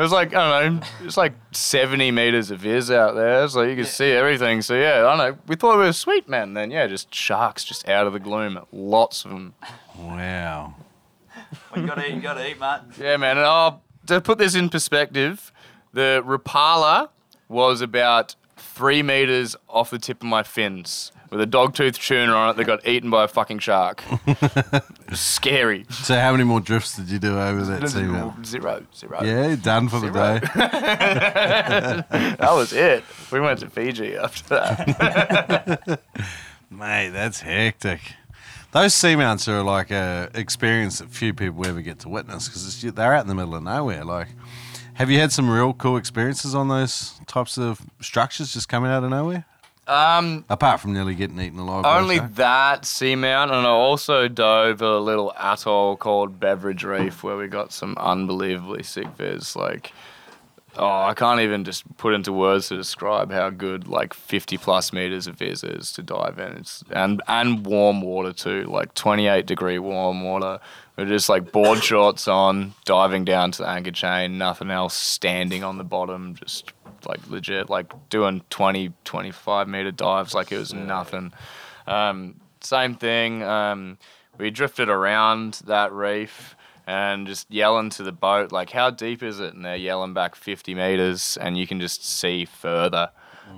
It 0.00 0.02
was 0.02 0.12
like, 0.12 0.32
I 0.34 0.62
don't 0.62 0.76
know, 0.76 0.86
it's 1.02 1.18
like 1.18 1.34
70 1.52 2.10
meters 2.10 2.50
of 2.50 2.60
viz 2.60 2.90
out 2.90 3.16
there, 3.16 3.46
so 3.48 3.60
you 3.60 3.76
could 3.76 3.86
see 3.86 4.12
everything. 4.12 4.62
So 4.62 4.74
yeah, 4.74 5.00
I 5.00 5.00
don't 5.02 5.18
know, 5.18 5.38
we 5.46 5.56
thought 5.56 5.76
we 5.76 5.84
were 5.84 5.92
sweet 5.92 6.26
men 6.26 6.54
then. 6.54 6.70
Yeah, 6.70 6.86
just 6.86 7.14
sharks 7.14 7.64
just 7.64 7.86
out 7.86 8.06
of 8.06 8.14
the 8.14 8.18
gloom, 8.18 8.58
lots 8.72 9.26
of 9.26 9.30
them. 9.32 9.52
Wow. 9.98 10.74
When 11.68 11.82
you 11.82 11.86
gotta 11.86 12.08
eat, 12.08 12.14
you 12.14 12.20
gotta 12.22 12.48
eat, 12.48 12.58
mate. 12.58 12.80
Yeah, 12.98 13.18
man. 13.18 13.36
And 13.36 13.46
oh, 13.46 13.82
to 14.06 14.22
put 14.22 14.38
this 14.38 14.54
in 14.54 14.70
perspective, 14.70 15.52
the 15.92 16.22
Rapala 16.24 17.10
was 17.50 17.82
about 17.82 18.36
three 18.80 19.02
meters 19.02 19.54
off 19.68 19.90
the 19.90 19.98
tip 19.98 20.22
of 20.22 20.26
my 20.26 20.42
fins 20.42 21.12
with 21.28 21.38
a 21.38 21.46
dogtooth 21.46 21.98
tuna 21.98 22.32
on 22.32 22.48
it 22.48 22.56
that 22.56 22.64
got 22.64 22.88
eaten 22.88 23.10
by 23.10 23.24
a 23.24 23.28
fucking 23.28 23.58
shark. 23.58 24.02
Scary. 25.12 25.84
So 25.90 26.18
how 26.18 26.32
many 26.32 26.44
more 26.44 26.60
drifts 26.60 26.96
did 26.96 27.10
you 27.10 27.18
do 27.18 27.38
over 27.38 27.62
that 27.64 27.82
seamount? 27.82 28.46
Zero, 28.46 28.86
zero. 28.96 29.22
Yeah, 29.22 29.54
done 29.56 29.90
for 29.90 30.00
the 30.00 30.10
Zero. 30.10 30.38
day. 30.38 30.46
That 32.38 32.52
was 32.52 32.72
it. 32.72 33.04
We 33.30 33.38
went 33.40 33.58
to 33.58 33.68
Fiji 33.68 34.16
after 34.16 34.48
that. 34.48 36.00
Mate, 36.70 37.10
that's 37.10 37.40
hectic. 37.40 38.00
Those 38.72 38.94
seamounts 38.94 39.46
are 39.46 39.62
like 39.62 39.90
a 39.90 40.30
experience 40.32 41.00
that 41.00 41.10
few 41.10 41.34
people 41.34 41.66
ever 41.66 41.82
get 41.82 41.98
to 41.98 42.08
witness 42.08 42.48
because 42.48 42.80
they're 42.94 43.12
out 43.14 43.20
in 43.24 43.28
the 43.28 43.34
middle 43.34 43.54
of 43.56 43.62
nowhere. 43.62 44.06
Like, 44.06 44.28
have 45.00 45.10
you 45.10 45.18
had 45.18 45.32
some 45.32 45.48
real 45.48 45.72
cool 45.72 45.96
experiences 45.96 46.54
on 46.54 46.68
those 46.68 47.18
types 47.26 47.56
of 47.56 47.80
structures 48.02 48.52
just 48.52 48.68
coming 48.68 48.90
out 48.90 49.02
of 49.02 49.08
nowhere? 49.08 49.46
Um, 49.86 50.44
Apart 50.50 50.80
from 50.80 50.92
nearly 50.92 51.14
getting 51.14 51.40
eaten 51.40 51.58
alive. 51.58 51.86
only 51.86 52.18
that 52.18 52.82
seamount, 52.82 53.44
and 53.44 53.66
I 53.66 53.70
also 53.70 54.28
dove 54.28 54.82
a 54.82 54.98
little 54.98 55.32
atoll 55.38 55.96
called 55.96 56.38
Beveridge 56.38 56.84
Reef 56.84 57.22
where 57.22 57.38
we 57.38 57.48
got 57.48 57.72
some 57.72 57.96
unbelievably 57.96 58.82
sick 58.82 59.08
viz. 59.16 59.56
Like, 59.56 59.90
oh, 60.76 61.02
I 61.04 61.14
can't 61.14 61.40
even 61.40 61.64
just 61.64 61.96
put 61.96 62.12
into 62.12 62.30
words 62.30 62.68
to 62.68 62.76
describe 62.76 63.32
how 63.32 63.48
good 63.48 63.88
like 63.88 64.12
50 64.12 64.58
plus 64.58 64.92
meters 64.92 65.26
of 65.26 65.36
viz 65.36 65.64
is 65.64 65.92
to 65.92 66.02
dive 66.02 66.38
in. 66.38 66.58
It's 66.58 66.84
and 66.90 67.22
and 67.26 67.64
warm 67.64 68.02
water 68.02 68.34
too, 68.34 68.64
like 68.64 68.92
28 68.92 69.46
degree 69.46 69.78
warm 69.78 70.22
water. 70.22 70.60
We're 70.96 71.06
just 71.06 71.28
like 71.28 71.52
board 71.52 71.82
shorts 71.84 72.28
on, 72.28 72.74
diving 72.84 73.24
down 73.24 73.52
to 73.52 73.62
the 73.62 73.68
anchor 73.68 73.90
chain, 73.90 74.38
nothing 74.38 74.70
else, 74.70 74.94
standing 74.94 75.64
on 75.64 75.78
the 75.78 75.84
bottom, 75.84 76.34
just 76.36 76.72
like 77.06 77.20
legit, 77.28 77.70
like 77.70 77.92
doing 78.10 78.42
20, 78.50 78.92
25 79.04 79.68
meter 79.68 79.90
dives 79.90 80.34
like 80.34 80.52
it 80.52 80.58
was 80.58 80.74
nothing. 80.74 81.32
Um, 81.86 82.40
same 82.60 82.94
thing. 82.94 83.42
Um, 83.42 83.98
we 84.38 84.50
drifted 84.50 84.88
around 84.88 85.60
that 85.66 85.92
reef 85.92 86.56
and 86.86 87.26
just 87.26 87.50
yelling 87.50 87.90
to 87.90 88.02
the 88.02 88.12
boat, 88.12 88.52
like, 88.52 88.70
how 88.70 88.90
deep 88.90 89.22
is 89.22 89.38
it? 89.38 89.54
And 89.54 89.64
they're 89.64 89.76
yelling 89.76 90.12
back 90.12 90.34
50 90.34 90.74
meters, 90.74 91.38
and 91.40 91.56
you 91.56 91.66
can 91.66 91.80
just 91.80 92.04
see 92.04 92.44
further 92.44 93.10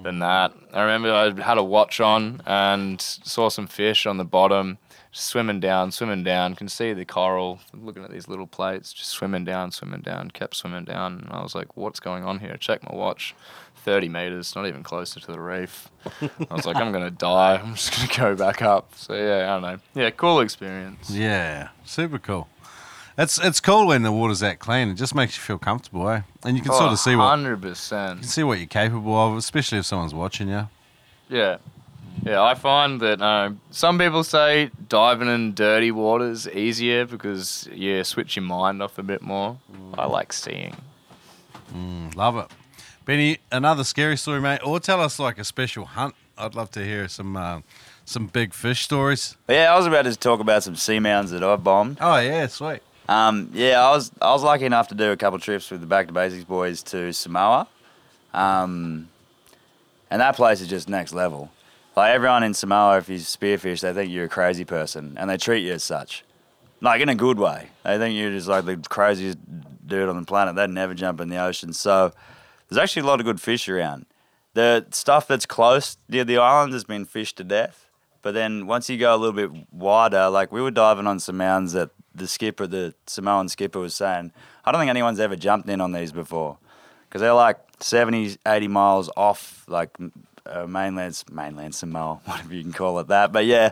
than 0.02 0.18
that. 0.20 0.52
I 0.72 0.82
remember 0.82 1.12
I 1.12 1.42
had 1.42 1.58
a 1.58 1.64
watch 1.64 2.00
on 2.00 2.42
and 2.46 3.00
saw 3.00 3.48
some 3.48 3.66
fish 3.66 4.06
on 4.06 4.18
the 4.18 4.24
bottom, 4.24 4.78
swimming 5.12 5.60
down, 5.60 5.92
swimming 5.92 6.24
down. 6.24 6.54
Can 6.54 6.68
see 6.68 6.92
the 6.92 7.04
coral, 7.04 7.60
looking 7.72 8.02
at 8.02 8.10
these 8.10 8.26
little 8.26 8.46
plates, 8.46 8.92
just 8.92 9.10
swimming 9.10 9.44
down, 9.44 9.70
swimming 9.70 10.00
down, 10.00 10.30
kept 10.30 10.56
swimming 10.56 10.84
down. 10.84 11.20
And 11.20 11.32
I 11.32 11.42
was 11.42 11.54
like, 11.54 11.76
what's 11.76 12.00
going 12.00 12.24
on 12.24 12.40
here? 12.40 12.56
Check 12.56 12.82
my 12.82 12.96
watch. 12.96 13.34
30 13.84 14.08
meters, 14.08 14.54
not 14.54 14.66
even 14.66 14.82
closer 14.82 15.20
to 15.20 15.32
the 15.32 15.40
reef. 15.40 15.90
I 16.22 16.54
was 16.54 16.66
like, 16.66 16.76
I'm 16.76 16.92
going 16.92 17.04
to 17.04 17.10
die. 17.10 17.56
I'm 17.56 17.74
just 17.74 17.94
going 17.96 18.08
to 18.08 18.18
go 18.18 18.34
back 18.36 18.62
up. 18.62 18.94
So, 18.96 19.14
yeah, 19.14 19.54
I 19.54 19.60
don't 19.60 19.62
know. 19.62 19.78
Yeah, 20.00 20.10
cool 20.10 20.40
experience. 20.40 21.10
Yeah, 21.10 21.68
super 21.84 22.18
cool. 22.18 22.48
It's 23.18 23.38
it's 23.38 23.60
cool 23.60 23.88
when 23.88 24.02
the 24.04 24.10
water's 24.10 24.40
that 24.40 24.58
clean. 24.58 24.88
It 24.88 24.94
just 24.94 25.14
makes 25.14 25.36
you 25.36 25.42
feel 25.42 25.58
comfortable, 25.58 26.08
eh? 26.08 26.22
And 26.44 26.56
you 26.56 26.62
can 26.62 26.72
sort 26.72 26.92
of 26.92 26.98
see 26.98 27.14
what 27.14 27.38
100%. 27.38 27.90
can 27.90 28.22
see 28.22 28.42
what 28.42 28.58
you're 28.58 28.66
capable 28.66 29.14
of, 29.14 29.36
especially 29.36 29.78
if 29.78 29.84
someone's 29.84 30.14
watching 30.14 30.48
you. 30.48 30.68
Yeah. 31.28 31.58
Yeah, 32.24 32.42
I 32.42 32.54
find 32.54 33.00
that 33.00 33.20
uh, 33.20 33.50
some 33.70 33.98
people 33.98 34.22
say 34.22 34.70
diving 34.88 35.28
in 35.28 35.54
dirty 35.54 35.90
water's 35.90 36.48
easier 36.48 37.04
because 37.04 37.68
you 37.72 38.04
switch 38.04 38.36
your 38.36 38.44
mind 38.44 38.82
off 38.82 38.98
a 38.98 39.02
bit 39.02 39.22
more. 39.22 39.58
I 39.94 40.06
like 40.06 40.32
seeing. 40.32 40.76
Love 42.14 42.36
it. 42.36 42.46
Benny, 43.04 43.38
another 43.50 43.82
scary 43.82 44.16
story, 44.16 44.40
mate, 44.40 44.60
or 44.64 44.78
tell 44.78 45.00
us 45.00 45.18
like 45.18 45.38
a 45.38 45.44
special 45.44 45.84
hunt. 45.86 46.14
I'd 46.38 46.54
love 46.54 46.70
to 46.72 46.84
hear 46.84 47.08
some 47.08 47.36
uh, 47.36 47.60
some 48.04 48.26
big 48.26 48.54
fish 48.54 48.84
stories. 48.84 49.36
Yeah, 49.48 49.72
I 49.72 49.76
was 49.76 49.86
about 49.86 50.04
to 50.04 50.14
talk 50.14 50.40
about 50.40 50.62
some 50.62 50.74
seamounts 50.74 51.30
that 51.30 51.42
I've 51.42 51.64
bombed. 51.64 51.98
Oh 52.00 52.18
yeah, 52.18 52.46
sweet. 52.46 52.80
Um, 53.08 53.50
yeah, 53.52 53.82
I 53.82 53.90
was 53.90 54.12
I 54.20 54.32
was 54.32 54.42
lucky 54.42 54.64
enough 54.64 54.88
to 54.88 54.94
do 54.94 55.10
a 55.10 55.16
couple 55.16 55.38
trips 55.38 55.70
with 55.70 55.80
the 55.80 55.86
Back 55.86 56.06
to 56.06 56.12
Basics 56.12 56.44
boys 56.44 56.82
to 56.84 57.12
Samoa, 57.12 57.66
um, 58.32 59.08
and 60.10 60.20
that 60.20 60.36
place 60.36 60.60
is 60.60 60.68
just 60.68 60.88
next 60.88 61.12
level. 61.12 61.50
Like 61.94 62.14
everyone 62.14 62.42
in 62.42 62.54
Samoa, 62.54 62.96
if 62.98 63.08
you 63.10 63.18
spearfish, 63.18 63.80
they 63.80 63.92
think 63.92 64.10
you're 64.10 64.24
a 64.24 64.28
crazy 64.28 64.64
person, 64.64 65.14
and 65.18 65.28
they 65.28 65.36
treat 65.36 65.60
you 65.60 65.74
as 65.74 65.84
such, 65.84 66.24
like 66.80 67.02
in 67.02 67.10
a 67.10 67.14
good 67.14 67.38
way. 67.38 67.68
They 67.84 67.98
think 67.98 68.14
you're 68.16 68.30
just 68.30 68.48
like 68.48 68.64
the 68.64 68.76
craziest 68.88 69.38
dude 69.86 70.08
on 70.08 70.16
the 70.16 70.24
planet. 70.24 70.56
They'd 70.56 70.70
never 70.70 70.94
jump 70.94 71.20
in 71.20 71.28
the 71.28 71.36
ocean. 71.36 71.74
So 71.74 72.12
there's 72.68 72.78
actually 72.78 73.02
a 73.02 73.06
lot 73.06 73.20
of 73.20 73.26
good 73.26 73.42
fish 73.42 73.68
around. 73.68 74.06
The 74.54 74.86
stuff 74.90 75.28
that's 75.28 75.44
close 75.44 75.98
near 76.08 76.24
the 76.24 76.38
island 76.38 76.72
has 76.72 76.84
been 76.84 77.04
fished 77.04 77.36
to 77.36 77.44
death. 77.44 77.86
But 78.22 78.32
then 78.32 78.66
once 78.66 78.88
you 78.88 78.96
go 78.96 79.14
a 79.14 79.18
little 79.18 79.32
bit 79.32 79.66
wider, 79.70 80.30
like 80.30 80.50
we 80.50 80.62
were 80.62 80.70
diving 80.70 81.06
on 81.06 81.18
some 81.18 81.36
mounds 81.36 81.72
that 81.72 81.90
the 82.14 82.28
skipper, 82.28 82.66
the 82.66 82.94
Samoan 83.06 83.48
skipper, 83.48 83.80
was 83.80 83.94
saying, 83.94 84.32
I 84.64 84.72
don't 84.72 84.80
think 84.80 84.90
anyone's 84.90 85.20
ever 85.20 85.36
jumped 85.36 85.68
in 85.68 85.80
on 85.80 85.92
these 85.92 86.12
before 86.12 86.56
because 87.08 87.20
they're 87.20 87.34
like 87.34 87.58
70, 87.80 88.38
80 88.46 88.68
miles 88.68 89.10
off, 89.16 89.64
like 89.68 89.90
uh, 90.46 90.66
mainland, 90.66 91.22
mainland 91.30 91.74
Samoa, 91.74 92.20
whatever 92.24 92.54
you 92.54 92.62
can 92.62 92.72
call 92.72 92.98
it 92.98 93.08
that. 93.08 93.32
But 93.32 93.46
yeah, 93.46 93.70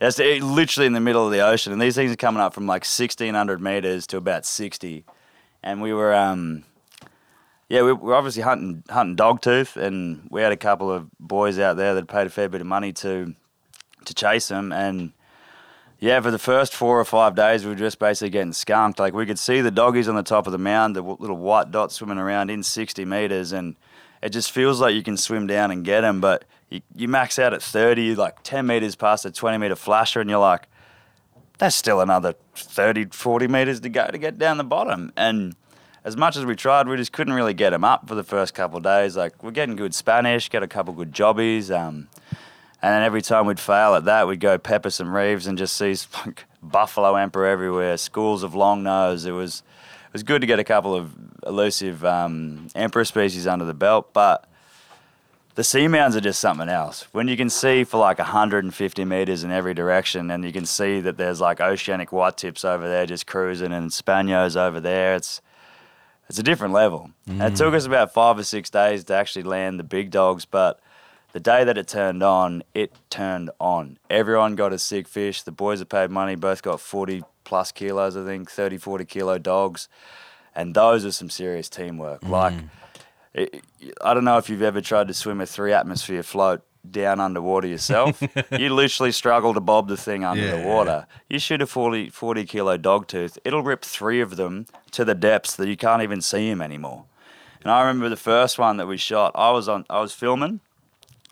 it's 0.00 0.18
literally 0.18 0.86
in 0.86 0.92
the 0.92 1.00
middle 1.00 1.24
of 1.24 1.32
the 1.32 1.40
ocean, 1.40 1.72
and 1.72 1.80
these 1.80 1.94
things 1.94 2.12
are 2.12 2.16
coming 2.16 2.40
up 2.40 2.54
from 2.54 2.66
like 2.66 2.82
1600 2.84 3.60
meters 3.60 4.06
to 4.08 4.16
about 4.16 4.46
60. 4.46 5.04
And 5.62 5.82
we 5.82 5.92
were, 5.92 6.14
um, 6.14 6.64
yeah, 7.68 7.82
we 7.82 7.92
were 7.92 8.14
obviously 8.14 8.42
hunting 8.42 8.84
hunting 8.88 9.16
dogtooth, 9.16 9.76
and 9.76 10.28
we 10.30 10.40
had 10.40 10.52
a 10.52 10.56
couple 10.56 10.90
of 10.90 11.08
boys 11.18 11.58
out 11.58 11.76
there 11.76 11.94
that 11.94 12.06
paid 12.08 12.26
a 12.26 12.30
fair 12.30 12.48
bit 12.48 12.60
of 12.60 12.66
money 12.66 12.92
to 12.94 13.34
to 14.04 14.14
chase 14.14 14.48
them, 14.48 14.72
and 14.72 15.12
yeah, 16.00 16.20
for 16.20 16.30
the 16.30 16.38
first 16.38 16.74
four 16.74 17.00
or 17.00 17.04
five 17.04 17.34
days, 17.34 17.64
we 17.64 17.70
were 17.70 17.76
just 17.76 17.98
basically 17.98 18.30
getting 18.30 18.52
skunked. 18.52 19.00
Like 19.00 19.14
we 19.14 19.26
could 19.26 19.38
see 19.38 19.60
the 19.60 19.72
doggies 19.72 20.08
on 20.08 20.14
the 20.14 20.22
top 20.22 20.46
of 20.46 20.52
the 20.52 20.58
mound, 20.58 20.94
the 20.94 21.02
little 21.02 21.36
white 21.36 21.72
dots 21.72 21.96
swimming 21.96 22.18
around 22.18 22.50
in 22.50 22.62
60 22.62 23.04
meters, 23.04 23.52
and 23.52 23.74
it 24.22 24.30
just 24.30 24.50
feels 24.50 24.80
like 24.80 24.94
you 24.94 25.02
can 25.02 25.16
swim 25.16 25.46
down 25.46 25.70
and 25.70 25.84
get 25.84 26.02
them, 26.02 26.20
but 26.20 26.44
you, 26.70 26.80
you 26.94 27.08
max 27.08 27.38
out 27.38 27.54
at 27.54 27.62
30, 27.62 28.14
like 28.14 28.42
10 28.42 28.66
meters 28.66 28.96
past 28.96 29.24
a 29.24 29.30
20 29.30 29.58
meter 29.58 29.76
flasher, 29.76 30.20
and 30.20 30.28
you're 30.28 30.38
like, 30.38 30.68
that's 31.58 31.76
still 31.76 32.00
another 32.00 32.34
30, 32.54 33.06
40 33.06 33.48
meters 33.48 33.80
to 33.80 33.88
go 33.88 34.06
to 34.06 34.18
get 34.18 34.38
down 34.38 34.58
the 34.58 34.64
bottom. 34.64 35.12
And 35.16 35.56
as 36.04 36.16
much 36.16 36.36
as 36.36 36.44
we 36.44 36.54
tried, 36.54 36.86
we 36.88 36.96
just 36.96 37.12
couldn't 37.12 37.34
really 37.34 37.54
get 37.54 37.70
them 37.70 37.84
up 37.84 38.08
for 38.08 38.14
the 38.14 38.22
first 38.22 38.54
couple 38.54 38.78
of 38.78 38.84
days. 38.84 39.16
Like, 39.16 39.42
we're 39.42 39.50
getting 39.50 39.76
good 39.76 39.94
Spanish, 39.94 40.48
get 40.48 40.62
a 40.62 40.68
couple 40.68 40.94
good 40.94 41.12
jobbies. 41.12 41.70
Um, 41.70 42.08
and 42.80 42.92
then 42.92 43.02
every 43.02 43.22
time 43.22 43.46
we'd 43.46 43.58
fail 43.58 43.94
at 43.94 44.04
that, 44.04 44.28
we'd 44.28 44.40
go 44.40 44.56
pepper 44.56 44.90
some 44.90 45.14
reefs 45.14 45.46
and 45.46 45.58
just 45.58 45.76
see 45.76 45.96
like, 46.24 46.44
buffalo 46.62 47.16
emperor 47.16 47.46
everywhere, 47.46 47.96
schools 47.96 48.44
of 48.44 48.54
long 48.54 48.84
nose. 48.84 49.24
It 49.24 49.32
was, 49.32 49.64
was 50.18 50.24
good 50.24 50.40
to 50.40 50.48
get 50.48 50.58
a 50.58 50.64
couple 50.64 50.96
of 50.96 51.14
elusive 51.46 52.04
um, 52.04 52.66
emperor 52.74 53.04
species 53.04 53.46
under 53.46 53.64
the 53.64 53.72
belt, 53.72 54.12
but 54.12 54.48
the 55.54 55.62
seamounts 55.62 56.16
are 56.16 56.20
just 56.20 56.40
something 56.40 56.68
else. 56.68 57.06
When 57.12 57.28
you 57.28 57.36
can 57.36 57.48
see 57.48 57.84
for 57.84 57.98
like 57.98 58.18
150 58.18 59.04
meters 59.04 59.44
in 59.44 59.52
every 59.52 59.74
direction, 59.74 60.28
and 60.32 60.44
you 60.44 60.52
can 60.52 60.66
see 60.66 61.00
that 61.02 61.18
there's 61.18 61.40
like 61.40 61.60
oceanic 61.60 62.10
white 62.10 62.36
tips 62.36 62.64
over 62.64 62.88
there 62.88 63.06
just 63.06 63.28
cruising, 63.28 63.72
and 63.72 63.92
spaniels 63.92 64.56
over 64.56 64.80
there, 64.80 65.14
it's 65.14 65.40
it's 66.28 66.40
a 66.40 66.42
different 66.42 66.74
level. 66.74 67.10
And 67.28 67.40
it 67.40 67.56
took 67.56 67.72
us 67.72 67.86
about 67.86 68.12
five 68.12 68.38
or 68.38 68.42
six 68.42 68.68
days 68.70 69.04
to 69.04 69.14
actually 69.14 69.44
land 69.44 69.78
the 69.78 69.84
big 69.84 70.10
dogs, 70.10 70.44
but 70.44 70.80
the 71.32 71.40
day 71.40 71.62
that 71.62 71.78
it 71.78 71.86
turned 71.86 72.24
on, 72.24 72.64
it 72.74 72.92
turned 73.08 73.50
on. 73.60 73.98
Everyone 74.10 74.56
got 74.56 74.72
a 74.72 74.78
sick 74.78 75.06
fish. 75.06 75.42
The 75.42 75.52
boys 75.52 75.78
that 75.78 75.88
paid 75.88 76.10
money 76.10 76.34
both 76.34 76.62
got 76.62 76.80
40 76.80 77.22
plus 77.48 77.72
kilos, 77.72 78.16
I 78.16 78.24
think, 78.24 78.50
30, 78.50 78.76
40 78.78 79.04
kilo 79.06 79.38
dogs. 79.38 79.88
And 80.54 80.74
those 80.74 81.04
are 81.06 81.12
some 81.12 81.30
serious 81.30 81.68
teamwork. 81.68 82.20
Mm. 82.20 82.28
Like, 82.30 82.54
it, 83.34 83.64
I 84.02 84.14
don't 84.14 84.24
know 84.24 84.38
if 84.38 84.48
you've 84.50 84.62
ever 84.62 84.80
tried 84.80 85.08
to 85.08 85.14
swim 85.14 85.40
a 85.40 85.46
three 85.46 85.72
atmosphere 85.72 86.22
float 86.22 86.62
down 86.88 87.20
underwater 87.20 87.66
yourself. 87.66 88.22
you 88.52 88.72
literally 88.74 89.12
struggle 89.12 89.54
to 89.54 89.60
bob 89.60 89.88
the 89.88 89.96
thing 89.96 90.24
under 90.24 90.42
Yeah, 90.44 90.50
the 90.52 90.58
yeah. 90.58 90.66
water. 90.74 91.06
You 91.28 91.38
shoot 91.38 91.62
a 91.62 91.66
40, 91.66 92.10
40 92.10 92.44
kilo 92.44 92.76
dog 92.76 93.06
tooth, 93.06 93.38
it'll 93.44 93.62
rip 93.62 93.82
three 93.84 94.20
of 94.20 94.36
them 94.36 94.66
to 94.92 95.04
the 95.04 95.14
depths 95.14 95.56
that 95.56 95.68
you 95.68 95.76
can't 95.76 96.02
even 96.02 96.20
see 96.20 96.48
him 96.48 96.60
anymore. 96.62 97.04
And 97.62 97.70
I 97.72 97.80
remember 97.80 98.08
the 98.08 98.16
first 98.16 98.58
one 98.58 98.76
that 98.76 98.86
we 98.86 98.96
shot. 98.96 99.32
I 99.34 99.50
was 99.50 99.68
on. 99.68 99.84
I 99.90 100.00
was 100.00 100.12
filming. 100.12 100.60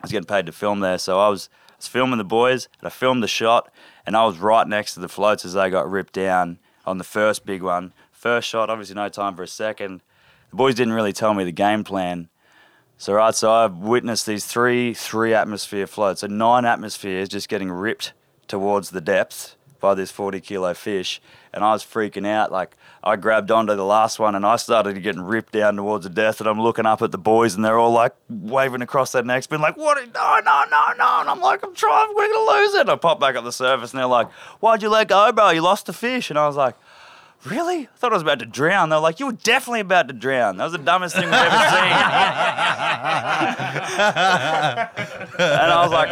I 0.01 0.03
was 0.03 0.11
getting 0.11 0.27
paid 0.27 0.45
to 0.45 0.51
film 0.51 0.81
there, 0.81 0.97
so 0.97 1.19
I 1.19 1.29
was, 1.29 1.49
I 1.71 1.75
was 1.77 1.87
filming 1.87 2.17
the 2.17 2.23
boys. 2.25 2.67
And 2.79 2.87
I 2.87 2.89
filmed 2.91 3.23
the 3.23 3.27
shot, 3.29 3.71
and 4.07 4.15
I 4.15 4.25
was 4.25 4.39
right 4.39 4.65
next 4.65 4.93
to 4.93 5.01
the 5.01 5.09
floats 5.09 5.43
as 5.43 5.53
they 5.53 5.69
got 5.69 5.91
ripped 5.91 6.13
down 6.13 6.59
on 6.85 6.97
the 6.97 7.03
first 7.03 7.45
big 7.45 7.61
one. 7.61 7.91
First 8.11 8.47
shot, 8.47 8.69
obviously 8.69 8.95
no 8.95 9.09
time 9.09 9.35
for 9.35 9.43
a 9.43 9.47
second. 9.47 10.01
The 10.49 10.55
boys 10.55 10.75
didn't 10.75 10.93
really 10.93 11.11
tell 11.11 11.33
me 11.33 11.43
the 11.43 11.51
game 11.51 11.83
plan. 11.83 12.29
So 12.97 13.13
right, 13.13 13.35
so 13.35 13.51
I've 13.51 13.75
witnessed 13.75 14.25
these 14.25 14.45
three 14.45 14.93
three 14.93 15.33
atmosphere 15.33 15.85
floats, 15.85 16.21
so 16.21 16.27
nine 16.27 16.65
atmospheres 16.65 17.29
just 17.29 17.49
getting 17.49 17.69
ripped 17.69 18.13
towards 18.47 18.89
the 18.89 19.01
depth 19.01 19.55
by 19.79 19.93
this 19.93 20.09
40 20.09 20.39
kilo 20.39 20.73
fish, 20.73 21.21
and 21.57 21.65
I 21.65 21.73
was 21.73 21.83
freaking 21.83 22.25
out. 22.25 22.51
Like 22.51 22.77
I 23.03 23.15
grabbed 23.15 23.51
onto 23.51 23.75
the 23.75 23.83
last 23.83 24.19
one, 24.19 24.35
and 24.35 24.45
I 24.45 24.55
started 24.55 25.01
getting 25.01 25.21
ripped 25.21 25.51
down 25.53 25.75
towards 25.75 26.05
the 26.05 26.09
depth, 26.09 26.39
and 26.39 26.47
I'm 26.47 26.61
looking 26.61 26.85
up 26.85 27.01
at 27.01 27.11
the 27.11 27.17
boys, 27.17 27.55
and 27.55 27.65
they're 27.65 27.79
all 27.79 27.91
like 27.91 28.13
waving 28.29 28.81
across 28.83 29.11
their 29.11 29.23
necks, 29.23 29.47
being 29.47 29.61
like, 29.61 29.75
"What? 29.75 29.97
No, 30.13 30.39
no, 30.45 30.63
no, 30.69 30.93
no!" 30.97 31.19
And 31.19 31.29
I'm 31.29 31.41
like, 31.41 31.63
"I'm 31.63 31.73
trying, 31.73 32.13
we're 32.15 32.31
gonna 32.31 32.59
lose 32.59 32.75
it." 32.75 32.81
And 32.81 32.91
I 32.91 32.95
pop 32.95 33.19
back 33.19 33.35
up 33.35 33.43
the 33.43 33.51
surface, 33.51 33.91
and 33.91 33.99
they're 33.99 34.05
like, 34.05 34.31
"Why'd 34.61 34.81
you 34.83 34.89
let 34.89 35.07
go, 35.09 35.31
bro? 35.31 35.49
You 35.49 35.61
lost 35.61 35.87
the 35.87 35.93
fish." 35.93 36.29
And 36.29 36.39
I 36.39 36.47
was 36.47 36.55
like. 36.55 36.75
Really? 37.49 37.83
I 37.83 37.87
thought 37.95 38.11
I 38.11 38.15
was 38.15 38.23
about 38.23 38.39
to 38.39 38.45
drown. 38.45 38.89
They're 38.89 38.99
like, 38.99 39.19
you 39.19 39.27
were 39.27 39.31
definitely 39.31 39.79
about 39.79 40.09
to 40.09 40.13
drown. 40.13 40.57
That 40.57 40.65
was 40.65 40.73
the 40.73 40.79
dumbest 40.79 41.15
thing 41.15 41.25
we've 41.25 41.33
ever 41.33 41.49
seen. 41.49 41.57
and 45.39 45.71
I 45.71 45.81
was 45.81 45.91
like, 45.91 46.09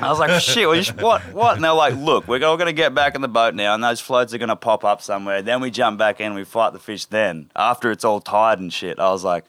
I 0.00 0.08
was 0.08 0.18
like, 0.18 0.40
shit, 0.40 0.66
what, 1.00 1.20
what? 1.32 1.56
And 1.56 1.64
they're 1.64 1.72
like, 1.72 1.94
look, 1.96 2.26
we're 2.26 2.44
all 2.44 2.56
going 2.56 2.66
to 2.66 2.72
get 2.72 2.94
back 2.94 3.14
in 3.14 3.20
the 3.20 3.28
boat 3.28 3.54
now, 3.54 3.74
and 3.74 3.84
those 3.84 4.00
floats 4.00 4.32
are 4.32 4.38
going 4.38 4.48
to 4.48 4.56
pop 4.56 4.84
up 4.84 5.02
somewhere. 5.02 5.42
Then 5.42 5.60
we 5.60 5.70
jump 5.70 5.98
back 5.98 6.20
in, 6.20 6.34
we 6.34 6.44
fight 6.44 6.72
the 6.72 6.78
fish. 6.78 7.04
Then 7.04 7.50
after 7.54 7.90
it's 7.90 8.04
all 8.04 8.20
tired 8.20 8.60
and 8.60 8.72
shit, 8.72 8.98
I 8.98 9.10
was 9.10 9.24
like. 9.24 9.44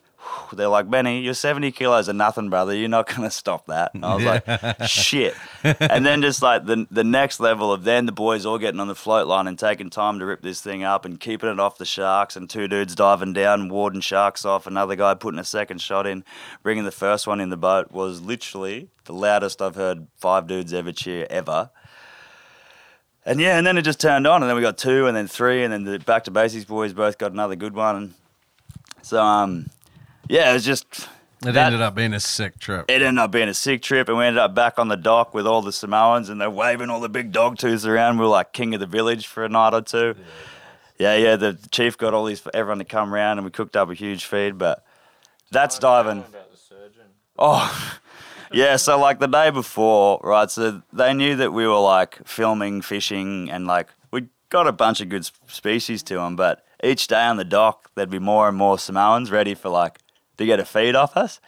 They're 0.54 0.68
like, 0.68 0.90
Benny, 0.90 1.22
you're 1.22 1.34
70 1.34 1.72
kilos 1.72 2.08
of 2.08 2.16
nothing, 2.16 2.50
brother. 2.50 2.76
You're 2.76 2.90
not 2.90 3.08
going 3.08 3.24
to 3.24 3.32
stop 3.32 3.66
that. 3.68 3.94
And 3.94 4.06
I 4.06 4.16
was 4.16 4.24
like, 4.24 4.88
shit. 4.88 5.36
And 5.80 6.06
then 6.06 6.22
just 6.22 6.42
like 6.42 6.66
the, 6.66 6.88
the 6.92 7.04
next 7.04 7.40
level 7.40 7.72
of 7.72 7.84
then 7.84 8.06
the 8.06 8.12
boys 8.12 8.46
all 8.46 8.58
getting 8.58 8.80
on 8.80 8.88
the 8.88 8.96
float 8.96 9.28
line 9.28 9.48
and 9.48 9.58
taking 9.58 9.90
time 9.90 10.20
to 10.20 10.26
rip 10.26 10.42
this 10.42 10.62
thing 10.62 10.84
up 10.84 11.06
and 11.06 11.20
keeping 11.20 11.50
it 11.50 11.60
off 11.60 11.78
the 11.78 11.86
sharks 11.86 12.36
and 12.36 12.50
two 12.50 12.68
dudes 12.68 12.96
diving 12.96 13.34
down, 13.34 13.70
warding 13.70 14.02
sharks 14.02 14.46
off, 14.46 14.68
another 14.68 14.96
guy 14.96 15.14
putting 15.16 15.40
a 15.40 15.44
second 15.44 15.82
shot 15.82 16.06
in, 16.06 16.24
bringing 16.62 16.84
the 16.84 16.92
first 16.92 17.26
one 17.26 17.40
in 17.40 17.50
the 17.50 17.58
boat 17.58 17.92
was 17.92 18.22
literally 18.22 18.90
the 19.06 19.14
loudest 19.14 19.62
I've 19.62 19.76
heard 19.76 20.08
five 20.18 20.48
dudes 20.48 20.74
ever 20.74 20.92
cheer 20.92 21.26
ever. 21.30 21.72
And 23.26 23.40
yeah, 23.40 23.58
and 23.58 23.66
then 23.66 23.78
it 23.78 23.82
just 23.82 24.00
turned 24.00 24.28
on, 24.28 24.44
and 24.44 24.50
then 24.50 24.56
we 24.56 24.62
got 24.62 24.78
two, 24.78 25.08
and 25.08 25.18
then 25.18 25.28
three, 25.28 25.64
and 25.64 25.74
then 25.74 25.84
the 25.84 25.98
back 25.98 26.26
to 26.26 26.32
basics 26.32 26.66
boys 26.66 26.94
both 26.94 27.18
got 27.18 27.32
another 27.32 27.56
good 27.56 27.74
one. 27.74 28.14
So, 29.02 29.20
um, 29.20 29.68
yeah, 30.28 30.50
it 30.52 30.54
was 30.54 30.66
just 30.66 30.86
It 31.46 31.52
that- 31.54 31.68
ended 31.68 31.82
up 31.82 31.96
being 31.96 32.14
a 32.14 32.20
sick 32.20 32.60
trip. 32.60 32.86
it 32.90 33.02
ended 33.02 33.22
up 33.22 33.32
being 33.32 33.50
a 33.50 33.54
sick 33.54 33.82
trip, 33.82 34.08
and 34.10 34.18
we 34.18 34.26
ended 34.26 34.40
up 34.42 34.56
back 34.56 34.80
on 34.80 34.88
the 34.88 34.98
dock 34.98 35.34
with 35.34 35.46
all 35.48 35.62
the 35.62 35.72
Samoans, 35.72 36.30
and 36.30 36.40
they're 36.42 36.50
waving 36.50 36.90
all 36.90 37.00
the 37.00 37.10
big 37.10 37.32
dog 37.32 37.58
tooths 37.58 37.86
around. 37.86 38.18
We 38.18 38.24
were 38.26 38.30
like 38.32 38.54
king 38.54 38.74
of 38.74 38.80
the 38.80 38.86
village 38.88 39.28
for 39.28 39.44
a 39.46 39.50
night 39.50 39.74
or 39.74 39.82
two. 39.82 40.16
Yeah, 40.98 41.16
yeah. 41.16 41.36
The 41.36 41.58
chief 41.72 41.98
got 41.98 42.14
all 42.14 42.26
these 42.26 42.40
for 42.40 42.56
everyone 42.56 42.80
to 42.80 42.86
come 42.86 43.14
around, 43.14 43.38
and 43.38 43.46
we 43.46 43.52
cooked 43.52 43.76
up 43.76 43.90
a 43.90 43.94
huge 43.94 44.26
feed. 44.26 44.58
But 44.58 44.86
that's 45.52 45.78
diving. 45.78 46.24
Oh, 47.38 47.98
yeah. 48.52 48.78
So 48.78 48.98
like 49.00 49.20
the 49.20 49.28
day 49.28 49.50
before, 49.50 50.20
right? 50.24 50.50
So 50.50 50.82
they 50.94 51.14
knew 51.14 51.36
that 51.36 51.52
we 51.52 51.68
were 51.68 51.80
like 51.80 52.26
filming, 52.28 52.82
fishing, 52.82 53.50
and 53.52 53.68
like 53.68 53.90
we 54.12 54.28
got 54.50 54.68
a 54.68 54.72
bunch 54.72 55.02
of 55.02 55.10
good 55.10 55.30
species 55.48 56.02
to 56.04 56.16
them. 56.16 56.36
But 56.38 56.64
each 56.84 57.08
day 57.08 57.24
on 57.26 57.38
the 57.38 57.44
dock, 57.44 57.92
there'd 57.96 58.10
be 58.10 58.20
more 58.20 58.48
and 58.48 58.58
more 58.58 58.80
Samoans 58.80 59.32
ready 59.32 59.54
for 59.54 59.68
like 59.70 60.00
to 60.38 60.46
get 60.46 60.60
a 60.60 60.66
feed 60.66 60.96
off 60.96 61.16
us. 61.18 61.40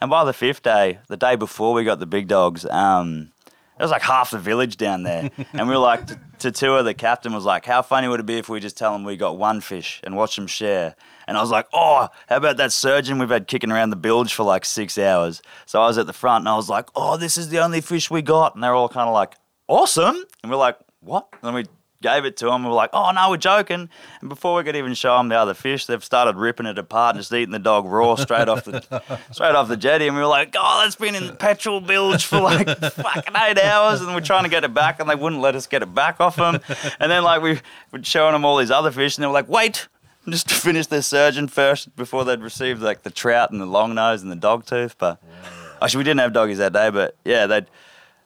And 0.00 0.10
by 0.10 0.24
the 0.24 0.32
fifth 0.32 0.62
day, 0.62 0.98
the 1.08 1.16
day 1.16 1.36
before 1.36 1.72
we 1.72 1.84
got 1.84 1.98
the 1.98 2.06
big 2.06 2.28
dogs, 2.28 2.66
um, 2.66 3.32
there 3.78 3.84
was 3.84 3.90
like 3.90 4.02
half 4.02 4.30
the 4.30 4.38
village 4.38 4.76
down 4.76 5.02
there. 5.02 5.30
and 5.52 5.68
we 5.68 5.74
were 5.74 5.80
like, 5.80 6.06
to, 6.06 6.20
to 6.40 6.52
tour, 6.52 6.82
the 6.82 6.94
captain 6.94 7.32
was 7.32 7.44
like, 7.44 7.64
how 7.64 7.82
funny 7.82 8.06
would 8.06 8.20
it 8.20 8.26
be 8.26 8.38
if 8.38 8.48
we 8.48 8.60
just 8.60 8.76
tell 8.76 8.92
them 8.92 9.04
we 9.04 9.16
got 9.16 9.36
one 9.36 9.60
fish 9.60 10.00
and 10.04 10.16
watch 10.16 10.36
them 10.36 10.46
share? 10.46 10.94
And 11.26 11.36
I 11.36 11.40
was 11.40 11.50
like, 11.50 11.66
oh, 11.72 12.08
how 12.28 12.36
about 12.36 12.58
that 12.58 12.72
surgeon 12.72 13.18
we've 13.18 13.30
had 13.30 13.46
kicking 13.46 13.72
around 13.72 13.90
the 13.90 13.96
bilge 13.96 14.34
for 14.34 14.44
like 14.44 14.64
six 14.64 14.98
hours? 14.98 15.42
So 15.66 15.82
I 15.82 15.86
was 15.86 15.98
at 15.98 16.06
the 16.06 16.12
front 16.12 16.42
and 16.42 16.48
I 16.48 16.56
was 16.56 16.68
like, 16.68 16.88
oh, 16.94 17.16
this 17.16 17.36
is 17.36 17.48
the 17.48 17.58
only 17.60 17.80
fish 17.80 18.10
we 18.10 18.22
got. 18.22 18.54
And 18.54 18.62
they're 18.62 18.74
all 18.74 18.88
kind 18.88 19.08
of 19.08 19.14
like, 19.14 19.34
awesome. 19.68 20.22
And 20.42 20.52
we're 20.52 20.58
like, 20.58 20.78
what? 21.00 21.28
And 21.42 21.54
we 21.54 21.64
gave 22.04 22.26
it 22.26 22.36
to 22.36 22.46
them. 22.46 22.62
We 22.62 22.68
were 22.68 22.74
like, 22.74 22.90
oh, 22.92 23.10
no, 23.12 23.30
we're 23.30 23.38
joking. 23.38 23.88
And 24.20 24.28
before 24.28 24.56
we 24.56 24.62
could 24.62 24.76
even 24.76 24.92
show 24.92 25.16
them 25.16 25.28
the 25.30 25.36
other 25.36 25.54
fish, 25.54 25.86
they've 25.86 26.04
started 26.04 26.36
ripping 26.36 26.66
it 26.66 26.78
apart 26.78 27.16
and 27.16 27.20
just 27.20 27.32
eating 27.32 27.50
the 27.50 27.58
dog 27.58 27.86
raw 27.86 28.14
straight 28.14 28.46
off 28.46 28.64
the 28.64 28.82
straight 29.32 29.54
off 29.54 29.68
the 29.68 29.76
jetty. 29.76 30.06
And 30.06 30.14
we 30.14 30.20
were 30.22 30.28
like, 30.28 30.54
oh, 30.56 30.82
that's 30.82 30.96
been 30.96 31.14
in 31.14 31.26
the 31.26 31.32
petrol 31.32 31.80
bilge 31.80 32.26
for 32.26 32.40
like 32.40 32.66
fucking 32.78 33.34
eight 33.36 33.58
hours. 33.58 34.02
And 34.02 34.14
we're 34.14 34.20
trying 34.20 34.44
to 34.44 34.50
get 34.50 34.64
it 34.64 34.74
back 34.74 35.00
and 35.00 35.08
they 35.08 35.14
wouldn't 35.14 35.40
let 35.40 35.56
us 35.56 35.66
get 35.66 35.82
it 35.82 35.94
back 35.94 36.20
off 36.20 36.36
them. 36.36 36.60
And 37.00 37.10
then 37.10 37.24
like 37.24 37.40
we 37.40 37.60
were 37.90 38.02
showing 38.02 38.34
them 38.34 38.44
all 38.44 38.58
these 38.58 38.70
other 38.70 38.92
fish 38.92 39.16
and 39.16 39.22
they 39.22 39.26
were 39.26 39.32
like, 39.32 39.48
wait. 39.48 39.88
Just 40.26 40.48
to 40.48 40.54
finish 40.54 40.86
their 40.86 41.02
surgeon 41.02 41.48
first 41.48 41.94
before 41.96 42.24
they'd 42.24 42.40
received 42.40 42.80
like 42.80 43.02
the 43.02 43.10
trout 43.10 43.50
and 43.50 43.60
the 43.60 43.66
long 43.66 43.94
nose 43.94 44.22
and 44.22 44.32
the 44.32 44.36
dog 44.36 44.64
tooth. 44.64 44.96
But 44.96 45.22
actually, 45.82 45.98
oh, 45.98 46.00
we 46.00 46.04
didn't 46.04 46.20
have 46.20 46.32
doggies 46.32 46.56
that 46.56 46.72
day. 46.72 46.88
But 46.88 47.14
yeah, 47.26 47.46
they'd 47.46 47.66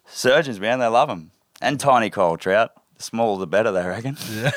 surgeons, 0.07 0.61
man, 0.61 0.79
they 0.79 0.87
love 0.87 1.09
them. 1.09 1.33
And 1.61 1.81
tiny 1.81 2.09
coral 2.09 2.37
trout. 2.37 2.71
The 2.99 3.05
smaller 3.05 3.39
the 3.39 3.47
better, 3.47 3.71
they 3.73 3.87
reckon. 3.87 4.17
yeah, 4.35 4.51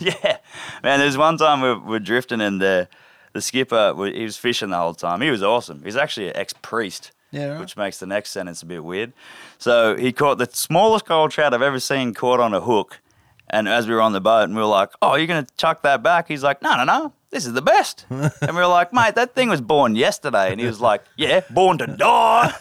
yeah. 0.00 0.38
man. 0.82 0.98
There's 0.98 1.16
one 1.18 1.36
time 1.36 1.60
we 1.60 1.74
we're 1.74 1.98
drifting 1.98 2.40
and 2.40 2.60
the 2.60 2.88
the 3.32 3.40
skipper 3.40 3.94
he 4.12 4.24
was 4.24 4.36
fishing 4.36 4.70
the 4.70 4.78
whole 4.78 4.94
time. 4.94 5.20
He 5.20 5.30
was 5.30 5.42
awesome. 5.42 5.82
He's 5.84 5.96
actually 5.96 6.28
an 6.28 6.36
ex 6.36 6.52
priest. 6.62 7.12
Yeah, 7.30 7.48
right. 7.48 7.60
Which 7.60 7.76
makes 7.76 7.98
the 7.98 8.06
next 8.06 8.30
sentence 8.30 8.62
a 8.62 8.66
bit 8.66 8.84
weird. 8.84 9.12
So 9.58 9.96
he 9.96 10.12
caught 10.12 10.36
the 10.38 10.48
smallest 10.52 11.06
coral 11.06 11.28
trout 11.28 11.54
I've 11.54 11.62
ever 11.62 11.80
seen 11.80 12.12
caught 12.12 12.40
on 12.40 12.52
a 12.52 12.60
hook. 12.60 13.00
And 13.48 13.68
as 13.68 13.86
we 13.86 13.94
were 13.94 14.00
on 14.02 14.12
the 14.12 14.20
boat, 14.20 14.44
and 14.44 14.54
we 14.54 14.60
were 14.62 14.66
like, 14.68 14.90
"Oh, 15.02 15.14
you're 15.14 15.26
gonna 15.26 15.46
chuck 15.58 15.82
that 15.82 16.02
back?" 16.02 16.28
He's 16.28 16.42
like, 16.42 16.62
"No, 16.62 16.76
no, 16.76 16.84
no. 16.84 17.12
This 17.32 17.46
is 17.46 17.54
the 17.54 17.62
best." 17.62 18.06
and 18.10 18.30
we 18.42 18.52
were 18.52 18.66
like, 18.66 18.92
"Mate, 18.92 19.16
that 19.16 19.34
thing 19.34 19.48
was 19.48 19.60
born 19.60 19.96
yesterday." 19.96 20.52
And 20.52 20.60
he 20.60 20.66
was 20.66 20.80
like, 20.80 21.02
"Yeah, 21.16 21.40
born 21.50 21.78
to 21.78 21.86
die." 21.88 22.54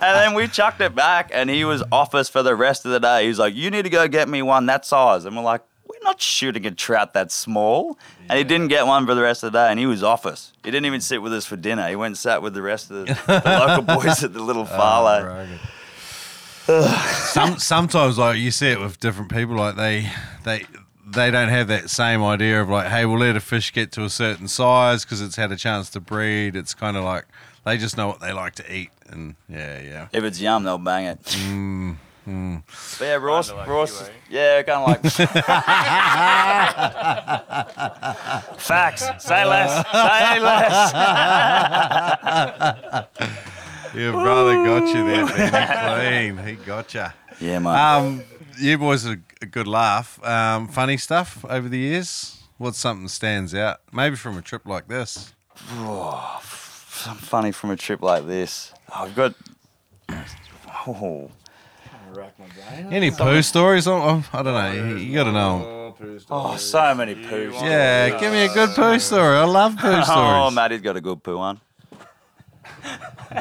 and 0.00 0.16
then 0.16 0.34
we 0.34 0.46
chucked 0.46 0.80
it 0.80 0.94
back, 0.94 1.30
and 1.32 1.50
he 1.50 1.64
was 1.64 1.82
off 1.90 2.14
us 2.14 2.28
for 2.28 2.42
the 2.42 2.54
rest 2.54 2.84
of 2.84 2.92
the 2.92 3.00
day. 3.00 3.22
He 3.22 3.28
was 3.28 3.38
like, 3.40 3.54
"You 3.54 3.70
need 3.70 3.82
to 3.82 3.90
go 3.90 4.06
get 4.06 4.28
me 4.28 4.42
one 4.42 4.66
that 4.66 4.86
size." 4.86 5.24
And 5.24 5.34
we're 5.34 5.42
like, 5.42 5.62
"We're 5.88 6.04
not 6.04 6.20
shooting 6.20 6.66
a 6.66 6.70
trout 6.70 7.14
that 7.14 7.32
small." 7.32 7.98
And 8.28 8.38
he 8.38 8.44
didn't 8.44 8.68
get 8.68 8.86
one 8.86 9.06
for 9.06 9.14
the 9.14 9.22
rest 9.22 9.42
of 9.42 9.52
the 9.52 9.58
day, 9.58 9.70
and 9.70 9.80
he 9.80 9.86
was 9.86 10.02
off 10.02 10.26
us. 10.26 10.52
He 10.62 10.70
didn't 10.70 10.86
even 10.86 11.00
sit 11.00 11.22
with 11.22 11.32
us 11.32 11.46
for 11.46 11.56
dinner. 11.56 11.88
He 11.88 11.96
went 11.96 12.12
and 12.12 12.18
sat 12.18 12.42
with 12.42 12.54
the 12.54 12.62
rest 12.62 12.90
of 12.90 13.06
the, 13.06 13.14
the 13.26 13.42
local 13.66 13.96
boys 13.96 14.22
at 14.22 14.32
the 14.32 14.42
little 14.42 14.62
oh, 14.62 14.66
farlow. 14.66 15.48
Some 16.66 17.58
sometimes 17.58 18.16
like 18.16 18.38
you 18.38 18.50
see 18.50 18.68
it 18.68 18.80
with 18.80 18.98
different 18.98 19.30
people, 19.30 19.56
like 19.56 19.76
they 19.76 20.10
they 20.44 20.64
they 21.14 21.30
don't 21.30 21.48
have 21.48 21.68
that 21.68 21.88
same 21.90 22.22
idea 22.22 22.60
of 22.60 22.68
like, 22.68 22.88
hey, 22.88 23.06
we'll 23.06 23.18
let 23.18 23.36
a 23.36 23.40
fish 23.40 23.72
get 23.72 23.92
to 23.92 24.02
a 24.04 24.10
certain 24.10 24.48
size 24.48 25.04
because 25.04 25.20
it's 25.20 25.36
had 25.36 25.52
a 25.52 25.56
chance 25.56 25.88
to 25.90 26.00
breed. 26.00 26.56
It's 26.56 26.74
kind 26.74 26.96
of 26.96 27.04
like 27.04 27.26
they 27.64 27.78
just 27.78 27.96
know 27.96 28.08
what 28.08 28.20
they 28.20 28.32
like 28.32 28.54
to 28.56 28.74
eat, 28.74 28.90
and 29.08 29.36
yeah, 29.48 29.80
yeah. 29.80 30.08
If 30.12 30.24
it's 30.24 30.40
yum, 30.40 30.64
they'll 30.64 30.78
bang 30.78 31.04
it. 31.06 31.22
Mm, 31.22 31.96
But 32.98 33.04
yeah, 33.04 33.14
Ross, 33.16 33.52
like 33.52 33.68
Ross, 33.68 34.10
you, 34.30 34.38
eh? 34.38 34.56
yeah, 34.56 34.62
kind 34.62 34.82
of 34.82 34.88
like. 34.88 35.02
Facts. 38.58 39.04
Say 39.24 39.44
less. 39.44 39.86
Say 39.92 40.40
less. 40.40 40.92
Your 43.94 44.12
brother 44.12 44.54
got 44.64 44.86
you 44.88 45.04
there, 45.06 45.26
Benny. 45.26 46.32
Clean. 46.34 46.46
He 46.46 46.54
got 46.64 46.92
you. 46.94 47.04
Yeah, 47.40 47.58
mate. 47.60 47.70
Um, 47.70 48.22
you 48.58 48.78
boys 48.78 49.06
are 49.06 49.20
a 49.42 49.46
good 49.46 49.66
laugh. 49.66 50.22
Um, 50.24 50.68
funny 50.68 50.96
stuff 50.96 51.44
over 51.48 51.68
the 51.68 51.78
years. 51.78 52.42
What's 52.58 52.78
something 52.78 53.04
that 53.04 53.10
stands 53.10 53.54
out? 53.54 53.80
Maybe 53.92 54.16
from 54.16 54.38
a 54.38 54.42
trip 54.42 54.66
like 54.66 54.88
this. 54.88 55.32
Something 56.94 57.20
funny 57.26 57.52
from 57.52 57.70
a 57.70 57.76
trip 57.76 58.00
like 58.02 58.26
this. 58.26 58.72
Oh, 58.90 59.04
I've 59.04 59.14
got. 59.14 59.34
Oh. 60.86 61.30
Any 62.90 63.10
poo 63.10 63.42
stories? 63.42 63.86
Oh, 63.88 63.96
oh, 63.96 64.24
I 64.32 64.42
don't 64.42 64.54
know. 64.54 64.72
You, 64.88 64.96
you 64.96 65.14
got 65.14 65.24
to 65.24 65.32
know. 65.32 65.94
'em. 66.00 66.20
oh, 66.30 66.56
so 66.56 66.94
many 66.94 67.14
poo 67.14 67.50
stories. 67.52 67.62
Yeah, 67.62 68.18
give 68.20 68.32
me 68.32 68.44
a 68.44 68.52
good 68.54 68.70
poo 68.70 68.98
story. 68.98 69.36
I 69.36 69.44
love 69.44 69.72
poo 69.76 69.80
stories. 70.02 70.06
Oh, 70.08 70.50
Maddie's 70.50 70.80
got 70.80 70.96
a 70.96 71.00
good 71.00 71.22
poo 71.22 71.38
one. 71.38 71.60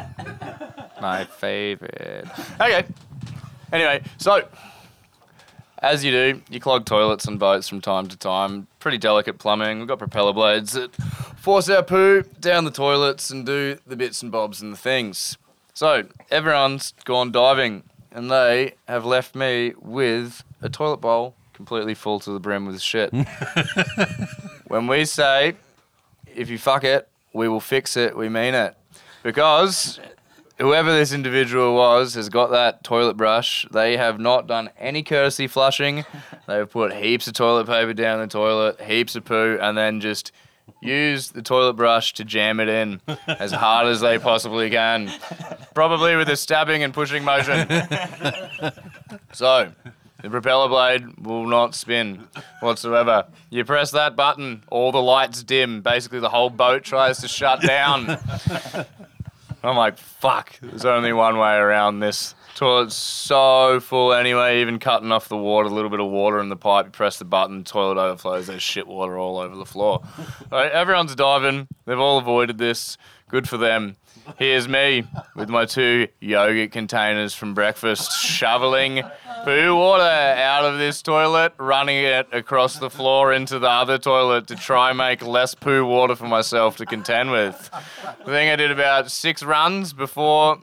My 1.01 1.25
favorite. 1.25 2.27
Okay. 2.59 2.85
Anyway, 3.71 4.01
so 4.17 4.47
as 5.83 6.03
you 6.03 6.11
do, 6.11 6.41
you 6.49 6.61
clog 6.61 6.85
toilets 6.85 7.25
and 7.25 7.37
boats 7.37 7.67
from 7.67 7.81
time 7.81 8.07
to 8.07 8.17
time. 8.17 8.67
Pretty 8.79 8.97
delicate 8.97 9.37
plumbing. 9.37 9.79
We've 9.79 9.87
got 9.87 9.99
propeller 9.99 10.31
blades 10.31 10.71
that 10.71 10.95
force 10.95 11.69
our 11.69 11.83
poo 11.83 12.23
down 12.39 12.63
the 12.63 12.71
toilets 12.71 13.29
and 13.29 13.45
do 13.45 13.77
the 13.85 13.97
bits 13.97 14.23
and 14.23 14.31
bobs 14.31 14.61
and 14.61 14.71
the 14.71 14.77
things. 14.77 15.37
So 15.73 16.05
everyone's 16.31 16.93
gone 17.03 17.31
diving, 17.31 17.83
and 18.11 18.31
they 18.31 18.75
have 18.87 19.05
left 19.05 19.35
me 19.35 19.73
with 19.81 20.43
a 20.61 20.69
toilet 20.69 20.97
bowl 20.97 21.35
completely 21.53 21.93
full 21.93 22.19
to 22.21 22.31
the 22.31 22.39
brim 22.39 22.65
with 22.65 22.81
shit. 22.81 23.13
when 24.67 24.87
we 24.87 25.03
say, 25.03 25.55
if 26.33 26.49
you 26.49 26.57
fuck 26.57 26.83
it, 26.83 27.09
we 27.33 27.47
will 27.49 27.59
fix 27.59 27.97
it, 27.97 28.15
we 28.15 28.29
mean 28.29 28.53
it. 28.53 28.75
Because 29.21 29.99
whoever 30.59 30.91
this 30.91 31.13
individual 31.13 31.75
was 31.75 32.15
has 32.15 32.29
got 32.29 32.51
that 32.51 32.83
toilet 32.83 33.17
brush. 33.17 33.65
They 33.71 33.97
have 33.97 34.19
not 34.19 34.47
done 34.47 34.69
any 34.77 35.03
courtesy 35.03 35.47
flushing. 35.47 36.05
They've 36.47 36.69
put 36.69 36.93
heaps 36.93 37.27
of 37.27 37.33
toilet 37.33 37.67
paper 37.67 37.93
down 37.93 38.19
the 38.19 38.27
toilet, 38.27 38.81
heaps 38.81 39.15
of 39.15 39.25
poo, 39.25 39.57
and 39.61 39.77
then 39.77 39.99
just 39.99 40.31
use 40.81 41.31
the 41.31 41.41
toilet 41.41 41.73
brush 41.73 42.13
to 42.13 42.23
jam 42.23 42.59
it 42.59 42.69
in 42.69 43.01
as 43.27 43.51
hard 43.51 43.87
as 43.87 44.01
they 44.01 44.17
possibly 44.17 44.69
can. 44.69 45.11
Probably 45.73 46.15
with 46.15 46.29
a 46.29 46.35
stabbing 46.35 46.83
and 46.83 46.93
pushing 46.93 47.23
motion. 47.23 47.67
So, 49.33 49.71
the 50.21 50.29
propeller 50.29 50.69
blade 50.69 51.25
will 51.25 51.45
not 51.47 51.73
spin 51.75 52.27
whatsoever. 52.61 53.25
You 53.49 53.65
press 53.65 53.91
that 53.91 54.15
button, 54.15 54.63
all 54.69 54.91
the 54.91 55.01
lights 55.01 55.43
dim. 55.43 55.81
Basically, 55.81 56.19
the 56.19 56.29
whole 56.29 56.49
boat 56.51 56.83
tries 56.83 57.19
to 57.19 57.27
shut 57.27 57.61
down. 57.61 58.17
I'm 59.63 59.77
like, 59.77 59.97
fuck, 59.97 60.59
there's 60.61 60.85
only 60.85 61.13
one 61.13 61.37
way 61.37 61.55
around 61.55 61.99
this. 61.99 62.35
Toilet's 62.55 62.95
so 62.95 63.79
full 63.79 64.13
anyway, 64.13 64.61
even 64.61 64.77
cutting 64.77 65.11
off 65.11 65.29
the 65.29 65.37
water, 65.37 65.69
a 65.69 65.71
little 65.71 65.89
bit 65.89 65.99
of 65.99 66.07
water 66.11 66.39
in 66.39 66.49
the 66.49 66.55
pipe, 66.55 66.85
you 66.85 66.91
press 66.91 67.17
the 67.17 67.25
button, 67.25 67.63
toilet 67.63 67.97
overflows, 67.97 68.47
there's 68.47 68.61
shit 68.61 68.87
water 68.87 69.17
all 69.17 69.37
over 69.39 69.55
the 69.55 69.65
floor. 69.65 70.03
Right, 70.51 70.71
everyone's 70.71 71.15
diving, 71.15 71.67
they've 71.85 71.99
all 71.99 72.19
avoided 72.19 72.59
this, 72.59 72.97
good 73.27 73.49
for 73.49 73.57
them. 73.57 73.95
Here's 74.37 74.67
me 74.67 75.05
with 75.35 75.49
my 75.49 75.65
two 75.65 76.07
yogurt 76.19 76.71
containers 76.71 77.33
from 77.33 77.53
breakfast, 77.53 78.19
shoveling 78.19 79.03
poo 79.43 79.75
water 79.75 80.01
out 80.01 80.65
of 80.65 80.77
this 80.77 81.01
toilet, 81.01 81.53
running 81.57 81.97
it 81.97 82.27
across 82.31 82.79
the 82.79 82.89
floor 82.89 83.33
into 83.33 83.59
the 83.59 83.69
other 83.69 83.97
toilet 83.97 84.47
to 84.47 84.55
try 84.55 84.93
make 84.93 85.21
less 85.21 85.53
poo 85.55 85.85
water 85.85 86.15
for 86.15 86.27
myself 86.27 86.77
to 86.77 86.85
contend 86.85 87.31
with. 87.31 87.69
I 87.73 88.13
think 88.25 88.51
I 88.51 88.55
did 88.55 88.71
about 88.71 89.11
six 89.11 89.43
runs 89.43 89.93
before 89.93 90.59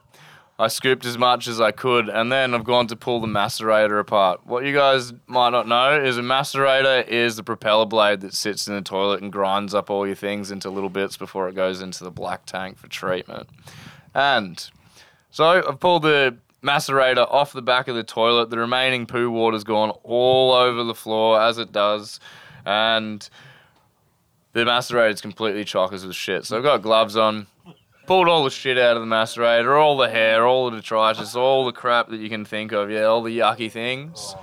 I 0.61 0.69
scooped 0.69 1.07
as 1.07 1.17
much 1.17 1.49
as 1.49 1.59
I 1.59 1.71
could, 1.71 2.11
and 2.11 2.31
then 2.31 2.53
I've 2.53 2.65
gone 2.65 2.87
to 2.89 2.97
pull 2.97 3.19
the 3.19 3.27
macerator 3.27 3.99
apart. 3.99 4.47
What 4.47 4.67
you 4.67 4.75
guys 4.75 5.15
might 5.27 5.51
not 5.51 5.67
know 5.67 5.99
is 5.99 6.19
a 6.19 6.21
macerator 6.21 7.09
is 7.09 7.37
the 7.37 7.43
propeller 7.43 7.87
blade 7.87 8.21
that 8.21 8.35
sits 8.35 8.69
in 8.69 8.75
the 8.75 8.83
toilet 8.83 9.23
and 9.23 9.33
grinds 9.33 9.75
up 9.75 9.89
all 9.89 10.07
your 10.07 10.15
things 10.15 10.51
into 10.51 10.69
little 10.69 10.91
bits 10.91 11.17
before 11.17 11.49
it 11.49 11.55
goes 11.55 11.81
into 11.81 12.05
the 12.05 12.11
black 12.11 12.45
tank 12.45 12.77
for 12.77 12.89
treatment. 12.89 13.49
And 14.15 14.63
so 15.31 15.67
I've 15.67 15.81
pulled 15.81 16.03
the 16.03 16.37
macerator 16.63 17.27
off 17.33 17.55
the 17.55 17.63
back 17.63 17.89
of 17.89 17.97
the 17.97 18.05
toilet. 18.05 18.51
The 18.51 18.59
remaining 18.59 19.07
poo 19.07 19.31
water's 19.31 19.65
gone 19.65 19.93
all 20.03 20.53
over 20.53 20.85
the 20.85 20.95
floor 20.95 21.41
as 21.41 21.57
it 21.57 21.73
does, 21.73 22.21
and 22.67 23.27
the 24.53 24.67
macerator's 24.67 25.23
completely 25.23 25.65
chockers 25.65 26.07
with 26.07 26.17
shit. 26.17 26.45
So 26.45 26.59
I've 26.59 26.63
got 26.63 26.83
gloves 26.83 27.17
on 27.17 27.47
pulled 28.11 28.29
all 28.29 28.43
the 28.43 28.51
shit 28.51 28.77
out 28.77 28.97
of 28.97 29.03
the 29.03 29.07
macerator, 29.07 29.81
all 29.81 29.97
the 29.97 30.11
hair, 30.11 30.45
all 30.45 30.69
the 30.69 30.79
detritus, 30.79 31.37
all 31.37 31.65
the 31.65 31.71
crap 31.71 32.09
that 32.09 32.17
you 32.17 32.29
can 32.29 32.45
think 32.45 32.73
of, 32.73 32.91
yeah, 32.91 33.05
all 33.05 33.23
the 33.23 33.39
yucky 33.39 33.71
things. 33.71 34.35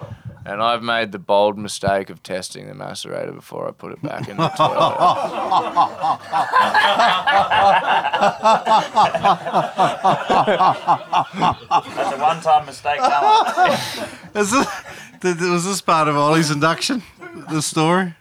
And 0.46 0.64
I've 0.64 0.82
made 0.82 1.12
the 1.12 1.20
bold 1.20 1.58
mistake 1.58 2.10
of 2.10 2.24
testing 2.24 2.68
the 2.68 2.74
macerator 2.74 3.36
before 3.36 3.68
I 3.68 3.72
put 3.72 3.92
it 3.92 4.02
back 4.02 4.30
in 4.30 4.38
the 4.38 4.48
toilet. 4.48 4.96
That's 11.94 12.14
a 12.14 12.18
one-time 12.22 12.66
mistake, 12.68 13.00
Callum. 13.00 14.10
Is 14.34 14.52
this, 14.52 14.66
was 15.42 15.66
this 15.66 15.82
part 15.82 16.08
of 16.08 16.16
Ollie's 16.16 16.52
induction? 16.52 17.04
The 17.50 17.62
story? 17.62 18.16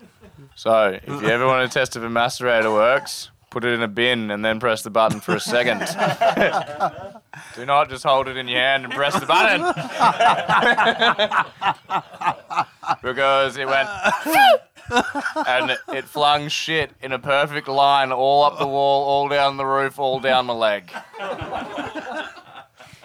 So, 0.56 0.98
if 1.01 1.06
you 1.06 1.28
ever 1.28 1.47
want 1.47 1.70
to 1.70 1.78
test 1.78 1.94
if 1.94 2.02
a 2.02 2.06
macerator 2.06 2.73
works, 2.73 3.31
put 3.57 3.65
it 3.65 3.73
in 3.73 3.83
a 3.83 3.89
bin 3.89 4.31
and 4.31 4.45
then 4.45 4.61
press 4.61 4.83
the 4.83 4.91
button 4.91 5.19
for 5.19 5.35
a 5.35 5.41
second. 5.41 5.78
Do 7.55 7.65
not 7.65 7.89
just 7.89 8.05
hold 8.05 8.28
it 8.28 8.37
in 8.37 8.49
your 8.49 8.61
hand 8.61 8.85
and 8.85 8.93
press 8.93 9.19
the 9.19 9.24
button. 9.24 9.62
because 13.03 13.57
it 13.57 13.66
went 13.66 13.89
and 15.49 15.78
it 15.89 16.05
flung 16.05 16.49
shit 16.49 16.91
in 17.01 17.12
a 17.12 17.19
perfect 17.19 17.66
line 17.66 18.12
all 18.12 18.45
up 18.45 18.59
the 18.59 18.66
wall, 18.66 19.05
all 19.05 19.27
down 19.27 19.57
the 19.57 19.65
roof, 19.65 19.99
all 19.99 20.20
down 20.20 20.45
my 20.45 20.53
leg. 20.53 20.93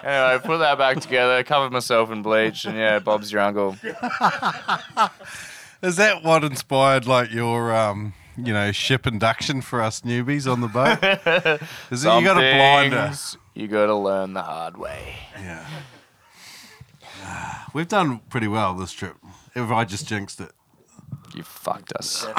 Anyway, 0.03 0.38
put 0.44 0.57
that 0.57 0.78
back 0.78 0.99
together, 0.99 1.41
covered 1.45 1.72
myself 1.72 2.11
in 2.11 2.23
bleach, 2.23 2.65
and 2.65 2.76
yeah, 2.76 2.99
Bob's 2.99 3.32
your 3.32 3.40
uncle. 3.40 3.78
Is 5.82 5.95
that 5.95 6.23
what 6.23 6.44
inspired 6.44 7.07
like 7.07 7.32
your 7.32 7.73
um, 7.73 8.15
you 8.45 8.53
know, 8.53 8.72
ship 8.72 9.05
induction 9.07 9.61
for 9.61 9.81
us 9.81 10.01
newbies 10.01 10.51
on 10.51 10.61
the 10.61 10.68
boat? 10.68 10.99
Is 11.91 12.05
it 12.05 12.07
you 12.07 12.23
got 12.23 12.38
a 12.38 12.55
blinder? 12.55 13.13
You 13.53 13.68
got 13.68 13.88
to 13.88 13.95
learn 13.95 14.34
the 14.34 14.41
hard 14.41 14.77
way. 14.77 15.15
Yeah. 15.35 15.65
We've 17.73 17.88
done 17.88 18.19
pretty 18.30 18.47
well 18.47 18.73
this 18.73 18.91
trip. 18.91 19.18
If 19.55 19.69
I 19.69 19.85
just 19.85 20.07
jinxed 20.07 20.39
it. 20.41 20.51
You 21.35 21.43
fucked 21.43 21.93
us. 21.93 22.26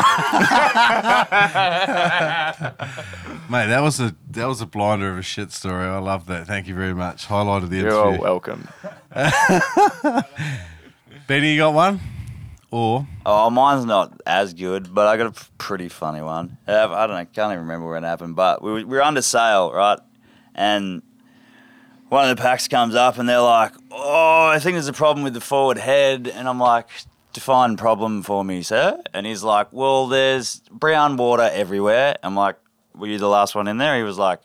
Mate, 3.48 3.66
that 3.68 3.80
was 3.80 4.00
a 4.00 4.14
that 4.30 4.46
was 4.46 4.60
a 4.60 4.66
blinder 4.66 5.10
of 5.10 5.18
a 5.18 5.22
shit 5.22 5.50
story. 5.50 5.86
I 5.86 5.96
love 5.98 6.26
that. 6.26 6.46
Thank 6.46 6.68
you 6.68 6.74
very 6.74 6.92
much. 6.92 7.24
Highlight 7.24 7.62
of 7.62 7.70
the 7.70 7.78
interview. 7.78 7.96
You're 7.96 8.08
interview. 8.08 8.22
welcome. 8.22 8.68
Benny, 11.26 11.52
you 11.52 11.58
got 11.58 11.72
one? 11.72 12.00
Or 12.72 13.06
Oh, 13.26 13.50
mine's 13.50 13.84
not 13.84 14.20
as 14.26 14.54
good, 14.54 14.92
but 14.94 15.06
I 15.06 15.18
got 15.18 15.26
a 15.36 15.46
pretty 15.58 15.88
funny 15.88 16.22
one. 16.22 16.56
Uh, 16.66 16.88
I 16.90 17.06
don't 17.06 17.16
know, 17.16 17.26
can't 17.26 17.52
even 17.52 17.58
remember 17.60 17.88
when 17.90 18.02
it 18.02 18.06
happened, 18.06 18.34
but 18.34 18.62
we 18.62 18.72
were, 18.72 18.78
we 18.78 18.84
were 18.84 19.02
under 19.02 19.20
sail, 19.22 19.70
right? 19.72 20.00
And 20.54 21.02
one 22.08 22.28
of 22.28 22.34
the 22.34 22.42
packs 22.42 22.68
comes 22.68 22.94
up 22.94 23.18
and 23.18 23.28
they're 23.28 23.40
like, 23.40 23.72
"Oh, 23.90 24.46
I 24.46 24.58
think 24.58 24.74
there's 24.74 24.88
a 24.88 24.92
problem 24.92 25.22
with 25.22 25.34
the 25.34 25.40
forward 25.40 25.78
head," 25.78 26.26
and 26.28 26.48
I'm 26.48 26.58
like, 26.58 26.88
"Define 27.32 27.76
problem 27.76 28.22
for 28.22 28.42
me, 28.44 28.62
sir." 28.62 29.00
And 29.14 29.26
he's 29.26 29.42
like, 29.42 29.72
"Well, 29.72 30.06
there's 30.08 30.60
brown 30.70 31.16
water 31.16 31.48
everywhere." 31.52 32.16
I'm 32.22 32.34
like, 32.36 32.56
"Were 32.94 33.06
you 33.06 33.18
the 33.18 33.28
last 33.28 33.54
one 33.54 33.68
in 33.68 33.78
there?" 33.78 33.96
He 33.96 34.02
was 34.02 34.18
like, 34.18 34.40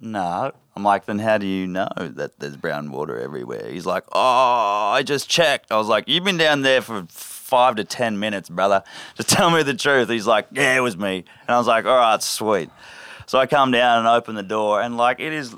"No." 0.00 0.52
I'm 0.76 0.82
like, 0.82 1.06
"Then 1.06 1.20
how 1.20 1.38
do 1.38 1.46
you 1.46 1.68
know 1.68 1.88
that 1.98 2.38
there's 2.40 2.56
brown 2.56 2.90
water 2.90 3.18
everywhere?" 3.18 3.68
He's 3.68 3.86
like, 3.86 4.04
"Oh, 4.12 4.90
I 4.92 5.02
just 5.04 5.28
checked." 5.28 5.70
I 5.70 5.76
was 5.76 5.88
like, 5.88 6.08
"You've 6.08 6.24
been 6.24 6.36
down 6.36 6.62
there 6.62 6.82
for 6.82 7.06
five 7.44 7.76
to 7.76 7.84
ten 7.84 8.18
minutes, 8.18 8.48
brother. 8.48 8.82
Just 9.16 9.28
tell 9.28 9.50
me 9.50 9.62
the 9.62 9.74
truth." 9.74 10.08
He's 10.08 10.26
like, 10.26 10.48
"Yeah, 10.52 10.76
it 10.76 10.80
was 10.80 10.96
me." 10.96 11.24
And 11.42 11.50
I 11.50 11.58
was 11.58 11.66
like, 11.66 11.84
"All 11.84 11.96
right, 11.96 12.22
sweet." 12.22 12.70
So 13.26 13.38
I 13.38 13.46
come 13.46 13.70
down 13.70 13.98
and 14.00 14.08
open 14.08 14.34
the 14.34 14.42
door, 14.42 14.80
and 14.80 14.96
like 14.96 15.20
it 15.20 15.32
is 15.32 15.54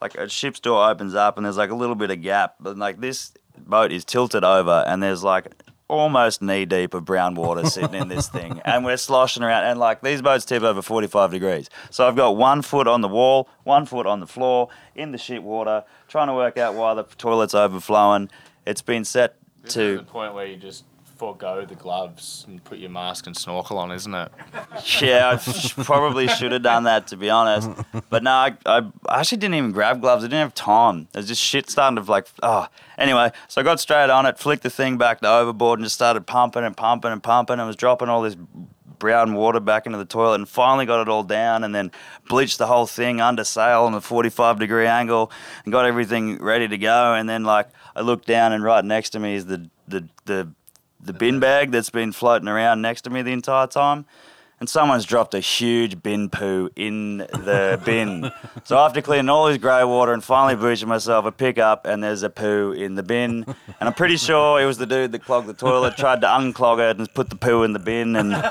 like 0.00 0.14
a 0.14 0.28
ship's 0.28 0.60
door 0.60 0.88
opens 0.88 1.14
up 1.14 1.36
and 1.36 1.44
there's 1.44 1.58
like 1.58 1.70
a 1.70 1.74
little 1.74 1.94
bit 1.94 2.10
of 2.10 2.22
gap, 2.22 2.54
but 2.60 2.76
like 2.78 3.00
this 3.00 3.32
boat 3.58 3.92
is 3.92 4.04
tilted 4.04 4.44
over 4.44 4.82
and 4.86 5.02
there's 5.02 5.22
like 5.22 5.52
almost 5.88 6.40
knee 6.40 6.64
deep 6.64 6.94
of 6.94 7.04
brown 7.04 7.34
water 7.34 7.66
sitting 7.66 7.94
in 7.94 8.08
this 8.08 8.28
thing, 8.28 8.60
and 8.64 8.84
we're 8.84 8.96
sloshing 8.96 9.42
around. 9.42 9.64
And 9.64 9.78
like 9.78 10.00
these 10.02 10.22
boats 10.22 10.44
tip 10.44 10.62
over 10.62 10.80
45 10.80 11.32
degrees, 11.32 11.68
so 11.90 12.06
I've 12.06 12.16
got 12.16 12.36
one 12.36 12.62
foot 12.62 12.86
on 12.86 13.00
the 13.00 13.08
wall, 13.08 13.48
one 13.64 13.86
foot 13.86 14.06
on 14.06 14.20
the 14.20 14.26
floor, 14.26 14.68
in 14.94 15.12
the 15.12 15.18
shit 15.18 15.42
water, 15.42 15.84
trying 16.08 16.28
to 16.28 16.34
work 16.34 16.56
out 16.56 16.74
why 16.74 16.94
the 16.94 17.02
toilet's 17.02 17.54
overflowing. 17.54 18.30
It's 18.66 18.82
been 18.82 19.04
set 19.04 19.36
This 19.62 19.70
is 19.70 19.74
to 19.74 19.96
the 19.98 20.04
point 20.04 20.32
where 20.34 20.46
you 20.46 20.56
just 20.56 20.84
forego 21.20 21.66
the 21.66 21.74
gloves 21.74 22.46
and 22.48 22.64
put 22.64 22.78
your 22.78 22.88
mask 22.88 23.26
and 23.26 23.36
snorkel 23.36 23.76
on, 23.76 23.92
isn't 23.92 24.14
it? 24.14 24.32
Yeah, 25.02 25.38
I 25.38 25.82
probably 25.84 26.26
should 26.28 26.50
have 26.52 26.62
done 26.62 26.84
that 26.84 27.08
to 27.08 27.16
be 27.18 27.28
honest. 27.28 27.70
But 28.08 28.22
no, 28.22 28.30
I, 28.30 28.56
I 28.64 28.80
actually 29.10 29.36
didn't 29.36 29.56
even 29.56 29.72
grab 29.72 30.00
gloves. 30.00 30.24
I 30.24 30.28
didn't 30.28 30.40
have 30.40 30.54
time. 30.54 31.08
There's 31.12 31.28
just 31.28 31.42
shit 31.42 31.68
starting 31.68 32.02
to 32.02 32.10
like, 32.10 32.26
oh. 32.42 32.68
Anyway, 32.96 33.32
so 33.48 33.60
I 33.60 33.64
got 33.64 33.80
straight 33.80 34.08
on 34.08 34.24
it, 34.24 34.38
flicked 34.38 34.62
the 34.62 34.70
thing 34.70 34.96
back 34.96 35.20
to 35.20 35.28
overboard, 35.28 35.78
and 35.78 35.84
just 35.84 35.94
started 35.94 36.26
pumping 36.26 36.64
and 36.64 36.74
pumping 36.74 37.12
and 37.12 37.22
pumping. 37.22 37.60
I 37.60 37.66
was 37.66 37.76
dropping 37.76 38.08
all 38.08 38.22
this 38.22 38.36
brown 38.98 39.34
water 39.34 39.60
back 39.60 39.84
into 39.84 39.98
the 39.98 40.06
toilet, 40.06 40.36
and 40.36 40.48
finally 40.48 40.86
got 40.86 41.02
it 41.02 41.08
all 41.10 41.22
down, 41.22 41.64
and 41.64 41.74
then 41.74 41.90
bleached 42.30 42.56
the 42.56 42.66
whole 42.66 42.86
thing 42.86 43.20
under 43.20 43.44
sail 43.44 43.82
on 43.82 43.92
a 43.92 44.00
45 44.00 44.58
degree 44.58 44.86
angle, 44.86 45.30
and 45.64 45.72
got 45.72 45.84
everything 45.84 46.38
ready 46.38 46.66
to 46.66 46.78
go. 46.78 47.12
And 47.12 47.28
then 47.28 47.44
like 47.44 47.68
I 47.94 48.00
looked 48.00 48.26
down, 48.26 48.54
and 48.54 48.64
right 48.64 48.84
next 48.84 49.10
to 49.10 49.18
me 49.18 49.34
is 49.34 49.44
the 49.44 49.68
the 49.86 50.08
the 50.24 50.50
the 51.02 51.12
bin 51.12 51.40
bag 51.40 51.70
that's 51.70 51.90
been 51.90 52.12
floating 52.12 52.48
around 52.48 52.82
next 52.82 53.02
to 53.02 53.10
me 53.10 53.22
the 53.22 53.32
entire 53.32 53.66
time. 53.66 54.04
And 54.58 54.68
someone's 54.68 55.06
dropped 55.06 55.32
a 55.32 55.40
huge 55.40 56.02
bin 56.02 56.28
poo 56.28 56.68
in 56.76 57.18
the 57.18 57.80
bin. 57.84 58.30
so 58.64 58.76
after 58.76 59.00
cleaning 59.00 59.30
all 59.30 59.46
this 59.46 59.56
grey 59.56 59.82
water 59.84 60.12
and 60.12 60.22
finally 60.22 60.54
boozing 60.54 60.86
myself, 60.86 61.24
I 61.24 61.30
pick 61.30 61.56
up 61.56 61.86
and 61.86 62.04
there's 62.04 62.22
a 62.22 62.28
poo 62.28 62.72
in 62.72 62.94
the 62.94 63.02
bin. 63.02 63.44
And 63.46 63.88
I'm 63.88 63.94
pretty 63.94 64.18
sure 64.18 64.60
it 64.60 64.66
was 64.66 64.76
the 64.76 64.84
dude 64.84 65.12
that 65.12 65.24
clogged 65.24 65.46
the 65.46 65.54
toilet, 65.54 65.96
tried 65.96 66.20
to 66.20 66.26
unclog 66.26 66.90
it 66.90 66.98
and 66.98 67.12
put 67.14 67.30
the 67.30 67.36
poo 67.36 67.62
in 67.62 67.72
the 67.72 67.78
bin. 67.78 68.14
And 68.16 68.34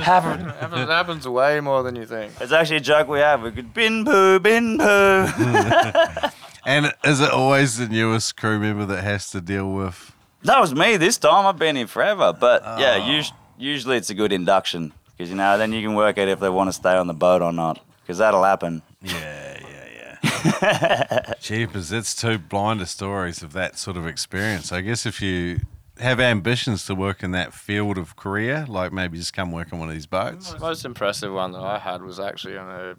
haven't. 0.00 0.50
Happens, 0.50 0.90
happens 0.90 1.28
way 1.28 1.60
more 1.60 1.84
than 1.84 1.94
you 1.94 2.06
think. 2.06 2.32
It's 2.40 2.50
actually 2.50 2.78
a 2.78 2.80
joke 2.80 3.06
we 3.06 3.20
have. 3.20 3.40
We 3.40 3.52
could 3.52 3.72
bin 3.72 4.04
poo, 4.04 4.40
bin 4.40 4.78
poo. 4.78 5.28
And 6.66 6.92
is 7.04 7.20
it 7.20 7.30
always 7.30 7.78
the 7.78 7.86
newest 7.86 8.36
crew 8.36 8.58
member 8.58 8.84
that 8.86 9.04
has 9.04 9.30
to 9.30 9.40
deal 9.40 9.72
with? 9.72 10.12
That 10.42 10.60
was 10.60 10.74
me 10.74 10.96
this 10.96 11.16
time. 11.16 11.46
I've 11.46 11.58
been 11.58 11.76
here 11.76 11.86
forever. 11.86 12.32
But 12.32 12.62
yeah, 12.80 12.98
ah. 13.00 13.18
us- 13.18 13.32
usually 13.56 13.96
it's 13.96 14.10
a 14.10 14.14
good 14.14 14.32
induction 14.32 14.92
because, 15.16 15.30
you 15.30 15.36
know, 15.36 15.56
then 15.56 15.72
you 15.72 15.80
can 15.80 15.94
work 15.94 16.18
out 16.18 16.26
if 16.26 16.40
they 16.40 16.48
want 16.48 16.68
to 16.68 16.72
stay 16.72 16.96
on 16.96 17.06
the 17.06 17.14
boat 17.14 17.40
or 17.40 17.52
not 17.52 17.80
because 18.02 18.18
that'll 18.18 18.42
happen. 18.42 18.82
Yeah, 19.00 19.60
yeah, 19.60 20.18
yeah. 20.60 21.34
Jeepers, 21.40 21.92
it's 21.92 22.14
two 22.16 22.36
blinder 22.36 22.86
stories 22.86 23.44
of 23.44 23.52
that 23.52 23.78
sort 23.78 23.96
of 23.96 24.04
experience. 24.04 24.72
I 24.72 24.80
guess 24.80 25.06
if 25.06 25.22
you 25.22 25.60
have 25.98 26.18
ambitions 26.18 26.84
to 26.86 26.96
work 26.96 27.22
in 27.22 27.30
that 27.30 27.54
field 27.54 27.96
of 27.96 28.16
career, 28.16 28.66
like 28.68 28.92
maybe 28.92 29.18
just 29.18 29.32
come 29.32 29.52
work 29.52 29.72
on 29.72 29.78
one 29.78 29.88
of 29.88 29.94
these 29.94 30.06
boats. 30.06 30.52
The 30.52 30.58
most 30.58 30.84
impressive 30.84 31.32
one 31.32 31.52
that 31.52 31.62
I 31.62 31.78
had 31.78 32.02
was 32.02 32.18
actually 32.18 32.58
on 32.58 32.68
a 32.68 32.96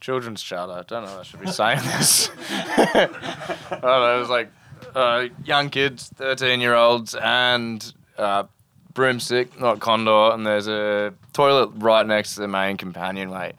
children's 0.00 0.42
charter. 0.42 0.72
I 0.72 0.82
don't 0.82 1.04
know 1.04 1.20
I 1.20 1.22
should 1.22 1.40
be 1.40 1.50
saying 1.50 1.80
this. 1.84 2.30
I 2.50 3.08
don't 3.70 3.82
know, 3.82 4.16
it 4.16 4.20
was 4.20 4.30
like 4.30 4.50
uh, 4.94 5.26
young 5.44 5.70
kids, 5.70 6.10
13 6.16 6.60
year 6.60 6.74
olds, 6.74 7.14
and 7.14 7.92
uh, 8.18 8.44
broomstick, 8.94 9.60
not 9.60 9.80
condor, 9.80 10.32
and 10.32 10.46
there's 10.46 10.68
a 10.68 11.14
toilet 11.32 11.70
right 11.76 12.06
next 12.06 12.34
to 12.34 12.40
the 12.40 12.48
main 12.48 12.76
companionway. 12.76 13.52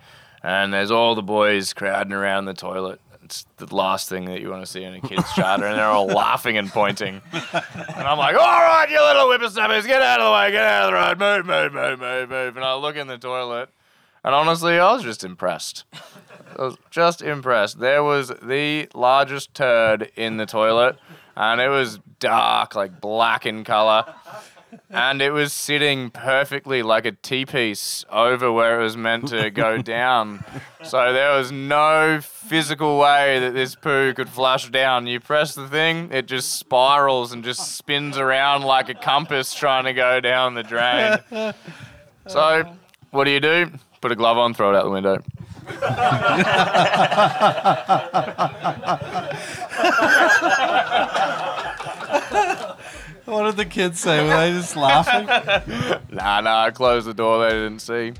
And 0.43 0.73
there's 0.73 0.91
all 0.91 1.15
the 1.15 1.21
boys 1.23 1.73
crowding 1.73 2.13
around 2.13 2.45
the 2.45 2.53
toilet. 2.53 2.99
It's 3.23 3.45
the 3.57 3.73
last 3.75 4.07
thing 4.07 4.25
that 4.25 4.39
you 4.39 4.49
want 4.49 4.65
to 4.65 4.71
see 4.71 4.83
in 4.83 4.93
a 4.93 5.01
kid's 5.01 5.29
charter, 5.33 5.65
and 5.65 5.77
they're 5.77 5.85
all 5.85 6.07
laughing 6.07 6.57
and 6.57 6.69
pointing. 6.69 7.21
And 7.33 8.07
I'm 8.07 8.17
like, 8.17 8.35
all 8.35 8.39
right, 8.41 8.87
you 8.89 9.01
little 9.01 9.27
whippersnappers, 9.27 9.85
get 9.85 10.01
out 10.01 10.21
of 10.21 10.27
the 10.27 10.31
way, 10.31 10.51
get 10.51 10.63
out 10.63 10.93
of 10.93 11.17
the 11.17 11.25
road, 11.25 11.45
move, 11.45 11.73
move, 11.73 11.73
move, 11.73 11.99
move, 11.99 12.29
move. 12.29 12.55
And 12.55 12.63
I 12.63 12.75
look 12.75 12.95
in 12.95 13.07
the 13.07 13.17
toilet, 13.17 13.69
and 14.27 14.35
honestly, 14.35 14.77
I 14.77 14.91
was 14.91 15.03
just 15.03 15.23
impressed. 15.23 15.85
I 16.59 16.63
was 16.63 16.77
just 16.91 17.21
impressed. 17.21 17.79
There 17.79 18.03
was 18.03 18.27
the 18.41 18.89
largest 18.93 19.53
turd 19.53 20.11
in 20.17 20.35
the 20.35 20.45
toilet, 20.45 20.97
and 21.37 21.61
it 21.61 21.69
was 21.69 21.99
dark, 22.19 22.75
like 22.75 22.99
black 22.99 23.45
in 23.45 23.63
color. 23.63 24.03
And 24.89 25.21
it 25.21 25.31
was 25.31 25.53
sitting 25.53 26.09
perfectly 26.09 26.83
like 26.83 27.05
a 27.05 27.13
T 27.13 27.45
piece 27.45 28.03
over 28.11 28.51
where 28.51 28.81
it 28.81 28.83
was 28.83 28.97
meant 28.97 29.29
to 29.29 29.49
go 29.65 29.81
down. 29.81 30.43
So 30.83 31.13
there 31.13 31.37
was 31.37 31.49
no 31.53 32.19
physical 32.21 32.99
way 32.99 33.39
that 33.39 33.53
this 33.53 33.75
poo 33.75 34.13
could 34.13 34.27
flush 34.27 34.69
down. 34.69 35.07
You 35.07 35.21
press 35.21 35.55
the 35.55 35.69
thing, 35.69 36.09
it 36.11 36.25
just 36.25 36.59
spirals 36.59 37.31
and 37.31 37.45
just 37.45 37.77
spins 37.77 38.17
around 38.17 38.63
like 38.63 38.89
a 38.89 38.93
compass 38.93 39.53
trying 39.53 39.85
to 39.85 39.93
go 39.93 40.19
down 40.19 40.53
the 40.55 40.63
drain. 40.63 41.53
So, 42.27 42.75
what 43.11 43.23
do 43.23 43.31
you 43.31 43.39
do? 43.39 43.71
Put 43.99 44.11
a 44.11 44.15
glove 44.15 44.37
on, 44.37 44.53
throw 44.53 44.69
it 44.73 44.75
out 44.75 44.83
the 44.83 44.91
window. 44.91 45.23
What 53.25 53.43
did 53.43 53.57
the 53.57 53.65
kids 53.65 53.99
say? 53.99 54.23
Were 54.23 54.29
they 54.29 54.51
just 54.51 54.75
laughing? 54.75 55.25
Nah, 56.15 56.41
nah, 56.41 56.63
I 56.63 56.71
closed 56.71 57.07
the 57.07 57.13
door 57.13 57.43
they 57.43 57.55
didn't 57.55 57.79
see. 57.79 58.13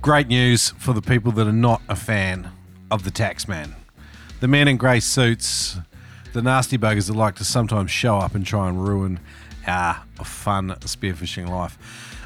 Great 0.00 0.28
news 0.28 0.70
for 0.78 0.92
the 0.92 1.02
people 1.02 1.32
that 1.32 1.46
are 1.46 1.52
not 1.52 1.80
a 1.88 1.96
fan 1.96 2.50
of 2.90 3.04
the 3.04 3.10
taxman. 3.10 3.74
The 4.40 4.48
men 4.48 4.68
in 4.68 4.76
grey 4.76 5.00
suits, 5.00 5.78
the 6.32 6.42
nasty 6.42 6.78
buggers 6.78 7.06
that 7.08 7.14
like 7.14 7.36
to 7.36 7.44
sometimes 7.44 7.90
show 7.90 8.18
up 8.18 8.34
and 8.34 8.44
try 8.44 8.68
and 8.68 8.86
ruin 8.86 9.20
our 9.66 10.02
fun 10.24 10.70
spearfishing 10.80 11.48
life. 11.48 11.78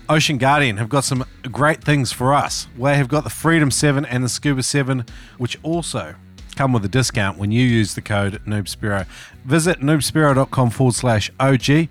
Ocean 0.08 0.38
Guardian 0.38 0.76
have 0.76 0.88
got 0.88 1.04
some 1.04 1.24
great 1.50 1.82
things 1.82 2.12
for 2.12 2.32
us. 2.32 2.68
They 2.78 2.96
have 2.96 3.08
got 3.08 3.24
the 3.24 3.30
Freedom 3.30 3.70
7 3.70 4.04
and 4.04 4.22
the 4.22 4.28
Scuba 4.28 4.62
7, 4.62 5.04
which 5.36 5.58
also 5.62 6.14
come 6.54 6.72
with 6.72 6.84
a 6.84 6.88
discount 6.88 7.38
when 7.38 7.50
you 7.50 7.64
use 7.64 7.94
the 7.94 8.00
code 8.00 8.40
NoobSpearo. 8.46 9.06
Visit 9.44 9.80
noobspearo.com 9.80 10.70
forward 10.70 10.94
slash 10.94 11.30
OG 11.38 11.88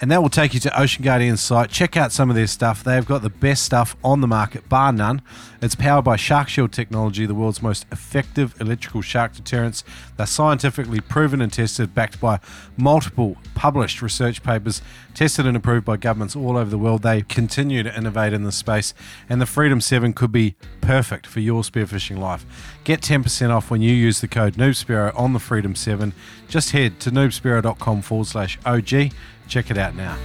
and 0.00 0.10
that 0.10 0.22
will 0.22 0.28
take 0.28 0.52
you 0.52 0.60
to 0.60 0.80
Ocean 0.80 1.02
Guardian's 1.02 1.40
site. 1.40 1.70
Check 1.70 1.96
out 1.96 2.12
some 2.12 2.28
of 2.28 2.36
their 2.36 2.46
stuff. 2.46 2.84
They've 2.84 3.06
got 3.06 3.22
the 3.22 3.30
best 3.30 3.62
stuff 3.62 3.96
on 4.04 4.20
the 4.20 4.26
market, 4.26 4.68
bar 4.68 4.92
none. 4.92 5.22
It's 5.62 5.74
powered 5.74 6.04
by 6.04 6.16
Shark 6.16 6.48
Shield 6.48 6.72
technology, 6.72 7.24
the 7.24 7.34
world's 7.34 7.62
most 7.62 7.86
effective 7.90 8.54
electrical 8.60 9.00
shark 9.00 9.34
deterrents. 9.34 9.84
They're 10.16 10.26
scientifically 10.26 11.00
proven 11.00 11.40
and 11.40 11.52
tested, 11.52 11.94
backed 11.94 12.20
by 12.20 12.40
multiple 12.76 13.36
published 13.54 14.02
research 14.02 14.42
papers, 14.42 14.82
tested 15.14 15.46
and 15.46 15.56
approved 15.56 15.86
by 15.86 15.96
governments 15.96 16.36
all 16.36 16.58
over 16.58 16.68
the 16.68 16.78
world. 16.78 17.02
They 17.02 17.22
continue 17.22 17.82
to 17.82 17.96
innovate 17.96 18.34
in 18.34 18.44
this 18.44 18.56
space, 18.56 18.92
and 19.28 19.40
the 19.40 19.46
Freedom 19.46 19.80
7 19.80 20.12
could 20.12 20.30
be 20.30 20.56
perfect 20.82 21.26
for 21.26 21.40
your 21.40 21.62
spearfishing 21.62 22.18
life. 22.18 22.44
Get 22.84 23.00
10% 23.00 23.50
off 23.50 23.70
when 23.70 23.80
you 23.80 23.92
use 23.92 24.20
the 24.20 24.28
code 24.28 24.54
NoobSpearo 24.54 25.18
on 25.18 25.32
the 25.32 25.40
Freedom 25.40 25.74
7. 25.74 26.12
Just 26.48 26.70
head 26.70 27.00
to 27.00 27.10
noobspearo.com 27.10 28.02
forward 28.02 28.26
slash 28.26 28.58
OG. 28.64 29.10
Check 29.48 29.70
it 29.70 29.78
out 29.78 29.94
now. 29.94 30.18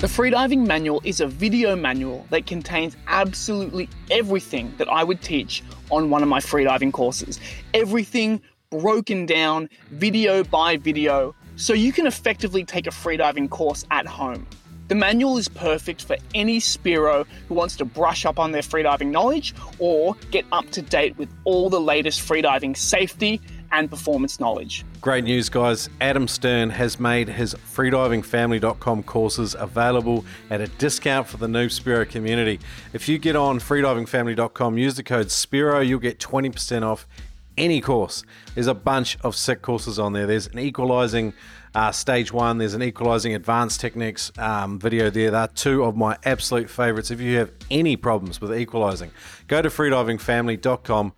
The 0.00 0.06
Freediving 0.06 0.66
Manual 0.66 1.02
is 1.04 1.20
a 1.20 1.26
video 1.26 1.76
manual 1.76 2.24
that 2.30 2.46
contains 2.46 2.96
absolutely 3.06 3.86
everything 4.10 4.72
that 4.78 4.88
I 4.88 5.04
would 5.04 5.20
teach 5.20 5.62
on 5.90 6.08
one 6.08 6.22
of 6.22 6.28
my 6.28 6.40
freediving 6.40 6.90
courses. 6.90 7.38
Everything 7.74 8.40
broken 8.70 9.26
down, 9.26 9.68
video 9.90 10.42
by 10.42 10.78
video, 10.78 11.34
so 11.56 11.74
you 11.74 11.92
can 11.92 12.06
effectively 12.06 12.64
take 12.64 12.86
a 12.86 12.90
freediving 12.90 13.50
course 13.50 13.84
at 13.90 14.06
home. 14.06 14.46
The 14.88 14.94
manual 14.94 15.36
is 15.36 15.48
perfect 15.48 16.02
for 16.04 16.16
any 16.34 16.58
Spearo 16.58 17.26
who 17.46 17.54
wants 17.54 17.76
to 17.76 17.84
brush 17.84 18.24
up 18.24 18.38
on 18.38 18.52
their 18.52 18.62
freediving 18.62 19.10
knowledge 19.10 19.54
or 19.78 20.16
get 20.30 20.44
up 20.50 20.70
to 20.70 20.82
date 20.82 21.16
with 21.18 21.28
all 21.44 21.68
the 21.68 21.80
latest 21.80 22.26
freediving 22.26 22.76
safety 22.76 23.40
and 23.72 23.90
performance 23.90 24.40
knowledge. 24.40 24.84
Great 25.00 25.24
news, 25.24 25.48
guys. 25.48 25.88
Adam 26.00 26.28
Stern 26.28 26.70
has 26.70 27.00
made 27.00 27.28
his 27.28 27.54
freedivingfamily.com 27.54 29.02
courses 29.04 29.54
available 29.58 30.24
at 30.50 30.60
a 30.60 30.66
discount 30.66 31.26
for 31.26 31.36
the 31.36 31.46
Noob 31.46 31.66
Spearo 31.66 32.08
community. 32.08 32.60
If 32.92 33.08
you 33.08 33.18
get 33.18 33.36
on 33.36 33.58
freedivingfamily.com, 33.58 34.78
use 34.78 34.94
the 34.94 35.02
code 35.02 35.28
SPEARO, 35.28 35.86
you'll 35.86 36.00
get 36.00 36.18
20% 36.18 36.82
off 36.82 37.06
any 37.56 37.80
course. 37.80 38.22
There's 38.54 38.66
a 38.66 38.74
bunch 38.74 39.18
of 39.22 39.36
sick 39.36 39.62
courses 39.62 39.98
on 39.98 40.12
there. 40.12 40.26
There's 40.26 40.46
an 40.48 40.58
equalizing 40.58 41.34
uh, 41.74 41.92
stage 41.92 42.32
one, 42.32 42.58
there's 42.58 42.74
an 42.74 42.82
equalizing 42.82 43.34
advanced 43.34 43.80
techniques 43.80 44.32
um, 44.38 44.78
video 44.78 45.08
there. 45.08 45.30
They're 45.30 45.46
two 45.46 45.84
of 45.84 45.96
my 45.96 46.18
absolute 46.24 46.68
favorites. 46.68 47.10
If 47.10 47.20
you 47.20 47.36
have 47.38 47.52
any 47.70 47.96
problems 47.96 48.40
with 48.40 48.52
equalizing, 48.52 49.12
go 49.46 49.62
to 49.62 49.68
freedivingfamily.com. 49.68 51.12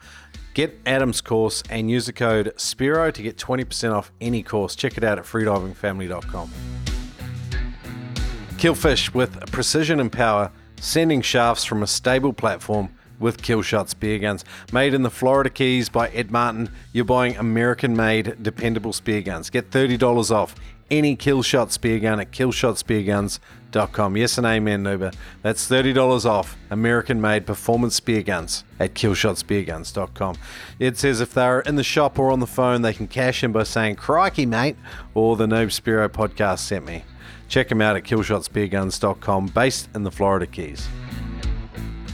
Get 0.55 0.79
Adam's 0.85 1.21
course 1.21 1.63
and 1.71 1.91
use 1.91 2.07
the 2.07 2.13
code 2.13 2.53
SPEARO 2.57 3.13
to 3.13 3.23
get 3.23 3.37
20% 3.37 3.93
off 3.93 4.13
any 4.21 4.43
course. 4.43 4.77
Check 4.77 4.99
it 4.99 5.05
out 5.05 5.19
at 5.19 5.25
freedivingfamily.com. 5.25 6.51
Kill 8.59 8.75
fish 8.75 9.13
with 9.13 9.51
precision 9.51 9.99
and 9.99 10.13
power 10.13 10.51
sending 10.79 11.23
shafts 11.23 11.65
from 11.65 11.83
a 11.83 11.87
stable 11.87 12.33
platform 12.33 12.91
with 13.19 13.41
Killshot 13.41 13.89
spear 13.89 14.19
guns. 14.19 14.45
Made 14.73 14.95
in 14.95 15.03
the 15.03 15.11
Florida 15.11 15.49
Keys 15.49 15.89
by 15.89 16.09
Ed 16.11 16.31
Martin, 16.31 16.71
you're 16.93 17.05
buying 17.05 17.37
American 17.37 17.97
made, 17.97 18.43
dependable 18.43 18.93
spear 18.93 19.23
guns. 19.23 19.49
Get 19.49 19.71
$30 19.71 20.31
off 20.31 20.55
any 20.91 21.17
Killshot 21.17 21.71
spear 21.71 21.99
gun 22.01 22.21
at 22.21 22.33
killshotspearguns.com. 22.33 23.62
Yes 23.75 24.39
and 24.39 24.47
amen, 24.47 24.85
Nuba. 24.85 25.15
That's 25.43 25.69
$30 25.69 26.25
off 26.27 26.57
American 26.71 27.21
made 27.21 27.47
performance 27.47 27.95
spear 27.95 28.23
guns 28.23 28.65
at 28.79 28.95
killshotspearguns.com. 28.95 30.37
It 30.79 30.99
says 30.99 31.21
if 31.21 31.33
they're 31.35 31.61
in 31.61 31.77
the 31.77 31.85
shop 31.85 32.19
or 32.19 32.31
on 32.31 32.41
the 32.41 32.47
phone, 32.47 32.83
they 32.83 32.93
can 32.93 33.07
cash 33.07 33.43
in 33.43 33.53
by 33.53 33.63
saying, 33.63 33.97
Crikey, 33.97 34.47
mate, 34.47 34.77
or 35.15 35.37
the 35.37 35.47
Noob 35.47 35.69
Spearo 35.69 36.09
podcast 36.09 36.61
sent 36.61 36.85
me. 36.85 37.05
Check 37.49 37.69
them 37.69 37.83
out 37.83 37.97
at 37.97 38.05
killshotspearguns.com, 38.05 39.47
based 39.49 39.89
in 39.95 40.05
the 40.05 40.11
Florida 40.11 40.47
Keys. 40.47 40.89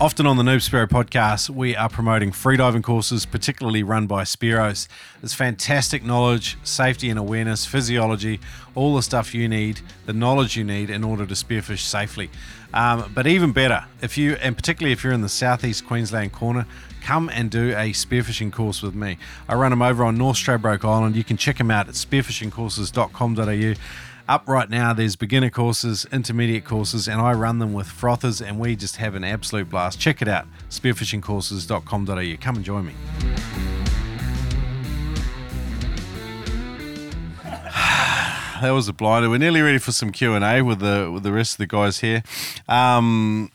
Often 0.01 0.27
on 0.27 0.37
the 0.37 0.45
Noob 0.45 0.59
Spearo 0.59 0.87
podcast, 0.87 1.51
we 1.51 1.75
are 1.75 1.89
promoting 1.89 2.31
freediving 2.31 2.85
courses, 2.85 3.27
particularly 3.27 3.83
run 3.83 4.07
by 4.07 4.23
Spearos. 4.23 4.87
There's 5.21 5.35
fantastic 5.35 6.05
knowledge, 6.05 6.57
safety 6.63 7.11
and 7.11 7.19
awareness, 7.19 7.67
physiology, 7.67 8.39
all 8.77 8.95
the 8.95 9.03
stuff 9.03 9.35
you 9.35 9.49
need, 9.49 9.81
the 10.07 10.13
knowledge 10.13 10.57
you 10.57 10.63
need 10.63 10.89
in 10.89 11.03
order 11.03 11.27
to 11.27 11.35
spearfish 11.35 11.81
safely. 11.81 12.31
Um, 12.73 13.11
but 13.13 13.27
even 13.27 13.51
better, 13.51 13.87
if 14.01 14.17
you, 14.17 14.35
and 14.35 14.55
particularly 14.57 14.93
if 14.93 15.03
you're 15.03 15.13
in 15.13 15.23
the 15.23 15.29
southeast 15.29 15.85
Queensland 15.85 16.33
corner, 16.33 16.65
come 17.03 17.29
and 17.31 17.51
do 17.51 17.71
a 17.71 17.91
spearfishing 17.91 18.53
course 18.53 18.83
with 18.83 18.95
me. 18.95 19.19
I 19.49 19.57
run 19.57 19.71
them 19.71 19.83
over 19.83 20.05
on 20.05 20.17
North 20.17 20.37
Stradbroke 20.37 20.85
Island. 20.85 21.17
You 21.17 21.25
can 21.25 21.37
check 21.37 21.59
them 21.59 21.73
out 21.73 21.89
at 21.89 21.95
spearfishingcourses.com.au. 21.95 23.75
Up 24.29 24.47
right 24.47 24.69
now, 24.69 24.93
there's 24.93 25.17
beginner 25.17 25.49
courses, 25.49 26.07
intermediate 26.13 26.67
courses, 26.67 27.09
and 27.09 27.19
I 27.19 27.33
run 27.33 27.61
them 27.61 27.73
with 27.73 27.87
frothers, 27.87 28.43
and 28.43 28.59
we 28.59 28.77
just 28.77 28.97
have 28.97 29.15
an 29.15 29.25
absolute 29.25 29.71
blast. 29.71 29.99
Check 29.99 30.21
it 30.21 30.29
out, 30.29 30.47
spearfishingcourses.com.au. 30.69 32.37
Come 32.39 32.57
and 32.57 32.65
join 32.65 32.85
me. 32.85 32.93
that 38.61 38.71
was 38.71 38.87
a 38.87 38.93
blinder. 38.93 39.31
We're 39.31 39.39
nearly 39.39 39.63
ready 39.63 39.79
for 39.79 39.93
some 39.93 40.13
Q 40.13 40.35
and 40.35 40.45
A 40.45 40.61
with 40.61 40.81
the 40.81 41.11
with 41.11 41.23
the 41.23 41.33
rest 41.33 41.55
of 41.55 41.59
the 41.59 41.67
guys 41.67 42.01
here. 42.01 42.23
Um, 42.69 43.51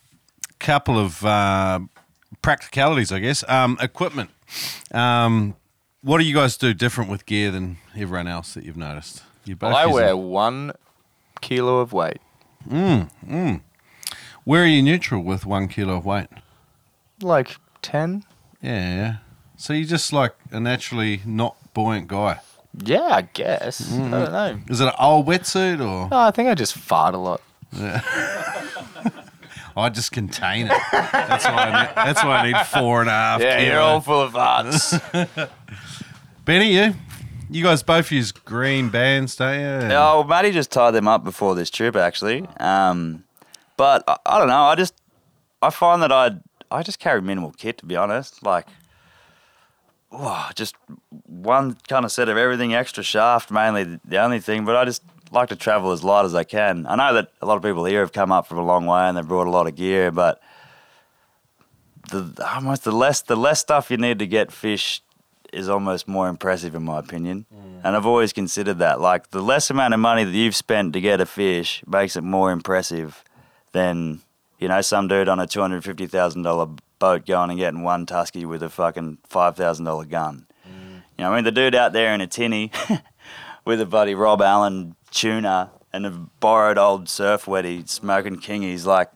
couple 0.57 0.97
of 0.97 1.23
uh, 1.23 1.81
practicalities, 2.41 3.11
I 3.11 3.19
guess. 3.19 3.47
Um, 3.47 3.77
equipment. 3.79 4.31
Um, 4.91 5.55
what 6.01 6.17
do 6.17 6.23
you 6.23 6.33
guys 6.33 6.57
do 6.57 6.73
different 6.73 7.11
with 7.11 7.27
gear 7.27 7.51
than 7.51 7.77
everyone 7.95 8.27
else 8.27 8.55
that 8.55 8.63
you've 8.63 8.75
noticed? 8.75 9.21
You 9.45 9.55
both 9.55 9.73
I 9.73 9.85
use 9.85 9.93
wear 9.93 10.17
one 10.17 10.73
kilo 11.41 11.79
of 11.79 11.93
weight. 11.93 12.19
mm 12.69 13.61
Where 14.43 14.63
are 14.63 14.67
you 14.67 14.81
neutral 14.81 15.21
with 15.21 15.45
one 15.45 15.67
kilo 15.67 15.97
of 15.97 16.05
weight? 16.05 16.27
Like 17.21 17.57
10? 17.81 18.23
Yeah, 18.61 18.95
yeah. 18.95 19.15
So 19.57 19.73
you're 19.73 19.87
just 19.87 20.11
like 20.13 20.33
a 20.51 20.59
naturally 20.59 21.21
not 21.25 21.55
buoyant 21.73 22.07
guy. 22.07 22.39
Yeah, 22.77 23.03
I 23.03 23.21
guess. 23.21 23.93
I 23.93 23.97
don't 23.97 24.31
know. 24.31 24.59
Is 24.67 24.81
it 24.81 24.87
an 24.87 24.93
old 24.99 25.27
wetsuit 25.27 25.79
or 25.79 26.09
No, 26.09 26.17
I 26.17 26.31
think 26.31 26.49
I 26.49 26.55
just 26.55 26.75
fart 26.75 27.13
a 27.13 27.17
lot. 27.17 27.41
Yeah. 27.71 28.01
I 29.75 29.89
just 29.89 30.11
contain 30.11 30.67
it? 30.67 30.81
That's 30.91 31.45
why 31.45 31.51
I 31.51 31.81
need, 31.85 31.95
that's 31.95 32.23
why 32.23 32.37
I 32.37 32.51
need 32.51 32.65
four 32.67 33.01
and 33.01 33.09
a 33.09 33.13
half. 33.13 33.41
Yeah, 33.41 33.57
kilo. 33.57 33.71
you're 33.71 33.79
all 33.79 34.01
full 34.01 34.21
of 34.21 34.33
farts. 34.33 35.49
Benny, 36.45 36.73
you, 36.75 36.93
you 37.53 37.63
guys 37.63 37.83
both 37.83 38.11
use 38.11 38.31
green 38.31 38.89
bands, 38.89 39.35
don't 39.35 39.59
you? 39.59 39.87
Oh, 39.95 40.19
well, 40.19 40.23
Matty 40.25 40.51
just 40.51 40.71
tied 40.71 40.91
them 40.91 41.07
up 41.07 41.23
before 41.23 41.55
this 41.55 41.69
trip, 41.69 41.95
actually. 41.95 42.45
Um, 42.59 43.23
but 43.77 44.03
I, 44.07 44.17
I 44.25 44.39
don't 44.39 44.47
know. 44.47 44.63
I 44.63 44.75
just 44.75 44.93
I 45.61 45.69
find 45.69 46.01
that 46.01 46.11
I 46.11 46.31
I 46.71 46.83
just 46.83 46.99
carry 46.99 47.21
minimal 47.21 47.51
kit, 47.51 47.77
to 47.79 47.85
be 47.85 47.95
honest. 47.95 48.43
Like, 48.43 48.67
oh, 50.11 50.49
just 50.55 50.75
one 51.27 51.77
kind 51.87 52.05
of 52.05 52.11
set 52.11 52.29
of 52.29 52.37
everything, 52.37 52.73
extra 52.73 53.03
shaft, 53.03 53.51
mainly 53.51 53.83
the- 53.83 53.99
the 54.05 54.17
only 54.17 54.39
thing. 54.39 54.65
But 54.65 54.75
I 54.75 54.85
just 54.85 55.03
like 55.31 55.49
to 55.49 55.55
travel 55.55 55.91
as 55.91 56.03
light 56.03 56.25
as 56.25 56.35
I 56.35 56.43
can. 56.43 56.85
I 56.87 56.95
know 56.95 57.13
that 57.15 57.31
a 57.41 57.45
lot 57.45 57.57
of 57.57 57.63
people 57.63 57.85
here 57.85 58.01
have 58.01 58.11
come 58.13 58.31
up 58.31 58.45
from 58.47 58.57
a 58.59 58.63
long 58.65 58.85
way 58.85 59.01
and 59.07 59.17
they've 59.17 59.27
brought 59.27 59.47
a 59.47 59.51
lot 59.51 59.67
of 59.67 59.75
gear, 59.75 60.11
but 60.11 60.39
the 62.11 62.31
almost 62.53 62.83
the 62.83 62.91
less 62.91 63.21
the 63.21 63.35
less 63.35 63.59
stuff 63.59 63.89
you 63.89 63.97
need 63.97 64.19
to 64.19 64.27
get 64.27 64.51
fish 64.51 65.01
is 65.53 65.69
almost 65.69 66.07
more 66.07 66.27
impressive 66.27 66.75
in 66.75 66.83
my 66.83 66.99
opinion. 66.99 67.45
Mm. 67.53 67.81
And 67.83 67.95
I've 67.95 68.05
always 68.05 68.33
considered 68.33 68.79
that. 68.79 68.99
Like 68.99 69.29
the 69.31 69.41
less 69.41 69.69
amount 69.69 69.93
of 69.93 69.99
money 69.99 70.23
that 70.23 70.31
you've 70.31 70.55
spent 70.55 70.93
to 70.93 71.01
get 71.01 71.21
a 71.21 71.25
fish 71.25 71.83
makes 71.85 72.15
it 72.15 72.23
more 72.23 72.51
impressive 72.51 73.23
than, 73.71 74.21
you 74.59 74.67
know, 74.67 74.81
some 74.81 75.07
dude 75.07 75.29
on 75.29 75.39
a 75.39 75.47
two 75.47 75.61
hundred 75.61 75.83
fifty 75.83 76.07
thousand 76.07 76.43
dollar 76.43 76.67
boat 76.99 77.25
going 77.25 77.49
and 77.51 77.59
getting 77.59 77.83
one 77.83 78.05
tusky 78.05 78.45
with 78.45 78.63
a 78.63 78.69
fucking 78.69 79.17
five 79.25 79.55
thousand 79.55 79.85
dollar 79.85 80.05
gun. 80.05 80.47
Mm. 80.67 81.03
You 81.17 81.23
know, 81.23 81.31
I 81.31 81.35
mean 81.35 81.43
the 81.43 81.51
dude 81.51 81.75
out 81.75 81.93
there 81.93 82.13
in 82.13 82.21
a 82.21 82.27
tinny 82.27 82.71
with 83.65 83.81
a 83.81 83.85
buddy 83.85 84.15
Rob 84.15 84.41
Allen 84.41 84.95
tuna 85.11 85.71
and 85.91 86.05
a 86.05 86.11
borrowed 86.11 86.77
old 86.77 87.07
surf 87.07 87.45
weddy 87.45 87.87
smoking 87.87 88.37
kingies, 88.37 88.85
like 88.85 89.11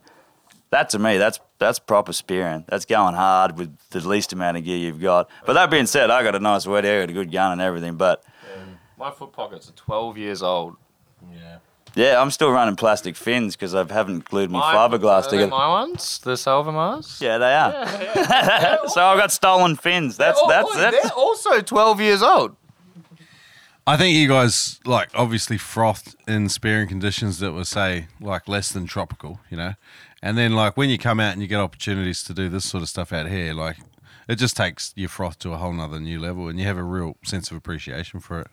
that 0.69 0.89
to 0.89 0.99
me, 0.99 1.18
that's 1.18 1.39
that's 1.59 1.79
proper 1.79 2.13
spearing. 2.13 2.65
That's 2.67 2.85
going 2.85 3.15
hard 3.15 3.57
with 3.57 3.75
the 3.89 4.07
least 4.07 4.34
amount 4.34 4.57
of 4.57 4.63
gear 4.63 4.77
you've 4.77 5.01
got. 5.01 5.29
But 5.45 5.53
that 5.53 5.69
being 5.71 5.85
said, 5.88 6.09
I 6.11 6.23
got 6.23 6.35
a 6.35 6.39
nice 6.39 6.65
wet 6.67 6.85
area, 6.85 7.03
a 7.05 7.07
good 7.07 7.31
gun 7.31 7.51
and 7.53 7.61
everything. 7.61 7.95
But 7.95 8.23
My 8.97 9.11
foot 9.11 9.31
pockets 9.34 9.69
are 9.69 9.73
12 9.73 10.17
years 10.17 10.43
old. 10.43 10.75
yeah, 11.34 11.57
Yeah, 11.95 12.21
I'm 12.21 12.31
still 12.31 12.51
running 12.51 12.75
plastic 12.75 13.15
fins 13.15 13.55
because 13.55 13.73
I 13.75 13.84
haven't 13.91 14.25
glued 14.25 14.51
my 14.51 14.61
fiberglass 14.73 15.25
Are 15.27 15.29
together. 15.29 15.47
my 15.51 15.67
ones? 15.67 16.19
The 16.19 16.34
Salvimars? 16.34 17.19
Yeah, 17.21 17.38
they 17.38 17.53
are. 17.55 18.88
so 18.89 19.03
I've 19.03 19.19
got 19.19 19.31
stolen 19.31 19.75
fins. 19.75 20.17
That's 20.17 20.41
that's 20.47 20.69
wait, 20.75 20.81
that's. 20.81 21.01
They're 21.03 21.11
also 21.13 21.61
12 21.61 22.01
years 22.01 22.21
old. 22.21 22.55
I 23.89 23.95
think 23.95 24.17
you 24.17 24.27
guys 24.27 24.81
like 24.84 25.09
obviously 25.15 25.57
frothed 25.57 26.15
in 26.27 26.49
spearing 26.49 26.89
conditions 26.89 27.39
that 27.39 27.53
were 27.53 27.63
say 27.63 28.07
like 28.19 28.47
less 28.49 28.69
than 28.71 28.85
tropical, 28.85 29.39
you 29.49 29.55
know, 29.55 29.75
and 30.22 30.38
then 30.38 30.53
like 30.53 30.77
when 30.77 30.89
you 30.89 30.98
come 30.98 31.19
out 31.19 31.34
and 31.34 31.41
you 31.41 31.48
get 31.48 31.60
opportunities 31.60 32.23
to 32.23 32.34
do 32.34 32.49
this 32.49 32.65
sort 32.65 32.84
of 32.84 32.89
stuff 32.89 33.14
out 33.14 33.27
here, 33.27 33.53
like 33.53 33.77
it 34.27 34.35
just 34.35 34.57
takes 34.57 34.94
your 34.95 35.10
froth 35.10 35.39
to 35.39 35.53
a 35.53 35.57
whole 35.57 35.73
nother 35.73 35.99
new 35.99 36.19
level, 36.19 36.48
and 36.48 36.60
you 36.60 36.65
have 36.65 36.77
a 36.77 36.84
real 36.84 37.18
sense 37.23 37.52
of 37.52 37.57
appreciation 37.57 38.19
for 38.19 38.41
it. 38.41 38.48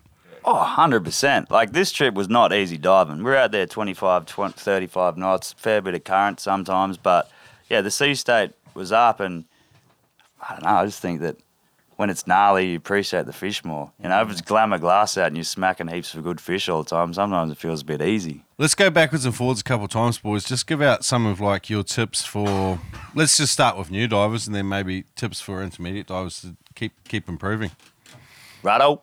Oh, 0.47 0.75
100%. 0.77 1.49
Like 1.49 1.71
this 1.71 1.91
trip 1.91 2.13
was 2.13 2.29
not 2.29 2.53
easy 2.53 2.77
diving. 2.77 3.23
We're 3.23 3.35
out 3.35 3.51
there 3.51 3.65
25, 3.65 4.27
20, 4.27 4.53
35 4.53 5.17
knots, 5.17 5.53
fair 5.53 5.81
bit 5.81 5.95
of 5.95 6.03
current 6.03 6.39
sometimes, 6.39 6.97
but 6.97 7.31
yeah, 7.67 7.81
the 7.81 7.89
sea 7.89 8.13
state 8.13 8.51
was 8.75 8.91
up 8.91 9.19
and 9.19 9.45
I 10.47 10.53
don't 10.53 10.63
know, 10.63 10.69
I 10.69 10.85
just 10.85 11.01
think 11.01 11.21
that 11.21 11.37
when 11.95 12.09
it's 12.09 12.27
gnarly, 12.27 12.71
you 12.71 12.77
appreciate 12.77 13.25
the 13.25 13.33
fish 13.33 13.63
more. 13.63 13.91
You 14.01 14.09
know, 14.09 14.21
if 14.21 14.31
it's 14.31 14.41
glamour 14.41 14.79
glass 14.79 15.17
out 15.17 15.27
and 15.27 15.37
you're 15.37 15.43
smacking 15.43 15.87
heaps 15.87 16.13
of 16.13 16.23
good 16.23 16.41
fish 16.41 16.67
all 16.67 16.83
the 16.83 16.89
time, 16.89 17.13
sometimes 17.13 17.51
it 17.51 17.57
feels 17.57 17.81
a 17.81 17.85
bit 17.85 18.01
easy. 18.01 18.43
Let's 18.57 18.75
go 18.75 18.89
backwards 18.89 19.25
and 19.25 19.35
forwards 19.35 19.61
a 19.61 19.63
couple 19.63 19.85
of 19.85 19.91
times, 19.91 20.17
boys. 20.17 20.43
Just 20.43 20.67
give 20.67 20.81
out 20.81 21.05
some 21.05 21.25
of 21.25 21.39
like 21.39 21.69
your 21.69 21.83
tips 21.83 22.25
for. 22.25 22.79
Let's 23.13 23.37
just 23.37 23.53
start 23.53 23.77
with 23.77 23.91
new 23.91 24.07
divers, 24.07 24.47
and 24.47 24.55
then 24.55 24.67
maybe 24.67 25.05
tips 25.15 25.41
for 25.41 25.63
intermediate 25.63 26.07
divers 26.07 26.41
to 26.41 26.55
keep 26.75 26.93
keep 27.07 27.29
improving. 27.29 27.71
Righto. 28.63 29.01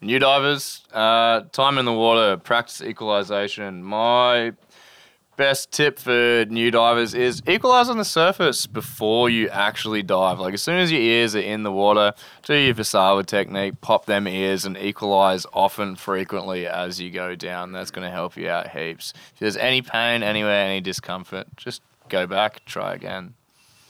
New 0.00 0.18
divers, 0.18 0.84
uh, 0.92 1.42
time 1.52 1.78
in 1.78 1.84
the 1.84 1.92
water, 1.92 2.36
practice 2.36 2.82
equalization. 2.82 3.84
My 3.84 4.52
best 5.36 5.72
tip 5.72 5.98
for 5.98 6.44
new 6.48 6.70
divers 6.70 7.14
is 7.14 7.42
equalize 7.46 7.88
on 7.88 7.98
the 7.98 8.04
surface 8.04 8.66
before 8.66 9.30
you 9.30 9.48
actually 9.48 10.02
dive. 10.02 10.38
Like 10.38 10.54
as 10.54 10.62
soon 10.62 10.78
as 10.78 10.92
your 10.92 11.00
ears 11.00 11.34
are 11.34 11.40
in 11.40 11.62
the 11.62 11.72
water, 11.72 12.14
do 12.42 12.54
your 12.54 12.74
Valsalva 12.74 13.24
technique, 13.26 13.80
pop 13.80 14.06
them 14.06 14.28
ears 14.28 14.64
and 14.64 14.76
equalize 14.76 15.46
often, 15.52 15.96
frequently 15.96 16.66
as 16.66 17.00
you 17.00 17.10
go 17.10 17.34
down. 17.34 17.72
That's 17.72 17.90
going 17.90 18.06
to 18.06 18.10
help 18.10 18.36
you 18.36 18.48
out 18.48 18.70
heaps. 18.70 19.12
If 19.34 19.40
there's 19.40 19.56
any 19.56 19.82
pain 19.82 20.22
anywhere, 20.22 20.66
any 20.66 20.80
discomfort, 20.80 21.48
just 21.56 21.82
go 22.08 22.26
back, 22.26 22.64
try 22.64 22.94
again. 22.94 23.34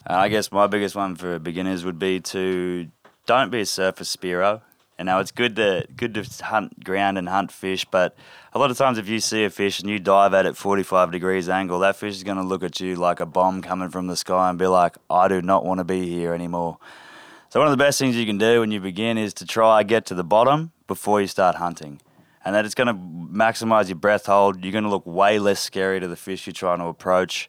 And 0.07 0.17
I 0.17 0.29
guess 0.29 0.51
my 0.51 0.67
biggest 0.67 0.95
one 0.95 1.17
for 1.17 1.39
beginners 1.39 1.85
would 1.85 1.99
be 1.99 2.21
to 2.21 2.89
don't 3.27 3.51
be 3.51 3.61
a 3.61 3.67
surface 3.67 4.15
spearo. 4.15 4.63
You 5.03 5.09
uh, 5.09 5.15
know, 5.15 5.21
it's 5.21 5.33
good 5.33 5.57
to 5.57 5.85
good 5.97 6.15
to 6.15 6.45
hunt 6.45 6.85
ground 6.85 7.19
and 7.19 7.29
hunt 7.29 7.51
fish, 7.51 7.85
but 7.85 8.15
a 8.53 8.59
lot 8.61 8.71
of 8.71 8.79
times 8.79 8.99
if 8.99 9.09
you 9.09 9.19
see 9.19 9.43
a 9.43 9.51
fish 9.51 9.81
and 9.81 9.91
you 9.91 9.99
dive 9.99 10.33
at 10.33 10.47
it 10.47 10.57
45 10.57 11.11
degrees 11.11 11.49
angle, 11.49 11.81
that 11.81 11.97
fish 11.97 12.15
is 12.15 12.23
going 12.23 12.37
to 12.37 12.45
look 12.45 12.63
at 12.63 12.79
you 12.79 12.95
like 12.95 13.19
a 13.19 13.27
bomb 13.27 13.63
coming 13.63 13.89
from 13.89 14.07
the 14.07 14.15
sky 14.15 14.49
and 14.49 14.61
be 14.61 14.69
like, 14.69 14.97
I 15.11 15.27
do 15.27 15.43
not 15.43 15.65
want 15.65 15.79
to 15.79 15.85
be 15.85 16.09
here 16.09 16.33
anymore. 16.33 16.79
So 17.49 17.59
one 17.59 17.67
of 17.67 17.73
the 17.73 17.85
best 17.85 17.99
things 17.99 18.15
you 18.15 18.25
can 18.25 18.39
do 18.39 18.61
when 18.61 18.71
you 18.71 18.79
begin 18.79 19.19
is 19.19 19.35
to 19.35 19.45
try 19.45 19.83
get 19.83 20.07
to 20.07 20.15
the 20.15 20.23
bottom 20.23 20.71
before 20.87 21.21
you 21.21 21.27
start 21.27 21.57
hunting. 21.57 22.01
And 22.45 22.55
that 22.55 22.65
it's 22.65 22.77
going 22.77 22.87
to 22.87 22.95
maximize 22.95 23.89
your 23.89 23.97
breath 23.97 24.27
hold. 24.27 24.63
You're 24.63 24.71
going 24.71 24.85
to 24.85 24.91
look 24.91 25.05
way 25.05 25.41
less 25.41 25.59
scary 25.59 25.99
to 25.99 26.07
the 26.07 26.15
fish 26.15 26.47
you're 26.47 26.55
trying 26.55 26.79
to 26.79 26.85
approach 26.85 27.49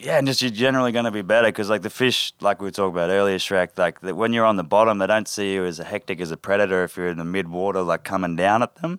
yeah, 0.00 0.16
and 0.16 0.26
just 0.26 0.40
you're 0.40 0.50
generally 0.50 0.92
going 0.92 1.04
to 1.04 1.10
be 1.10 1.20
better 1.20 1.48
because 1.48 1.68
like 1.68 1.82
the 1.82 1.90
fish, 1.90 2.32
like 2.40 2.60
we 2.60 2.68
were 2.68 2.70
talking 2.70 2.94
about 2.94 3.10
earlier, 3.10 3.36
Shrek, 3.36 3.76
like 3.76 4.00
that 4.00 4.16
when 4.16 4.32
you're 4.32 4.46
on 4.46 4.56
the 4.56 4.64
bottom, 4.64 4.96
they 4.96 5.06
don't 5.06 5.28
see 5.28 5.52
you 5.52 5.64
as 5.66 5.78
a 5.78 5.84
hectic 5.84 6.20
as 6.20 6.30
a 6.30 6.38
predator 6.38 6.82
if 6.84 6.96
you're 6.96 7.08
in 7.08 7.18
the 7.18 7.24
mid 7.24 7.48
water, 7.48 7.82
like 7.82 8.02
coming 8.02 8.34
down 8.34 8.62
at 8.62 8.76
them. 8.76 8.98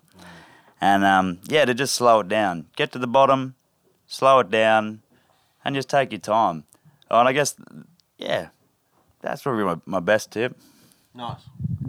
And 0.80 1.04
um, 1.04 1.40
yeah, 1.46 1.66
to 1.66 1.74
just 1.74 1.96
slow 1.96 2.20
it 2.20 2.28
down, 2.28 2.68
get 2.76 2.92
to 2.92 3.00
the 3.00 3.08
bottom, 3.08 3.56
slow 4.06 4.40
it 4.40 4.52
down, 4.52 5.02
and 5.66 5.76
just 5.76 5.90
take 5.90 6.12
your 6.12 6.20
time. 6.20 6.66
Oh, 7.10 7.20
and 7.20 7.28
I 7.28 7.34
guess, 7.34 7.56
yeah, 8.18 8.50
that's 9.22 9.42
probably 9.42 9.64
my, 9.64 9.78
my 9.86 10.00
best 10.00 10.32
tip. 10.32 10.56
Nice. 11.16 11.42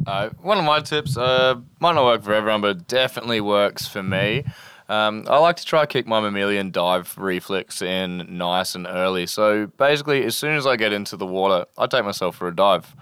Uh, 0.06 0.30
one 0.40 0.58
of 0.58 0.64
my 0.64 0.80
tips 0.80 1.18
uh, 1.18 1.56
might 1.80 1.94
not 1.94 2.04
work 2.04 2.22
for 2.22 2.32
everyone, 2.32 2.62
but 2.62 2.88
definitely 2.88 3.40
works 3.42 3.86
for 3.86 4.02
me. 4.02 4.44
Um, 4.88 5.24
I 5.28 5.38
like 5.38 5.56
to 5.56 5.64
try 5.64 5.86
kick 5.86 6.06
my 6.06 6.20
mammalian 6.20 6.70
dive 6.70 7.16
reflex 7.16 7.82
in 7.82 8.36
nice 8.36 8.74
and 8.74 8.86
early. 8.86 9.26
So 9.26 9.66
basically, 9.78 10.24
as 10.24 10.36
soon 10.36 10.56
as 10.56 10.66
I 10.66 10.76
get 10.76 10.92
into 10.92 11.16
the 11.16 11.26
water, 11.26 11.66
I 11.78 11.86
take 11.86 12.04
myself 12.04 12.36
for 12.36 12.48
a 12.48 12.54
dive. 12.54 12.94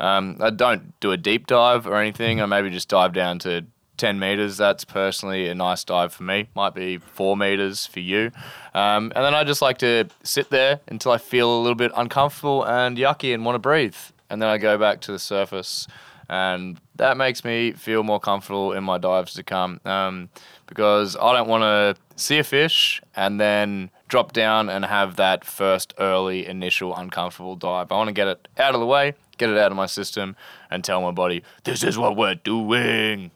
Um, 0.00 0.36
I 0.40 0.50
don't 0.50 0.98
do 1.00 1.12
a 1.12 1.16
deep 1.16 1.46
dive 1.46 1.86
or 1.86 1.96
anything. 1.96 2.40
I 2.40 2.46
maybe 2.46 2.70
just 2.70 2.88
dive 2.88 3.12
down 3.12 3.38
to 3.40 3.64
10 3.98 4.18
meters. 4.18 4.56
That's 4.56 4.84
personally 4.84 5.48
a 5.48 5.54
nice 5.54 5.84
dive 5.84 6.12
for 6.12 6.22
me. 6.22 6.48
Might 6.54 6.74
be 6.74 6.98
four 6.98 7.36
meters 7.36 7.84
for 7.84 8.00
you. 8.00 8.30
Um, 8.74 9.12
and 9.14 9.24
then 9.24 9.34
I 9.34 9.44
just 9.44 9.60
like 9.60 9.78
to 9.78 10.08
sit 10.22 10.50
there 10.50 10.80
until 10.88 11.12
I 11.12 11.18
feel 11.18 11.50
a 11.54 11.60
little 11.60 11.74
bit 11.74 11.92
uncomfortable 11.96 12.64
and 12.64 12.96
yucky 12.96 13.34
and 13.34 13.44
want 13.44 13.56
to 13.56 13.60
breathe. 13.60 13.96
And 14.30 14.40
then 14.40 14.48
I 14.48 14.58
go 14.58 14.78
back 14.78 15.00
to 15.02 15.12
the 15.12 15.18
surface. 15.18 15.86
And 16.28 16.78
that 16.96 17.16
makes 17.16 17.44
me 17.44 17.72
feel 17.72 18.02
more 18.02 18.20
comfortable 18.20 18.72
in 18.72 18.84
my 18.84 18.98
dives 18.98 19.34
to 19.34 19.42
come 19.42 19.80
um, 19.84 20.28
because 20.68 21.16
I 21.16 21.32
don't 21.32 21.48
want 21.48 21.62
to 21.62 21.96
see 22.16 22.38
a 22.38 22.44
fish 22.44 23.00
and 23.16 23.40
then 23.40 23.90
drop 24.06 24.32
down 24.32 24.68
and 24.68 24.84
have 24.84 25.16
that 25.16 25.44
first 25.44 25.94
early 25.98 26.46
initial 26.46 26.94
uncomfortable 26.94 27.56
dive. 27.56 27.90
I 27.90 27.96
want 27.96 28.08
to 28.08 28.14
get 28.14 28.28
it 28.28 28.48
out 28.58 28.74
of 28.74 28.80
the 28.80 28.86
way, 28.86 29.14
get 29.38 29.50
it 29.50 29.58
out 29.58 29.70
of 29.70 29.76
my 29.76 29.86
system, 29.86 30.36
and 30.70 30.84
tell 30.84 31.00
my 31.00 31.10
body, 31.10 31.42
this 31.64 31.82
is 31.82 31.98
what 31.98 32.16
we're 32.16 32.34
doing. 32.34 33.30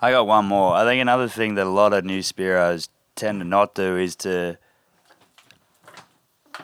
I 0.00 0.10
got 0.12 0.26
one 0.26 0.46
more. 0.46 0.74
I 0.74 0.84
think 0.84 1.00
another 1.00 1.28
thing 1.28 1.54
that 1.56 1.66
a 1.66 1.70
lot 1.70 1.92
of 1.92 2.04
new 2.04 2.20
spearos 2.20 2.88
tend 3.14 3.40
to 3.40 3.44
not 3.44 3.74
do 3.74 3.96
is 3.96 4.14
to 4.16 4.58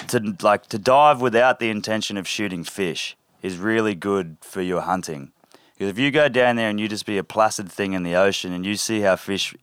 to 0.08 0.36
like 0.42 0.66
to 0.66 0.78
dive 0.78 1.20
without 1.20 1.58
the 1.58 1.68
intention 1.68 2.16
of 2.16 2.26
shooting 2.26 2.64
fish 2.64 3.16
is 3.42 3.58
really 3.58 3.94
good 3.94 4.36
for 4.40 4.60
your 4.62 4.82
hunting. 4.82 5.32
Because 5.74 5.90
if 5.90 5.98
you 5.98 6.10
go 6.10 6.28
down 6.28 6.56
there 6.56 6.68
and 6.68 6.78
you 6.78 6.88
just 6.88 7.06
be 7.06 7.18
a 7.18 7.24
placid 7.24 7.70
thing 7.70 7.92
in 7.92 8.02
the 8.02 8.14
ocean 8.14 8.52
and 8.52 8.64
you 8.64 8.76
see 8.76 9.00
how 9.00 9.16
fish 9.16 9.54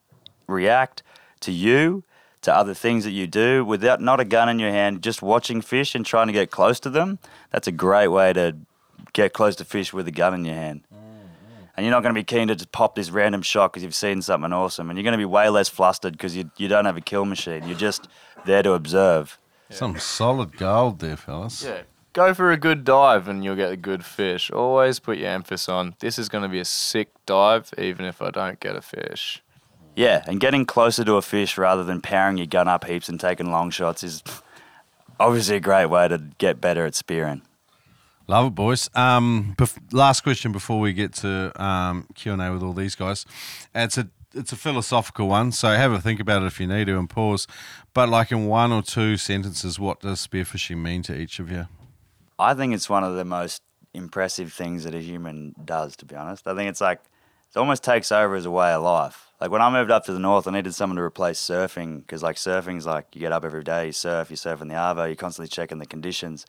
react 0.50 1.04
to 1.42 1.52
you, 1.52 2.04
to 2.42 2.56
other 2.56 2.74
things 2.74 3.04
that 3.04 3.12
you 3.12 3.28
do 3.28 3.66
without 3.66 4.02
not 4.02 4.20
a 4.20 4.26
gun 4.26 4.50
in 4.50 4.60
your 4.60 4.72
hand, 4.72 5.02
just 5.02 5.22
watching 5.22 5.62
fish 5.62 5.96
and 5.96 6.06
trying 6.06 6.28
to 6.28 6.34
get 6.34 6.52
close 6.52 6.80
to 6.82 6.90
them, 6.90 7.20
that's 7.52 7.68
a 7.68 7.72
great 7.72 8.08
way 8.08 8.34
to 8.34 8.56
get 9.14 9.34
close 9.34 9.56
to 9.58 9.66
fish 9.66 9.94
with 9.94 10.08
a 10.08 10.12
gun 10.12 10.34
in 10.34 10.46
your 10.46 10.56
hand 10.56 10.84
mm, 10.94 10.98
mm. 10.98 11.68
and 11.76 11.86
you're 11.86 11.92
not 11.92 12.04
going 12.04 12.14
to 12.14 12.20
be 12.20 12.24
keen 12.24 12.48
to 12.48 12.56
just 12.56 12.72
pop 12.72 12.96
this 12.96 13.10
random 13.10 13.42
shot 13.42 13.72
because 13.72 13.84
you've 13.84 13.96
seen 13.96 14.22
something 14.22 14.54
awesome, 14.54 14.90
and 14.90 14.98
you're 14.98 15.04
going 15.04 15.14
to 15.14 15.18
be 15.18 15.26
way 15.26 15.50
less 15.50 15.70
flustered 15.70 16.14
because 16.14 16.36
you 16.36 16.50
you 16.58 16.68
don't 16.68 16.86
have 16.86 16.98
a 16.98 17.02
kill 17.02 17.26
machine. 17.26 17.68
You're 17.68 17.78
just 17.78 18.08
there 18.46 18.64
to 18.64 18.74
observe. 18.74 19.40
Some 19.70 20.00
solid 20.00 20.58
gold 20.58 21.00
there, 21.00 21.18
fellas. 21.18 21.64
Yeah. 21.64 21.82
Go 22.14 22.34
for 22.34 22.52
a 22.52 22.58
good 22.58 22.84
dive 22.84 23.28
and 23.28 23.44
you'll 23.44 23.56
get 23.56 23.72
a 23.72 23.78
good 23.78 24.04
fish. 24.04 24.50
Always 24.50 25.00
put 25.00 25.20
your 25.20 25.30
emphasis 25.30 25.70
on 25.70 25.96
this 26.00 26.18
is 26.18 26.28
going 26.28 26.42
to 26.42 26.50
be 26.50 26.60
a 26.60 26.66
sick 26.66 27.10
dive, 27.28 27.72
even 27.78 28.06
if 28.06 28.22
I 28.22 28.32
don't 28.32 28.60
get 28.60 28.76
a 28.76 28.82
fish. 28.82 29.44
Yeah, 30.00 30.24
and 30.28 30.40
getting 30.40 30.66
closer 30.66 31.04
to 31.04 31.16
a 31.16 31.22
fish 31.22 31.58
rather 31.58 31.84
than 31.84 32.00
powering 32.00 32.38
your 32.38 32.48
gun 32.48 32.70
up 32.70 32.86
heaps 32.86 33.10
and 33.10 33.20
taking 33.20 33.52
long 33.52 33.70
shots 33.70 34.02
is 34.02 34.24
obviously 35.20 35.58
a 35.58 35.60
great 35.60 35.88
way 35.88 36.08
to 36.08 36.24
get 36.38 36.62
better 36.62 36.86
at 36.86 36.96
spearing. 36.96 37.42
Love 38.26 38.48
it, 38.48 38.56
boys. 38.56 38.90
Um, 38.96 39.56
bef- 39.58 39.78
last 39.92 40.22
question 40.22 40.54
before 40.54 40.80
we 40.80 40.94
get 40.94 41.12
to 41.16 41.52
um, 41.62 42.08
Q 42.16 42.32
and 42.32 42.42
A 42.42 42.50
with 42.54 42.64
all 42.64 42.72
these 42.72 42.96
guys. 42.96 43.26
It's 43.76 43.98
a 43.98 44.08
it's 44.34 44.54
a 44.54 44.56
philosophical 44.56 45.28
one, 45.28 45.52
so 45.52 45.68
have 45.68 45.92
a 45.92 46.00
think 46.00 46.22
about 46.22 46.44
it 46.44 46.46
if 46.46 46.62
you 46.62 46.68
need 46.68 46.86
to 46.86 46.98
and 46.98 47.10
pause. 47.10 47.46
But 47.94 48.08
like 48.08 48.32
in 48.32 48.48
one 48.48 48.72
or 48.72 48.82
two 48.82 49.18
sentences, 49.18 49.82
what 49.82 50.00
does 50.00 50.26
spearfishing 50.26 50.78
mean 50.78 51.02
to 51.04 51.14
each 51.14 51.40
of 51.40 51.52
you? 51.52 51.68
I 52.38 52.54
think 52.54 52.74
it's 52.74 52.90
one 52.90 53.04
of 53.04 53.18
the 53.18 53.26
most 53.26 53.64
impressive 53.94 54.54
things 54.54 54.86
that 54.86 54.96
a 54.96 55.02
human 55.02 55.56
does. 55.66 55.98
To 55.98 56.06
be 56.06 56.16
honest, 56.16 56.48
I 56.48 56.56
think 56.56 56.70
it's 56.70 56.80
like 56.80 57.02
it 57.54 57.60
almost 57.60 57.84
takes 57.84 58.14
over 58.14 58.38
as 58.38 58.46
a 58.46 58.52
way 58.52 58.72
of 58.72 58.82
life. 58.82 59.29
Like 59.40 59.52
when 59.52 59.62
I 59.62 59.70
moved 59.70 59.90
up 59.90 60.04
to 60.06 60.14
the 60.14 60.20
north, 60.20 60.48
I 60.48 60.52
needed 60.52 60.76
someone 60.76 60.98
to 60.98 61.02
replace 61.02 61.40
surfing 61.40 62.00
because 62.00 62.22
like 62.22 62.36
surfing's 62.36 62.86
like 62.86 63.08
you 63.14 63.22
get 63.22 63.32
up 63.32 63.46
every 63.46 63.64
day, 63.64 63.88
you 63.88 63.92
surf, 63.94 64.30
you 64.30 64.36
surf 64.36 64.62
in 64.62 64.68
the 64.68 64.76
arvo, 64.76 65.08
you're 65.08 65.16
constantly 65.16 65.48
checking 65.48 65.80
the 65.80 65.86
conditions. 65.86 66.46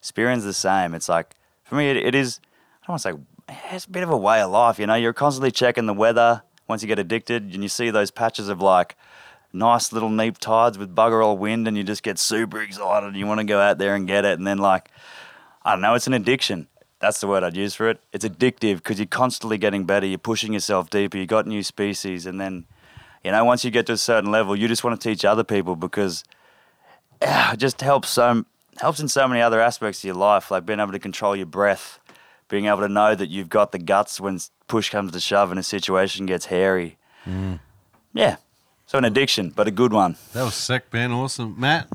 Spearing's 0.00 0.44
the 0.44 0.52
same. 0.52 0.92
It's 0.94 1.08
like 1.08 1.36
for 1.62 1.76
me, 1.76 1.88
it, 1.90 1.96
it 1.96 2.14
is. 2.14 2.40
I 2.82 2.86
don't 2.86 2.94
want 2.94 3.02
to 3.02 3.12
say 3.12 3.64
it's 3.72 3.84
a 3.84 3.90
bit 3.90 4.02
of 4.02 4.10
a 4.10 4.16
way 4.16 4.40
of 4.40 4.50
life. 4.50 4.80
You 4.80 4.86
know, 4.86 4.96
you're 4.96 5.12
constantly 5.12 5.52
checking 5.52 5.86
the 5.86 5.94
weather. 5.94 6.42
Once 6.68 6.82
you 6.82 6.88
get 6.88 6.98
addicted, 6.98 7.54
and 7.54 7.62
you 7.62 7.68
see 7.68 7.90
those 7.90 8.10
patches 8.10 8.48
of 8.48 8.60
like 8.60 8.96
nice 9.52 9.92
little 9.92 10.08
neap 10.10 10.38
tides 10.38 10.78
with 10.78 10.94
bugger 10.94 11.24
all 11.24 11.38
wind, 11.38 11.68
and 11.68 11.76
you 11.76 11.84
just 11.84 12.02
get 12.02 12.18
super 12.18 12.60
excited. 12.60 13.06
and 13.06 13.16
You 13.16 13.26
want 13.26 13.38
to 13.38 13.44
go 13.44 13.60
out 13.60 13.78
there 13.78 13.94
and 13.94 14.06
get 14.06 14.24
it, 14.24 14.38
and 14.38 14.46
then 14.46 14.58
like 14.58 14.90
I 15.64 15.72
don't 15.72 15.80
know, 15.80 15.94
it's 15.94 16.08
an 16.08 16.14
addiction. 16.14 16.66
That's 17.02 17.20
the 17.20 17.26
word 17.26 17.42
I'd 17.42 17.56
use 17.56 17.74
for 17.74 17.88
it. 17.90 18.00
It's 18.12 18.24
addictive 18.24 18.76
because 18.76 19.00
you're 19.00 19.06
constantly 19.06 19.58
getting 19.58 19.84
better. 19.84 20.06
You're 20.06 20.18
pushing 20.18 20.52
yourself 20.52 20.88
deeper. 20.88 21.18
You 21.18 21.26
got 21.26 21.48
new 21.48 21.64
species, 21.64 22.26
and 22.26 22.40
then 22.40 22.64
you 23.24 23.32
know 23.32 23.44
once 23.44 23.64
you 23.64 23.72
get 23.72 23.86
to 23.86 23.94
a 23.94 23.96
certain 23.96 24.30
level, 24.30 24.54
you 24.54 24.68
just 24.68 24.84
want 24.84 24.98
to 24.98 25.08
teach 25.08 25.24
other 25.24 25.42
people 25.42 25.74
because 25.74 26.22
ah, 27.20 27.54
it 27.54 27.58
just 27.58 27.80
helps 27.80 28.08
so 28.10 28.44
helps 28.78 29.00
in 29.00 29.08
so 29.08 29.26
many 29.26 29.42
other 29.42 29.60
aspects 29.60 29.98
of 29.98 30.04
your 30.04 30.14
life, 30.14 30.52
like 30.52 30.64
being 30.64 30.78
able 30.78 30.92
to 30.92 31.00
control 31.00 31.34
your 31.34 31.44
breath, 31.44 31.98
being 32.48 32.66
able 32.66 32.78
to 32.78 32.88
know 32.88 33.16
that 33.16 33.28
you've 33.30 33.48
got 33.48 33.72
the 33.72 33.80
guts 33.80 34.20
when 34.20 34.38
push 34.68 34.88
comes 34.88 35.10
to 35.10 35.18
shove 35.18 35.50
and 35.50 35.58
a 35.58 35.64
situation 35.64 36.24
gets 36.24 36.46
hairy. 36.46 36.98
Yeah, 38.14 38.36
so 38.86 38.98
an 38.98 39.04
addiction, 39.04 39.50
but 39.50 39.66
a 39.66 39.72
good 39.72 39.92
one. 39.92 40.14
That 40.34 40.44
was 40.44 40.54
sick, 40.54 40.88
Ben. 40.88 41.10
Awesome, 41.10 41.56
Matt. 41.58 41.88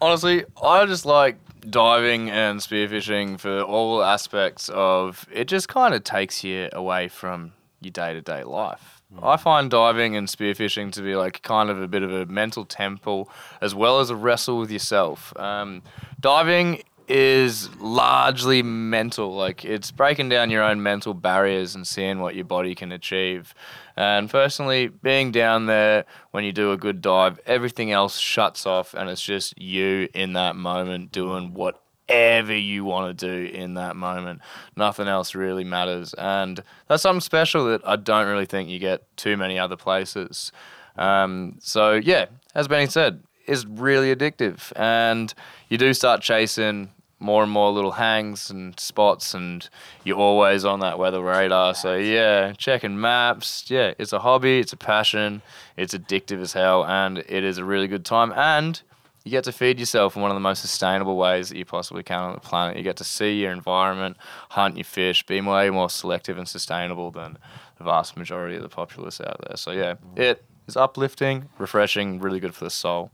Honestly, 0.00 0.44
I 0.60 0.84
just 0.86 1.06
like 1.06 1.36
diving 1.68 2.30
and 2.30 2.60
spearfishing 2.60 3.38
for 3.38 3.60
all 3.62 4.02
aspects 4.02 4.68
of 4.72 5.26
it 5.32 5.46
just 5.46 5.68
kind 5.68 5.94
of 5.94 6.04
takes 6.04 6.44
you 6.44 6.68
away 6.72 7.08
from 7.08 7.52
your 7.80 7.90
day-to-day 7.90 8.44
life. 8.44 9.02
I 9.22 9.36
find 9.36 9.70
diving 9.70 10.16
and 10.16 10.26
spearfishing 10.28 10.92
to 10.92 11.02
be 11.02 11.14
like 11.14 11.42
kind 11.42 11.70
of 11.70 11.80
a 11.80 11.88
bit 11.88 12.02
of 12.02 12.12
a 12.12 12.26
mental 12.26 12.64
temple 12.64 13.30
as 13.60 13.74
well 13.74 14.00
as 14.00 14.10
a 14.10 14.16
wrestle 14.16 14.58
with 14.58 14.70
yourself. 14.70 15.32
Um, 15.36 15.82
diving 16.20 16.82
is 17.08 17.74
largely 17.76 18.62
mental. 18.62 19.34
Like 19.34 19.64
it's 19.64 19.90
breaking 19.90 20.28
down 20.28 20.50
your 20.50 20.62
own 20.62 20.82
mental 20.82 21.14
barriers 21.14 21.74
and 21.74 21.86
seeing 21.86 22.20
what 22.20 22.34
your 22.34 22.44
body 22.44 22.74
can 22.74 22.92
achieve. 22.92 23.54
And 23.96 24.28
personally, 24.28 24.88
being 24.88 25.32
down 25.32 25.66
there 25.66 26.04
when 26.30 26.44
you 26.44 26.52
do 26.52 26.72
a 26.72 26.76
good 26.76 27.00
dive, 27.00 27.40
everything 27.46 27.90
else 27.92 28.18
shuts 28.18 28.66
off 28.66 28.92
and 28.94 29.08
it's 29.08 29.22
just 29.22 29.58
you 29.58 30.08
in 30.12 30.34
that 30.34 30.54
moment 30.54 31.12
doing 31.12 31.54
whatever 31.54 32.54
you 32.54 32.84
want 32.84 33.18
to 33.18 33.26
do 33.26 33.54
in 33.54 33.74
that 33.74 33.96
moment. 33.96 34.42
Nothing 34.76 35.08
else 35.08 35.34
really 35.34 35.64
matters. 35.64 36.14
And 36.14 36.62
that's 36.88 37.02
something 37.02 37.20
special 37.20 37.66
that 37.66 37.86
I 37.88 37.96
don't 37.96 38.26
really 38.26 38.46
think 38.46 38.68
you 38.68 38.78
get 38.78 39.04
too 39.16 39.36
many 39.36 39.58
other 39.58 39.76
places. 39.76 40.52
Um, 40.96 41.56
so, 41.60 41.94
yeah, 41.94 42.26
as 42.54 42.68
Benny 42.68 42.88
said, 42.88 43.22
is 43.46 43.66
really 43.66 44.14
addictive. 44.14 44.72
And 44.76 45.32
you 45.68 45.78
do 45.78 45.94
start 45.94 46.20
chasing 46.20 46.90
more 47.18 47.42
and 47.42 47.50
more 47.50 47.70
little 47.70 47.92
hangs 47.92 48.50
and 48.50 48.78
spots, 48.78 49.34
and 49.34 49.68
you're 50.04 50.18
always 50.18 50.64
on 50.64 50.80
that 50.80 50.98
weather 50.98 51.22
radar. 51.22 51.74
So, 51.74 51.96
yeah, 51.96 52.52
checking 52.52 53.00
maps. 53.00 53.64
Yeah, 53.68 53.94
it's 53.98 54.12
a 54.12 54.18
hobby, 54.18 54.60
it's 54.60 54.72
a 54.72 54.76
passion, 54.76 55.42
it's 55.76 55.94
addictive 55.94 56.40
as 56.40 56.52
hell, 56.52 56.84
and 56.84 57.18
it 57.18 57.44
is 57.44 57.58
a 57.58 57.64
really 57.64 57.88
good 57.88 58.04
time. 58.04 58.32
And 58.32 58.80
you 59.24 59.30
get 59.30 59.44
to 59.44 59.52
feed 59.52 59.80
yourself 59.80 60.14
in 60.14 60.22
one 60.22 60.30
of 60.30 60.36
the 60.36 60.40
most 60.40 60.60
sustainable 60.60 61.16
ways 61.16 61.48
that 61.48 61.58
you 61.58 61.64
possibly 61.64 62.02
can 62.04 62.20
on 62.20 62.34
the 62.34 62.40
planet. 62.40 62.76
You 62.76 62.84
get 62.84 62.96
to 62.98 63.04
see 63.04 63.40
your 63.40 63.50
environment, 63.50 64.16
hunt 64.50 64.76
your 64.76 64.84
fish, 64.84 65.26
be 65.26 65.40
way 65.40 65.68
more 65.70 65.90
selective 65.90 66.38
and 66.38 66.46
sustainable 66.46 67.10
than 67.10 67.38
the 67.78 67.84
vast 67.84 68.16
majority 68.16 68.56
of 68.56 68.62
the 68.62 68.68
populace 68.68 69.20
out 69.20 69.40
there. 69.46 69.56
So, 69.56 69.72
yeah, 69.72 69.94
mm. 69.94 70.18
it 70.18 70.44
is 70.68 70.76
uplifting, 70.76 71.48
refreshing, 71.58 72.20
really 72.20 72.40
good 72.40 72.54
for 72.54 72.64
the 72.64 72.70
soul. 72.70 73.10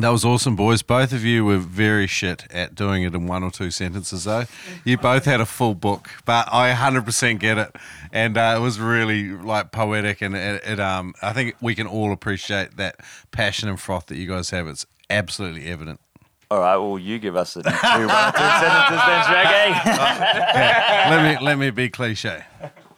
That 0.00 0.08
was 0.08 0.24
awesome, 0.24 0.56
boys. 0.56 0.82
Both 0.82 1.12
of 1.12 1.24
you 1.24 1.44
were 1.44 1.58
very 1.58 2.08
shit 2.08 2.50
at 2.52 2.74
doing 2.74 3.04
it 3.04 3.14
in 3.14 3.28
one 3.28 3.44
or 3.44 3.50
two 3.52 3.70
sentences, 3.70 4.24
though. 4.24 4.44
You 4.84 4.98
both 4.98 5.24
had 5.24 5.40
a 5.40 5.46
full 5.46 5.74
book, 5.76 6.10
but 6.24 6.48
I 6.52 6.72
100% 6.72 7.38
get 7.38 7.58
it, 7.58 7.76
and 8.12 8.36
uh, 8.36 8.54
it 8.56 8.60
was 8.60 8.80
really 8.80 9.28
like 9.30 9.70
poetic, 9.70 10.20
and 10.20 10.34
it, 10.34 10.64
it 10.64 10.80
um 10.80 11.14
I 11.22 11.32
think 11.32 11.54
we 11.60 11.76
can 11.76 11.86
all 11.86 12.12
appreciate 12.12 12.76
that 12.76 12.96
passion 13.30 13.68
and 13.68 13.78
froth 13.78 14.06
that 14.06 14.16
you 14.16 14.26
guys 14.26 14.50
have. 14.50 14.66
It's 14.66 14.84
absolutely 15.10 15.66
evident. 15.66 16.00
All 16.50 16.58
right, 16.58 16.76
well, 16.76 16.98
you 16.98 17.18
give 17.20 17.36
us 17.36 17.54
the 17.54 17.62
two, 17.62 17.68
one, 17.70 17.78
or 17.78 18.32
two 18.32 18.38
sentences 18.38 19.00
then, 19.06 19.24
Shaggy. 19.26 19.90
let 21.10 21.38
me 21.40 21.44
let 21.44 21.58
me 21.58 21.70
be 21.70 21.88
cliche. 21.88 22.44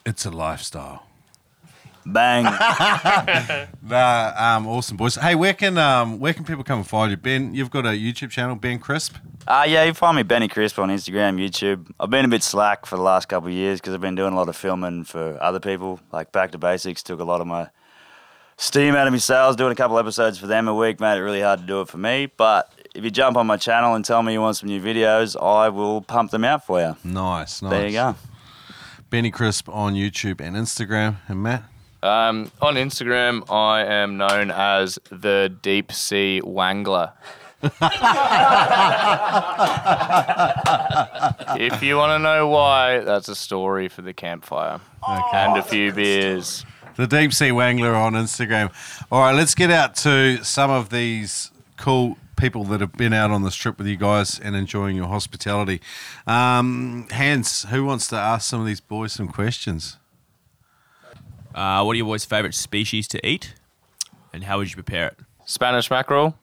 It's 0.04 0.24
a 0.24 0.30
lifestyle. 0.30 1.05
Bang. 2.06 2.44
Nah, 3.88 4.56
um, 4.56 4.66
awesome, 4.66 4.96
boys. 4.96 5.14
Hey, 5.14 5.36
where 5.36 5.54
can 5.54 5.78
um 5.78 6.18
where 6.18 6.32
can 6.34 6.44
people 6.44 6.64
come 6.64 6.78
and 6.78 6.86
find 6.88 7.12
you, 7.12 7.16
Ben? 7.16 7.54
You've 7.54 7.70
got 7.70 7.86
a 7.86 7.90
YouTube 7.90 8.30
channel, 8.30 8.56
Ben 8.56 8.80
Crisp. 8.80 9.14
Uh, 9.46 9.64
yeah, 9.68 9.84
you 9.84 9.90
can 9.90 9.94
find 9.94 10.16
me 10.16 10.24
Benny 10.24 10.48
Crisp 10.48 10.76
on 10.80 10.88
Instagram, 10.88 11.36
YouTube. 11.38 11.88
I've 12.00 12.10
been 12.10 12.24
a 12.24 12.28
bit 12.28 12.42
slack 12.42 12.84
for 12.84 12.96
the 12.96 13.02
last 13.02 13.28
couple 13.28 13.48
of 13.48 13.54
years 13.54 13.80
because 13.80 13.94
I've 13.94 14.00
been 14.00 14.16
doing 14.16 14.32
a 14.32 14.36
lot 14.36 14.48
of 14.48 14.56
filming 14.56 15.04
for 15.04 15.40
other 15.40 15.60
people. 15.60 16.00
Like 16.12 16.32
Back 16.32 16.50
to 16.52 16.58
Basics 16.58 17.04
took 17.04 17.20
a 17.20 17.24
lot 17.24 17.40
of 17.40 17.46
my 17.46 17.70
steam 18.56 18.96
out 18.96 19.06
of 19.06 19.12
my 19.12 19.18
sails, 19.18 19.54
doing 19.54 19.70
a 19.70 19.76
couple 19.76 19.98
episodes 19.98 20.36
for 20.36 20.48
them 20.48 20.66
a 20.66 20.74
week 20.74 20.98
made 20.98 21.16
it 21.16 21.22
really 21.22 21.42
hard 21.42 21.60
to 21.60 21.66
do 21.66 21.80
it 21.80 21.88
for 21.88 21.98
me. 21.98 22.26
But 22.36 22.72
if 22.94 23.04
you 23.04 23.10
jump 23.10 23.36
on 23.36 23.46
my 23.46 23.56
channel 23.56 23.94
and 23.94 24.04
tell 24.04 24.22
me 24.22 24.32
you 24.32 24.40
want 24.40 24.56
some 24.56 24.68
new 24.68 24.80
videos, 24.80 25.40
I 25.40 25.68
will 25.68 26.00
pump 26.00 26.32
them 26.32 26.44
out 26.44 26.66
for 26.66 26.80
you. 26.80 26.96
Nice, 27.04 27.62
nice. 27.62 27.70
There 27.70 27.86
you 27.86 27.92
go. 27.92 28.16
Benny 29.10 29.30
Crisp 29.30 29.68
on 29.68 29.94
YouTube 29.94 30.40
and 30.40 30.56
Instagram. 30.56 31.18
And 31.28 31.40
Matt? 31.42 31.62
Um, 32.06 32.50
on 32.62 32.76
Instagram, 32.76 33.50
I 33.50 33.84
am 33.84 34.16
known 34.16 34.50
as 34.50 34.98
the 35.10 35.54
Deep 35.60 35.90
Sea 35.92 36.40
Wangler. 36.44 37.12
if 41.58 41.82
you 41.82 41.96
want 41.96 42.10
to 42.10 42.18
know 42.18 42.46
why, 42.48 43.00
that's 43.00 43.28
a 43.28 43.34
story 43.34 43.88
for 43.88 44.02
the 44.02 44.12
campfire 44.12 44.80
and 45.06 45.56
a 45.56 45.62
few 45.62 45.92
beers. 45.92 46.64
The 46.96 47.06
Deep 47.06 47.32
Sea 47.32 47.50
Wangler 47.50 47.94
on 47.94 48.12
Instagram. 48.12 48.72
All 49.10 49.20
right, 49.20 49.34
let's 49.34 49.54
get 49.54 49.70
out 49.70 49.96
to 49.96 50.44
some 50.44 50.70
of 50.70 50.90
these 50.90 51.50
cool 51.76 52.18
people 52.36 52.64
that 52.64 52.80
have 52.80 52.92
been 52.92 53.12
out 53.12 53.30
on 53.30 53.42
this 53.42 53.54
trip 53.54 53.78
with 53.78 53.86
you 53.86 53.96
guys 53.96 54.38
and 54.38 54.54
enjoying 54.54 54.96
your 54.96 55.08
hospitality. 55.08 55.80
Um, 56.26 57.08
Hans, 57.10 57.64
who 57.64 57.84
wants 57.84 58.06
to 58.08 58.16
ask 58.16 58.48
some 58.48 58.60
of 58.60 58.66
these 58.66 58.80
boys 58.80 59.12
some 59.12 59.28
questions? 59.28 59.96
Uh, 61.56 61.82
what 61.82 61.94
are 61.94 61.96
your 61.96 62.04
boys' 62.04 62.26
favourite 62.26 62.54
species 62.54 63.08
to 63.08 63.26
eat? 63.26 63.54
And 64.34 64.44
how 64.44 64.58
would 64.58 64.68
you 64.68 64.74
prepare 64.74 65.06
it? 65.08 65.18
Spanish 65.46 65.90
mackerel, 65.90 66.36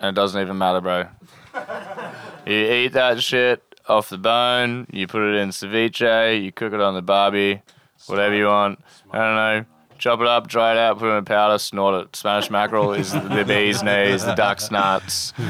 and 0.00 0.08
it 0.08 0.14
doesn't 0.18 0.40
even 0.40 0.58
matter, 0.58 0.80
bro. 0.80 1.06
you 2.46 2.52
eat 2.52 2.88
that 2.94 3.22
shit 3.22 3.62
off 3.88 4.08
the 4.08 4.18
bone, 4.18 4.88
you 4.90 5.06
put 5.06 5.22
it 5.22 5.36
in 5.36 5.50
ceviche, 5.50 6.42
you 6.42 6.50
cook 6.50 6.72
it 6.72 6.80
on 6.80 6.94
the 6.94 7.02
barbie, 7.02 7.62
whatever 8.06 8.34
you 8.34 8.46
want. 8.46 8.80
I 9.12 9.18
don't 9.18 9.36
know. 9.36 9.64
Chop 9.98 10.20
it 10.20 10.26
up, 10.26 10.48
dry 10.48 10.72
it 10.72 10.78
out, 10.78 10.98
put 10.98 11.12
it 11.12 11.16
in 11.16 11.24
powder, 11.24 11.58
snort 11.58 12.02
it. 12.02 12.16
Spanish 12.16 12.50
mackerel 12.50 12.94
is 12.94 13.12
the 13.12 13.44
bee's 13.46 13.84
knees, 13.84 14.24
the 14.24 14.34
duck's 14.34 14.70
nuts. 14.70 15.32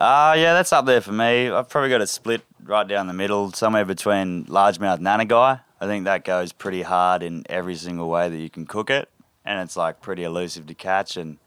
Uh, 0.00 0.32
yeah, 0.38 0.52
that's 0.54 0.72
up 0.72 0.86
there 0.86 1.00
for 1.00 1.10
me. 1.10 1.50
I've 1.50 1.68
probably 1.68 1.90
got 1.90 2.00
a 2.00 2.06
split 2.06 2.42
right 2.62 2.86
down 2.86 3.08
the 3.08 3.12
middle, 3.12 3.50
somewhere 3.50 3.84
between 3.84 4.44
largemouth 4.44 5.00
nannygai. 5.00 5.60
I 5.80 5.86
think 5.86 6.04
that 6.04 6.24
goes 6.24 6.52
pretty 6.52 6.82
hard 6.82 7.22
in 7.22 7.44
every 7.48 7.74
single 7.74 8.08
way 8.08 8.28
that 8.28 8.36
you 8.36 8.50
can 8.50 8.66
cook 8.66 8.90
it, 8.90 9.08
and 9.44 9.60
it's 9.60 9.76
like 9.76 10.00
pretty 10.00 10.24
elusive 10.24 10.66
to 10.66 10.74
catch, 10.74 11.16
and 11.16 11.38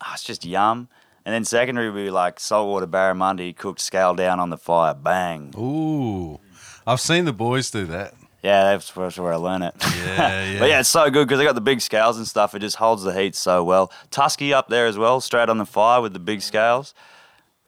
ah, 0.00 0.12
it's 0.14 0.24
just 0.24 0.44
yum. 0.44 0.88
And 1.24 1.34
then 1.34 1.44
secondary 1.44 1.90
would 1.90 2.04
be 2.04 2.10
like 2.10 2.40
saltwater 2.40 2.86
barramundi 2.86 3.56
cooked 3.56 3.80
scale 3.80 4.14
down 4.14 4.40
on 4.40 4.50
the 4.50 4.58
fire, 4.58 4.94
bang. 4.94 5.54
Ooh, 5.56 6.40
I've 6.86 7.00
seen 7.00 7.24
the 7.24 7.32
boys 7.32 7.70
do 7.70 7.84
that. 7.86 8.14
Yeah, 8.42 8.72
that's 8.72 8.90
that's 8.90 9.18
where 9.18 9.32
I 9.32 9.36
learn 9.36 9.62
it. 9.62 9.74
Yeah, 9.80 9.96
yeah. 10.52 10.58
but 10.58 10.68
yeah, 10.68 10.80
it's 10.80 10.88
so 10.88 11.08
good 11.10 11.28
because 11.28 11.38
they 11.38 11.44
got 11.44 11.54
the 11.54 11.60
big 11.60 11.80
scales 11.80 12.18
and 12.18 12.26
stuff. 12.26 12.54
It 12.56 12.58
just 12.58 12.76
holds 12.76 13.04
the 13.04 13.12
heat 13.12 13.36
so 13.36 13.62
well. 13.62 13.92
Tusky 14.10 14.52
up 14.52 14.68
there 14.68 14.86
as 14.86 14.98
well, 14.98 15.20
straight 15.20 15.48
on 15.48 15.58
the 15.58 15.66
fire 15.66 16.00
with 16.00 16.12
the 16.12 16.18
big 16.18 16.42
scales. 16.42 16.92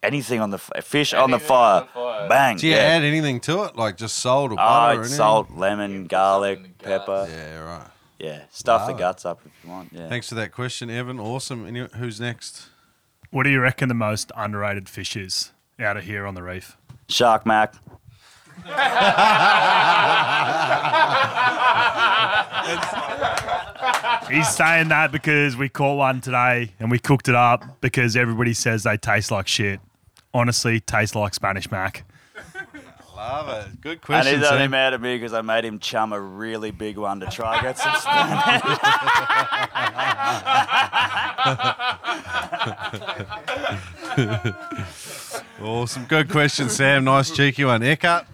Anything 0.05 0.41
on 0.41 0.51
the 0.51 0.57
f- 0.59 0.85
fish 0.85 1.15
on 1.15 1.31
the 1.31 1.37
Anything 1.37 1.57
on 1.57 1.59
fire, 1.59 1.81
the 1.81 1.87
fire. 1.89 2.29
bang. 2.29 2.57
Do 2.59 2.67
you 2.67 2.75
yeah. 2.75 2.81
add 2.81 3.05
anything 3.05 3.41
to 3.41 3.65
it, 3.65 3.77
like 3.77 3.97
just 3.97 4.19
salt 4.19 4.51
or 4.51 4.55
Oh, 4.55 4.57
butter 4.57 4.99
or 4.99 5.01
it's 5.01 5.09
anything? 5.11 5.17
salt, 5.17 5.51
lemon, 5.53 6.05
garlic, 6.07 6.59
in 6.59 6.63
the 6.65 6.69
guts. 6.69 6.85
pepper. 6.85 7.27
Yeah, 7.31 7.59
right. 7.61 7.87
Yeah, 8.19 8.43
stuff 8.51 8.87
the 8.87 8.93
Wow. 8.93 8.99
guts 8.99 9.25
up 9.25 9.41
if 9.47 9.53
you 9.65 9.71
want. 9.71 9.89
Yeah. 9.93 10.09
Thanks 10.09 10.29
for 10.29 10.35
that 10.37 10.53
question, 10.53 10.91
Evan. 10.91 11.19
Awesome. 11.19 11.67
Any, 11.67 11.89
who's 11.97 12.21
next? 12.21 12.67
What 13.31 13.45
do 13.45 13.51
you 13.51 13.61
reckon 13.61 13.89
the 13.89 13.95
most 13.95 14.31
underrated 14.37 14.89
fish 14.89 15.17
is 15.17 15.53
out 15.81 15.97
of 15.97 16.05
here 16.05 16.27
on 16.27 16.35
the 16.35 16.43
reef? 16.43 16.77
Shark 17.09 17.47
Mac. 17.47 17.75
He's 24.31 24.49
saying 24.49 24.89
that 24.89 25.11
because 25.13 25.57
we 25.57 25.69
caught 25.69 25.97
one 25.97 26.21
today 26.21 26.73
and 26.81 26.91
we 26.91 26.99
cooked 26.99 27.29
it 27.29 27.35
up 27.35 27.81
because 27.81 28.17
everybody 28.17 28.55
says 28.55 28.83
they 28.83 28.97
taste 28.97 29.31
like 29.31 29.47
shit. 29.47 29.81
Honestly, 30.35 30.81
tastes 30.81 31.15
like 31.15 31.33
Spanish 31.33 31.71
mac. 31.71 32.05
I 33.17 33.17
love 33.17 33.49
it. 33.49 33.81
Good 33.81 34.03
question. 34.03 34.35
And 34.35 34.43
he's 34.43 34.51
only 34.51 34.65
Sam. 34.65 34.71
mad 34.73 34.93
at 34.93 35.01
me 35.01 35.17
because 35.17 35.33
I 35.33 35.41
made 35.41 35.65
him 35.65 35.79
chum 35.79 36.13
a 36.13 36.21
really 36.21 36.73
big 36.73 36.99
one 36.99 37.21
to 37.21 37.27
try 37.31 37.63
get 37.63 37.79
some 37.79 37.95
Spanish. 37.97 38.63
Awesome. 45.63 46.05
Good 46.05 46.29
question, 46.29 46.69
Sam. 46.69 47.05
Nice 47.05 47.31
cheeky 47.31 47.65
one. 47.65 47.81
Eckart? 47.81 48.27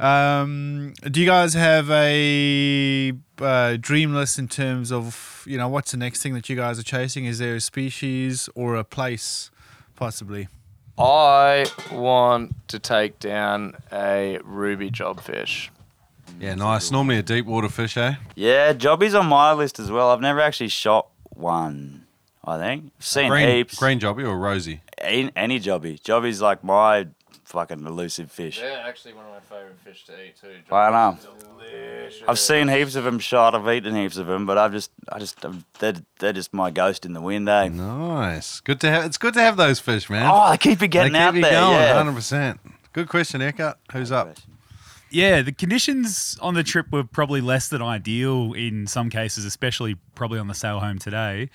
Um, 0.00 0.94
do 1.02 1.20
you 1.20 1.26
guys 1.26 1.54
have 1.54 1.90
a 1.90 3.12
uh, 3.38 3.76
dream 3.80 4.14
list 4.14 4.38
in 4.38 4.48
terms 4.48 4.92
of 4.92 5.44
you 5.46 5.58
know 5.58 5.68
what's 5.68 5.90
the 5.90 5.96
next 5.96 6.22
thing 6.22 6.34
that 6.34 6.48
you 6.48 6.56
guys 6.56 6.78
are 6.78 6.84
chasing? 6.84 7.24
Is 7.26 7.38
there 7.38 7.56
a 7.56 7.60
species 7.60 8.48
or 8.54 8.76
a 8.76 8.84
place, 8.84 9.50
possibly? 9.98 10.48
I 10.96 11.66
want 11.92 12.54
to 12.68 12.78
take 12.78 13.18
down 13.18 13.74
a 13.92 14.38
ruby 14.44 14.90
jobfish. 14.90 15.68
Yeah, 16.40 16.54
nice. 16.54 16.90
Normally 16.90 17.18
a 17.18 17.22
deep 17.22 17.46
water 17.46 17.68
fish, 17.68 17.96
eh? 17.96 18.14
Yeah, 18.34 18.72
jobbies 18.72 19.14
on 19.14 19.26
my 19.26 19.52
list 19.52 19.78
as 19.78 19.90
well. 19.90 20.10
I've 20.10 20.20
never 20.20 20.40
actually 20.40 20.68
shot 20.68 21.08
one, 21.30 22.06
I 22.44 22.58
think. 22.58 22.92
I've 22.98 23.04
seen 23.04 23.28
Green, 23.28 23.48
heaps. 23.48 23.76
green 23.76 23.98
jobby 24.00 24.26
or 24.26 24.38
rosy? 24.38 24.80
Any, 24.98 25.30
any 25.36 25.60
Jobby. 25.60 26.00
Jobby's 26.00 26.40
like 26.40 26.62
my 26.64 27.06
fucking 27.44 27.84
elusive 27.86 28.30
fish. 28.30 28.60
They're 28.60 28.78
actually 28.80 29.14
one 29.14 29.24
of 29.26 29.32
my 29.32 29.40
favourite 29.40 29.78
fish 29.78 30.04
to 30.06 30.24
eat 30.24 30.36
too. 30.40 30.54
I 30.74 30.90
know. 30.90 31.18
Delicious. 31.70 32.22
I've 32.28 32.38
seen 32.38 32.68
heaps 32.68 32.94
of 32.94 33.04
them 33.04 33.18
shot. 33.18 33.54
I've 33.54 33.68
eaten 33.68 33.94
heaps 33.94 34.16
of 34.16 34.26
them, 34.26 34.46
but 34.46 34.56
I've 34.58 34.72
just, 34.72 34.90
I 35.10 35.18
just, 35.18 35.44
they're, 35.78 35.94
they're 36.18 36.32
just 36.32 36.52
my 36.54 36.70
ghost 36.70 37.04
in 37.04 37.12
the 37.12 37.20
wind, 37.20 37.48
eh? 37.48 37.68
Nice. 37.68 38.60
Good 38.60 38.80
to 38.80 38.90
have. 38.90 39.04
It's 39.04 39.18
good 39.18 39.34
to 39.34 39.40
have 39.40 39.56
those 39.56 39.80
fish, 39.80 40.08
man. 40.08 40.28
Oh, 40.32 40.50
they 40.50 40.56
keep 40.58 40.72
you 40.72 40.76
they 40.76 40.88
getting 40.88 41.12
keep 41.12 41.20
out 41.20 41.34
you 41.34 41.42
there. 41.42 41.52
going. 41.52 41.72
yeah. 41.74 41.94
Hundred 41.94 42.14
percent. 42.14 42.60
Good 42.92 43.08
question, 43.08 43.40
Eckart. 43.40 43.74
Who's 43.92 44.10
up? 44.10 44.36
Yeah, 45.10 45.40
the 45.42 45.52
conditions 45.52 46.36
on 46.42 46.54
the 46.54 46.62
trip 46.62 46.86
were 46.92 47.04
probably 47.04 47.40
less 47.40 47.68
than 47.68 47.80
ideal 47.80 48.52
in 48.52 48.86
some 48.86 49.08
cases, 49.08 49.44
especially 49.46 49.96
probably 50.14 50.38
on 50.38 50.48
the 50.48 50.54
sail 50.54 50.80
home 50.80 50.98
today. 50.98 51.48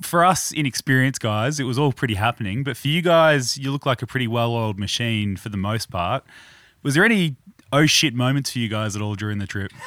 For 0.00 0.24
us 0.24 0.50
inexperienced 0.50 1.20
guys, 1.20 1.60
it 1.60 1.64
was 1.64 1.78
all 1.78 1.92
pretty 1.92 2.14
happening. 2.14 2.64
But 2.64 2.78
for 2.78 2.88
you 2.88 3.02
guys, 3.02 3.58
you 3.58 3.70
look 3.70 3.84
like 3.84 4.00
a 4.00 4.06
pretty 4.06 4.26
well 4.28 4.52
oiled 4.54 4.78
machine 4.78 5.36
for 5.36 5.50
the 5.50 5.58
most 5.58 5.90
part. 5.90 6.24
Was 6.82 6.94
there 6.94 7.04
any 7.04 7.36
oh 7.72 7.86
shit 7.86 8.14
moments 8.14 8.52
for 8.52 8.58
you 8.58 8.68
guys 8.68 8.96
at 8.96 9.02
all 9.02 9.14
during 9.14 9.38
the 9.38 9.46
trip? 9.46 9.72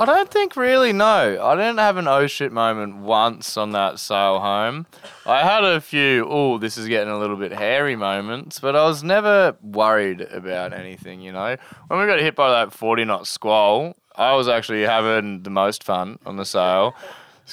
I 0.00 0.06
don't 0.06 0.28
think 0.28 0.56
really, 0.56 0.92
no. 0.92 1.38
I 1.40 1.54
didn't 1.54 1.78
have 1.78 1.96
an 1.98 2.08
oh 2.08 2.26
shit 2.26 2.50
moment 2.50 2.96
once 2.96 3.56
on 3.56 3.70
that 3.72 4.00
sail 4.00 4.40
home. 4.40 4.86
I 5.24 5.42
had 5.44 5.62
a 5.62 5.80
few, 5.80 6.26
oh, 6.28 6.58
this 6.58 6.76
is 6.76 6.88
getting 6.88 7.12
a 7.12 7.18
little 7.18 7.36
bit 7.36 7.52
hairy 7.52 7.94
moments, 7.94 8.58
but 8.58 8.74
I 8.74 8.84
was 8.86 9.04
never 9.04 9.56
worried 9.62 10.22
about 10.22 10.72
anything, 10.72 11.20
you 11.20 11.30
know. 11.30 11.56
When 11.86 12.00
we 12.00 12.06
got 12.06 12.18
hit 12.18 12.34
by 12.34 12.50
that 12.50 12.72
40 12.72 13.04
knot 13.04 13.28
squall, 13.28 13.94
I 14.16 14.34
was 14.34 14.48
actually 14.48 14.82
having 14.82 15.44
the 15.44 15.50
most 15.50 15.84
fun 15.84 16.18
on 16.26 16.38
the 16.38 16.44
sail. 16.44 16.94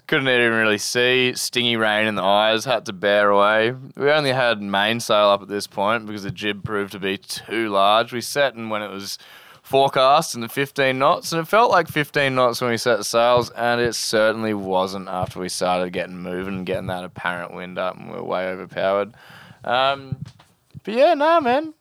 Couldn't 0.08 0.28
even 0.28 0.54
really 0.54 0.78
see, 0.78 1.34
stingy 1.36 1.76
rain 1.76 2.08
in 2.08 2.16
the 2.16 2.24
eyes, 2.24 2.66
had 2.66 2.86
to 2.86 2.94
bear 2.94 3.30
away. 3.30 3.74
We 3.96 4.10
only 4.10 4.32
had 4.32 4.62
mainsail 4.62 5.30
up 5.30 5.42
at 5.42 5.48
this 5.48 5.68
point 5.68 6.06
because 6.06 6.24
the 6.24 6.32
jib 6.32 6.64
proved 6.64 6.94
to 6.94 7.00
be 7.00 7.18
too 7.18 7.70
large. 7.70 8.14
We 8.14 8.22
set 8.22 8.56
in 8.56 8.70
when 8.70 8.82
it 8.82 8.90
was 8.90 9.18
forecast 9.62 10.36
in 10.36 10.42
the 10.42 10.50
15 10.50 10.98
knots, 10.98 11.32
and 11.32 11.42
it 11.42 11.46
felt 11.46 11.72
like 11.72 11.88
15 11.88 12.36
knots 12.36 12.62
when 12.62 12.72
we 12.72 12.78
set 12.78 12.98
the 12.98 13.04
sails, 13.04 13.50
and 13.52 13.80
it 13.80 13.96
certainly 13.96 14.54
wasn't 14.54 15.08
after 15.08 15.40
we 15.40 15.50
started 15.50 15.94
getting 15.94 16.18
moving 16.18 16.56
and 16.56 16.66
getting 16.66 16.88
that 16.88 17.04
apparent 17.04 17.54
wind 17.54 17.78
up, 17.78 17.98
and 17.98 18.10
we 18.10 18.16
were 18.16 18.24
way 18.24 18.48
overpowered. 18.48 19.14
Um, 19.64 20.18
but 20.84 20.94
yeah, 20.94 21.14
nah, 21.14 21.40
man, 21.40 21.74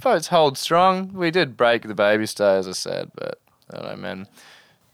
boats 0.00 0.28
hold 0.28 0.58
strong. 0.58 1.12
We 1.12 1.30
did 1.30 1.56
break 1.56 1.82
the 1.82 1.94
baby 1.94 2.26
stay, 2.26 2.56
as 2.56 2.68
I 2.68 2.72
said, 2.72 3.10
but 3.14 3.40
I 3.72 3.76
don't 3.76 3.86
know, 3.90 3.96
man. 3.96 4.28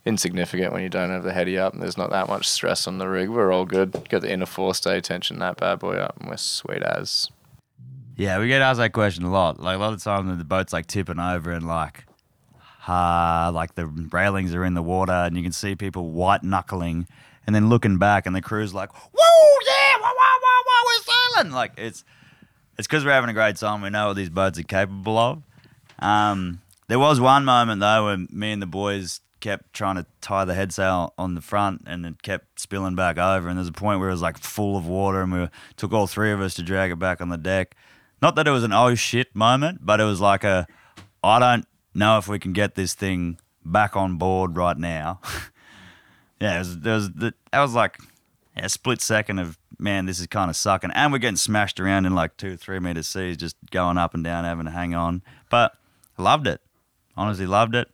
Insignificant 0.06 0.72
when 0.72 0.82
you 0.82 0.90
don't 0.90 1.10
have 1.10 1.24
the 1.24 1.32
heady 1.32 1.56
up 1.58 1.72
and 1.72 1.82
there's 1.82 1.96
not 1.96 2.10
that 2.10 2.28
much 2.28 2.46
stress 2.46 2.86
on 2.86 2.98
the 2.98 3.08
rig. 3.08 3.30
We're 3.30 3.52
all 3.52 3.64
good. 3.64 4.06
Got 4.10 4.20
the 4.20 4.30
inner 4.30 4.44
forestay 4.44 5.00
tension 5.00 5.38
that 5.38 5.56
bad 5.56 5.78
boy 5.78 5.94
up, 5.94 6.16
and 6.20 6.28
we're 6.28 6.36
sweet 6.36 6.82
as. 6.82 7.30
Yeah, 8.16 8.38
we 8.38 8.48
get 8.48 8.62
asked 8.62 8.78
that 8.78 8.92
question 8.92 9.24
a 9.24 9.30
lot. 9.30 9.60
Like 9.60 9.76
a 9.76 9.78
lot 9.78 9.92
of 9.92 9.98
the 9.98 10.04
time, 10.04 10.36
the 10.36 10.44
boat's 10.44 10.72
like 10.72 10.86
tipping 10.86 11.18
over 11.18 11.50
and 11.50 11.66
like, 11.66 12.04
ha, 12.52 13.50
like 13.52 13.74
the 13.74 13.86
railings 13.86 14.54
are 14.54 14.64
in 14.64 14.74
the 14.74 14.82
water, 14.82 15.12
and 15.12 15.36
you 15.36 15.42
can 15.42 15.52
see 15.52 15.74
people 15.74 16.10
white 16.10 16.42
knuckling, 16.42 17.06
and 17.46 17.56
then 17.56 17.68
looking 17.68 17.96
back, 17.96 18.26
and 18.26 18.36
the 18.36 18.42
crew's 18.42 18.74
like, 18.74 18.92
"Woo, 18.92 19.20
yeah, 19.66 19.96
wah, 20.00 20.08
wah, 20.08 20.38
wah, 20.42 20.62
wah, 20.66 20.84
we're 20.86 21.02
sailing!" 21.42 21.52
Like 21.52 21.72
it's, 21.78 22.04
it's 22.78 22.86
because 22.86 23.04
we're 23.04 23.12
having 23.12 23.30
a 23.30 23.34
great 23.34 23.56
time. 23.56 23.80
We 23.80 23.90
know 23.90 24.08
what 24.08 24.16
these 24.16 24.30
boats 24.30 24.58
are 24.58 24.64
capable 24.64 25.18
of. 25.18 25.42
Um, 25.98 26.60
there 26.88 26.98
was 26.98 27.20
one 27.20 27.44
moment 27.44 27.80
though 27.80 28.06
when 28.06 28.28
me 28.30 28.52
and 28.52 28.60
the 28.60 28.66
boys 28.66 29.20
kept 29.44 29.74
trying 29.74 29.96
to 29.96 30.06
tie 30.20 30.44
the 30.44 30.54
head 30.54 30.72
sail 30.72 31.12
on 31.18 31.34
the 31.34 31.40
front 31.40 31.82
and 31.86 32.06
it 32.06 32.22
kept 32.22 32.58
spilling 32.58 32.94
back 32.94 33.18
over 33.18 33.48
and 33.48 33.58
there's 33.58 33.68
a 33.68 33.72
point 33.72 34.00
where 34.00 34.08
it 34.08 34.12
was 34.12 34.22
like 34.22 34.38
full 34.38 34.76
of 34.76 34.86
water 34.86 35.20
and 35.20 35.32
we 35.32 35.38
were, 35.38 35.50
took 35.76 35.92
all 35.92 36.06
three 36.06 36.32
of 36.32 36.40
us 36.40 36.54
to 36.54 36.62
drag 36.62 36.90
it 36.90 36.98
back 36.98 37.20
on 37.20 37.28
the 37.28 37.36
deck 37.36 37.76
not 38.22 38.36
that 38.36 38.48
it 38.48 38.50
was 38.50 38.64
an 38.64 38.72
oh 38.72 38.94
shit 38.94 39.34
moment 39.36 39.80
but 39.82 40.00
it 40.00 40.04
was 40.04 40.18
like 40.18 40.44
a 40.44 40.66
i 41.22 41.38
don't 41.38 41.66
know 41.92 42.16
if 42.16 42.26
we 42.26 42.38
can 42.38 42.54
get 42.54 42.74
this 42.74 42.94
thing 42.94 43.38
back 43.64 43.94
on 43.94 44.16
board 44.16 44.56
right 44.56 44.78
now 44.78 45.20
yeah 46.40 46.56
it 46.56 46.58
was, 46.60 46.80
there 46.80 46.94
was 46.94 47.10
that 47.12 47.34
was 47.52 47.74
like 47.74 47.98
yeah, 48.56 48.68
split 48.68 49.00
second 49.00 49.38
of 49.40 49.58
man, 49.78 50.06
this 50.06 50.20
is 50.20 50.26
kind 50.26 50.48
of 50.48 50.56
sucking, 50.56 50.90
and 50.92 51.12
we're 51.12 51.18
getting 51.18 51.36
smashed 51.36 51.80
around 51.80 52.06
in 52.06 52.14
like 52.14 52.36
two, 52.36 52.56
three 52.56 52.78
meter 52.78 53.02
seas, 53.02 53.36
just 53.36 53.56
going 53.70 53.98
up 53.98 54.14
and 54.14 54.24
down, 54.24 54.44
having 54.44 54.66
to 54.66 54.70
hang 54.70 54.94
on. 54.94 55.22
But 55.50 55.74
loved 56.16 56.46
it. 56.46 56.60
Honestly, 57.16 57.46
loved 57.46 57.74
it. 57.74 57.88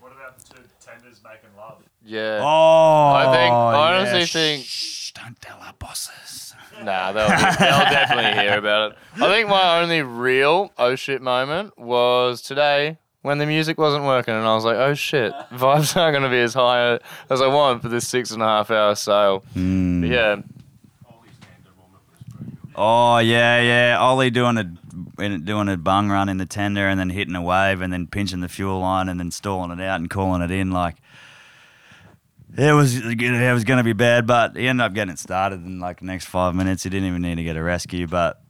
What 0.00 0.12
about 0.12 0.38
the 0.38 0.54
two 0.54 0.62
tenders 0.80 1.20
making 1.22 1.56
love? 1.56 1.82
Yeah. 2.08 2.40
Oh, 2.42 3.12
I 3.14 3.24
think- 3.36 3.52
I 3.52 3.72
yeah. 3.90 3.98
honestly 3.98 4.24
think- 4.26 4.64
Shh, 4.64 5.12
don't 5.12 5.38
tell 5.42 5.58
our 5.60 5.74
bosses. 5.78 6.54
Nah, 6.82 7.12
they'll, 7.12 7.28
they'll 7.28 7.90
definitely 7.90 8.40
hear 8.40 8.56
about 8.56 8.92
it. 8.92 8.98
I 9.16 9.28
think 9.28 9.48
my 9.48 9.80
only 9.82 10.00
real 10.00 10.72
oh 10.78 10.94
shit 10.94 11.20
moment 11.20 11.76
was 11.78 12.40
today 12.40 12.96
when 13.22 13.38
the 13.38 13.46
music 13.46 13.76
wasn't 13.78 14.04
working 14.04 14.32
and 14.34 14.46
I 14.46 14.54
was 14.54 14.64
like, 14.64 14.76
oh 14.76 14.94
shit, 14.94 15.32
vibes 15.52 15.96
aren't 16.00 16.14
going 16.14 16.22
to 16.22 16.30
be 16.30 16.40
as 16.40 16.54
high 16.54 16.98
as 17.28 17.42
I 17.42 17.48
want 17.48 17.82
for 17.82 17.88
this 17.88 18.08
six 18.08 18.30
and 18.30 18.40
a 18.42 18.46
half 18.46 18.70
hour 18.70 18.94
sail. 18.94 19.40
Hmm. 19.54 20.00
But 20.02 20.10
yeah, 20.10 20.36
Oh 22.76 23.18
yeah, 23.18 23.60
yeah. 23.60 23.98
Ollie 23.98 24.30
doing 24.30 24.56
a 24.56 24.72
in- 25.22 25.44
doing 25.44 25.68
a 25.68 25.76
bung 25.76 26.08
run 26.10 26.28
in 26.28 26.38
the 26.38 26.46
tender 26.46 26.86
and 26.86 26.98
then 26.98 27.10
hitting 27.10 27.34
a 27.34 27.42
wave 27.42 27.80
and 27.80 27.92
then 27.92 28.06
pinching 28.06 28.40
the 28.40 28.48
fuel 28.48 28.80
line 28.80 29.08
and 29.08 29.18
then 29.18 29.30
stalling 29.32 29.76
it 29.76 29.82
out 29.82 29.98
and 29.98 30.08
calling 30.08 30.42
it 30.42 30.50
in 30.52 30.70
like 30.70 30.94
it 32.56 32.72
was 32.72 32.96
it 32.96 33.52
was 33.52 33.64
going 33.64 33.78
to 33.78 33.84
be 33.84 33.92
bad, 33.92 34.26
but 34.26 34.56
he 34.56 34.66
ended 34.68 34.84
up 34.84 34.94
getting 34.94 35.12
it 35.12 35.18
started 35.18 35.64
in 35.64 35.78
like 35.80 36.00
the 36.00 36.06
next 36.06 36.26
five 36.26 36.54
minutes. 36.54 36.82
He 36.84 36.90
didn't 36.90 37.08
even 37.08 37.22
need 37.22 37.36
to 37.36 37.44
get 37.44 37.56
a 37.56 37.62
rescue, 37.62 38.06
but 38.06 38.40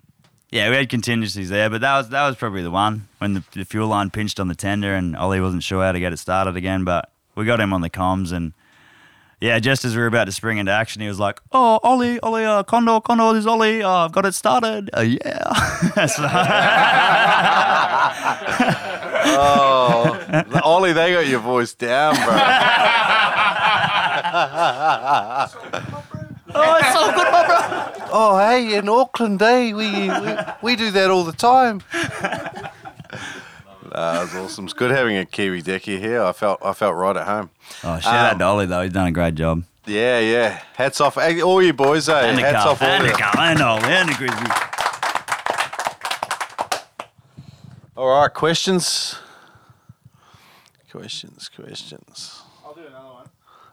yeah, 0.50 0.70
we 0.70 0.76
had 0.76 0.88
contingencies 0.88 1.48
there. 1.50 1.68
But 1.70 1.80
that 1.82 1.96
was 1.98 2.08
that 2.10 2.26
was 2.26 2.36
probably 2.36 2.62
the 2.62 2.70
one 2.70 3.08
when 3.18 3.34
the, 3.34 3.44
the 3.52 3.64
fuel 3.64 3.88
line 3.88 4.10
pinched 4.10 4.38
on 4.40 4.48
the 4.48 4.54
tender 4.54 4.94
and 4.94 5.16
Ollie 5.16 5.40
wasn't 5.40 5.62
sure 5.62 5.82
how 5.84 5.92
to 5.92 6.00
get 6.00 6.12
it 6.12 6.18
started 6.18 6.56
again. 6.56 6.84
But 6.84 7.10
we 7.34 7.44
got 7.44 7.60
him 7.60 7.72
on 7.72 7.80
the 7.80 7.90
comms 7.90 8.32
and 8.32 8.52
yeah, 9.40 9.60
just 9.60 9.84
as 9.84 9.94
we 9.94 10.00
were 10.00 10.08
about 10.08 10.24
to 10.24 10.32
spring 10.32 10.58
into 10.58 10.72
action, 10.72 11.00
he 11.00 11.06
was 11.06 11.20
like, 11.20 11.38
"Oh, 11.52 11.78
Ollie, 11.84 12.18
Ollie, 12.20 12.44
uh, 12.44 12.64
Condor, 12.64 13.00
Condor, 13.00 13.34
this 13.34 13.42
is 13.42 13.46
Ollie. 13.46 13.84
Uh, 13.84 13.88
I've 14.06 14.10
got 14.10 14.26
it 14.26 14.34
started." 14.34 14.90
Uh, 14.96 15.02
yeah. 15.02 15.52
So- 16.08 16.24
Oh, 19.40 20.18
Ollie, 20.64 20.92
they 20.92 21.12
got 21.12 21.26
your 21.28 21.38
voice 21.40 21.74
down, 21.74 22.14
bro. 22.16 22.24
oh, 26.54 26.76
it's 26.80 26.92
so 26.92 27.06
good, 27.12 27.32
my 27.32 27.46
bro. 27.46 28.06
oh, 28.12 28.38
hey, 28.38 28.76
in 28.76 28.88
Auckland, 28.88 29.40
eh? 29.42 29.72
We, 29.72 30.08
we 30.08 30.36
we 30.62 30.76
do 30.76 30.90
that 30.92 31.10
all 31.10 31.24
the 31.24 31.32
time. 31.32 31.82
Nah, 33.90 34.12
that 34.12 34.20
was 34.22 34.34
awesome. 34.34 34.64
It's 34.66 34.74
good 34.74 34.90
having 34.90 35.16
a 35.16 35.24
Kiwi 35.24 35.62
decky 35.62 35.98
here. 35.98 36.22
I 36.22 36.32
felt 36.32 36.60
I 36.64 36.72
felt 36.72 36.94
right 36.94 37.16
at 37.16 37.26
home. 37.26 37.50
Oh, 37.84 37.98
shout 37.98 38.14
out 38.14 38.32
Um, 38.34 38.38
to 38.38 38.44
Ollie 38.44 38.66
though. 38.66 38.82
He's 38.82 38.92
done 38.92 39.06
a 39.08 39.12
great 39.12 39.34
job. 39.34 39.64
Yeah, 39.86 40.18
yeah. 40.20 40.60
Hats 40.74 41.00
off, 41.00 41.14
hey, 41.14 41.40
all 41.40 41.62
you 41.62 41.72
boys, 41.72 42.08
eh? 42.10 42.20
And 42.28 42.38
Hats 42.38 42.56
cup, 42.58 42.66
off 42.66 42.82
all 42.82 42.88
and 42.88 43.04
the 43.04 43.08
you. 43.08 43.14
cup, 43.16 43.38
and 43.38 43.60
Ollie, 43.62 43.84
and 43.84 44.08
the 44.10 44.14
Grizzly. 44.14 44.46
All 47.96 48.08
right, 48.20 48.32
questions. 48.32 49.16
Questions, 50.90 51.48
questions. 51.48 52.42
I'll 52.64 52.74
do 52.74 52.80
another 52.86 53.08
one. 53.08 53.28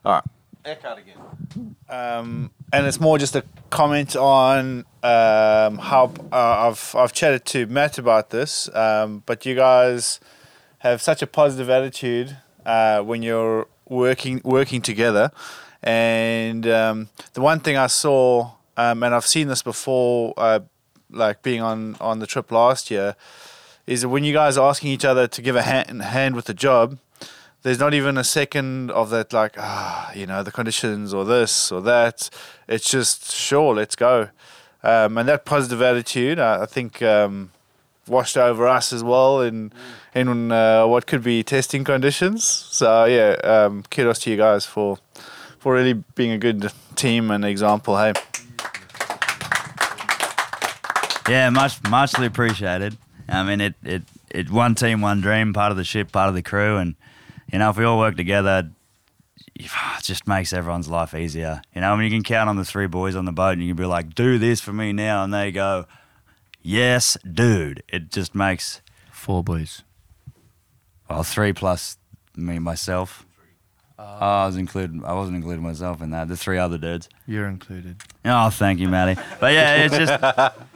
All 0.05 0.13
right. 0.13 0.23
Eckart 0.65 0.97
again. 0.97 1.75
um, 1.89 2.51
and 2.73 2.87
it's 2.87 2.99
more 2.99 3.17
just 3.17 3.35
a 3.35 3.43
comment 3.69 4.15
on 4.15 4.85
um, 5.03 5.77
how 5.77 6.11
uh, 6.31 6.69
I've 6.69 6.95
I've 6.95 7.13
chatted 7.13 7.45
to 7.45 7.67
Matt 7.67 7.97
about 7.97 8.31
this, 8.31 8.73
um, 8.75 9.21
but 9.25 9.45
you 9.45 9.55
guys 9.55 10.19
have 10.79 11.01
such 11.01 11.21
a 11.21 11.27
positive 11.27 11.69
attitude 11.69 12.37
uh, 12.65 13.01
when 13.01 13.21
you're 13.21 13.67
working 13.87 14.41
working 14.43 14.81
together, 14.81 15.31
and 15.83 16.67
um, 16.67 17.09
the 17.33 17.41
one 17.41 17.59
thing 17.59 17.77
I 17.77 17.87
saw, 17.87 18.51
um, 18.75 19.03
and 19.03 19.13
I've 19.13 19.27
seen 19.27 19.47
this 19.47 19.61
before, 19.61 20.33
uh, 20.37 20.61
like 21.11 21.43
being 21.43 21.61
on 21.61 21.95
on 22.01 22.19
the 22.19 22.27
trip 22.27 22.51
last 22.51 22.89
year, 22.89 23.15
is 23.85 24.01
that 24.01 24.09
when 24.09 24.23
you 24.23 24.33
guys 24.33 24.57
are 24.57 24.67
asking 24.67 24.91
each 24.91 25.05
other 25.05 25.27
to 25.27 25.41
give 25.43 25.55
a 25.55 25.61
hand, 25.61 26.01
hand 26.01 26.35
with 26.35 26.45
the 26.45 26.55
job, 26.55 26.97
there's 27.65 27.79
not 27.79 27.95
even 27.95 28.15
a 28.15 28.23
second 28.23 28.91
of 28.91 29.09
that 29.09 29.33
like 29.33 29.55
ah 29.57 30.11
you 30.13 30.27
know 30.27 30.43
the 30.43 30.51
conditions 30.51 31.15
or 31.15 31.25
this 31.25 31.71
or 31.71 31.81
that. 31.81 32.29
It's 32.67 32.87
just 32.87 33.33
sure 33.33 33.73
let's 33.73 33.95
go. 33.95 34.29
Um, 34.83 35.17
and 35.17 35.27
that 35.27 35.45
positive 35.45 35.81
attitude 35.81 36.37
uh, 36.37 36.59
i 36.61 36.67
think 36.67 37.01
um, 37.01 37.49
washed 38.07 38.37
over 38.37 38.67
us 38.67 38.93
as 38.93 39.03
well 39.03 39.41
in 39.41 39.73
in 40.13 40.51
uh, 40.51 40.85
what 40.85 41.07
could 41.07 41.23
be 41.23 41.41
testing 41.41 41.83
conditions. 41.83 42.43
So 42.43 43.05
yeah 43.05 43.31
um, 43.43 43.81
kudos 43.89 44.19
to 44.19 44.29
you 44.29 44.37
guys 44.37 44.67
for 44.67 44.99
for 45.57 45.73
really 45.73 45.93
being 46.13 46.29
a 46.29 46.37
good 46.37 46.71
team 46.95 47.31
and 47.31 47.43
example 47.43 47.97
hey. 47.97 48.13
Yeah, 51.27 51.49
much 51.49 51.81
muchly 51.89 52.27
appreciated. 52.27 52.95
I 53.27 53.41
mean, 53.41 53.59
it, 53.59 53.73
it 53.83 54.03
it 54.29 54.51
one 54.51 54.75
team, 54.75 55.01
one 55.01 55.21
dream, 55.21 55.51
part 55.53 55.71
of 55.71 55.77
the 55.77 55.83
ship, 55.83 56.11
part 56.11 56.29
of 56.29 56.35
the 56.35 56.43
crew, 56.43 56.77
and 56.77 56.93
you 57.55 57.59
know 57.59 57.69
if 57.69 57.77
we 57.77 57.85
all 57.85 57.97
work 57.97 58.17
together, 58.17 58.69
it 59.55 59.71
just 60.01 60.27
makes 60.27 60.51
everyone's 60.51 60.89
life 60.89 61.15
easier. 61.15 61.61
You 61.73 61.79
know, 61.79 61.93
I 61.93 61.95
mean, 61.95 62.03
you 62.03 62.17
can 62.17 62.21
count 62.21 62.49
on 62.49 62.57
the 62.57 62.65
three 62.65 62.87
boys 62.87 63.15
on 63.15 63.23
the 63.23 63.31
boat, 63.31 63.51
and 63.51 63.61
you 63.63 63.69
can 63.69 63.77
be 63.77 63.85
like, 63.85 64.13
"Do 64.13 64.37
this 64.37 64.59
for 64.59 64.73
me 64.73 64.91
now," 64.91 65.23
and 65.23 65.33
they 65.33 65.53
go, 65.53 65.85
"Yes, 66.61 67.17
dude." 67.23 67.81
It 67.87 68.11
just 68.11 68.35
makes 68.35 68.81
Four 69.09 69.41
boys. 69.41 69.83
well 71.09 71.23
three 71.23 71.53
plus 71.53 71.97
me 72.35 72.59
myself. 72.59 73.25
Oh, 73.97 74.03
I 74.03 74.45
was 74.47 74.57
included. 74.57 75.01
I 75.05 75.13
wasn't 75.13 75.37
including 75.37 75.63
myself 75.63 76.01
in 76.01 76.09
that. 76.09 76.27
The 76.27 76.35
three 76.35 76.57
other 76.57 76.77
dudes. 76.77 77.07
You're 77.25 77.47
included. 77.47 78.01
Oh, 78.25 78.49
thank 78.49 78.81
you, 78.81 78.89
Matty. 78.89 79.17
But 79.39 79.53
yeah, 79.53 79.85
it's 79.85 79.97
just. 79.97 80.55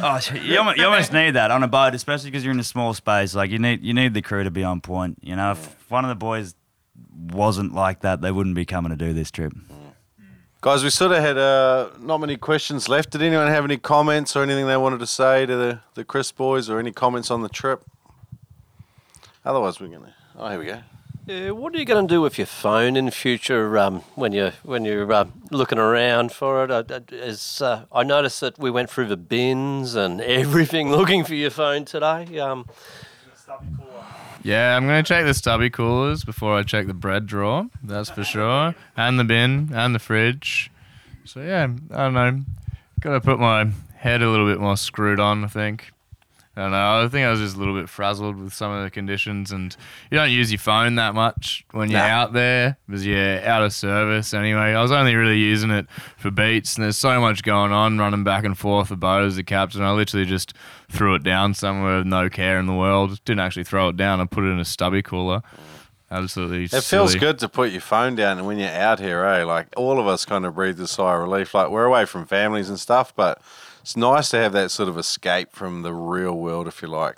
Oh, 0.00 0.20
you 0.34 0.58
almost, 0.58 0.76
you 0.78 0.84
almost 0.84 1.12
need 1.12 1.32
that 1.32 1.50
on 1.50 1.62
a 1.62 1.68
boat, 1.68 1.94
especially 1.94 2.30
because 2.30 2.44
you're 2.44 2.54
in 2.54 2.60
a 2.60 2.64
small 2.64 2.94
space. 2.94 3.34
Like 3.34 3.50
you 3.50 3.58
need 3.58 3.82
you 3.82 3.94
need 3.94 4.14
the 4.14 4.22
crew 4.22 4.44
to 4.44 4.50
be 4.50 4.64
on 4.64 4.80
point. 4.80 5.18
You 5.22 5.36
know, 5.36 5.52
if 5.52 5.90
one 5.90 6.04
of 6.04 6.08
the 6.08 6.14
boys 6.14 6.54
wasn't 7.16 7.74
like 7.74 8.00
that, 8.00 8.20
they 8.20 8.30
wouldn't 8.30 8.56
be 8.56 8.64
coming 8.64 8.90
to 8.90 8.96
do 8.96 9.12
this 9.12 9.30
trip. 9.30 9.52
Guys, 10.60 10.82
we 10.82 10.90
sort 10.90 11.12
of 11.12 11.18
had 11.18 11.38
uh, 11.38 11.90
not 12.00 12.18
many 12.18 12.36
questions 12.36 12.88
left. 12.88 13.10
Did 13.10 13.22
anyone 13.22 13.46
have 13.46 13.64
any 13.64 13.76
comments 13.76 14.34
or 14.34 14.42
anything 14.42 14.66
they 14.66 14.76
wanted 14.76 14.98
to 14.98 15.06
say 15.06 15.46
to 15.46 15.56
the, 15.56 15.80
the 15.94 16.04
Crisp 16.04 16.36
boys 16.36 16.68
or 16.68 16.80
any 16.80 16.90
comments 16.90 17.30
on 17.30 17.42
the 17.42 17.48
trip? 17.48 17.84
Otherwise, 19.44 19.80
we're 19.80 19.86
going 19.86 20.02
to. 20.02 20.14
Oh, 20.36 20.48
here 20.50 20.58
we 20.58 20.66
go. 20.66 20.80
Uh, 21.28 21.54
what 21.54 21.74
are 21.74 21.78
you 21.78 21.84
going 21.84 22.06
to 22.08 22.14
do 22.14 22.22
with 22.22 22.38
your 22.38 22.46
phone 22.46 22.96
in 22.96 23.10
future 23.10 23.76
um, 23.76 24.00
when 24.14 24.32
you're, 24.32 24.52
when 24.62 24.86
you're 24.86 25.12
uh, 25.12 25.26
looking 25.50 25.78
around 25.78 26.32
for 26.32 26.64
it? 26.64 26.70
Uh, 26.70 27.84
I 27.92 28.02
noticed 28.02 28.40
that 28.40 28.58
we 28.58 28.70
went 28.70 28.88
through 28.88 29.08
the 29.08 29.16
bins 29.18 29.94
and 29.94 30.20
everything 30.22 30.90
looking 30.90 31.24
for 31.24 31.34
your 31.34 31.50
phone 31.50 31.84
today. 31.84 32.38
Um, 32.38 32.66
Yeah, 34.42 34.76
I'm 34.76 34.86
gonna 34.86 35.02
check 35.02 35.26
the 35.26 35.34
stubby 35.34 35.68
coolers 35.68 36.24
before 36.24 36.56
I 36.56 36.62
check 36.62 36.86
the 36.86 36.94
bread 36.94 37.26
drawer. 37.26 37.66
That's 37.82 38.08
for 38.08 38.24
sure, 38.24 38.74
and 38.96 39.18
the 39.18 39.24
bin 39.24 39.70
and 39.74 39.94
the 39.94 39.98
fridge. 39.98 40.70
So 41.24 41.40
yeah, 41.40 41.68
I 41.90 41.96
don't 41.96 42.14
know. 42.14 42.40
Got 43.00 43.12
to 43.14 43.20
put 43.20 43.38
my 43.38 43.68
head 43.96 44.22
a 44.22 44.30
little 44.30 44.46
bit 44.46 44.60
more 44.60 44.76
screwed 44.76 45.20
on. 45.20 45.44
I 45.44 45.48
think. 45.48 45.92
I 46.58 46.62
don't 46.62 46.72
know. 46.72 47.04
I 47.04 47.08
think 47.08 47.24
I 47.24 47.30
was 47.30 47.38
just 47.38 47.54
a 47.54 47.58
little 47.60 47.74
bit 47.74 47.88
frazzled 47.88 48.36
with 48.36 48.52
some 48.52 48.72
of 48.72 48.82
the 48.82 48.90
conditions, 48.90 49.52
and 49.52 49.76
you 50.10 50.18
don't 50.18 50.32
use 50.32 50.50
your 50.50 50.58
phone 50.58 50.96
that 50.96 51.14
much 51.14 51.64
when 51.70 51.88
you're 51.88 52.00
out 52.00 52.32
there 52.32 52.76
because 52.88 53.06
you're 53.06 53.46
out 53.46 53.62
of 53.62 53.72
service 53.72 54.34
anyway. 54.34 54.74
I 54.74 54.82
was 54.82 54.90
only 54.90 55.14
really 55.14 55.38
using 55.38 55.70
it 55.70 55.86
for 56.16 56.32
beats, 56.32 56.74
and 56.74 56.82
there's 56.82 56.96
so 56.96 57.20
much 57.20 57.44
going 57.44 57.70
on, 57.70 57.98
running 57.98 58.24
back 58.24 58.42
and 58.42 58.58
forth 58.58 58.88
the 58.88 58.96
boat 58.96 59.24
as 59.24 59.36
the 59.36 59.44
captain. 59.44 59.82
I 59.82 59.92
literally 59.92 60.26
just 60.26 60.52
threw 60.90 61.14
it 61.14 61.22
down 61.22 61.54
somewhere 61.54 61.98
with 61.98 62.06
no 62.06 62.28
care 62.28 62.58
in 62.58 62.66
the 62.66 62.74
world. 62.74 63.24
Didn't 63.24 63.40
actually 63.40 63.62
throw 63.62 63.90
it 63.90 63.96
down. 63.96 64.20
I 64.20 64.24
put 64.24 64.42
it 64.42 64.48
in 64.48 64.58
a 64.58 64.64
stubby 64.64 65.00
cooler. 65.00 65.42
Absolutely. 66.10 66.64
It 66.64 66.82
feels 66.82 67.14
good 67.14 67.38
to 67.38 67.48
put 67.48 67.70
your 67.70 67.82
phone 67.82 68.16
down, 68.16 68.38
and 68.38 68.48
when 68.48 68.58
you're 68.58 68.68
out 68.68 68.98
here, 68.98 69.22
eh? 69.24 69.44
Like 69.44 69.68
all 69.76 70.00
of 70.00 70.08
us 70.08 70.24
kind 70.24 70.44
of 70.44 70.56
breathe 70.56 70.80
a 70.80 70.88
sigh 70.88 71.14
of 71.14 71.20
relief. 71.20 71.54
Like 71.54 71.70
we're 71.70 71.84
away 71.84 72.04
from 72.04 72.26
families 72.26 72.68
and 72.68 72.80
stuff, 72.80 73.14
but 73.14 73.40
it's 73.88 73.96
nice 73.96 74.28
to 74.28 74.36
have 74.36 74.52
that 74.52 74.70
sort 74.70 74.90
of 74.90 74.98
escape 74.98 75.50
from 75.50 75.80
the 75.80 75.94
real 75.94 76.36
world, 76.36 76.68
if 76.68 76.82
you 76.82 76.88
like. 76.88 77.16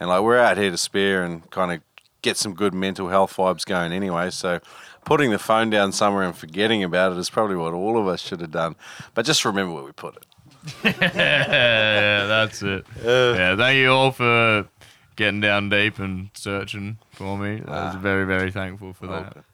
And 0.00 0.08
like 0.08 0.22
we're 0.22 0.38
out 0.38 0.56
here 0.56 0.70
to 0.70 0.78
spare 0.78 1.22
and 1.22 1.50
kind 1.50 1.70
of 1.70 1.82
get 2.22 2.38
some 2.38 2.54
good 2.54 2.72
mental 2.72 3.10
health 3.10 3.36
vibes 3.36 3.66
going 3.66 3.92
anyway. 3.92 4.30
So 4.30 4.60
putting 5.04 5.30
the 5.30 5.38
phone 5.38 5.68
down 5.68 5.92
somewhere 5.92 6.22
and 6.22 6.34
forgetting 6.34 6.82
about 6.82 7.12
it 7.12 7.18
is 7.18 7.28
probably 7.28 7.56
what 7.56 7.74
all 7.74 7.98
of 7.98 8.08
us 8.08 8.22
should 8.22 8.40
have 8.40 8.50
done. 8.50 8.76
But 9.12 9.26
just 9.26 9.44
remember 9.44 9.74
where 9.74 9.84
we 9.84 9.92
put 9.92 10.16
it. 10.16 10.96
yeah, 10.96 12.24
that's 12.26 12.62
it. 12.62 12.86
yeah, 13.04 13.54
thank 13.54 13.76
you 13.76 13.90
all 13.90 14.10
for 14.10 14.68
getting 15.16 15.42
down 15.42 15.68
deep 15.68 15.98
and 15.98 16.30
searching 16.32 16.96
for 17.12 17.36
me. 17.36 17.60
I 17.68 17.88
was 17.88 17.94
ah. 17.96 17.98
very, 17.98 18.24
very 18.24 18.50
thankful 18.50 18.94
for 18.94 19.04
oh, 19.04 19.10
that. 19.10 19.44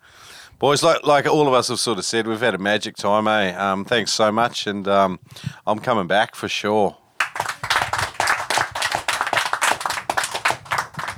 Boys, 0.63 0.81
like 0.85 1.05
like 1.05 1.27
all 1.27 1.49
of 1.49 1.55
us 1.55 1.67
have 1.67 1.81
sort 1.81 1.99
of 1.99 2.05
said, 2.05 2.29
we've 2.29 2.39
had 2.39 2.55
a 2.55 2.59
magic 2.59 2.95
time, 2.95 3.27
eh? 3.27 3.53
Um, 3.53 3.85
thanks 3.85 4.13
so 4.13 4.31
much, 4.31 4.69
and 4.69 4.87
um, 4.87 5.19
I'm 5.67 5.81
coming 5.81 6.07
back 6.07 6.37
for 6.37 6.47
sure. 6.47 6.97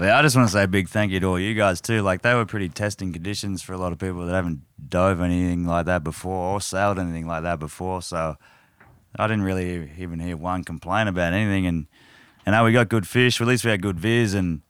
Yeah, 0.00 0.18
I 0.18 0.22
just 0.22 0.34
want 0.34 0.48
to 0.48 0.52
say 0.52 0.62
a 0.62 0.66
big 0.66 0.88
thank 0.88 1.12
you 1.12 1.20
to 1.20 1.26
all 1.26 1.38
you 1.38 1.52
guys 1.52 1.82
too. 1.82 2.00
Like 2.00 2.22
they 2.22 2.32
were 2.32 2.46
pretty 2.46 2.70
testing 2.70 3.12
conditions 3.12 3.60
for 3.60 3.74
a 3.74 3.76
lot 3.76 3.92
of 3.92 3.98
people 3.98 4.24
that 4.24 4.32
haven't 4.32 4.62
dove 4.88 5.20
anything 5.20 5.66
like 5.66 5.84
that 5.84 6.02
before 6.02 6.54
or 6.54 6.60
sailed 6.62 6.98
anything 6.98 7.26
like 7.26 7.42
that 7.42 7.58
before. 7.60 8.00
So 8.00 8.38
I 9.18 9.26
didn't 9.26 9.42
really 9.42 9.92
even 9.98 10.20
hear 10.20 10.38
one 10.38 10.64
complain 10.64 11.06
about 11.06 11.34
anything. 11.34 11.66
And 11.66 11.86
and 12.46 12.54
now 12.54 12.64
we 12.64 12.72
got 12.72 12.88
good 12.88 13.06
fish. 13.06 13.42
At 13.42 13.46
least 13.46 13.62
we 13.62 13.70
had 13.72 13.82
good 13.82 14.00
viz, 14.00 14.32
and 14.32 14.62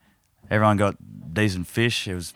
everyone 0.50 0.78
got 0.78 0.96
decent 1.32 1.68
fish. 1.68 2.08
It 2.08 2.16
was 2.16 2.34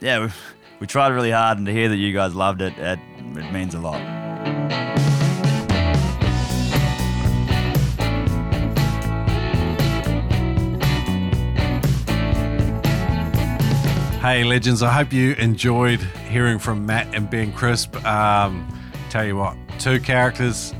yeah. 0.00 0.30
We, 0.78 0.86
tried 0.86 1.08
really 1.08 1.30
hard, 1.30 1.56
and 1.56 1.66
to 1.66 1.72
hear 1.72 1.88
that 1.88 1.96
you 1.96 2.12
guys 2.12 2.34
loved 2.34 2.60
it, 2.60 2.76
it, 2.76 2.98
it 3.18 3.52
means 3.52 3.74
a 3.74 3.80
lot. 3.80 3.98
Hey, 14.20 14.44
legends, 14.44 14.82
I 14.82 14.92
hope 14.92 15.12
you 15.14 15.32
enjoyed 15.34 16.00
hearing 16.28 16.58
from 16.58 16.84
Matt 16.84 17.14
and 17.14 17.30
Ben 17.30 17.52
Crisp. 17.52 17.96
Um, 18.04 18.68
tell 19.08 19.24
you 19.24 19.36
what, 19.36 19.56
two 19.78 19.98
characters, 19.98 20.74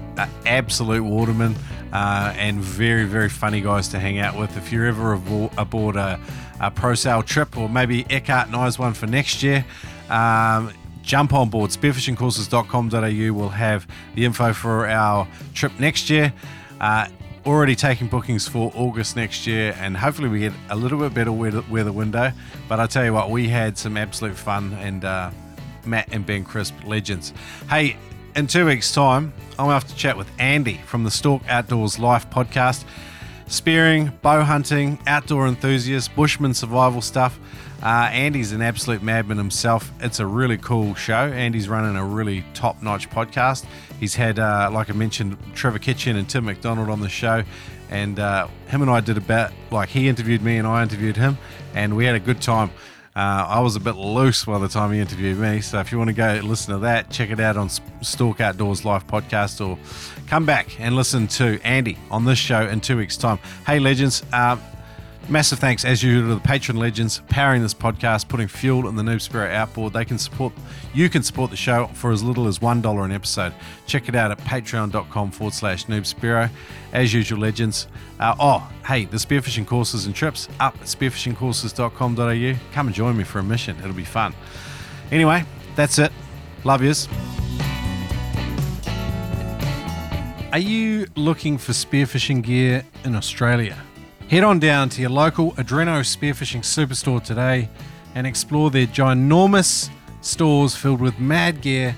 absolute 0.45 1.05
watermen, 1.05 1.55
uh, 1.97 2.35
and 2.37 2.61
very, 2.61 3.05
very 3.05 3.31
funny 3.31 3.63
guys 3.63 3.89
to 3.89 3.99
hang 3.99 4.19
out 4.19 4.37
with. 4.39 4.55
If 4.59 4.71
you're 4.71 4.85
ever 4.85 5.17
abo- 5.17 5.51
aboard 5.57 5.97
a, 5.97 6.21
a 6.61 6.71
Prosail 6.71 7.25
trip, 7.25 7.57
or 7.57 7.71
maybe 7.71 8.05
Eckart 8.05 8.49
and 8.49 8.57
I's 8.57 8.79
one 8.79 8.93
for 8.93 9.07
next 9.07 9.43
year, 9.43 9.65
um, 10.11 10.75
jump 11.01 11.33
on 11.33 11.49
board. 11.49 11.71
Spearfishingcourses.com.au 11.71 13.33
will 13.33 13.49
have 13.49 13.89
the 14.15 14.27
info 14.27 14.53
for 14.53 14.87
our 14.87 15.27
trip 15.55 15.73
next 15.81 16.11
year. 16.11 16.35
Uh, 16.83 17.09
already 17.47 17.75
taking 17.75 18.09
bookings 18.09 18.47
for 18.47 18.71
August 18.75 19.17
next 19.17 19.47
year, 19.47 19.75
and 19.79 19.97
hopefully 19.97 20.29
we 20.29 20.41
get 20.41 20.53
a 20.69 20.77
little 20.77 20.99
bit 20.99 21.15
better 21.15 21.33
weather, 21.33 21.65
weather 21.71 21.93
window. 21.93 22.31
But 22.69 22.79
I 22.79 22.87
tell 22.89 23.07
you 23.07 23.15
what, 23.15 23.31
we 23.31 23.49
had 23.49 23.79
some 23.79 23.97
absolute 23.97 24.37
fun, 24.37 24.75
and 24.75 25.03
uh, 25.03 25.31
Matt 25.87 26.09
and 26.13 26.27
Ben 26.27 26.45
Crisp, 26.45 26.75
legends. 26.85 27.33
Hey, 27.71 27.97
in 28.37 28.47
two 28.47 28.67
weeks' 28.67 28.93
time, 28.93 29.33
I'll 29.59 29.71
have 29.71 29.89
to 29.89 29.97
chat 29.97 30.17
with 30.17 30.31
Andy 30.39 30.77
from 30.87 31.05
the 31.05 31.11
Stalk 31.11 31.43
Outdoors 31.49 31.99
Life 31.99 32.29
podcast. 32.29 32.85
Spearing, 33.47 34.13
bow 34.21 34.43
hunting, 34.43 34.99
outdoor 35.07 35.47
enthusiast, 35.49 36.15
bushman 36.15 36.53
survival 36.53 37.01
stuff. 37.01 37.39
Uh, 37.83 38.11
Andy's 38.13 38.53
an 38.53 38.61
absolute 38.61 39.03
madman 39.03 39.39
himself. 39.39 39.91
It's 40.01 40.21
a 40.21 40.27
really 40.27 40.59
cool 40.59 40.95
show. 40.95 41.15
Andy's 41.15 41.69
running 41.69 41.97
a 41.97 42.05
really 42.05 42.45
top 42.53 42.83
notch 42.83 43.09
podcast. 43.09 43.65
He's 43.99 44.15
had, 44.15 44.39
uh, 44.39 44.69
like 44.73 44.91
I 44.91 44.93
mentioned, 44.93 45.39
Trevor 45.55 45.79
Kitchen 45.79 46.17
and 46.17 46.29
Tim 46.29 46.45
McDonald 46.45 46.91
on 46.91 47.01
the 47.01 47.09
show. 47.09 47.43
And 47.89 48.19
uh, 48.19 48.49
him 48.67 48.83
and 48.83 48.91
I 48.91 49.01
did 49.01 49.17
about, 49.17 49.53
like, 49.71 49.89
he 49.89 50.09
interviewed 50.09 50.43
me 50.43 50.59
and 50.59 50.67
I 50.67 50.83
interviewed 50.83 51.17
him. 51.17 51.39
And 51.75 51.97
we 51.97 52.05
had 52.05 52.17
a 52.17 52.21
good 52.21 52.43
time. 52.43 52.71
Uh, 53.17 53.47
I 53.49 53.61
was 53.61 53.77
a 53.77 53.81
bit 53.81 53.97
loose 53.97 54.45
by 54.45 54.59
the 54.59 54.69
time 54.69 54.93
he 54.93 55.01
interviewed 55.01 55.39
me. 55.39 55.63
So 55.63 55.81
if 55.81 55.91
you 55.91 55.97
want 55.97 56.09
to 56.09 56.15
go 56.15 56.39
listen 56.45 56.75
to 56.75 56.81
that, 56.81 57.09
check 57.09 57.31
it 57.31 57.41
out 57.41 57.57
on 57.57 57.71
Stalk 58.03 58.43
Outdoors 58.43 58.85
Life 58.85 59.07
podcast 59.07 59.67
or 59.67 59.79
come 60.27 60.45
back 60.45 60.79
and 60.79 60.95
listen 60.95 61.27
to 61.29 61.59
Andy 61.65 61.97
on 62.11 62.27
this 62.27 62.39
show 62.39 62.69
in 62.69 62.83
two 62.83 62.99
weeks' 62.99 63.17
time. 63.17 63.39
Hey, 63.67 63.79
legends. 63.79 64.23
Uh, 64.35 64.59
Massive 65.29 65.59
thanks, 65.59 65.85
as 65.85 66.05
usual, 66.05 66.29
to 66.29 66.35
the 66.37 66.41
patron 66.41 66.77
legends 66.77 67.21
powering 67.29 67.61
this 67.61 67.75
podcast, 67.75 68.29
putting 68.29 68.47
fuel 68.47 68.89
in 68.89 68.95
the 68.95 69.03
Noob 69.03 69.17
Spearo 69.17 69.53
outboard. 69.53 69.93
They 69.93 70.05
can 70.05 70.19
support, 70.19 70.53
you 70.95 71.11
can 71.11 71.25
support 71.25 71.51
the 71.51 71.57
show 71.57 71.89
for 71.95 72.13
as 72.13 72.23
little 72.23 72.47
as 72.47 72.61
$1 72.61 73.05
an 73.05 73.11
episode. 73.11 73.53
Check 73.87 74.09
it 74.09 74.15
out 74.15 74.31
at 74.31 74.39
patreon.com 74.39 75.33
forward 75.33 75.53
slash 75.53 75.87
Noob 75.87 76.03
Spearo. 76.03 76.49
As 76.93 77.13
usual, 77.13 77.41
legends. 77.41 77.89
Uh, 78.21 78.37
oh, 78.39 78.71
hey, 78.87 79.07
the 79.07 79.17
spearfishing 79.17 79.67
courses 79.67 80.07
and 80.07 80.15
trips 80.15 80.49
up 80.61 80.77
at 80.77 80.87
spearfishingcourses.com.au. 80.87 82.59
Come 82.73 82.87
and 82.87 82.95
join 82.95 83.17
me 83.17 83.25
for 83.25 83.41
a 83.41 83.43
mission. 83.43 83.77
It'll 83.81 83.93
be 83.95 84.05
fun. 84.05 84.33
Anyway, 85.11 85.45
that's 85.75 85.99
it. 85.99 86.13
Love 86.63 86.85
yous. 86.85 87.09
Are 90.53 90.61
you 90.61 91.09
looking 91.17 91.59
for 91.59 91.73
spearfishing 91.73 92.43
gear 92.43 92.85
in 93.05 93.17
Australia? 93.17 93.77
Head 94.29 94.43
on 94.43 94.59
down 94.59 94.89
to 94.89 95.01
your 95.01 95.11
local 95.11 95.53
Adreno 95.53 96.01
Spearfishing 96.01 96.63
Superstore 96.63 97.23
today 97.23 97.69
and 98.17 98.27
explore 98.27 98.73
their 98.73 98.89
ginormous 98.89 99.89
stores 100.21 100.75
filled 100.75 101.01
with 101.01 101.21
mad 101.21 101.61
gear 101.61 101.95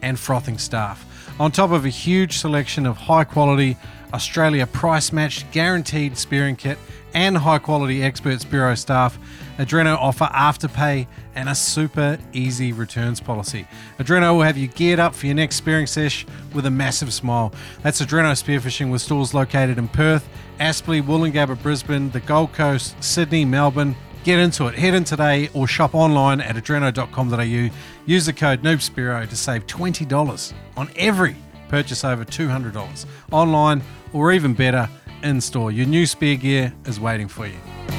and 0.00 0.16
frothing 0.16 0.58
staff. 0.58 1.04
On 1.40 1.50
top 1.50 1.72
of 1.72 1.84
a 1.84 1.88
huge 1.88 2.38
selection 2.38 2.86
of 2.86 2.96
high 2.96 3.24
quality, 3.24 3.76
Australia 4.14 4.64
price 4.64 5.12
matched, 5.12 5.50
guaranteed 5.50 6.16
spearing 6.16 6.54
kit 6.54 6.78
and 7.14 7.36
high 7.36 7.58
quality 7.58 8.00
expert 8.00 8.38
Spearo 8.38 8.78
staff, 8.78 9.18
Adreno 9.58 9.96
offer 9.96 10.26
afterpay 10.26 11.06
and 11.34 11.48
a 11.48 11.54
super 11.54 12.18
easy 12.32 12.72
returns 12.72 13.20
policy. 13.20 13.66
Adreno 13.98 14.34
will 14.34 14.42
have 14.42 14.56
you 14.56 14.68
geared 14.68 14.98
up 14.98 15.14
for 15.14 15.26
your 15.26 15.34
next 15.34 15.56
spearing 15.56 15.86
sesh 15.86 16.26
with 16.52 16.66
a 16.66 16.70
massive 16.70 17.12
smile. 17.12 17.52
That's 17.82 18.00
Adreno 18.00 18.32
Spearfishing 18.32 18.90
with 18.90 19.02
stores 19.02 19.34
located 19.34 19.78
in 19.78 19.88
Perth, 19.88 20.28
Aspley, 20.58 21.02
Woolloongabba, 21.02 21.62
Brisbane, 21.62 22.10
the 22.10 22.20
Gold 22.20 22.52
Coast, 22.52 23.02
Sydney, 23.02 23.44
Melbourne. 23.44 23.96
Get 24.24 24.38
into 24.40 24.66
it. 24.66 24.74
Head 24.74 24.94
in 24.94 25.04
today 25.04 25.48
or 25.54 25.68
shop 25.68 25.94
online 25.94 26.40
at 26.40 26.56
adreno.com.au. 26.56 27.70
Use 28.06 28.26
the 28.26 28.32
code 28.32 28.62
NoobSpearo 28.62 29.28
to 29.28 29.36
save 29.36 29.66
$20 29.66 30.52
on 30.76 30.90
every 30.96 31.36
purchase 31.68 32.04
over 32.04 32.24
$200. 32.24 33.06
Online 33.30 33.82
or 34.12 34.32
even 34.32 34.54
better, 34.54 34.88
in 35.22 35.40
store. 35.40 35.70
Your 35.70 35.86
new 35.86 36.06
spear 36.06 36.36
gear 36.36 36.72
is 36.84 37.00
waiting 37.00 37.28
for 37.28 37.46
you. 37.46 37.95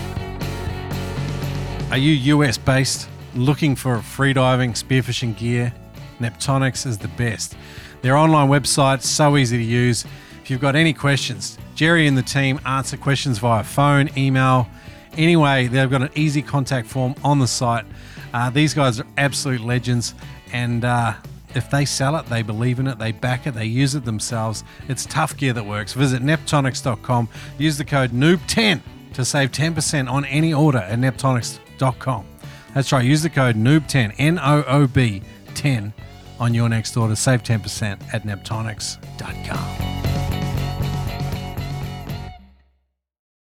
Are 1.89 1.97
you 1.97 2.35
US 2.35 2.57
based 2.57 3.07
looking 3.34 3.73
for 3.73 3.95
freediving 3.99 4.72
spearfishing 4.72 5.38
gear? 5.38 5.73
Neptonics 6.19 6.85
is 6.85 6.97
the 6.97 7.07
best. 7.07 7.55
Their 8.01 8.18
online 8.18 8.49
website 8.49 9.01
so 9.03 9.38
easy 9.38 9.57
to 9.57 9.64
use. 9.64 10.03
If 10.41 10.51
you've 10.51 10.59
got 10.59 10.76
any 10.76 10.91
questions, 10.91 11.57
Jerry 11.76 12.05
and 12.05 12.18
the 12.18 12.23
team 12.23 12.59
answer 12.65 12.97
questions 12.97 13.39
via 13.39 13.64
phone, 13.64 14.09
email. 14.18 14.68
Anyway, 15.15 15.68
they've 15.68 15.89
got 15.89 16.01
an 16.01 16.09
easy 16.14 16.41
contact 16.41 16.88
form 16.88 17.15
on 17.23 17.39
the 17.39 17.47
site. 17.47 17.85
Uh, 18.34 18.49
these 18.49 18.73
guys 18.73 18.99
are 18.99 19.07
absolute 19.18 19.61
legends, 19.61 20.14
and 20.51 20.84
uh, 20.84 21.14
if 21.55 21.69
they 21.72 21.85
sell 21.85 22.18
it, 22.18 22.26
they 22.26 22.41
believe 22.41 22.80
in 22.80 22.88
it, 22.88 22.99
they 22.99 23.14
back 23.14 23.47
it, 23.47 23.53
they 23.53 23.65
use 23.65 23.95
it 23.95 24.03
themselves. 24.03 24.65
It's 24.89 25.05
tough 25.05 25.38
gear 25.38 25.53
that 25.53 25.65
works. 25.65 25.93
Visit 25.93 26.22
neptonics.com. 26.22 27.30
Use 27.57 27.77
the 27.77 27.85
code 27.85 28.11
NOOB10 28.11 28.81
to 29.14 29.23
save 29.23 29.53
10% 29.53 30.11
on 30.11 30.26
any 30.26 30.53
order 30.53 30.80
at 30.80 30.99
neptonics.com. 30.99 31.66
That's 32.73 32.91
right, 32.91 33.05
use 33.05 33.23
the 33.23 33.29
code 33.29 33.55
NOOB10, 33.55 34.15
N 34.17 34.39
O 34.39 34.63
O 34.67 34.87
B 34.87 35.21
10 35.55 35.93
on 36.39 36.53
your 36.53 36.69
next 36.69 36.95
order. 36.95 37.15
Save 37.15 37.43
10% 37.43 38.13
at 38.13 38.23
neptonics.com. 38.23 40.06